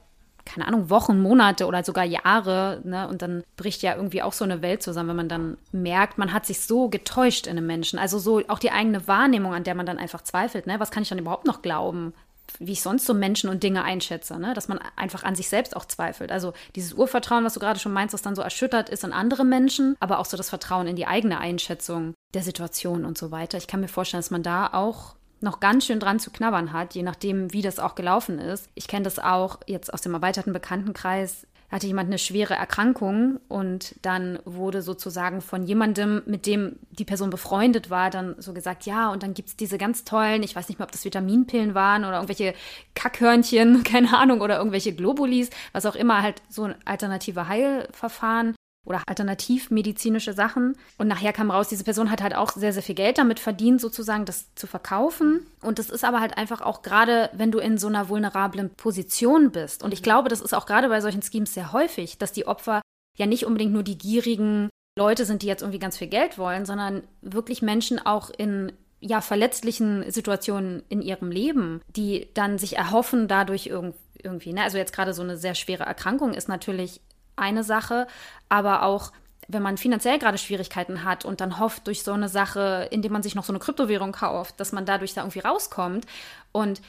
keine 0.49 0.67
Ahnung, 0.67 0.89
Wochen, 0.89 1.21
Monate 1.21 1.65
oder 1.67 1.83
sogar 1.83 2.03
Jahre. 2.03 2.81
Ne? 2.83 3.07
Und 3.07 3.21
dann 3.21 3.43
bricht 3.55 3.81
ja 3.81 3.95
irgendwie 3.95 4.21
auch 4.21 4.33
so 4.33 4.43
eine 4.43 4.61
Welt 4.61 4.83
zusammen, 4.83 5.09
wenn 5.09 5.15
man 5.15 5.29
dann 5.29 5.57
merkt, 5.71 6.17
man 6.17 6.33
hat 6.33 6.45
sich 6.45 6.61
so 6.61 6.89
getäuscht 6.89 7.47
in 7.47 7.57
einem 7.57 7.67
Menschen. 7.67 7.99
Also 7.99 8.19
so 8.19 8.41
auch 8.47 8.59
die 8.59 8.71
eigene 8.71 9.07
Wahrnehmung, 9.07 9.53
an 9.53 9.63
der 9.63 9.75
man 9.75 9.85
dann 9.85 9.97
einfach 9.97 10.21
zweifelt. 10.21 10.67
Ne? 10.67 10.79
Was 10.79 10.91
kann 10.91 11.03
ich 11.03 11.09
dann 11.09 11.19
überhaupt 11.19 11.45
noch 11.45 11.61
glauben? 11.61 12.13
wie 12.57 12.71
ich 12.71 12.81
sonst 12.81 13.05
so 13.05 13.13
Menschen 13.13 13.49
und 13.49 13.61
Dinge 13.61 13.83
einschätze, 13.83 14.39
ne? 14.39 14.53
dass 14.53 14.67
man 14.67 14.79
einfach 14.95 15.23
an 15.23 15.35
sich 15.35 15.49
selbst 15.49 15.75
auch 15.75 15.85
zweifelt. 15.85 16.31
Also 16.31 16.53
dieses 16.75 16.93
Urvertrauen, 16.93 17.45
was 17.45 17.53
du 17.53 17.59
gerade 17.59 17.79
schon 17.79 17.93
meinst, 17.93 18.13
was 18.13 18.23
dann 18.23 18.35
so 18.35 18.41
erschüttert 18.41 18.89
ist 18.89 19.03
in 19.03 19.13
andere 19.13 19.45
Menschen, 19.45 19.95
aber 19.99 20.19
auch 20.19 20.25
so 20.25 20.35
das 20.35 20.49
Vertrauen 20.49 20.87
in 20.87 20.95
die 20.95 21.05
eigene 21.05 21.39
Einschätzung 21.39 22.15
der 22.33 22.41
Situation 22.41 23.05
und 23.05 23.17
so 23.17 23.31
weiter. 23.31 23.57
Ich 23.57 23.67
kann 23.67 23.81
mir 23.81 23.87
vorstellen, 23.87 24.21
dass 24.21 24.31
man 24.31 24.43
da 24.43 24.67
auch 24.73 25.15
noch 25.41 25.59
ganz 25.59 25.85
schön 25.85 25.99
dran 25.99 26.19
zu 26.19 26.31
knabbern 26.31 26.73
hat, 26.73 26.95
je 26.95 27.03
nachdem, 27.03 27.53
wie 27.53 27.61
das 27.61 27.79
auch 27.79 27.95
gelaufen 27.95 28.39
ist. 28.39 28.69
Ich 28.75 28.87
kenne 28.87 29.03
das 29.03 29.19
auch 29.19 29.59
jetzt 29.67 29.93
aus 29.93 30.01
dem 30.01 30.13
erweiterten 30.13 30.53
Bekanntenkreis. 30.53 31.45
Hatte 31.71 31.85
jemand 31.85 32.07
eine 32.07 32.17
schwere 32.17 32.55
Erkrankung 32.55 33.39
und 33.47 33.93
dann 34.01 34.39
wurde 34.43 34.81
sozusagen 34.81 35.39
von 35.39 35.63
jemandem, 35.67 36.23
mit 36.25 36.47
dem 36.47 36.77
die 36.89 37.05
Person 37.05 37.29
befreundet 37.29 37.91
war, 37.91 38.09
dann 38.09 38.33
so 38.39 38.53
gesagt, 38.53 38.87
ja, 38.87 39.11
und 39.11 39.21
dann 39.21 39.35
gibt 39.35 39.49
es 39.49 39.55
diese 39.55 39.77
ganz 39.77 40.03
tollen, 40.03 40.41
ich 40.41 40.55
weiß 40.55 40.67
nicht 40.67 40.79
mehr, 40.79 40.87
ob 40.87 40.91
das 40.91 41.05
Vitaminpillen 41.05 41.75
waren 41.75 42.05
oder 42.05 42.15
irgendwelche 42.15 42.55
Kackhörnchen, 42.95 43.83
keine 43.83 44.17
Ahnung, 44.17 44.41
oder 44.41 44.57
irgendwelche 44.57 44.93
Globulis, 44.93 45.51
was 45.71 45.85
auch 45.85 45.95
immer, 45.95 46.23
halt 46.23 46.41
so 46.49 46.63
ein 46.63 46.75
alternative 46.85 47.47
Heilverfahren 47.47 48.55
oder 48.89 49.03
alternativmedizinische 49.05 50.33
Sachen. 50.33 50.75
Und 50.97 51.07
nachher 51.07 51.31
kam 51.31 51.51
raus, 51.51 51.69
diese 51.69 51.83
Person 51.83 52.11
hat 52.11 52.21
halt 52.21 52.35
auch 52.35 52.51
sehr, 52.51 52.73
sehr 52.73 52.83
viel 52.83 52.95
Geld 52.95 53.17
damit 53.19 53.39
verdient, 53.39 53.79
sozusagen 53.79 54.25
das 54.25 54.53
zu 54.55 54.67
verkaufen. 54.67 55.45
Und 55.61 55.79
das 55.79 55.89
ist 55.89 56.03
aber 56.03 56.19
halt 56.19 56.37
einfach 56.37 56.61
auch 56.61 56.81
gerade, 56.81 57.29
wenn 57.33 57.51
du 57.51 57.59
in 57.59 57.77
so 57.77 57.87
einer 57.87 58.09
vulnerablen 58.09 58.71
Position 58.71 59.51
bist. 59.51 59.83
Und 59.83 59.93
ich 59.93 60.03
glaube, 60.03 60.29
das 60.29 60.41
ist 60.41 60.53
auch 60.53 60.65
gerade 60.65 60.89
bei 60.89 61.01
solchen 61.01 61.21
Schemes 61.21 61.53
sehr 61.53 61.71
häufig, 61.71 62.17
dass 62.17 62.31
die 62.31 62.47
Opfer 62.47 62.81
ja 63.17 63.27
nicht 63.27 63.45
unbedingt 63.45 63.73
nur 63.73 63.83
die 63.83 63.97
gierigen 63.97 64.69
Leute 64.97 65.25
sind, 65.25 65.43
die 65.43 65.47
jetzt 65.47 65.61
irgendwie 65.61 65.79
ganz 65.79 65.97
viel 65.97 66.07
Geld 66.07 66.37
wollen, 66.37 66.65
sondern 66.65 67.03
wirklich 67.21 67.61
Menschen 67.61 68.03
auch 68.03 68.29
in 68.31 68.71
ja, 69.01 69.21
verletzlichen 69.21 70.09
Situationen 70.11 70.83
in 70.89 71.01
ihrem 71.01 71.31
Leben, 71.31 71.81
die 71.95 72.27
dann 72.33 72.57
sich 72.57 72.75
erhoffen, 72.75 73.27
dadurch 73.27 73.67
irgendwie, 73.67 74.51
ne? 74.51 74.63
also 74.63 74.77
jetzt 74.77 74.93
gerade 74.93 75.13
so 75.13 75.21
eine 75.21 75.37
sehr 75.37 75.55
schwere 75.55 75.83
Erkrankung 75.83 76.33
ist 76.33 76.49
natürlich 76.49 77.01
eine 77.39 77.63
Sache, 77.63 78.07
aber 78.49 78.83
auch 78.83 79.11
wenn 79.47 79.63
man 79.63 79.77
finanziell 79.77 80.19
gerade 80.19 80.37
Schwierigkeiten 80.37 81.03
hat 81.03 81.25
und 81.25 81.41
dann 81.41 81.59
hofft 81.59 81.87
durch 81.87 82.03
so 82.03 82.13
eine 82.13 82.29
Sache, 82.29 82.87
indem 82.91 83.13
man 83.13 83.23
sich 83.23 83.33
noch 83.33 83.43
so 83.43 83.51
eine 83.51 83.59
Kryptowährung 83.59 84.11
kauft, 84.11 84.59
dass 84.59 84.71
man 84.71 84.85
dadurch 84.85 85.15
da 85.15 85.21
irgendwie 85.21 85.39
rauskommt 85.39 86.05
und 86.51 86.81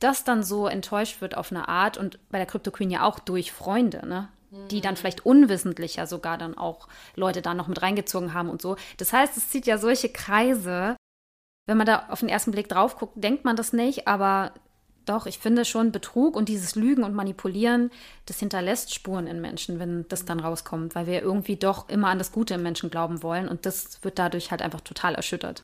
das 0.00 0.22
dann 0.22 0.42
so 0.42 0.66
enttäuscht 0.66 1.22
wird 1.22 1.34
auf 1.34 1.50
eine 1.50 1.66
Art 1.66 1.96
und 1.96 2.18
bei 2.30 2.36
der 2.36 2.46
Crypto 2.46 2.70
Queen 2.70 2.90
ja 2.90 3.04
auch 3.04 3.18
durch 3.18 3.52
Freunde, 3.52 4.06
ne? 4.06 4.28
Die 4.70 4.80
dann 4.80 4.96
vielleicht 4.96 5.26
unwissentlicher 5.26 6.06
sogar 6.06 6.38
dann 6.38 6.56
auch 6.56 6.86
Leute 7.16 7.42
da 7.42 7.54
noch 7.54 7.66
mit 7.66 7.82
reingezogen 7.82 8.34
haben 8.34 8.50
und 8.50 8.62
so. 8.62 8.76
Das 8.98 9.12
heißt, 9.12 9.36
es 9.36 9.48
zieht 9.48 9.66
ja 9.66 9.78
solche 9.78 10.10
Kreise. 10.10 10.96
Wenn 11.66 11.76
man 11.76 11.86
da 11.86 12.06
auf 12.10 12.20
den 12.20 12.28
ersten 12.28 12.52
Blick 12.52 12.68
drauf 12.68 12.96
guckt, 12.96 13.14
denkt 13.16 13.44
man 13.44 13.56
das 13.56 13.72
nicht, 13.72 14.06
aber 14.06 14.52
doch, 15.06 15.26
ich 15.26 15.38
finde 15.38 15.64
schon, 15.64 15.92
Betrug 15.92 16.36
und 16.36 16.48
dieses 16.48 16.74
Lügen 16.74 17.04
und 17.04 17.14
Manipulieren, 17.14 17.90
das 18.26 18.38
hinterlässt 18.38 18.94
Spuren 18.94 19.26
in 19.26 19.40
Menschen, 19.40 19.78
wenn 19.78 20.06
das 20.08 20.24
dann 20.24 20.40
rauskommt, 20.40 20.94
weil 20.94 21.06
wir 21.06 21.22
irgendwie 21.22 21.56
doch 21.56 21.88
immer 21.88 22.08
an 22.08 22.18
das 22.18 22.32
Gute 22.32 22.54
im 22.54 22.62
Menschen 22.62 22.90
glauben 22.90 23.22
wollen 23.22 23.48
und 23.48 23.66
das 23.66 24.02
wird 24.02 24.18
dadurch 24.18 24.50
halt 24.50 24.62
einfach 24.62 24.80
total 24.80 25.14
erschüttert. 25.14 25.62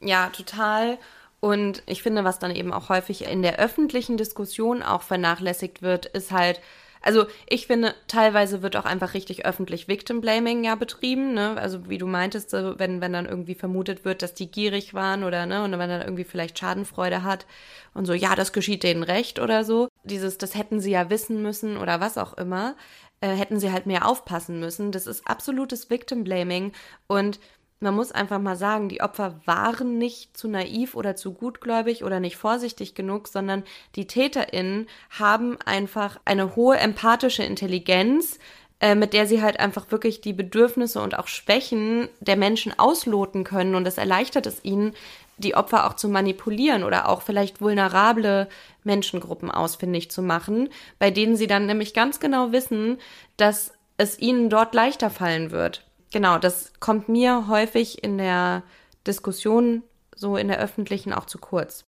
Ja, 0.00 0.28
total. 0.28 0.98
Und 1.40 1.82
ich 1.86 2.02
finde, 2.02 2.24
was 2.24 2.38
dann 2.38 2.54
eben 2.54 2.72
auch 2.72 2.88
häufig 2.88 3.24
in 3.24 3.42
der 3.42 3.58
öffentlichen 3.58 4.16
Diskussion 4.16 4.82
auch 4.82 5.02
vernachlässigt 5.02 5.82
wird, 5.82 6.06
ist 6.06 6.30
halt, 6.30 6.60
also 7.04 7.26
ich 7.46 7.66
finde, 7.66 7.94
teilweise 8.08 8.62
wird 8.62 8.76
auch 8.76 8.86
einfach 8.86 9.12
richtig 9.12 9.44
öffentlich 9.44 9.88
Victim 9.88 10.22
Blaming 10.22 10.64
ja 10.64 10.74
betrieben, 10.74 11.34
ne? 11.34 11.54
Also 11.58 11.88
wie 11.88 11.98
du 11.98 12.06
meintest, 12.06 12.54
wenn, 12.54 13.02
wenn 13.02 13.12
dann 13.12 13.26
irgendwie 13.26 13.54
vermutet 13.54 14.06
wird, 14.06 14.22
dass 14.22 14.32
die 14.32 14.50
gierig 14.50 14.94
waren 14.94 15.22
oder 15.22 15.44
ne, 15.44 15.62
und 15.64 15.72
wenn 15.72 15.90
dann 15.90 16.00
irgendwie 16.00 16.24
vielleicht 16.24 16.58
Schadenfreude 16.58 17.22
hat 17.22 17.46
und 17.92 18.06
so, 18.06 18.14
ja, 18.14 18.34
das 18.34 18.54
geschieht 18.54 18.82
denen 18.82 19.02
recht 19.02 19.38
oder 19.38 19.64
so. 19.64 19.88
Dieses, 20.04 20.38
das 20.38 20.54
hätten 20.54 20.80
sie 20.80 20.92
ja 20.92 21.10
wissen 21.10 21.42
müssen 21.42 21.76
oder 21.76 22.00
was 22.00 22.16
auch 22.16 22.32
immer, 22.38 22.74
äh, 23.20 23.28
hätten 23.28 23.60
sie 23.60 23.70
halt 23.70 23.84
mehr 23.84 24.08
aufpassen 24.08 24.58
müssen. 24.58 24.90
Das 24.90 25.06
ist 25.06 25.26
absolutes 25.26 25.90
Victim 25.90 26.24
Blaming 26.24 26.72
und 27.06 27.38
man 27.80 27.94
muss 27.94 28.12
einfach 28.12 28.38
mal 28.38 28.56
sagen, 28.56 28.88
die 28.88 29.02
Opfer 29.02 29.40
waren 29.44 29.98
nicht 29.98 30.36
zu 30.36 30.48
naiv 30.48 30.94
oder 30.94 31.16
zu 31.16 31.34
gutgläubig 31.34 32.02
oder 32.04 32.20
nicht 32.20 32.36
vorsichtig 32.36 32.94
genug, 32.94 33.28
sondern 33.28 33.62
die 33.94 34.06
TäterInnen 34.06 34.86
haben 35.10 35.58
einfach 35.64 36.18
eine 36.24 36.56
hohe 36.56 36.78
empathische 36.78 37.42
Intelligenz, 37.42 38.38
äh, 38.80 38.94
mit 38.94 39.12
der 39.12 39.26
sie 39.26 39.42
halt 39.42 39.60
einfach 39.60 39.90
wirklich 39.90 40.20
die 40.20 40.32
Bedürfnisse 40.32 41.00
und 41.00 41.18
auch 41.18 41.28
Schwächen 41.28 42.08
der 42.20 42.36
Menschen 42.36 42.78
ausloten 42.78 43.44
können. 43.44 43.74
Und 43.74 43.84
das 43.84 43.98
erleichtert 43.98 44.46
es 44.46 44.64
ihnen, 44.64 44.94
die 45.36 45.54
Opfer 45.54 45.86
auch 45.86 45.94
zu 45.94 46.08
manipulieren 46.08 46.84
oder 46.84 47.08
auch 47.08 47.22
vielleicht 47.22 47.60
vulnerable 47.60 48.48
Menschengruppen 48.84 49.50
ausfindig 49.50 50.10
zu 50.10 50.22
machen, 50.22 50.68
bei 50.98 51.10
denen 51.10 51.36
sie 51.36 51.48
dann 51.48 51.66
nämlich 51.66 51.92
ganz 51.92 52.20
genau 52.20 52.52
wissen, 52.52 52.98
dass 53.36 53.72
es 53.96 54.18
ihnen 54.18 54.48
dort 54.48 54.74
leichter 54.74 55.10
fallen 55.10 55.50
wird 55.50 55.84
genau, 56.14 56.38
das 56.38 56.72
kommt 56.80 57.10
mir 57.10 57.48
häufig 57.48 58.02
in 58.02 58.16
der 58.16 58.62
Diskussion, 59.06 59.82
so 60.16 60.38
in 60.38 60.48
der 60.48 60.60
öffentlichen, 60.60 61.12
auch 61.12 61.26
zu 61.26 61.38
kurz. 61.38 61.84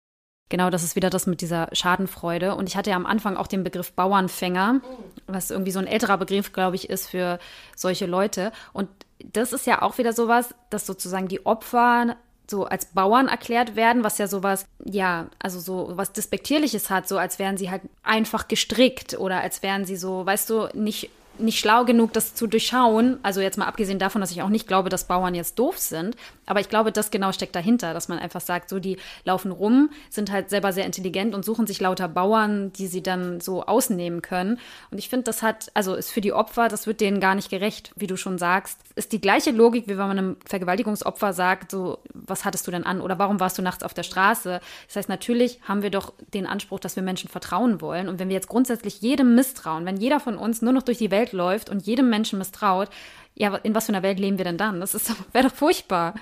Genau, 0.50 0.70
das 0.70 0.84
ist 0.84 0.96
wieder 0.96 1.10
das 1.10 1.28
mit 1.28 1.42
dieser 1.42 1.70
Schadenfreude. 1.72 2.56
Und 2.56 2.68
ich 2.68 2.76
hatte 2.76 2.90
ja 2.90 2.96
am 2.96 3.06
Anfang 3.06 3.38
auch 3.38 3.48
den 3.48 3.64
Begriff 3.64 3.94
Bauernfänger, 3.94 4.82
was 5.28 5.52
irgendwie 5.52 5.72
so 5.72 5.80
ein 5.80 5.88
älterer 5.88 6.18
Begriff, 6.18 6.54
glaube 6.54 6.76
ich, 6.76 6.90
ist 6.90 7.08
für 7.08 7.40
solche 7.76 8.06
Leute. 8.06 8.52
Und 8.74 8.90
das 9.24 9.54
ist 9.54 9.66
ja 9.66 9.82
auch 9.82 9.98
wieder 9.98 10.12
sowas, 10.12 10.54
dass 10.70 10.86
sozusagen 10.86 11.28
die 11.28 11.46
Opfer 11.46 12.18
so 12.50 12.66
als 12.66 12.86
Bauern 12.86 13.28
erklärt 13.28 13.76
werden, 13.76 14.04
was 14.04 14.18
ja 14.18 14.28
sowas, 14.28 14.68
ja, 14.84 15.28
also 15.40 15.60
so 15.60 15.92
was 15.94 16.14
Despektierliches 16.14 16.92
hat, 16.92 17.08
so 17.08 17.18
als 17.18 17.40
wären 17.40 17.58
sie 17.58 17.72
halt 17.72 17.82
einfach 18.04 18.48
gestrickt 18.48 19.18
oder 19.18 19.42
als 19.42 19.64
wären 19.64 19.86
sie 19.86 19.96
so, 19.96 20.26
weißt 20.26 20.50
du, 20.52 20.70
nicht 20.74 21.10
nicht 21.38 21.60
schlau 21.60 21.86
genug, 21.86 22.14
das 22.14 22.36
zu 22.36 22.48
durchschauen. 22.48 23.20
Also 23.24 23.42
jetzt 23.42 23.58
mal 23.58 23.66
abgesehen 23.66 24.00
davon, 24.00 24.22
dass 24.22 24.32
ich 24.32 24.42
auch 24.42 24.50
nicht 24.50 24.68
glaube, 24.68 24.90
dass 24.90 25.06
Bauern 25.06 25.36
jetzt 25.36 25.60
doof 25.60 25.78
sind. 25.78 26.16
Aber 26.46 26.60
ich 26.60 26.70
glaube, 26.70 26.92
das 26.92 27.12
genau 27.12 27.32
steckt 27.32 27.56
dahinter, 27.56 27.94
dass 27.94 28.08
man 28.08 28.20
einfach 28.20 28.42
sagt, 28.42 28.70
so 28.70 28.80
die 28.80 28.98
laufen 29.24 29.52
rum, 29.52 29.90
sind 30.10 30.32
halt 30.32 30.50
selber 30.50 30.74
sehr 30.74 30.86
intelligent 30.86 31.34
und 31.34 31.46
suchen 31.46 31.68
sich 31.68 31.80
lauter 31.80 32.08
Bauern, 32.08 32.72
die 32.74 32.88
sie 32.88 33.04
dann 33.04 33.42
so 33.42 33.66
ausnehmen 33.66 34.22
können. 34.22 34.60
Und 34.92 34.98
ich 34.98 35.10
finde, 35.10 35.24
das 35.24 35.42
hat, 35.42 35.72
also 35.74 35.96
ist 35.96 36.12
für 36.12 36.22
die 36.22 36.34
Opfer, 36.34 36.68
das 36.68 36.88
wird 36.88 37.02
denen 37.02 37.20
gar 37.20 37.36
nicht 37.36 37.50
gerecht, 37.50 37.92
wie 37.96 38.08
du 38.08 38.18
schon 38.18 38.38
sagst. 38.38 38.80
Ist 38.96 39.12
die 39.12 39.22
gleiche 39.22 39.52
Logik, 39.52 39.86
wie 39.88 39.98
wenn 39.98 40.08
man 40.08 40.18
einem 40.18 40.38
Vergewaltigungsopfer 40.46 41.34
sagt, 41.34 41.72
so, 41.72 42.00
was 42.14 42.46
hattest 42.46 42.68
du 42.68 42.72
denn 42.72 42.86
an 42.86 43.02
oder 43.02 43.20
warum 43.20 43.40
warst 43.40 43.58
du 43.58 43.62
nachts 43.62 43.84
auf 43.84 43.94
der 43.94 44.04
Straße? 44.04 44.60
Das 44.88 44.96
heißt, 44.96 45.10
natürlich 45.10 45.60
haben 45.68 45.82
wir 45.82 45.90
doch 45.90 46.14
den 46.34 46.46
Anspruch, 46.46 46.80
dass 46.80 46.96
wir 46.96 47.04
Menschen 47.04 47.30
vertrauen 47.30 47.82
wollen. 47.82 48.08
Und 48.08 48.20
wenn 48.20 48.30
wir 48.30 48.36
jetzt 48.36 48.50
grundsätzlich 48.50 49.02
jedem 49.02 49.36
misstrauen, 49.36 49.86
wenn 49.86 49.98
jeder 49.98 50.20
von 50.20 50.38
uns 50.38 50.62
nur 50.62 50.74
noch 50.74 50.84
durch 50.84 50.98
die 50.98 51.12
Welt 51.12 51.32
läuft 51.32 51.70
und 51.70 51.86
jedem 51.86 52.10
Menschen 52.10 52.40
misstraut, 52.40 52.90
ja, 53.36 53.56
in 53.58 53.76
was 53.76 53.86
für 53.86 53.92
einer 53.92 54.04
Welt 54.04 54.20
leben 54.20 54.38
wir 54.38 54.46
denn 54.46 54.58
dann? 54.58 54.80
Das 54.80 54.94
wäre 55.34 55.50
doch 55.50 55.56
furchtbar. 55.56 56.16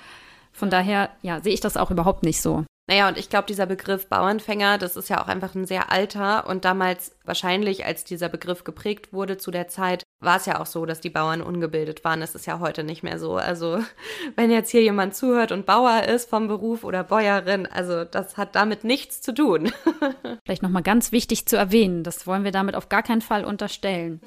Von 0.52 0.70
daher, 0.70 1.10
ja, 1.22 1.40
sehe 1.40 1.54
ich 1.54 1.60
das 1.60 1.76
auch 1.76 1.90
überhaupt 1.90 2.22
nicht 2.22 2.40
so. 2.40 2.64
Naja, 2.86 3.08
und 3.08 3.16
ich 3.16 3.30
glaube, 3.30 3.46
dieser 3.46 3.64
Begriff 3.64 4.08
Bauernfänger, 4.08 4.76
das 4.76 4.96
ist 4.96 5.08
ja 5.08 5.22
auch 5.22 5.28
einfach 5.28 5.54
ein 5.54 5.64
sehr 5.64 5.90
alter 5.90 6.46
und 6.46 6.66
damals 6.66 7.16
wahrscheinlich, 7.24 7.86
als 7.86 8.04
dieser 8.04 8.28
Begriff 8.28 8.62
geprägt 8.62 9.14
wurde 9.14 9.38
zu 9.38 9.50
der 9.50 9.68
Zeit, 9.68 10.02
war 10.20 10.36
es 10.36 10.44
ja 10.44 10.60
auch 10.60 10.66
so, 10.66 10.84
dass 10.84 11.00
die 11.00 11.10
Bauern 11.10 11.40
ungebildet 11.40 12.04
waren. 12.04 12.20
Das 12.20 12.34
ist 12.34 12.46
ja 12.46 12.58
heute 12.58 12.84
nicht 12.84 13.02
mehr 13.02 13.18
so. 13.18 13.36
Also, 13.36 13.78
wenn 14.36 14.50
jetzt 14.50 14.70
hier 14.70 14.82
jemand 14.82 15.14
zuhört 15.14 15.50
und 15.50 15.64
Bauer 15.64 16.02
ist 16.02 16.28
vom 16.28 16.46
Beruf 16.46 16.84
oder 16.84 17.04
Bäuerin, 17.04 17.66
also 17.66 18.04
das 18.04 18.36
hat 18.36 18.54
damit 18.54 18.84
nichts 18.84 19.22
zu 19.22 19.32
tun. 19.32 19.72
Vielleicht 20.44 20.62
nochmal 20.62 20.82
ganz 20.82 21.10
wichtig 21.10 21.46
zu 21.46 21.56
erwähnen, 21.56 22.02
das 22.02 22.26
wollen 22.26 22.44
wir 22.44 22.52
damit 22.52 22.74
auf 22.74 22.90
gar 22.90 23.02
keinen 23.02 23.22
Fall 23.22 23.46
unterstellen. 23.46 24.20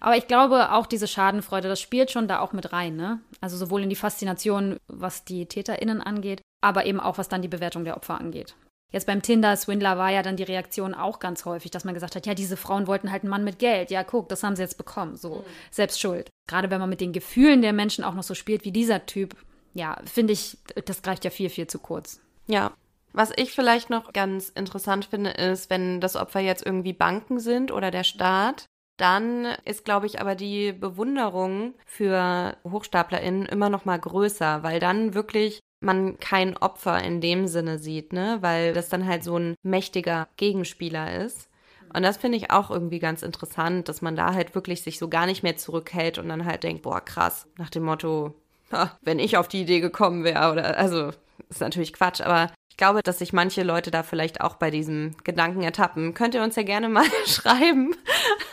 Aber 0.00 0.16
ich 0.16 0.26
glaube, 0.26 0.72
auch 0.72 0.86
diese 0.86 1.06
Schadenfreude, 1.06 1.68
das 1.68 1.80
spielt 1.80 2.10
schon 2.10 2.26
da 2.26 2.40
auch 2.40 2.52
mit 2.52 2.72
rein, 2.72 2.96
ne? 2.96 3.20
Also 3.40 3.56
sowohl 3.56 3.84
in 3.84 3.88
die 3.88 3.96
Faszination, 3.96 4.78
was 4.88 5.24
die 5.24 5.46
TäterInnen 5.46 6.00
angeht, 6.00 6.42
aber 6.60 6.86
eben 6.86 7.00
auch 7.00 7.18
was 7.18 7.28
dann 7.28 7.42
die 7.42 7.48
Bewertung 7.48 7.84
der 7.84 7.96
Opfer 7.96 8.20
angeht. 8.20 8.54
Jetzt 8.92 9.06
beim 9.06 9.22
Tinder-Swindler 9.22 9.98
war 9.98 10.10
ja 10.10 10.22
dann 10.22 10.36
die 10.36 10.42
Reaktion 10.42 10.94
auch 10.94 11.20
ganz 11.20 11.44
häufig, 11.44 11.70
dass 11.70 11.84
man 11.84 11.94
gesagt 11.94 12.16
hat, 12.16 12.26
ja, 12.26 12.34
diese 12.34 12.56
Frauen 12.56 12.88
wollten 12.88 13.12
halt 13.12 13.22
einen 13.22 13.30
Mann 13.30 13.44
mit 13.44 13.60
Geld. 13.60 13.90
Ja, 13.90 14.02
guck, 14.02 14.28
das 14.28 14.42
haben 14.42 14.56
sie 14.56 14.62
jetzt 14.62 14.78
bekommen. 14.78 15.16
So, 15.16 15.36
mhm. 15.36 15.44
selbst 15.70 16.00
schuld. 16.00 16.28
Gerade 16.48 16.70
wenn 16.70 16.80
man 16.80 16.90
mit 16.90 17.00
den 17.00 17.12
Gefühlen 17.12 17.62
der 17.62 17.72
Menschen 17.72 18.02
auch 18.02 18.14
noch 18.14 18.24
so 18.24 18.34
spielt 18.34 18.64
wie 18.64 18.72
dieser 18.72 19.06
Typ, 19.06 19.36
ja, 19.74 19.96
finde 20.04 20.32
ich, 20.32 20.58
das 20.84 21.02
greift 21.02 21.24
ja 21.24 21.30
viel, 21.30 21.50
viel 21.50 21.68
zu 21.68 21.78
kurz. 21.78 22.20
Ja. 22.46 22.72
Was 23.12 23.32
ich 23.36 23.52
vielleicht 23.52 23.90
noch 23.90 24.12
ganz 24.12 24.48
interessant 24.50 25.04
finde, 25.04 25.30
ist, 25.30 25.70
wenn 25.70 26.00
das 26.00 26.16
Opfer 26.16 26.40
jetzt 26.40 26.64
irgendwie 26.64 26.92
Banken 26.92 27.38
sind 27.40 27.72
oder 27.72 27.90
der 27.90 28.04
Staat, 28.04 28.66
dann 28.96 29.46
ist, 29.64 29.84
glaube 29.84 30.06
ich, 30.06 30.20
aber 30.20 30.34
die 30.34 30.72
Bewunderung 30.72 31.74
für 31.86 32.56
HochstaplerInnen 32.64 33.46
immer 33.46 33.70
noch 33.70 33.84
mal 33.84 33.98
größer, 33.98 34.62
weil 34.62 34.78
dann 34.78 35.14
wirklich 35.14 35.60
man 35.80 36.18
kein 36.18 36.56
Opfer 36.56 37.02
in 37.02 37.20
dem 37.20 37.46
Sinne 37.46 37.78
sieht, 37.78 38.12
ne? 38.12 38.38
Weil 38.40 38.72
das 38.72 38.88
dann 38.88 39.06
halt 39.06 39.24
so 39.24 39.36
ein 39.38 39.54
mächtiger 39.62 40.28
Gegenspieler 40.36 41.24
ist. 41.24 41.48
Und 41.92 42.02
das 42.02 42.18
finde 42.18 42.38
ich 42.38 42.50
auch 42.50 42.70
irgendwie 42.70 43.00
ganz 43.00 43.22
interessant, 43.22 43.88
dass 43.88 44.00
man 44.00 44.14
da 44.14 44.32
halt 44.32 44.54
wirklich 44.54 44.82
sich 44.82 44.98
so 44.98 45.08
gar 45.08 45.26
nicht 45.26 45.42
mehr 45.42 45.56
zurückhält 45.56 46.18
und 46.18 46.28
dann 46.28 46.44
halt 46.44 46.62
denkt, 46.62 46.82
boah, 46.82 47.00
krass, 47.00 47.46
nach 47.58 47.70
dem 47.70 47.82
Motto, 47.82 48.34
wenn 49.02 49.18
ich 49.18 49.36
auf 49.36 49.48
die 49.48 49.62
Idee 49.62 49.80
gekommen 49.80 50.24
wäre 50.24 50.52
oder, 50.52 50.78
also, 50.78 51.10
ist 51.48 51.60
natürlich 51.60 51.92
Quatsch, 51.92 52.20
aber 52.20 52.52
ich 52.68 52.76
glaube, 52.76 53.02
dass 53.02 53.18
sich 53.18 53.32
manche 53.32 53.62
Leute 53.62 53.90
da 53.90 54.02
vielleicht 54.02 54.40
auch 54.40 54.54
bei 54.54 54.70
diesem 54.70 55.16
Gedanken 55.24 55.62
ertappen. 55.62 56.14
Könnt 56.14 56.34
ihr 56.34 56.42
uns 56.42 56.56
ja 56.56 56.62
gerne 56.62 56.88
mal 56.88 57.04
schreiben, 57.26 57.94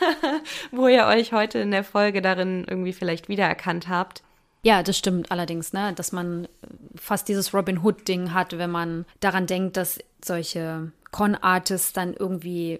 wo 0.72 0.88
ihr 0.88 1.06
euch 1.06 1.32
heute 1.32 1.60
in 1.60 1.70
der 1.70 1.84
Folge 1.84 2.20
darin 2.20 2.66
irgendwie 2.68 2.92
vielleicht 2.92 3.28
wiedererkannt 3.28 3.88
habt. 3.88 4.22
Ja, 4.68 4.82
das 4.82 4.98
stimmt 4.98 5.30
allerdings, 5.30 5.72
ne? 5.72 5.94
dass 5.94 6.12
man 6.12 6.46
fast 6.94 7.26
dieses 7.28 7.54
Robin 7.54 7.82
Hood-Ding 7.82 8.34
hat, 8.34 8.58
wenn 8.58 8.70
man 8.70 9.06
daran 9.20 9.46
denkt, 9.46 9.78
dass 9.78 9.98
solche 10.22 10.92
Con-Artists 11.10 11.94
dann 11.94 12.12
irgendwie 12.12 12.78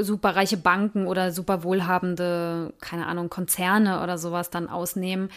superreiche 0.00 0.56
Banken 0.56 1.06
oder 1.06 1.32
super 1.32 1.64
wohlhabende, 1.64 2.72
keine 2.80 3.08
Ahnung, 3.08 3.28
Konzerne 3.28 4.02
oder 4.02 4.16
sowas 4.16 4.48
dann 4.48 4.70
ausnehmen, 4.70 5.28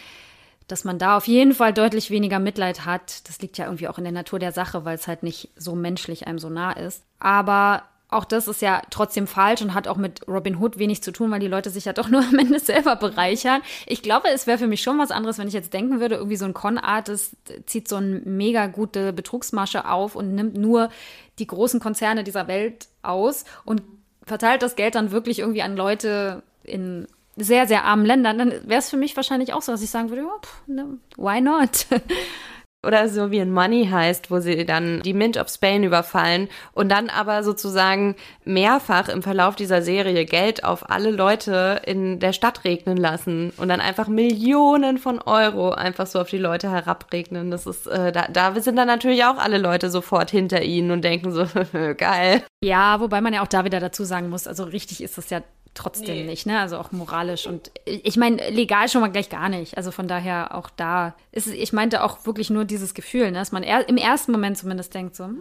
dass 0.66 0.84
man 0.84 0.98
da 0.98 1.18
auf 1.18 1.26
jeden 1.26 1.52
Fall 1.52 1.74
deutlich 1.74 2.10
weniger 2.10 2.38
Mitleid 2.38 2.86
hat. 2.86 3.28
Das 3.28 3.42
liegt 3.42 3.58
ja 3.58 3.66
irgendwie 3.66 3.88
auch 3.88 3.98
in 3.98 4.04
der 4.04 4.14
Natur 4.14 4.38
der 4.38 4.52
Sache, 4.52 4.86
weil 4.86 4.94
es 4.94 5.08
halt 5.08 5.22
nicht 5.22 5.50
so 5.56 5.74
menschlich 5.74 6.26
einem 6.26 6.38
so 6.38 6.48
nah 6.48 6.72
ist. 6.72 7.04
Aber 7.18 7.82
auch 8.10 8.24
das 8.24 8.48
ist 8.48 8.62
ja 8.62 8.82
trotzdem 8.90 9.26
falsch 9.26 9.62
und 9.62 9.74
hat 9.74 9.88
auch 9.88 9.96
mit 9.96 10.26
Robin 10.28 10.56
Hood 10.56 10.78
wenig 10.78 11.02
zu 11.02 11.12
tun, 11.12 11.30
weil 11.30 11.40
die 11.40 11.46
Leute 11.46 11.70
sich 11.70 11.84
ja 11.84 11.92
doch 11.92 12.08
nur 12.08 12.20
am 12.20 12.38
Ende 12.38 12.58
selber 12.58 12.96
bereichern. 12.96 13.62
Ich 13.86 14.02
glaube, 14.02 14.28
es 14.28 14.46
wäre 14.46 14.58
für 14.58 14.66
mich 14.66 14.82
schon 14.82 14.98
was 14.98 15.10
anderes, 15.10 15.38
wenn 15.38 15.48
ich 15.48 15.54
jetzt 15.54 15.72
denken 15.72 16.00
würde, 16.00 16.16
irgendwie 16.16 16.36
so 16.36 16.44
ein 16.44 16.54
Con-Artist 16.54 17.36
zieht 17.66 17.88
so 17.88 17.96
eine 17.96 18.20
mega 18.24 18.66
gute 18.66 19.12
Betrugsmasche 19.12 19.88
auf 19.88 20.16
und 20.16 20.34
nimmt 20.34 20.56
nur 20.56 20.90
die 21.38 21.46
großen 21.46 21.80
Konzerne 21.80 22.24
dieser 22.24 22.48
Welt 22.48 22.88
aus 23.02 23.44
und 23.64 23.82
verteilt 24.24 24.62
das 24.62 24.76
Geld 24.76 24.94
dann 24.94 25.10
wirklich 25.10 25.38
irgendwie 25.38 25.62
an 25.62 25.76
Leute 25.76 26.42
in 26.64 27.06
sehr, 27.36 27.66
sehr 27.66 27.84
armen 27.84 28.04
Ländern. 28.04 28.38
Dann 28.38 28.50
wäre 28.68 28.80
es 28.80 28.90
für 28.90 28.96
mich 28.96 29.16
wahrscheinlich 29.16 29.52
auch 29.52 29.62
so, 29.62 29.72
dass 29.72 29.82
ich 29.82 29.90
sagen 29.90 30.10
würde, 30.10 30.22
ja, 30.22 30.38
pff, 30.42 30.62
ne, 30.66 30.98
why 31.16 31.40
not? 31.40 31.86
Oder 32.86 33.10
so 33.10 33.30
wie 33.30 33.38
in 33.38 33.52
Money 33.52 33.88
heißt, 33.90 34.30
wo 34.30 34.40
sie 34.40 34.64
dann 34.64 35.02
die 35.02 35.12
Mint 35.12 35.36
of 35.36 35.50
Spain 35.50 35.84
überfallen 35.84 36.48
und 36.72 36.88
dann 36.88 37.10
aber 37.10 37.42
sozusagen 37.42 38.16
mehrfach 38.44 39.10
im 39.10 39.22
Verlauf 39.22 39.54
dieser 39.54 39.82
Serie 39.82 40.24
Geld 40.24 40.64
auf 40.64 40.88
alle 40.88 41.10
Leute 41.10 41.82
in 41.84 42.20
der 42.20 42.32
Stadt 42.32 42.64
regnen 42.64 42.96
lassen 42.96 43.52
und 43.58 43.68
dann 43.68 43.82
einfach 43.82 44.08
Millionen 44.08 44.96
von 44.96 45.20
Euro 45.20 45.72
einfach 45.72 46.06
so 46.06 46.20
auf 46.20 46.30
die 46.30 46.38
Leute 46.38 46.70
herabregnen. 46.70 47.50
Das 47.50 47.66
ist, 47.66 47.86
äh, 47.86 48.12
da, 48.12 48.28
da 48.28 48.58
sind 48.58 48.76
dann 48.76 48.88
natürlich 48.88 49.24
auch 49.24 49.36
alle 49.36 49.58
Leute 49.58 49.90
sofort 49.90 50.30
hinter 50.30 50.62
ihnen 50.62 50.90
und 50.90 51.04
denken 51.04 51.32
so, 51.32 51.44
geil. 51.98 52.42
Ja, 52.64 52.98
wobei 53.00 53.20
man 53.20 53.34
ja 53.34 53.42
auch 53.42 53.48
da 53.48 53.66
wieder 53.66 53.80
dazu 53.80 54.04
sagen 54.04 54.30
muss, 54.30 54.46
also 54.46 54.64
richtig 54.64 55.02
ist 55.02 55.18
das 55.18 55.28
ja 55.28 55.42
trotzdem 55.74 56.16
nee. 56.16 56.24
nicht, 56.24 56.46
ne? 56.46 56.58
Also 56.58 56.78
auch 56.78 56.92
moralisch 56.92 57.46
und 57.46 57.70
ich 57.84 58.16
meine, 58.16 58.50
legal 58.50 58.88
schon 58.88 59.00
mal 59.00 59.10
gleich 59.10 59.30
gar 59.30 59.48
nicht. 59.48 59.76
Also 59.76 59.90
von 59.90 60.08
daher 60.08 60.54
auch 60.54 60.70
da 60.70 61.14
ist 61.32 61.46
es, 61.46 61.52
ich 61.52 61.72
meinte 61.72 62.02
auch 62.02 62.26
wirklich 62.26 62.50
nur 62.50 62.64
dieses 62.64 62.94
Gefühl, 62.94 63.30
ne? 63.30 63.38
dass 63.38 63.52
man 63.52 63.62
er, 63.62 63.88
im 63.88 63.96
ersten 63.96 64.32
Moment 64.32 64.58
zumindest 64.58 64.94
denkt 64.94 65.16
so, 65.16 65.24
hm, 65.24 65.40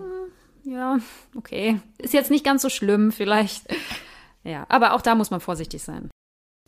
ja, 0.63 0.99
okay, 1.35 1.79
ist 1.97 2.13
jetzt 2.13 2.31
nicht 2.31 2.45
ganz 2.45 2.61
so 2.61 2.69
schlimm 2.69 3.11
vielleicht. 3.11 3.63
Ja, 4.43 4.65
aber 4.69 4.93
auch 4.93 5.01
da 5.01 5.15
muss 5.15 5.31
man 5.31 5.41
vorsichtig 5.41 5.83
sein. 5.83 6.09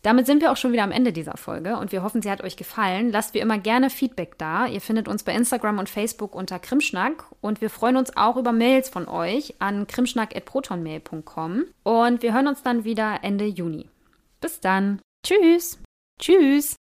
Damit 0.01 0.25
sind 0.25 0.41
wir 0.41 0.51
auch 0.51 0.57
schon 0.57 0.71
wieder 0.71 0.83
am 0.83 0.91
Ende 0.91 1.13
dieser 1.13 1.37
Folge 1.37 1.77
und 1.77 1.91
wir 1.91 2.01
hoffen, 2.01 2.21
sie 2.21 2.31
hat 2.31 2.43
euch 2.43 2.57
gefallen. 2.57 3.11
Lasst 3.11 3.33
wie 3.33 3.39
immer 3.39 3.59
gerne 3.59 3.89
Feedback 3.89 4.37
da. 4.37 4.65
Ihr 4.65 4.81
findet 4.81 5.07
uns 5.07 5.23
bei 5.23 5.33
Instagram 5.33 5.77
und 5.79 5.89
Facebook 5.89 6.35
unter 6.35 6.57
Krimschnack 6.59 7.25
und 7.39 7.61
wir 7.61 7.69
freuen 7.69 7.97
uns 7.97 8.17
auch 8.17 8.37
über 8.37 8.51
Mails 8.51 8.89
von 8.89 9.07
euch 9.07 9.55
an 9.59 9.85
krimschnack.protonmail.com 9.85 11.65
und 11.83 12.21
wir 12.23 12.33
hören 12.33 12.47
uns 12.47 12.63
dann 12.63 12.83
wieder 12.83 13.19
Ende 13.21 13.45
Juni. 13.45 13.89
Bis 14.39 14.59
dann. 14.59 14.99
Tschüss. 15.23 15.79
Tschüss. 16.19 16.80